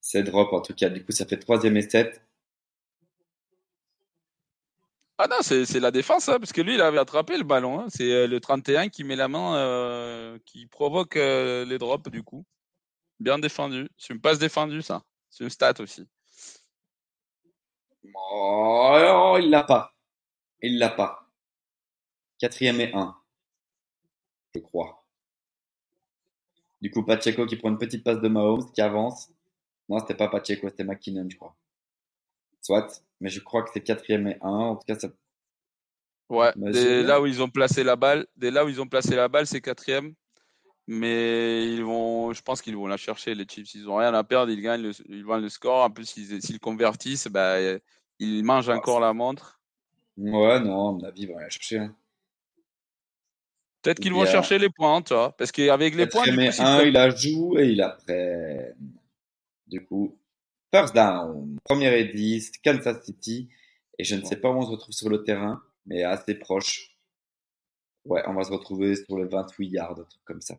[0.00, 0.90] c'est drop, en tout cas.
[0.90, 2.22] Du coup, ça fait troisième et 7.
[5.22, 7.78] Ah non, c'est la défense, hein, parce que lui, il avait attrapé le ballon.
[7.80, 7.86] Hein.
[7.90, 12.22] C'est euh, le 31 qui met la main, euh, qui provoque euh, les drops, du
[12.22, 12.46] coup.
[13.18, 13.88] Bien défendu.
[13.98, 15.02] C'est une passe défendue, ça.
[15.28, 16.08] C'est une stat aussi.
[18.14, 19.92] Oh, il l'a pas.
[20.62, 21.29] Il l'a pas.
[22.40, 23.14] Quatrième et un.
[24.54, 25.04] Je crois.
[26.80, 29.30] Du coup, Pacheco qui prend une petite passe de Mahomes, qui avance.
[29.88, 31.54] Non, c'était pas Pacheco, c'était McKinnon, je crois.
[32.62, 34.48] Soit, mais je crois que c'est quatrième et un.
[34.48, 35.08] En tout cas, ça.
[36.30, 39.16] Ouais, dès là où ils ont placé la balle, dès là où ils ont placé
[39.16, 40.14] la balle, c'est quatrième.
[40.86, 43.74] Mais ils vont, je pense qu'ils vont la chercher, les Chiefs.
[43.74, 45.84] Ils n'ont rien à perdre, ils gagnent le, ils le score.
[45.84, 47.56] En plus, s'ils convertissent, bah,
[48.18, 49.60] ils mangent ah, encore la montre.
[50.16, 51.78] Ouais, non, à mon avis, ils vont la chercher.
[51.78, 51.94] Hein.
[53.82, 55.34] Peut-être qu'ils vont chercher les points, tu vois.
[55.36, 56.30] Parce qu'avec les points.
[56.32, 58.74] Mais un, il a joue et il a prêt.
[59.66, 60.18] Du coup,
[60.72, 63.48] first down, première et 10, Kansas City.
[63.98, 66.96] Et je ne sais pas où on se retrouve sur le terrain, mais assez proche.
[68.04, 70.58] Ouais, on va se retrouver sur les 28 yards, un truc comme ça.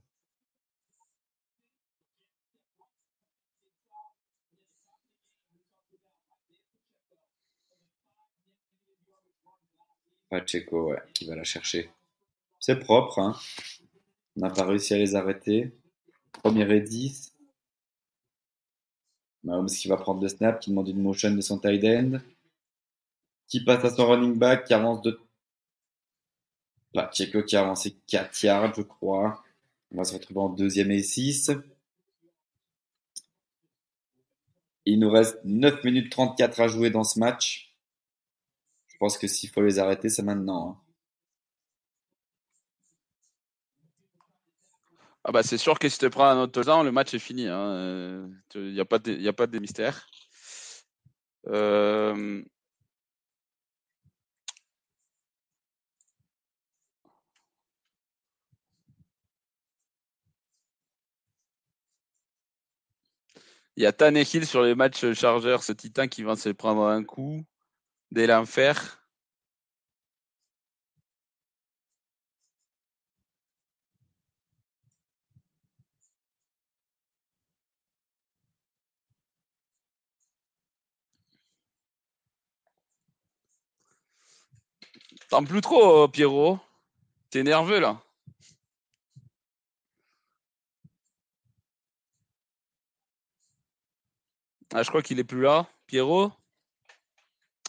[10.30, 11.90] Pacheco, ouais, qui va la chercher.
[12.62, 13.36] C'est propre, hein.
[14.38, 15.76] On n'a pas réussi à les arrêter.
[16.32, 17.36] Première et 10.
[19.44, 22.20] Mahomes qui va prendre le snap, qui demande une motion de son tight end.
[23.48, 25.20] Qui passe à son running back, qui avance de.
[26.94, 29.44] Pacheco qui a avancé 4 yards, je crois.
[29.92, 31.52] On va se retrouver en deuxième et 6.
[34.86, 37.74] Il nous reste 9 minutes 34 à jouer dans ce match.
[38.88, 40.70] Je pense que s'il faut les arrêter, c'est maintenant.
[40.70, 40.91] Hein.
[45.24, 47.44] Ah bah c'est sûr que si tu prends un autre temps, le match est fini.
[47.44, 48.30] Il hein.
[48.56, 50.08] n'y a, pas de, a pas de mystère.
[51.48, 52.44] Euh,
[63.76, 67.04] il y a Tannehill sur les matchs Chargers, ce titan qui va se prendre un
[67.04, 67.44] coup
[68.12, 69.01] de l'enfer.
[85.32, 86.60] T'en plus trop, euh, Pierrot.
[87.30, 88.02] T'es nerveux là.
[94.74, 95.68] Ah, je crois qu'il est plus là.
[95.88, 96.34] Pierrot?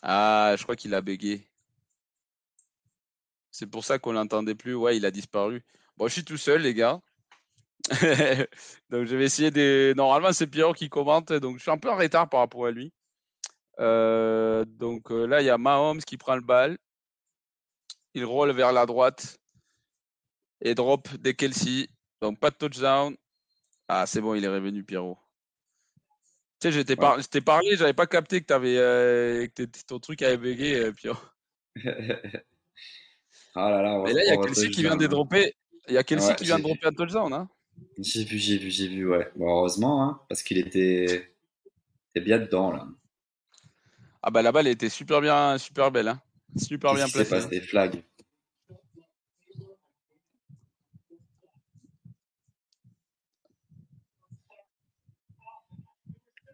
[0.02, 1.46] Ah, je crois qu'il a bugué.
[3.52, 4.74] C'est pour ça qu'on l'entendait plus.
[4.74, 5.62] Ouais, il a disparu.
[5.96, 7.00] Bon, je suis tout seul, les gars.
[8.90, 9.94] donc, je vais essayer de.
[9.96, 12.72] Normalement, c'est Pierrot qui commente, donc je suis un peu en retard par rapport à
[12.72, 12.92] lui.
[13.78, 16.76] Euh, donc euh, là, il y a Mahomes qui prend le bal.
[18.14, 19.38] Il roule vers la droite
[20.60, 21.88] et drop des Kelsey.
[22.20, 23.16] Donc, pas de touchdown.
[23.88, 25.18] Ah, c'est bon, il est revenu, Pierrot.
[26.60, 30.36] Tu sais, je t'ai parlé, j'avais pas capté que, avais, euh, que ton truc avait
[30.36, 31.14] bugué, euh, Pio.
[33.54, 35.54] ah là là, Et là, il y a Kelsey qui vient de dropper.
[35.88, 37.48] Il y a Kelsey qui vient de dropper un touchdown, hein
[37.98, 39.28] J'ai vu, j'ai vu, j'ai vu, ouais.
[39.34, 41.34] Bon, heureusement, hein, parce qu'il était...
[42.14, 42.86] était bien dedans, là.
[44.22, 46.22] Ah bah la balle était super bien, super belle, hein.
[46.56, 47.24] Super bien placée.
[47.24, 48.02] C'est pas des flags.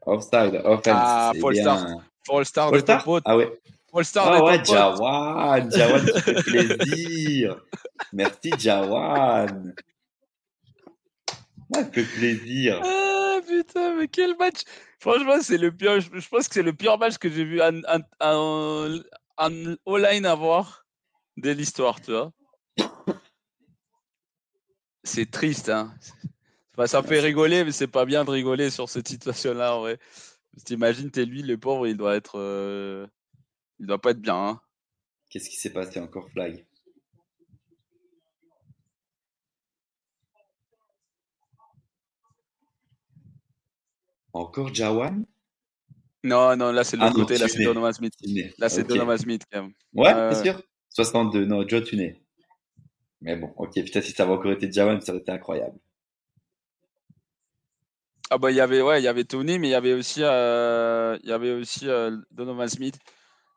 [0.07, 0.95] Offside, offense.
[0.97, 1.87] Ah, Paul Star.
[2.25, 3.23] Paul Star de Star pote.
[3.27, 3.53] Ah ouais.
[3.91, 5.71] Paul Star ah ouais, Jawan.
[5.71, 7.61] Jawan, tu fais plaisir.
[8.13, 9.75] Merci, Jawan.
[11.75, 12.81] Ça fait plaisir.
[12.85, 14.63] Ah putain, mais quel match.
[14.99, 16.01] Franchement, c'est le pire.
[16.01, 17.81] Je pense que c'est le pire match que j'ai vu en,
[18.21, 18.99] en,
[19.39, 20.87] en, line avoir
[21.37, 22.33] de l'histoire, tu vois.
[25.05, 25.95] C'est triste, hein.
[26.77, 29.99] Bah, ça fait rigoler, mais c'est pas bien de rigoler sur cette situation-là, en vrai.
[30.65, 32.39] T'imagines, t'es lui, le pauvre, il doit être.
[32.39, 33.07] Euh,
[33.79, 34.37] il doit pas être bien.
[34.37, 34.61] Hein.
[35.31, 36.65] Qu'est-ce qui s'est passé encore, Flag?
[44.33, 45.25] Encore Jawan?
[46.25, 48.13] Non, non, là c'est le ah côté, là c'est Donovan Smith.
[48.59, 49.73] Là c'est Donovan Smith quand même.
[49.95, 52.21] Ouais, c'est sûr 62, non, Joe Tuné.
[53.21, 55.79] Mais bon, ok, putain, si ça avait encore été Jawan, ça aurait été incroyable.
[58.31, 60.21] Ah bah il y avait ouais, il y avait Tony, mais il y avait aussi
[60.23, 62.99] euh, il y avait aussi euh, Donovan Smith.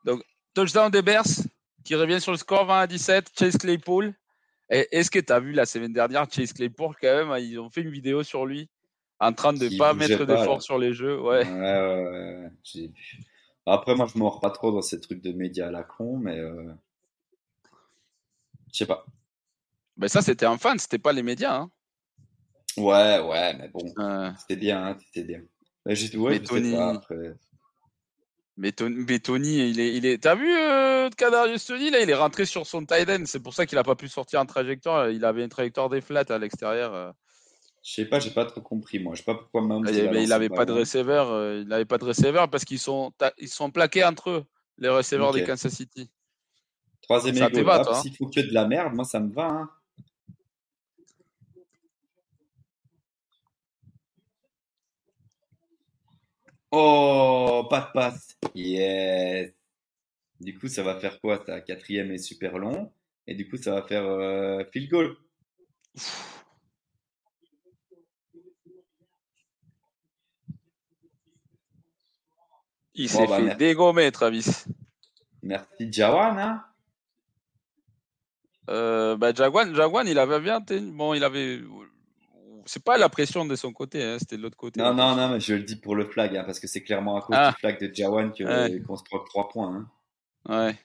[0.04, 0.22] Donc
[0.54, 1.26] touchdown des Bears
[1.84, 4.14] qui revient sur le score 20 à 17, Chase Claypool.
[4.70, 7.82] Est-ce que tu as vu la semaine dernière Chase Claypool quand même, ils ont fait
[7.82, 8.70] une vidéo sur lui
[9.22, 11.46] en train de ne pas mettre d'efforts sur les jeux, ouais.
[11.46, 12.90] ouais, ouais
[13.66, 16.38] Après moi je mords pas trop dans ces trucs de médias à la con, mais
[16.38, 16.72] euh...
[18.72, 19.06] je sais pas.
[19.96, 21.70] Mais ça c'était un fan, c'était pas les médias hein.
[22.76, 23.84] Ouais, ouais, mais bon,
[24.38, 25.42] c'était bien, hein, c'était bien.
[25.84, 26.72] Mais, juste, ouais, mais, Tony...
[26.72, 27.34] Pas, après...
[28.56, 30.22] mais, Tony, il est, il est...
[30.22, 33.24] T'as vu euh, Kadarius Tony là, il est rentré sur son tight end.
[33.26, 35.10] C'est pour ça qu'il a pas pu sortir en trajectoire.
[35.10, 37.14] Il avait une trajectoire des flats à l'extérieur.
[37.82, 39.14] Je sais pas, j'ai pas trop compris moi.
[39.14, 39.86] Je sais pas pourquoi Mahomes.
[39.88, 42.78] Ah, il, il avait pas de receveur, euh, il n'avait pas de receveur parce qu'ils
[42.78, 44.44] sont ils sont plaqués entre eux,
[44.78, 46.08] les receveurs des Kansas City.
[47.02, 47.68] Troisième ego.
[47.68, 49.48] Ah, s'il faut que de la merde, moi ça me va.
[49.48, 49.70] Hein.
[56.70, 58.38] Oh, pas de passe.
[58.54, 59.52] Yes.
[60.40, 62.90] Du coup, ça va faire quoi Ta quatrième est super long.
[63.26, 65.16] Et du coup, ça va faire euh, field goal.
[72.94, 74.64] Il s'est bah, fait dégommer, Travis.
[75.42, 76.38] Merci, Jawan.
[76.38, 76.64] Hein
[78.70, 80.60] euh, bah, Jaguan, il avait bien.
[80.92, 81.60] Bon, il avait
[82.66, 84.80] c'est pas la pression de son côté, hein, c'était de l'autre côté.
[84.80, 87.16] Non, non, non, mais je le dis pour le flag, hein, parce que c'est clairement
[87.16, 87.50] à cause ah.
[87.50, 88.32] du flag de Jawan
[88.86, 89.88] qu'on se proque 3 points.
[90.46, 90.66] Hein.
[90.66, 90.76] Ouais.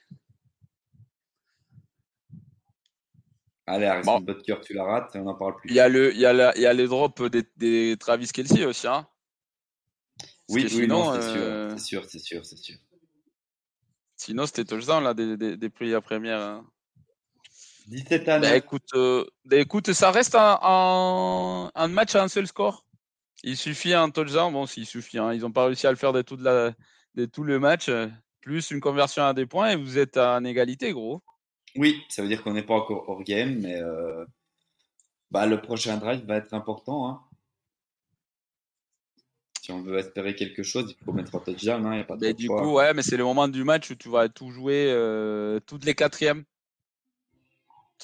[3.66, 4.34] Allez, Harrison bon.
[4.46, 5.68] cœur, tu la rates, on n'en parle plus.
[5.68, 7.96] Il y a le, il y a la, il y a les drops des, des
[8.00, 9.06] Travis Kelsey aussi, hein.
[10.48, 12.76] Oui, oui, sinon, euh, c'est sûr, c'est sûr, c'est sûr,
[14.16, 16.40] Sinon, c'était touchdown là des, des, des prix à première.
[16.40, 16.66] Hein.
[17.86, 18.48] 17 années.
[18.48, 22.84] Bah, écoute, euh, bah, écoute, ça reste un, un, match à un seul score.
[23.44, 24.52] Il suffit un touchdown.
[24.52, 26.72] Bon, s'il suffit, hein, ils n'ont pas réussi à le faire de tout, la,
[27.14, 27.90] de tout le match.
[28.40, 31.22] Plus une conversion à des points et vous êtes en égalité, gros.
[31.76, 34.24] Oui, ça veut dire qu'on n'est pas encore hors game, mais euh,
[35.30, 37.08] bah, le prochain drive va être important.
[37.08, 37.20] Hein.
[39.68, 41.84] Si on veut espérer quelque chose, il faut mettre un touchdown.
[41.84, 43.94] Hein, y a pas mais du coup, ouais, mais c'est le moment du match où
[43.94, 46.44] tu vas tout jouer euh, toutes les quatrièmes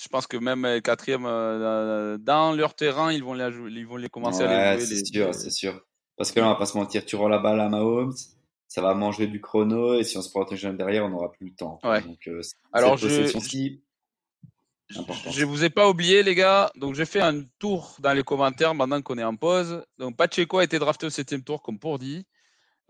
[0.02, 3.96] je pense que même les quatrièmes euh, dans leur terrain, ils vont les, ils vont
[3.96, 4.86] les commencer à les jouer.
[4.86, 5.80] C'est sûr, c'est sûr.
[6.16, 8.12] Parce que là, on va pas se mentir, tu rends la balle à Mahomes,
[8.68, 11.54] ça va manger du chrono, et si on se protège derrière, on n'aura plus le
[11.54, 11.78] temps.
[11.82, 12.40] Donc, euh,
[12.72, 13.38] Alors, je, je
[15.44, 16.70] vous ai pas oublié, les gars.
[16.76, 19.84] Donc, j'ai fait un tour dans les commentaires maintenant qu'on est en pause.
[19.98, 22.26] Donc, Pacheco a été drafté au septième tour, comme pour dit.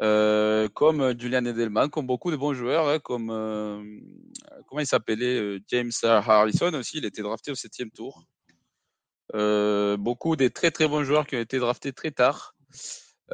[0.00, 3.81] Euh, comme Julian Edelman, comme beaucoup de bons joueurs, hein, comme euh,
[4.66, 8.24] comment il s'appelait euh, James Harrison aussi, il était drafté au septième tour.
[9.32, 12.56] beaucoup des très très bons joueurs qui ont été draftés très tard.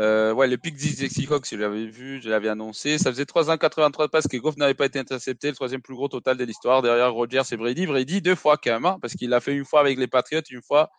[0.00, 2.98] Ouais, le pick des Seahawks, je l'avais vu, je l'avais annoncé.
[2.98, 6.36] Ça faisait 383 passes que Goff n'avait pas été intercepté, le troisième plus gros total
[6.36, 7.86] de l'histoire derrière Rogers et Brady.
[7.86, 10.42] Brady deux fois quand même, hein, parce qu'il l'a fait une fois avec les Patriots,
[10.50, 10.90] une fois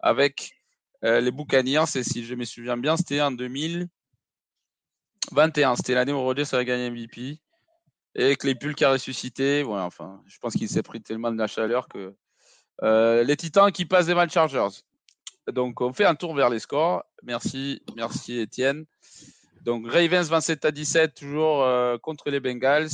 [0.00, 0.52] avec
[1.02, 1.84] les Buccaneers.
[1.94, 3.88] Et si je me souviens bien, c'était en 2000.
[5.32, 7.40] 21, c'était l'année où Rodgers avait gagné MVP.
[8.14, 9.64] Et Claypool qui a ressuscité.
[9.64, 12.14] Enfin, je pense qu'il s'est pris tellement de la chaleur que.
[12.82, 14.82] Euh, les Titans qui passent des Chargers.
[15.52, 17.04] Donc, on fait un tour vers les scores.
[17.22, 18.84] Merci, merci Étienne.
[19.62, 22.90] Donc, Ravens 27 à 17, toujours euh, contre les Bengals.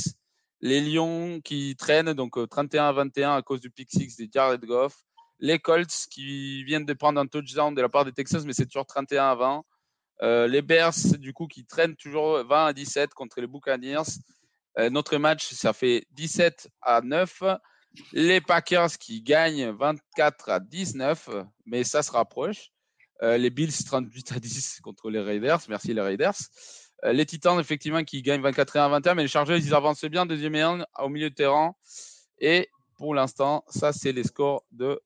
[0.61, 4.27] Les Lions qui traînent, donc 31 euh, à 21 à cause du pick 6 de
[4.31, 4.95] Jared Goff.
[5.39, 8.65] Les Colts qui viennent de prendre un touchdown de la part des Texans, mais c'est
[8.65, 9.63] toujours 31 à 20.
[10.21, 14.03] Euh, les Bears, du coup, qui traînent toujours 20 à 17 contre les Buccaneers.
[14.89, 17.43] Notre match, ça fait 17 à 9.
[18.11, 21.29] Les Packers qui gagnent 24 à 19,
[21.65, 22.71] mais ça se rapproche.
[23.21, 25.61] Euh, les Bills 38 à 10 contre les Raiders.
[25.69, 26.35] Merci les Raiders.
[27.03, 30.25] les Titans, effectivement, qui gagnent 24 à 21, mais les Chargers, ils avancent bien.
[30.25, 31.75] Deuxième et un au milieu de terrain.
[32.39, 35.01] Et pour l'instant, ça, c'est les scores de,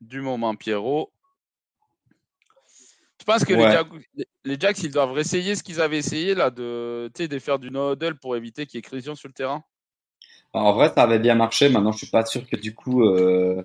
[0.00, 1.12] du moment, Pierrot.
[3.20, 3.52] Je pense que
[4.44, 8.18] les, Jacks, ils doivent réessayer ce qu'ils avaient essayé là, de, de faire du no-huddle
[8.18, 9.62] pour éviter qu'il y ait collision sur le terrain?
[10.52, 11.68] En vrai, ça avait bien marché.
[11.68, 13.62] Maintenant, je suis pas sûr que du coup, euh,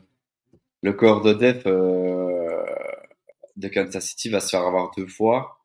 [0.82, 2.66] le corps de def euh,
[3.56, 5.60] de Kansas City va se faire avoir deux fois.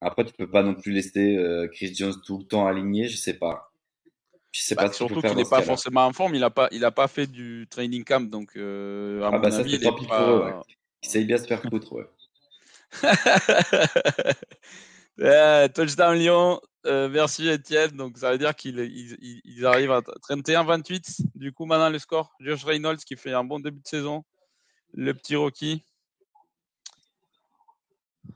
[0.00, 3.08] Après, tu peux pas non plus laisser euh, Chris Jones tout le temps aligné.
[3.08, 3.70] Je sais pas.
[4.52, 6.34] Je sais pas bah, surtout qu'il n'est pas forcément en forme.
[6.34, 9.48] Il a pas, il a pas fait du training camp, donc à ah mon bah
[9.52, 10.62] avis, il est pas...
[11.02, 12.06] Il sait bien se faire foutre, ouais.
[15.74, 16.60] touchdown Lyon.
[16.86, 17.92] Euh, merci Etienne.
[17.92, 18.78] Donc ça veut dire qu'ils
[19.44, 21.20] il, arrivent à 31-28.
[21.34, 22.34] Du coup, maintenant le score.
[22.40, 24.24] Josh Reynolds qui fait un bon début de saison.
[24.92, 25.84] Le petit Rocky.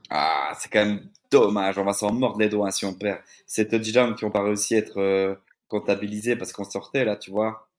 [0.09, 1.77] Ah, c'est quand même dommage.
[1.77, 3.19] On va s'en mordre les doigts si on perd.
[3.45, 5.35] Ces touchdowns qui n'ont pas réussi à être euh,
[5.67, 7.69] comptabilisés parce qu'on sortait là, tu vois.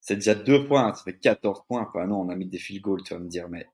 [0.00, 1.86] C'est déjà deux points, ça fait 14 points.
[1.88, 3.68] Enfin, non, on a mis des field goals, tu vas me dire, mais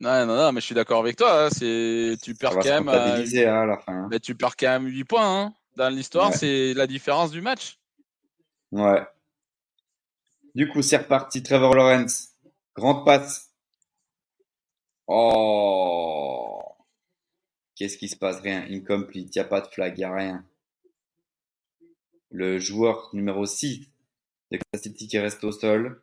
[0.00, 1.44] non, non, non, mais je suis d'accord avec toi.
[1.44, 2.88] Hein, c'est tu perds quand même.
[2.88, 3.92] Euh, hein, à la fin.
[3.92, 4.08] Hein.
[4.10, 5.54] Mais tu perds quand même 8 points.
[5.76, 7.78] Dans l'histoire, c'est la différence du match.
[8.72, 9.06] Ouais.
[10.54, 11.42] Du coup, c'est reparti.
[11.42, 12.28] Trevor Lawrence.
[12.74, 13.52] Grande passe.
[15.06, 16.62] Oh.
[17.74, 18.40] Qu'est-ce qui se passe?
[18.40, 18.66] Rien.
[18.70, 19.34] Incomplete.
[19.34, 19.94] Il n'y a pas de flag.
[19.96, 20.44] Il n'y a rien.
[22.30, 23.86] Le joueur numéro 6
[24.50, 26.02] de City qui reste au sol.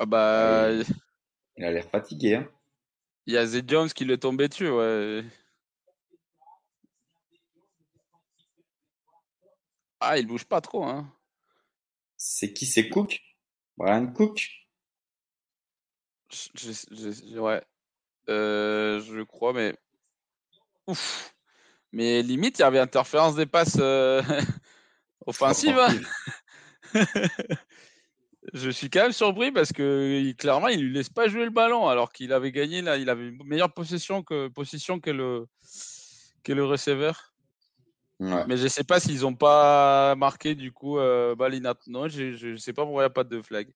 [0.00, 0.72] Ah bah.
[1.58, 2.36] Il a l'air fatigué.
[2.36, 2.48] Hein.
[3.26, 5.22] Il y a Zed Jones qui est tombé dessus, ouais.
[10.00, 11.12] Ah, il bouge pas trop, hein.
[12.16, 13.20] C'est qui C'est Cook?
[13.76, 14.48] Brian Cook?
[16.30, 17.62] Je, Ouais.
[18.30, 19.76] Euh, je crois, mais.
[20.86, 21.34] Ouf.
[21.92, 24.22] Mais limite, il y avait interférence des passes euh,
[25.26, 25.78] offensives.
[28.54, 31.88] Je suis quand même surpris parce que clairement, il lui laisse pas jouer le ballon
[31.88, 35.46] alors qu'il avait gagné là, il avait une meilleure possession que position que le
[36.42, 37.34] que le receveur.
[38.20, 41.76] Mais je sais pas s'ils ont pas marqué du coup euh, Balinat.
[41.86, 43.72] Non, je, ne sais pas pourquoi il n'y a pas de flag.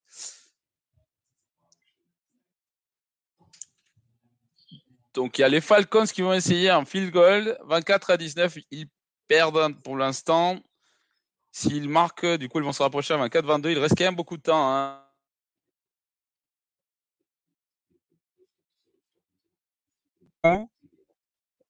[5.15, 7.57] Donc il y a les Falcons qui vont essayer un field goal.
[7.65, 8.89] 24 à 19, ils
[9.29, 10.61] perdent pour l'instant.
[11.57, 13.71] S'ils marquent, du coup, ils vont se rapprocher à 24-22.
[13.71, 15.01] Il reste quand même beaucoup de temps.
[20.43, 20.67] Hein.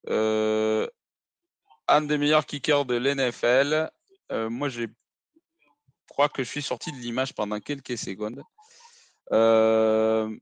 [0.08, 0.88] Euh,
[1.86, 3.90] un des meilleurs kickers de l'NFL.
[4.32, 4.84] Euh, moi, je
[6.08, 8.42] crois que je suis sorti de l'image pendant quelques secondes.
[9.32, 10.34] Euh,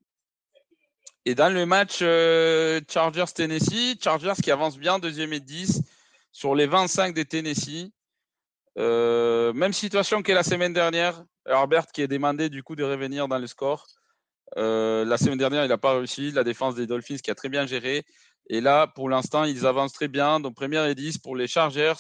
[1.25, 5.83] et dans le match euh, Chargers-Tennessee, Chargers qui avance bien, deuxième et 10
[6.31, 7.93] sur les 25 des Tennessee.
[8.79, 11.25] Euh, même situation que la semaine dernière.
[11.47, 13.87] Herbert qui est demandé du coup de revenir dans le score.
[14.57, 16.31] Euh, la semaine dernière, il n'a pas réussi.
[16.31, 18.05] La défense des Dolphins qui a très bien géré.
[18.49, 20.41] Et là, pour l'instant, ils avancent très bien.
[20.41, 21.95] Donc, première et 10 pour les Chargers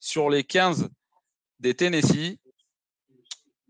[0.00, 0.88] sur les 15
[1.60, 2.38] des Tennessee.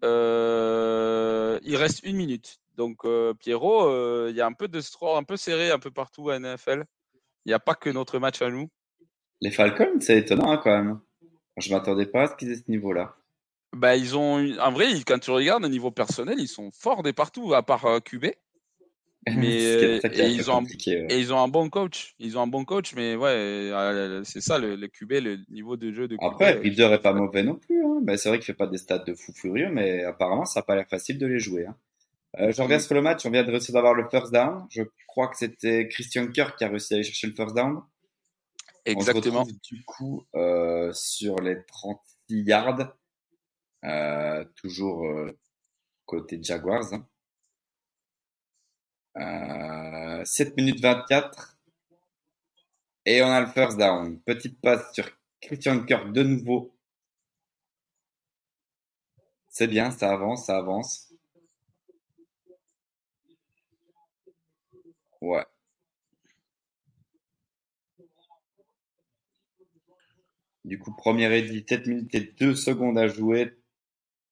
[0.03, 2.59] il reste une minute.
[2.77, 5.79] Donc, euh, Pierrot, euh, il y a un peu de score un peu serré un
[5.79, 6.85] peu partout à NFL.
[7.45, 8.69] Il n'y a pas que notre match à nous.
[9.41, 11.01] Les Falcons, c'est étonnant quand même.
[11.57, 13.15] Je ne m'attendais pas à ce qu'ils aient ce niveau-là.
[13.75, 17.13] Bah, ils ont, en vrai, quand tu regardes au niveau personnel, ils sont forts des
[17.13, 18.27] partout, à part euh, QB.
[19.37, 22.15] Mais et ils, ont un, et ils ont un bon coach.
[22.19, 25.93] Ils ont un bon coach, mais ouais, c'est ça le, le, QB, le niveau de
[25.93, 26.25] jeu de QB.
[26.25, 27.83] Après, Reader est pas mauvais non plus.
[27.83, 28.03] Hein.
[28.19, 30.77] c'est vrai qu'il fait pas des stats de fou furieux, mais apparemment, ça n'a pas
[30.77, 31.65] l'air facile de les jouer.
[31.65, 31.75] Hein.
[32.41, 34.67] Euh, je regarde sur le match, on vient de réussir d'avoir le first down.
[34.71, 37.81] Je crois que c'était Christian Kirk qui a réussi à aller chercher le first down.
[38.87, 39.41] Exactement.
[39.41, 42.95] On se retrouve, du coup euh, sur les 36 yards,
[43.85, 45.39] euh, toujours euh,
[46.07, 46.93] côté Jaguars.
[46.93, 47.07] Hein.
[49.17, 51.59] 7 euh, minutes 24
[53.07, 54.21] et on a le first down.
[54.23, 55.09] Petite passe sur
[55.41, 56.75] Christian Kirk de nouveau.
[59.49, 61.13] C'est bien, ça avance, ça avance.
[65.21, 65.45] Ouais.
[70.65, 73.59] Du coup, première et 17 minutes et 2 secondes à jouer.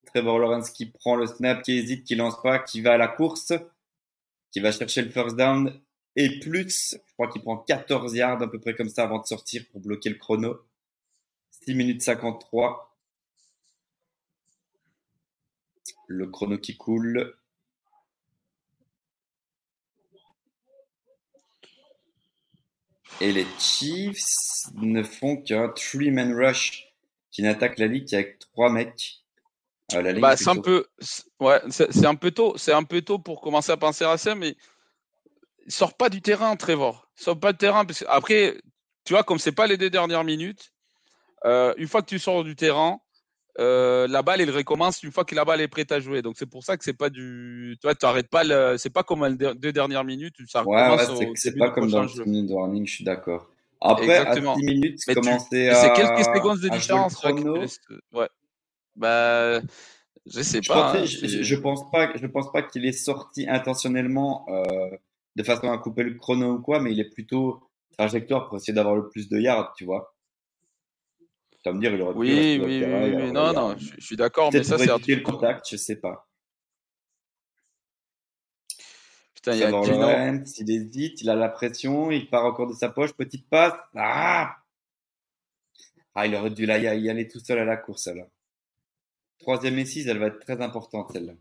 [0.06, 3.08] Trevor Lawrence qui prend le snap, qui hésite, qui lance pas, qui va à la
[3.08, 3.52] course,
[4.50, 5.78] qui va chercher le first down.
[6.16, 9.26] Et plus, je crois qu'il prend 14 yards à peu près comme ça avant de
[9.26, 10.58] sortir pour bloquer le chrono.
[11.64, 12.96] 6 minutes 53.
[16.08, 17.36] Le chrono qui coule.
[23.20, 26.92] Et les Chiefs ne font qu'un three-man rush
[27.30, 29.22] qui n'attaque la ligue qu'avec trois mecs.
[29.94, 30.86] Euh, bah, c'est un peu,
[31.40, 34.34] ouais, c'est un peu tôt, c'est un peu tôt pour commencer à penser à ça,
[34.34, 34.56] mais
[35.66, 37.08] il sort pas du terrain, Trevor.
[37.18, 38.56] Il sort pas du terrain parce après,
[39.04, 40.72] tu vois, comme c'est pas les deux dernières minutes,
[41.44, 43.00] euh, une fois que tu sors du terrain,
[43.58, 46.22] euh, la balle, elle recommence une fois que la balle est prête à jouer.
[46.22, 48.90] Donc c'est pour ça que c'est pas du, tu vois, tu arrêtes pas le, c'est
[48.90, 51.08] pas comme les deux dernières minutes, ça recommence.
[51.08, 53.48] Ouais, ouais c'est pas comme dans le minute warning, je suis d'accord.
[53.82, 55.74] Après, à 10 minutes, commencer à.
[55.74, 57.22] C'est quelques secondes de différence.
[58.12, 58.28] Ouais.
[58.94, 59.60] Bah,
[60.26, 60.92] je sais pas.
[60.92, 64.90] Hein, je, je, pense pas, je pense pas qu'il est sorti intentionnellement euh,
[65.36, 67.60] de façon à couper le chrono ou quoi, mais il est plutôt
[67.96, 70.11] trajectoire pour essayer d'avoir le plus de yards, tu vois.
[71.62, 72.18] Tu vas me dire, il aurait pu.
[72.18, 75.16] Oui, oui, oui, non, non, je, suis d'accord, mais ça, c'est un truc.
[75.16, 76.28] le contact, je sais pas.
[79.34, 82.88] Putain, il y a il hésite, il a la pression, il part encore de sa
[82.88, 83.74] poche, petite passe.
[83.94, 84.56] Ah
[86.14, 88.26] Ah, il aurait dû là, y aller tout seul à la course, là.
[89.38, 91.34] Troisième et six, elle va être très importante, celle-là.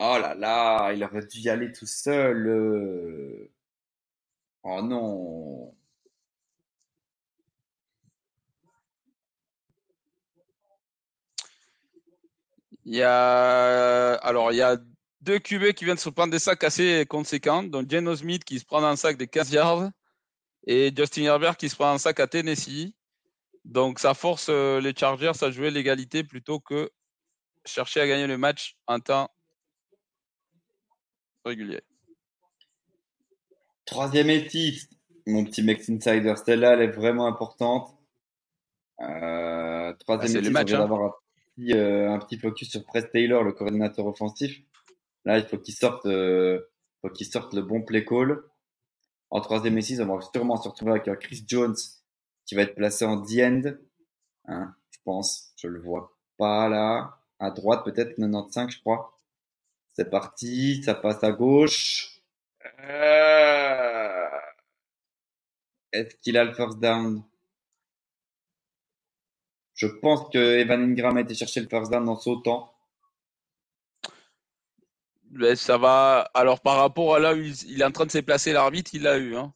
[0.00, 3.50] Oh là là, il aurait dû y aller tout seul.
[4.62, 5.74] Oh non.
[12.84, 14.76] Il y a alors il y a
[15.20, 18.64] deux QB qui viennent se prendre des sacs assez conséquents, donc Geno Smith qui se
[18.64, 19.90] prend un sac de 15 yards
[20.66, 22.94] et Justin Herbert qui se prend un sac à Tennessee.
[23.64, 26.90] Donc ça force euh, les Chargers à jouer l'égalité plutôt que
[27.64, 29.30] chercher à gagner le match en temps
[31.44, 31.82] régulier.
[33.90, 34.82] Troisième équipe,
[35.26, 37.96] mon petit Mex Insider, celle-là, elle est vraiment importante.
[39.00, 40.78] Euh, troisième bah, match, on hein.
[40.80, 41.14] d'avoir un,
[41.56, 44.60] petit, euh, un petit focus sur Press Taylor, le coordinateur offensif.
[45.24, 46.60] Là, il faut qu'il sorte, euh,
[47.00, 48.42] faut qu'il sorte le bon play call.
[49.30, 51.76] En troisième et six, on va sûrement se retrouver avec Chris Jones
[52.44, 53.62] qui va être placé en the end.
[54.48, 55.54] Hein, je pense.
[55.56, 57.20] Je le vois pas là.
[57.38, 59.16] À droite, peut-être 95, je crois.
[59.94, 60.82] C'est parti.
[60.82, 62.17] Ça passe à gauche.
[62.80, 64.28] Euh...
[65.92, 67.22] Est-ce qu'il a le first down?
[69.74, 72.72] Je pense que Evan Ingram a été chercher le first down en sautant.
[75.30, 76.30] Mais ça va.
[76.34, 79.02] Alors, par rapport à là où il est en train de se placer l'arbitre, il
[79.02, 79.36] l'a eu.
[79.36, 79.52] Hein.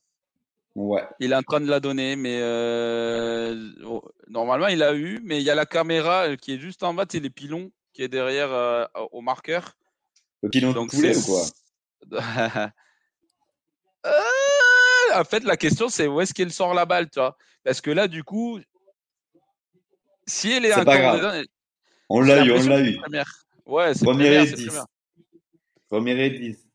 [0.74, 1.02] Ouais.
[1.20, 3.72] Il est en train de la donner, mais euh,
[4.28, 6.94] normalement il a eu, mais il y a la caméra euh, qui est juste en
[6.94, 9.76] bas, c'est les pilons qui est derrière euh, au marqueur.
[10.42, 11.42] Le pilon Donc, poulet ou quoi?
[15.14, 17.36] En fait, la question c'est où est-ce qu'il sort la balle, tu vois?
[17.64, 18.58] Parce que là, du coup,
[20.26, 21.42] si elle est, encore dedans,
[22.08, 22.98] on l'a eu, on l'a eu.
[23.66, 24.80] Ouais, c'est première, 10.
[25.88, 26.68] Première et 10.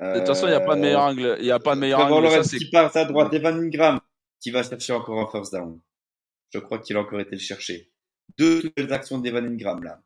[0.00, 1.36] De toute façon, il n'y a pas de meilleur angle.
[1.40, 2.44] Il n'y a pas de meilleur angle.
[2.44, 4.00] Ça, qui passe à droite, Evan Ingram,
[4.40, 5.78] qui va chercher encore un first down.
[6.52, 7.90] Je crois qu'il a encore été le chercher.
[8.38, 10.00] Deux belles actions d'Evan Ingram, là.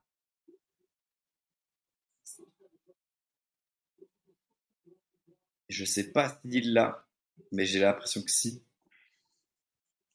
[5.69, 7.07] Je sais pas s'il l'a,
[7.53, 8.63] mais j'ai l'impression que si.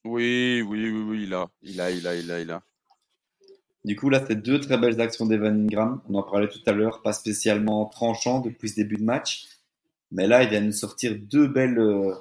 [0.06, 1.50] Oui, oui, oui, oui, il a.
[1.61, 2.64] Il a, il a, il a, il a.
[3.86, 6.02] Du coup, là, c'est deux très belles actions d'Evan Ingram.
[6.10, 9.48] On en parlait tout à l'heure, pas spécialement tranchant depuis ce début de match.
[10.11, 12.14] Mais là, il vient de nous sortir deux belles, euh,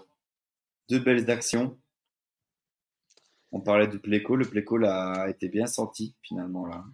[0.89, 1.79] deux belles actions.
[3.53, 4.39] On parlait du playcall.
[4.39, 6.85] Le playcall a été bien senti finalement là.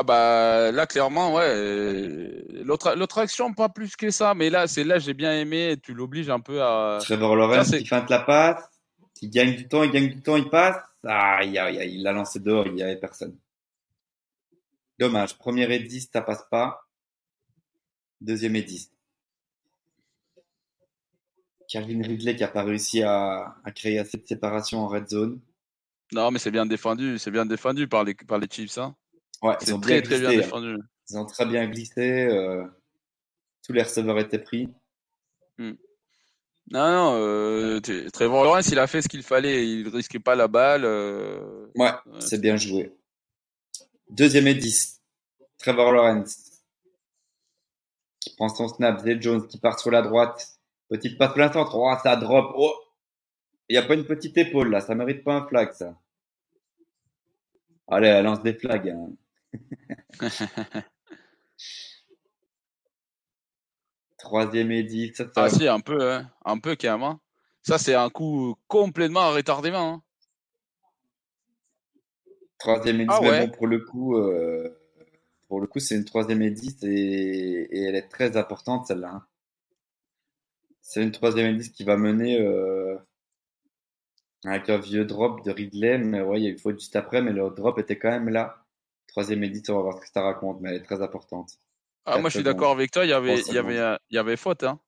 [0.00, 4.84] Ah bah là clairement ouais l'autre l'autre action pas plus que ça mais là c'est
[4.84, 8.62] là j'ai bien aimé tu l'obliges un peu à Trevor Lawrence qui feinte la passe
[9.22, 12.12] il gagne du temps il gagne du temps il passe ah il a, il l'a
[12.12, 13.36] lancé dehors il n'y avait personne
[15.00, 16.86] dommage premier et 10 ça passe pas
[18.20, 18.92] deuxième et 10
[21.68, 25.38] Calvin Ridley qui n'a pas réussi à, créer assez de séparation en red zone.
[26.12, 28.78] Non, mais c'est bien défendu, c'est bien défendu par les, par les Chiefs.
[28.78, 28.96] Hein.
[29.42, 30.36] Ouais, ils ont très, très bien hein.
[30.36, 30.76] défendu.
[31.10, 32.26] Ils ont très bien glissé.
[32.26, 32.64] Euh,
[33.64, 34.68] tous les receveurs étaient pris.
[35.58, 35.74] Hmm.
[36.70, 37.80] Non, non, euh,
[38.12, 39.66] Trevor Lawrence, il a fait ce qu'il fallait.
[39.66, 40.84] Il ne risquait pas la balle.
[40.84, 42.94] Euh, ouais, c'est bien joué.
[44.10, 45.00] Deuxième et 10.
[45.58, 46.62] Trevor Lawrence
[48.20, 49.00] qui prend son snap.
[49.00, 50.58] Zay Jones qui part sur la droite.
[50.88, 51.74] Petite passe plein centre.
[51.74, 52.52] Oh, ça drop.
[52.56, 52.74] Oh.
[53.68, 54.80] Il n'y a pas une petite épaule là.
[54.80, 55.94] Ça mérite pas un flag, ça.
[57.86, 58.88] Allez, elle lance des flags.
[58.90, 59.10] Hein.
[64.18, 65.22] Troisième et dix.
[65.36, 66.30] ah si, un peu, hein.
[66.44, 67.02] un peu même.
[67.02, 67.20] Hein.
[67.62, 69.94] Ça, c'est un coup complètement retardement.
[69.94, 70.02] Hein.
[72.58, 74.76] Troisième dix, ah bon, pour le coup, euh,
[75.46, 79.12] pour le coup, c'est une troisième dix et, et elle est très importante celle-là.
[79.14, 79.26] Hein.
[80.90, 82.96] C'est une troisième indice qui va mener euh,
[84.44, 85.98] avec un vieux drop de Ridley.
[85.98, 88.30] Mais ouais, il y a eu faute juste après, mais le drop était quand même
[88.30, 88.64] là.
[89.18, 91.58] Troisième édite, on va voir ce que ça raconte, mais elle est très importante.
[92.04, 93.04] Ah, moi, je suis d'accord avec toi.
[93.04, 94.62] Il y avait, il y avait, il y avait faute.
[94.62, 94.78] Hein.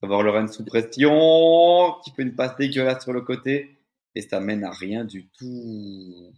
[0.00, 3.76] Avoir Lorenz sous pression, qui fait une passe dégueulasse sur le côté,
[4.14, 6.32] et ça mène à rien du tout.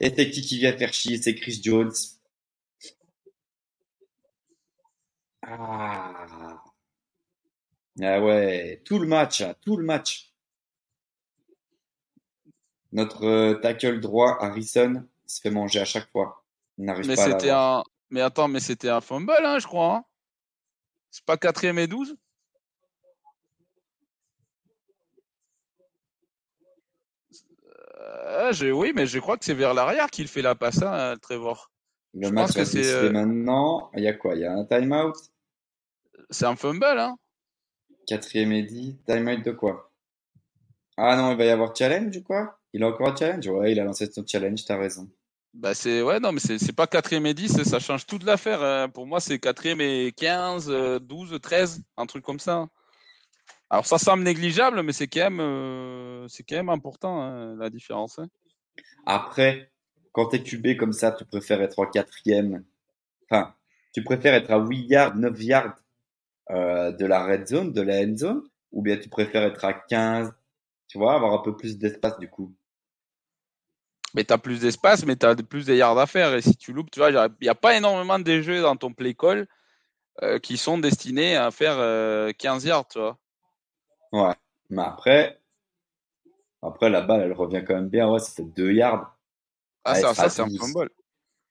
[0.00, 1.22] Et c'est qui qui vient faire chier?
[1.22, 1.94] C'est Chris Jones.
[5.42, 6.64] Ah.
[8.02, 10.31] Ah ouais, tout le match, tout le match.
[12.92, 16.44] Notre euh, tackle droit, Harrison, se fait manger à chaque fois.
[16.78, 17.82] Il n'arrive mais pas c'était un...
[18.10, 19.96] Mais attends, mais c'était un fumble, hein, je crois.
[19.96, 20.04] Hein.
[21.10, 22.16] C'est pas 4 et 12
[28.26, 31.70] euh, Oui, mais je crois que c'est vers l'arrière qu'il fait la passe, hein, Trevor.
[32.14, 33.10] Le match va se euh...
[33.10, 33.90] maintenant.
[33.94, 34.34] Il y a quoi?
[34.34, 35.14] Il y a un timeout?
[36.28, 37.16] C'est un fumble, hein
[38.06, 38.96] Quatrième et 10.
[39.06, 39.90] Timeout de quoi?
[40.98, 42.58] Ah non, il va y avoir challenge quoi?
[42.72, 43.46] Il a encore un challenge?
[43.48, 45.08] Ouais, il a lancé son challenge, t'as raison.
[45.54, 48.88] Bah c'est ouais non mais c'est pas quatrième et 10 ça change toute l'affaire hein.
[48.88, 50.70] pour moi c'est quatrième et 15
[51.02, 52.68] 12 13 un truc comme ça
[53.68, 57.68] alors ça semble négligeable mais c'est quand même euh, c'est quand même important hein, la
[57.68, 58.28] différence hein.
[59.04, 59.70] après
[60.12, 62.64] quand t'es QB comme ça tu préfères être en quatrième
[63.26, 63.54] enfin
[63.92, 65.74] tu préfères être à 8 yards 9 yards
[66.50, 68.42] euh, de la red zone, de la end zone,
[68.72, 70.34] ou bien tu préfères être à 15,
[70.88, 72.52] tu vois, avoir un peu plus d'espace du coup?
[74.14, 76.34] Mais tu as plus d'espace, mais tu as plus de yards à faire.
[76.34, 78.92] Et si tu loupes, tu vois, il n'y a pas énormément de jeux dans ton
[78.92, 79.46] play call
[80.22, 81.76] euh, qui sont destinés à faire
[82.34, 83.18] 15 yards, tu vois.
[84.12, 84.34] Ouais.
[84.68, 85.38] Mais après,
[86.62, 88.08] après la balle, elle revient quand même bien.
[88.08, 89.16] Ouais, c'était 2 yards.
[89.84, 90.90] Ah, ça, ça c'est un fumble.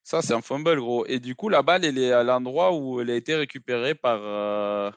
[0.03, 1.06] Ça, c'est un fumble, gros.
[1.06, 4.19] Et du coup, la balle, elle est à l'endroit où elle a été récupérée par.
[4.22, 4.90] Euh,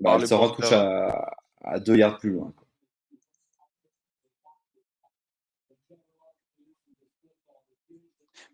[0.00, 2.52] bah, elle se retouche à, à 2 yards plus loin.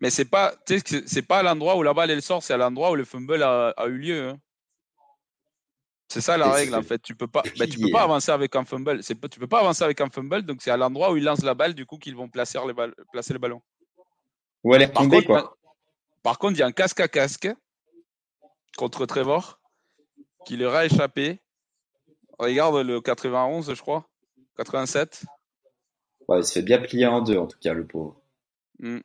[0.01, 0.53] Mais c'est pas,
[1.05, 3.41] c'est pas à l'endroit où la balle elle sort, c'est à l'endroit où le fumble
[3.41, 4.29] a, eu lieu.
[4.29, 4.39] Hein.
[6.09, 7.01] C'est ça la règle en fait.
[7.01, 9.03] Tu peux pas, bah, tu peux pas avancer avec un fumble.
[9.03, 11.43] C'est tu peux pas avancer avec un fumble, donc c'est à l'endroit où ils lancent
[11.43, 13.61] la balle du coup qu'ils vont placer les balles, placer le ballon.
[14.63, 15.57] Ou elle est tombée quoi.
[16.23, 17.47] Par contre, il y a un casque à casque
[18.77, 19.59] contre Trevor
[20.45, 21.39] qui leur a échappé.
[22.39, 24.09] Regarde le 91, je crois.
[24.57, 25.25] 87.
[26.27, 28.19] Ouais, il se fait bien plier en deux, en tout cas, le pauvre.
[28.79, 28.99] Hmm.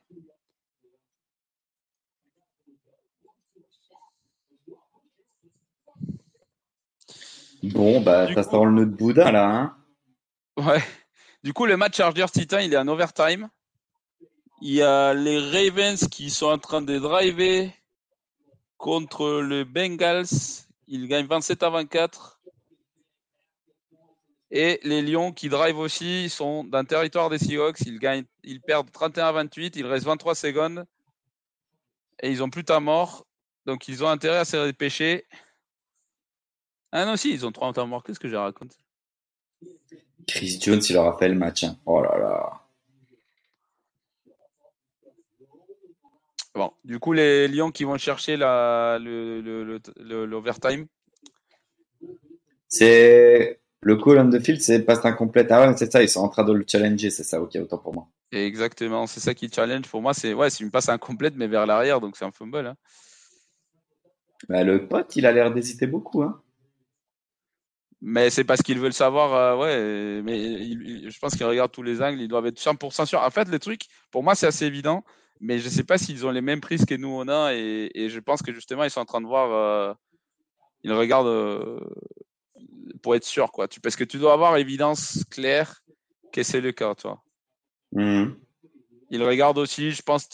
[7.63, 9.77] Bon, bah, ça sent le nœud de Bouddha, là, hein
[10.57, 10.81] Ouais.
[11.43, 13.49] Du coup, le match Chargers-Titan, il est en overtime.
[14.61, 17.71] Il y a les Ravens qui sont en train de driver
[18.77, 20.27] contre le Bengals.
[20.87, 22.39] Ils gagnent 27 à 24.
[24.51, 27.81] Et les Lions qui drive aussi sont dans le territoire des Seahawks.
[27.85, 29.77] Ils, gagnent, ils perdent 31 à 28.
[29.77, 30.85] Il reste 23 secondes.
[32.21, 33.25] Et ils ont plus ta mort.
[33.65, 35.25] Donc ils ont intérêt à se dépêcher.
[36.91, 38.03] Ah non, si, ils ont trois temps mort.
[38.03, 38.75] Qu'est-ce que j'ai raconté
[40.27, 41.63] Chris Jones, il leur a fait le match.
[41.63, 41.77] Hein.
[41.85, 42.61] Oh là là.
[46.53, 50.85] Bon, du coup, les Lions qui vont chercher l'overtime?
[52.67, 55.47] C'est le call on the field, c'est passe incomplète.
[55.49, 57.77] Ah ouais, c'est ça, ils sont en train de le challenger, c'est ça, ok, autant
[57.77, 58.07] pour moi.
[58.31, 59.87] Exactement, c'est ça qui challenge.
[59.87, 62.67] Pour moi, c'est ouais, c'est une passe incomplète, mais vers l'arrière, donc c'est un fumble.
[62.67, 62.75] Hein.
[64.49, 66.23] Bah, le pote, il a l'air d'hésiter beaucoup.
[66.23, 66.41] Hein.
[68.01, 72.01] Mais c'est parce qu'ils veulent savoir, euh, ouais, mais je pense qu'ils regardent tous les
[72.01, 73.21] angles, ils doivent être 100% sûrs.
[73.21, 75.03] En fait, le truc, pour moi, c'est assez évident,
[75.39, 78.09] mais je ne sais pas s'ils ont les mêmes prises que nous on a, et,
[78.09, 79.93] je pense que justement, ils sont en train de voir, euh,
[80.83, 81.79] ils regardent euh,
[83.03, 83.67] pour être sûr, quoi.
[83.67, 85.83] Tu, parce que tu dois avoir évidence claire
[86.33, 87.21] que c'est le cas, toi.
[87.91, 88.31] Mmh.
[89.11, 90.27] Ils regardent aussi, je pense,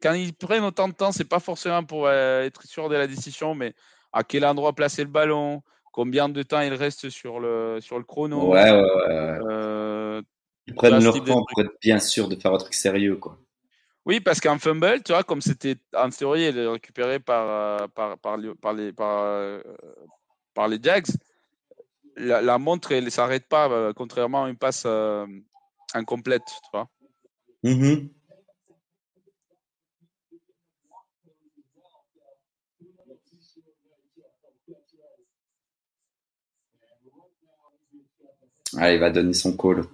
[0.00, 3.54] quand ils prennent autant de temps, c'est pas forcément pour être sûr de la décision,
[3.54, 3.74] mais
[4.10, 5.62] à quel endroit placer le ballon,
[5.92, 8.52] combien de temps il reste sur le, sur le chrono.
[8.52, 9.38] Ouais, ouais, ouais.
[9.48, 10.22] Euh,
[10.66, 13.38] Ils prennent leur temps pour être bien sûr de faire un truc sérieux, quoi.
[14.06, 17.86] Oui, parce qu'un fumble, tu vois, comme c'était en théorie, il est récupéré par, euh,
[17.88, 19.62] par, par, par, les, par, euh,
[20.54, 21.06] par les Jags,
[22.16, 24.86] la, montre, elle ne s'arrête pas, contrairement à une passe
[25.94, 26.88] incomplète, tu vois.
[27.64, 28.08] Mm-hmm.
[38.76, 39.84] Ah, il va donner son call.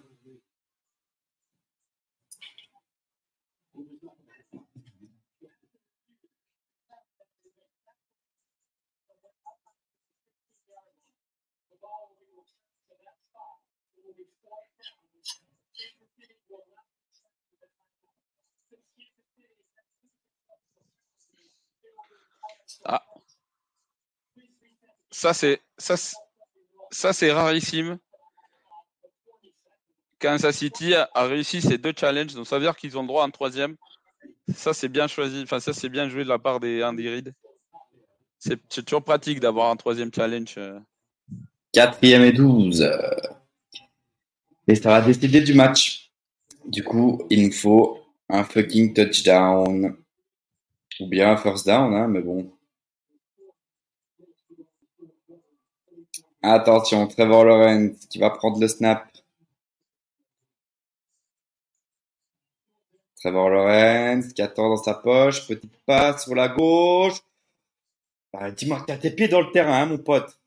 [22.84, 23.02] Ah.
[25.10, 25.96] Ça c'est ça
[26.90, 27.98] ça c'est rarissime.
[30.18, 33.22] Kansas City a réussi ces deux challenges, donc ça veut dire qu'ils ont le droit
[33.22, 33.76] à un troisième.
[34.54, 35.42] Ça, c'est bien choisi.
[35.42, 37.34] Enfin, ça, c'est bien joué de la part des Reid.
[38.38, 40.54] C'est toujours pratique d'avoir un troisième challenge.
[40.58, 40.78] Euh.
[41.72, 42.88] Quatrième et 12.
[44.68, 46.12] Et ça va décider du match.
[46.66, 49.96] Du coup, il nous faut un fucking touchdown.
[51.00, 52.52] Ou bien un first down, hein, mais bon.
[56.42, 59.15] Attention, Trevor Lawrence qui va prendre le snap.
[63.26, 67.18] Trevor Lawrence qui attend dans sa poche, petite passe sur la gauche.
[68.32, 70.38] Bah, Dis-moi que t'as tes pieds dans le terrain, hein, mon pote.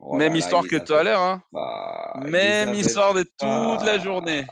[0.00, 1.20] Oh Même histoire que tout à l'heure.
[1.20, 1.44] Hein.
[1.52, 4.44] Bah, Même histoire de toute la journée.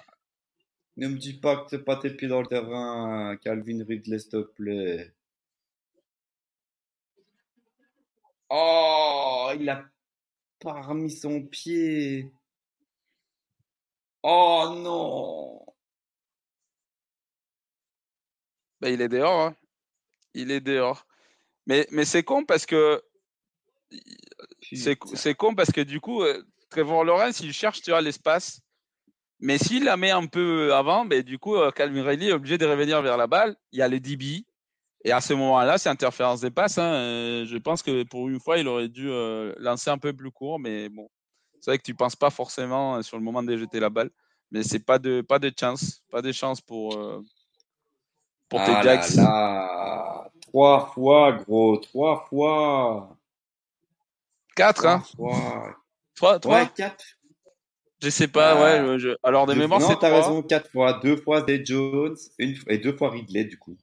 [0.96, 4.30] Ne me dis pas que t'as pas tes pieds dans le terrain, Calvin Ridley, s'il
[4.30, 5.12] te plaît.
[8.50, 9.84] Oh, il a
[10.60, 12.30] pas remis son pied.
[14.22, 15.73] Oh non.
[18.84, 19.40] Bah, il est dehors.
[19.40, 19.56] Hein.
[20.34, 21.06] Il est dehors.
[21.66, 23.02] Mais, mais c'est con parce que.
[24.74, 28.60] C'est con parce que du coup, euh, Trevor Lawrence, il cherche tu vois, l'espace.
[29.40, 32.66] Mais s'il la met un peu avant, ben, du coup, Calvin Riley est obligé de
[32.66, 33.56] revenir vers la balle.
[33.72, 34.44] Il y a les DB.
[35.02, 36.76] Et à ce moment-là, c'est interférence des passes.
[36.76, 37.46] Hein.
[37.46, 39.08] Je pense que pour une fois, il aurait dû
[39.56, 40.58] lancer un peu plus court.
[40.58, 41.08] Mais bon,
[41.58, 44.10] c'est vrai que tu ne penses pas forcément sur le moment de jeter la balle.
[44.50, 46.98] Mais c'est pas de pas de chance, pas de chance pour
[48.54, 53.18] pour tes ah Trois fois, gros, trois fois.
[54.54, 55.02] Quatre, hein
[56.14, 56.60] Trois, trois.
[56.60, 57.04] Ouais, quatre.
[58.00, 58.98] Je sais pas, ouais.
[59.00, 59.16] Je...
[59.24, 59.94] Alors de mémoire, c'est.
[59.94, 61.00] Non, t'as raison, quatre fois.
[61.00, 62.54] Deux fois des Jones une...
[62.68, 63.76] et deux fois Ridley, du coup.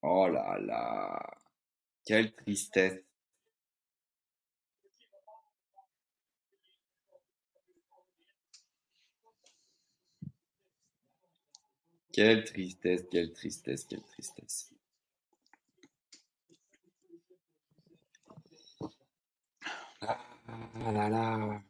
[0.00, 1.22] Oh là là.
[2.06, 2.98] Quelle tristesse.
[12.12, 14.70] Quelle tristesse, quelle tristesse, quelle tristesse.
[20.00, 21.62] Ah là là.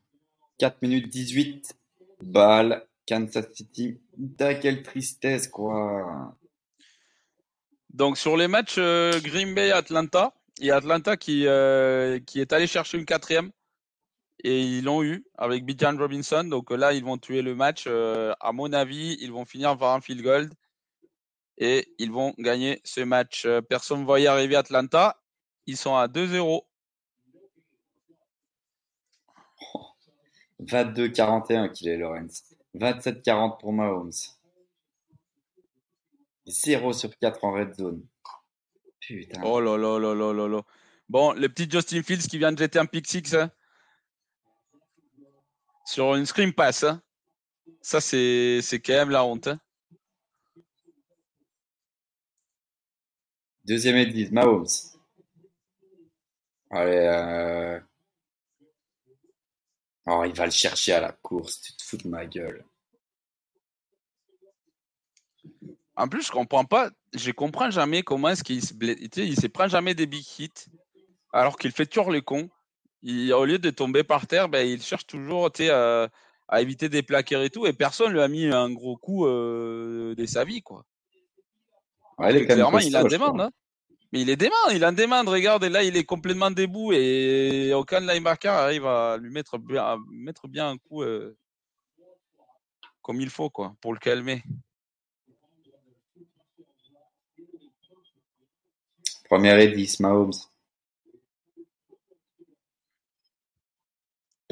[0.58, 1.74] 4 minutes 18
[2.22, 2.86] balles.
[3.06, 4.00] Kansas City.
[4.38, 6.36] quelle tristesse, quoi.
[7.90, 12.66] Donc, sur les matchs euh, Green Bay-Atlanta, il y a Atlanta euh, qui est allé
[12.66, 13.50] chercher une quatrième
[14.40, 16.44] et ils l'ont eu avec Bijan Robinson.
[16.44, 17.84] Donc là, ils vont tuer le match.
[17.86, 20.50] Euh, à mon avis, ils vont finir par un field goal
[21.58, 23.44] et ils vont gagner ce match.
[23.46, 25.22] Euh, personne ne y arriver Atlanta.
[25.66, 26.62] Ils sont à 2-0.
[30.60, 32.42] 22-41 qu'il est Lorenz.
[32.74, 34.12] 27-40 pour Mahomes.
[36.46, 38.04] 0 sur 4 en red zone.
[39.00, 39.40] Putain.
[39.44, 40.62] Oh là là là là là là.
[41.08, 43.34] Bon, le petit Justin Fields qui vient de jeter un pick six.
[43.34, 43.50] Hein
[45.84, 46.84] sur une screen pass.
[46.84, 47.02] Hein.
[47.80, 49.48] Ça, c'est, quand même la honte.
[49.48, 49.60] Hein.
[53.64, 54.66] Deuxième et 10, Mahomes.
[56.70, 56.96] Allez.
[56.96, 57.80] Euh...
[60.06, 61.60] Oh, il va le chercher à la course.
[61.60, 62.64] Tu te fous de ma gueule.
[65.94, 66.90] En plus, je comprends pas.
[67.12, 68.74] Je comprends jamais comment est-ce qu'il se
[69.20, 70.66] Il se prend jamais des big hits
[71.32, 72.50] alors qu'il fait toujours les cons
[73.04, 76.08] au lieu de tomber par terre, ben, il cherche toujours à,
[76.48, 80.14] à éviter des plaquaires et tout, et personne lui a mis un gros coup euh,
[80.14, 80.62] de sa vie.
[80.62, 80.84] Quoi.
[82.18, 83.40] clairement, il a demande.
[83.40, 83.50] Hein.
[84.12, 85.28] Mais il est demande, il a demande.
[85.28, 89.96] Regarde, et là, il est complètement debout et aucun linebacker arrive à lui mettre bien,
[90.10, 91.34] mettre bien un coup euh,
[93.00, 94.42] comme il faut, quoi, pour le calmer.
[99.24, 100.32] Première et 10, Mahomes.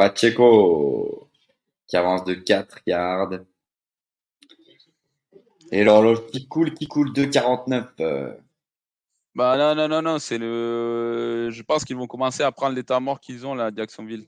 [0.00, 1.28] Pacheco
[1.86, 3.40] qui avance de 4 yards.
[5.72, 7.86] Et l'horloge qui coule, qui coule de 49.
[8.00, 8.34] Euh.
[9.34, 11.50] Bah non, non, non, non, c'est le.
[11.50, 14.26] Je pense qu'ils vont commencer à prendre l'état mort qu'ils ont là à Jacksonville.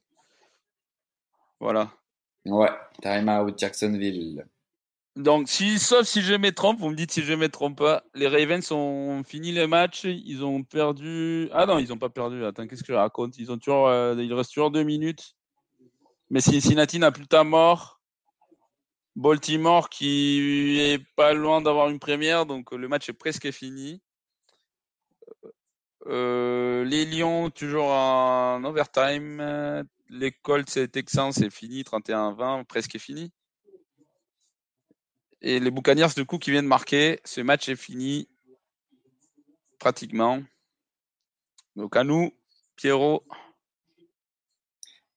[1.58, 1.90] Voilà.
[2.44, 2.68] Ouais,
[3.00, 4.44] time out Jacksonville.
[5.16, 8.04] Donc, si, sauf si je me trompe, vous me dites si je me trompe pas,
[8.14, 11.48] les Ravens ont fini le match, ils ont perdu.
[11.50, 12.44] Ah non, ils n'ont pas perdu.
[12.44, 13.38] Attends, qu'est-ce que je raconte?
[13.38, 15.34] Ils ont toujours, euh, il reste toujours deux minutes.
[16.32, 18.00] Mais Cincinnati n'a plus ta mort.
[19.16, 24.00] Baltimore qui est pas loin d'avoir une première, donc le match est presque fini.
[26.06, 29.84] Euh, les Lions toujours en overtime.
[30.08, 33.30] Les Colts et Texans c'est fini, 31-20, presque fini.
[35.42, 38.26] Et les Buccaneers du coup qui viennent marquer, ce match est fini
[39.78, 40.42] pratiquement.
[41.76, 42.32] Donc à nous,
[42.76, 43.22] Pierrot.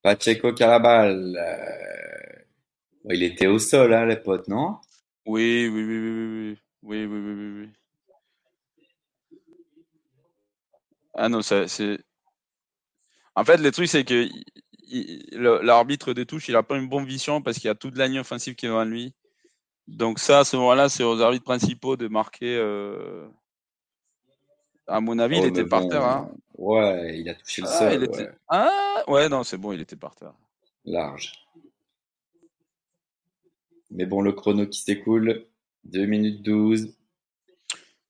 [0.05, 2.43] Pacheco Carabal, euh,
[3.09, 4.77] il était au sol, hein, les potes, non?
[5.25, 7.69] Oui oui oui, oui, oui, oui, oui, oui, oui,
[11.15, 11.97] Ah non, c'est.
[13.33, 14.29] En fait, le truc, c'est que
[15.63, 18.05] l'arbitre de touche, il n'a pas une bonne vision parce qu'il y a toute la
[18.05, 19.15] ligne offensive qui est devant lui.
[19.87, 22.57] Donc ça, à ce moment-là, c'est aux arbitres principaux de marquer.
[22.57, 23.27] Euh,
[24.87, 26.05] à mon avis, il oh, était par terre.
[26.05, 26.31] Hein.
[26.57, 28.09] Ouais, il a touché le ah, sol.
[28.09, 28.29] Ouais.
[28.47, 30.33] Ah, ouais, non, c'est bon, il était par terre.
[30.85, 31.33] Large.
[33.91, 35.45] Mais bon, le chrono qui s'écoule,
[35.85, 36.95] 2 minutes 12.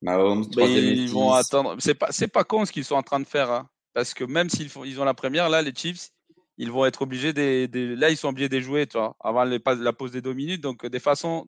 [0.01, 1.75] Mahomes, 3 Ils vont attendre.
[1.79, 3.51] C'est pas, c'est pas con ce qu'ils sont en train de faire.
[3.51, 3.69] Hein.
[3.93, 6.11] Parce que même s'ils font, ils ont la première, là, les Chiefs,
[6.57, 9.93] ils vont être obligés de, là, ils sont obligés de jouer, tu vois, avant la
[9.93, 10.61] pause des deux minutes.
[10.61, 11.47] Donc, des façons,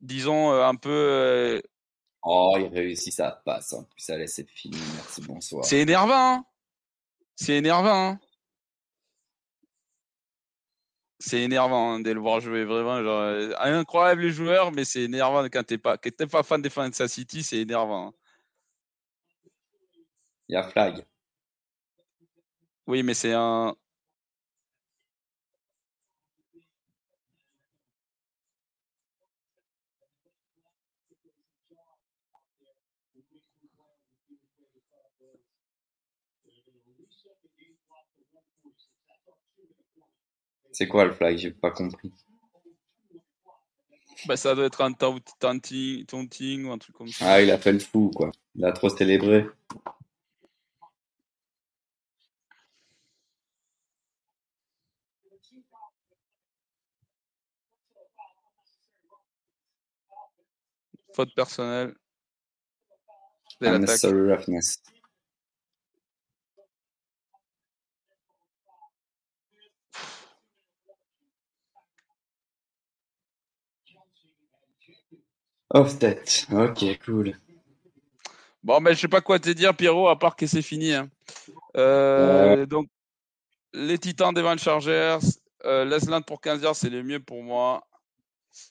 [0.00, 1.60] disons, euh, un peu euh,
[2.22, 3.72] Oh, il réussit, ça passe.
[3.72, 4.78] En plus, allez, c'est fini.
[4.94, 5.64] Merci, bonsoir.
[5.64, 6.34] C'est énervant.
[6.34, 6.44] Hein.
[7.34, 8.10] c'est énervant.
[8.10, 8.20] Hein.
[11.20, 13.02] c'est énervant hein, de le voir jouer vraiment.
[13.02, 16.70] Genre, euh, incroyable les joueurs, mais c'est énervant quand t'es pas, quand pas fan des
[16.70, 18.12] fans de sa City, c'est énervant.
[20.48, 21.04] Il y a flag.
[22.86, 23.76] Oui, mais c'est un.
[40.80, 41.36] C'est quoi le flag?
[41.36, 42.10] J'ai pas compris.
[44.24, 47.32] Bah, ça doit être un taunting, ou un truc comme ça.
[47.32, 48.30] Ah, il a fait le fou, quoi.
[48.54, 49.46] Il a trop célébré.
[61.14, 61.94] Faute personnelle.
[63.60, 64.82] Unnecessary roughness.
[75.70, 76.46] Off tête.
[76.52, 77.34] Ok, cool.
[78.62, 80.92] Bon, ben, je sais pas quoi te dire, Pierrot, à part que c'est fini.
[80.92, 81.08] Hein.
[81.76, 82.88] Euh, donc,
[83.72, 85.18] les Titans des Chargers,
[85.64, 87.86] euh, Lesland pour 15 heures, c'est le mieux pour moi.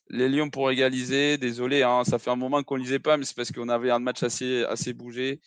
[0.09, 3.23] Les Lions pour égaliser, désolé, hein, ça fait un moment qu'on ne lisait pas, mais
[3.23, 5.39] c'est parce qu'on avait un match assez, assez bougé.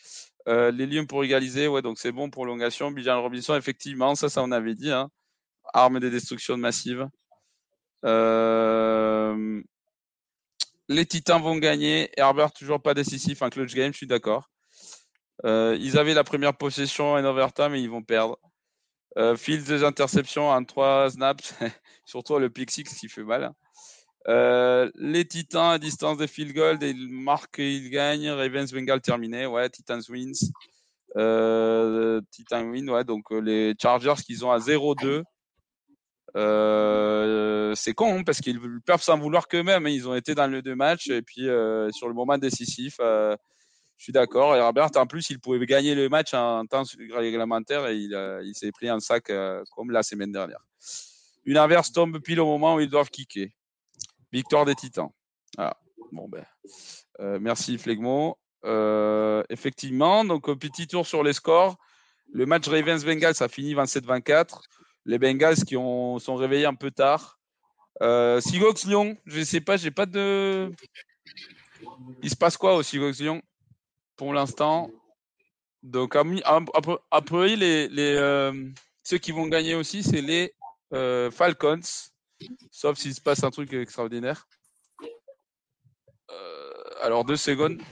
[0.49, 2.91] Euh, les Lions pour égaliser, ouais, donc c'est bon, prolongation.
[2.91, 4.91] Bijan Robinson, effectivement, ça, ça on avait dit.
[4.91, 5.11] Hein.
[5.75, 7.09] Arme de destruction massive.
[8.05, 9.63] Euh,
[10.93, 12.11] les Titans vont gagner.
[12.17, 14.49] Herbert, toujours pas décisif, un clutch game, je suis d'accord.
[15.45, 18.39] Euh, ils avaient la première possession en overtime et ils vont perdre.
[19.19, 21.55] Euh, Fields des interceptions en trois snaps,
[22.07, 23.45] surtout le pick qui fait mal.
[23.45, 23.55] Hein.
[24.29, 28.31] Euh, les Titans à distance de field goal, ils marquent et ils gagnent.
[28.31, 29.69] Ravens Bengal terminé, ouais.
[29.69, 30.53] Titans wins.
[31.17, 33.05] Euh, Titans win, ouais.
[33.05, 35.25] Donc les Chargers qu'ils ont à 0-2.
[36.35, 39.87] Euh, c'est con hein, parce qu'ils peuvent s'en vouloir qu'eux-mêmes.
[39.87, 39.91] Hein.
[39.91, 43.37] Ils ont été dans le deux matchs et puis euh, sur le moment décisif, euh,
[43.99, 44.57] je suis d'accord.
[44.57, 48.73] Et Herbert, en plus, il pouvait gagner le match en temps réglementaire et il, s'est
[48.73, 49.31] pris un sac
[49.77, 50.61] comme la semaine dernière.
[51.45, 53.53] Une inverse tombe pile au moment où ils doivent kicker.
[54.33, 55.11] Victoire des Titans.
[56.11, 56.45] Bon ben,
[57.39, 58.39] merci Flegmo.
[59.51, 61.77] effectivement, donc petit tour sur les scores.
[62.33, 64.63] Le match Ravens-Bengals, ça finit 27-24
[65.05, 67.39] les Bengals qui ont, sont réveillés un peu tard.
[68.01, 70.73] Euh, Seahawks Lyon, je sais pas, j'ai pas de.
[72.23, 73.43] Il se passe quoi au Seahawks Lyon
[74.17, 74.91] pour l'instant?
[75.83, 76.17] Donc
[77.11, 78.71] après, les, les euh,
[79.03, 80.55] ceux qui vont gagner aussi, c'est les
[80.95, 81.81] euh, Falcons,
[82.71, 84.47] sauf s'il se passe un truc extraordinaire.
[87.03, 87.83] alors deux secondes.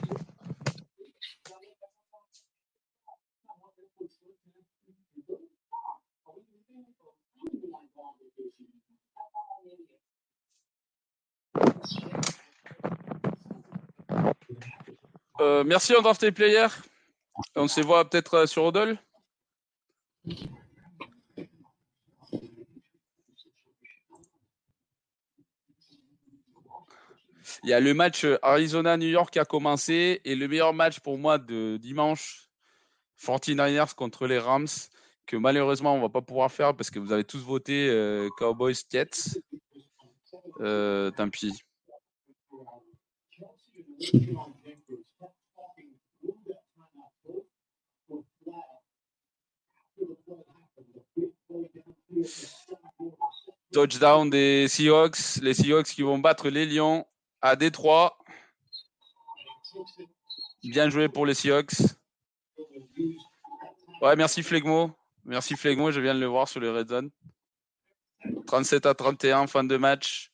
[15.41, 16.67] Euh, merci en draft player.
[17.57, 18.99] On se voit peut-être euh, sur Odol.
[27.63, 31.01] Il y a le match euh, Arizona-New York qui a commencé et le meilleur match
[31.01, 32.51] pour moi de dimanche,
[33.23, 34.69] 49ers contre les Rams,
[35.27, 38.77] que malheureusement on ne va pas pouvoir faire parce que vous avez tous voté Cowboys
[38.91, 39.41] Jets.
[40.59, 41.63] tant pis.
[53.73, 55.37] Touchdown des Seahawks.
[55.43, 57.07] Les Seahawks qui vont battre les Lions
[57.41, 58.19] à Détroit.
[60.63, 61.75] Bien joué pour les Seahawks.
[64.03, 64.91] Ouais, merci Flegmo.
[65.25, 67.11] Merci Flegmo, je viens de le voir sur le Red Zone.
[68.47, 70.30] 37 à 31, fin de match.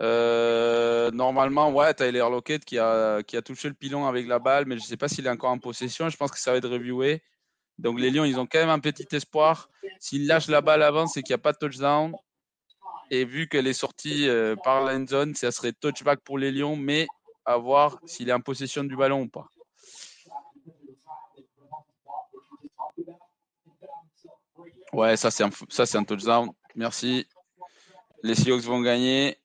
[0.00, 4.66] Euh, normalement, ouais, Tyler Lockett qui a, qui a touché le pilon avec la balle,
[4.66, 6.08] mais je ne sais pas s'il est encore en possession.
[6.08, 7.22] Je pense que ça va être reviewé.
[7.78, 9.68] Donc les Lions, ils ont quand même un petit espoir.
[10.00, 12.12] S'ils lâchent la balle avant, c'est qu'il n'y a pas de touchdown.
[13.10, 16.76] Et vu qu'elle est sortie euh, par la zone, ça serait touchback pour les Lions,
[16.76, 17.06] mais
[17.44, 19.46] à voir s'il est en possession du ballon ou pas.
[24.92, 26.50] Ouais, ça c'est un, un touchdown.
[26.74, 27.26] Merci.
[28.22, 29.36] Les Seahawks vont gagner.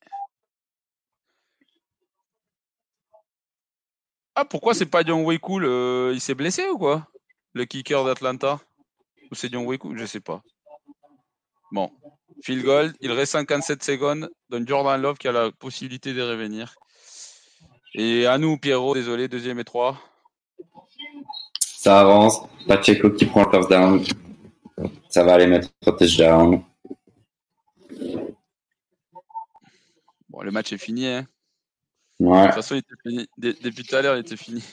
[4.36, 5.66] Ah, pourquoi c'est pas John Way Cool
[6.14, 7.08] Il s'est blessé ou quoi?
[7.54, 8.60] Le kicker d'Atlanta?
[9.32, 10.42] Ou c'est John Wick Je sais pas.
[11.72, 11.92] Bon,
[12.44, 14.30] Phil Gold, il reste 57 secondes.
[14.50, 16.76] Donne Jordan Love qui a la possibilité de revenir.
[17.94, 20.00] Et à nous, Pierrot, désolé, deuxième et trois.
[21.60, 22.42] Ça avance.
[22.68, 24.04] Pacheco qui prend le first down.
[25.10, 26.64] Ça va aller mettre touchdown.
[30.30, 31.08] Bon, le match est fini.
[31.08, 31.28] Hein.
[32.20, 32.42] Ouais.
[32.42, 33.28] De toute façon, il était fini.
[33.38, 34.64] Depuis tout à l'heure, il était fini.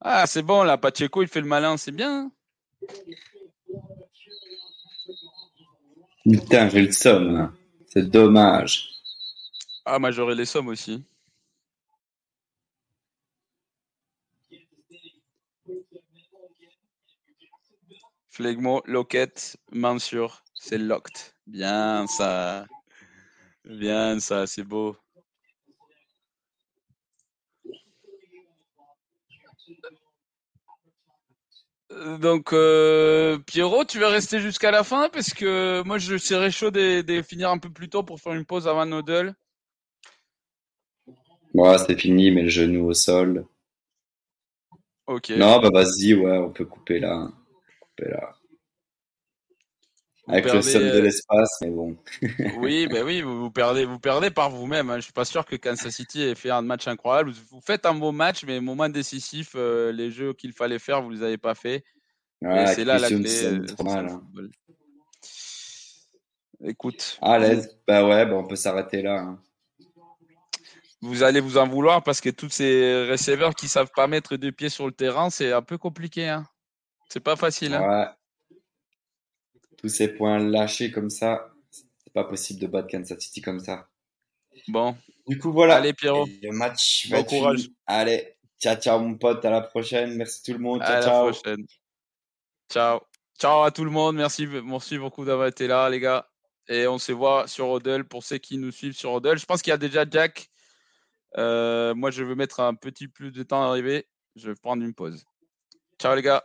[0.00, 2.30] Ah, c'est bon, là, Pacheco, il fait le malin, c'est bien.
[6.24, 7.52] Putain, j'ai le somme,
[7.88, 8.90] C'est dommage.
[9.84, 11.02] Ah, moi j'aurais les sommes aussi.
[18.40, 21.34] Flegmo, Loquette, Mansur, c'est locked.
[21.46, 22.64] Bien ça.
[23.66, 24.96] Bien ça, c'est beau.
[32.18, 35.10] Donc, euh, Pierrot, tu vas rester jusqu'à la fin?
[35.10, 38.46] Parce que moi, je serais chaud de, finir un peu plus tôt pour faire une
[38.46, 39.34] pause avant Nodel.
[41.52, 43.44] Moi, c'est fini, mais le genou au sol.
[45.06, 45.28] Ok.
[45.28, 47.30] Non, bah vas-y, ouais, on peut couper là.
[50.30, 51.96] Avec le sol de euh, l'espace, mais bon.
[52.58, 54.90] oui, ben oui, vous, perdez, vous perdez par vous-même.
[54.90, 54.96] Hein.
[54.96, 57.32] Je suis pas sûr que Kansas City ait fait un match incroyable.
[57.50, 61.10] Vous faites un beau match, mais moment décisif, euh, les jeux qu'il fallait faire, vous
[61.10, 61.84] les avez pas fait.
[62.42, 63.44] c'est là la clé.
[63.44, 64.22] Euh, hein.
[66.64, 67.18] Écoute.
[67.22, 67.76] À l'aise.
[67.88, 69.20] Bah ouais, bah on peut s'arrêter là.
[69.20, 69.42] Hein.
[71.02, 74.52] Vous allez vous en vouloir parce que tous ces receveurs qui savent pas mettre deux
[74.52, 76.28] pieds sur le terrain, c'est un peu compliqué.
[76.28, 76.46] Hein.
[77.12, 77.74] C'est pas facile.
[77.74, 77.82] Hein.
[77.86, 78.06] Ouais
[79.80, 83.88] tous ces points lâchés comme ça, c'est pas possible de battre Kansas City comme ça.
[84.68, 84.96] Bon.
[85.26, 85.76] Du coup, voilà.
[85.76, 86.26] Allez, Pierrot.
[86.42, 87.68] le match bon courage.
[87.86, 89.44] Allez, ciao, ciao, mon pote.
[89.44, 90.16] À la prochaine.
[90.16, 90.82] Merci tout le monde.
[90.82, 91.26] Ciao, à ciao.
[91.26, 91.66] la prochaine.
[92.70, 93.00] Ciao.
[93.38, 94.16] Ciao à tout le monde.
[94.16, 96.28] Merci, merci beaucoup d'avoir été là, les gars.
[96.68, 99.38] Et on se voit sur Odell pour ceux qui nous suivent sur Odell.
[99.38, 100.50] Je pense qu'il y a déjà Jack.
[101.38, 104.06] Euh, moi, je veux mettre un petit plus de temps à arriver.
[104.36, 105.24] Je vais prendre une pause.
[105.98, 106.44] Ciao, les gars.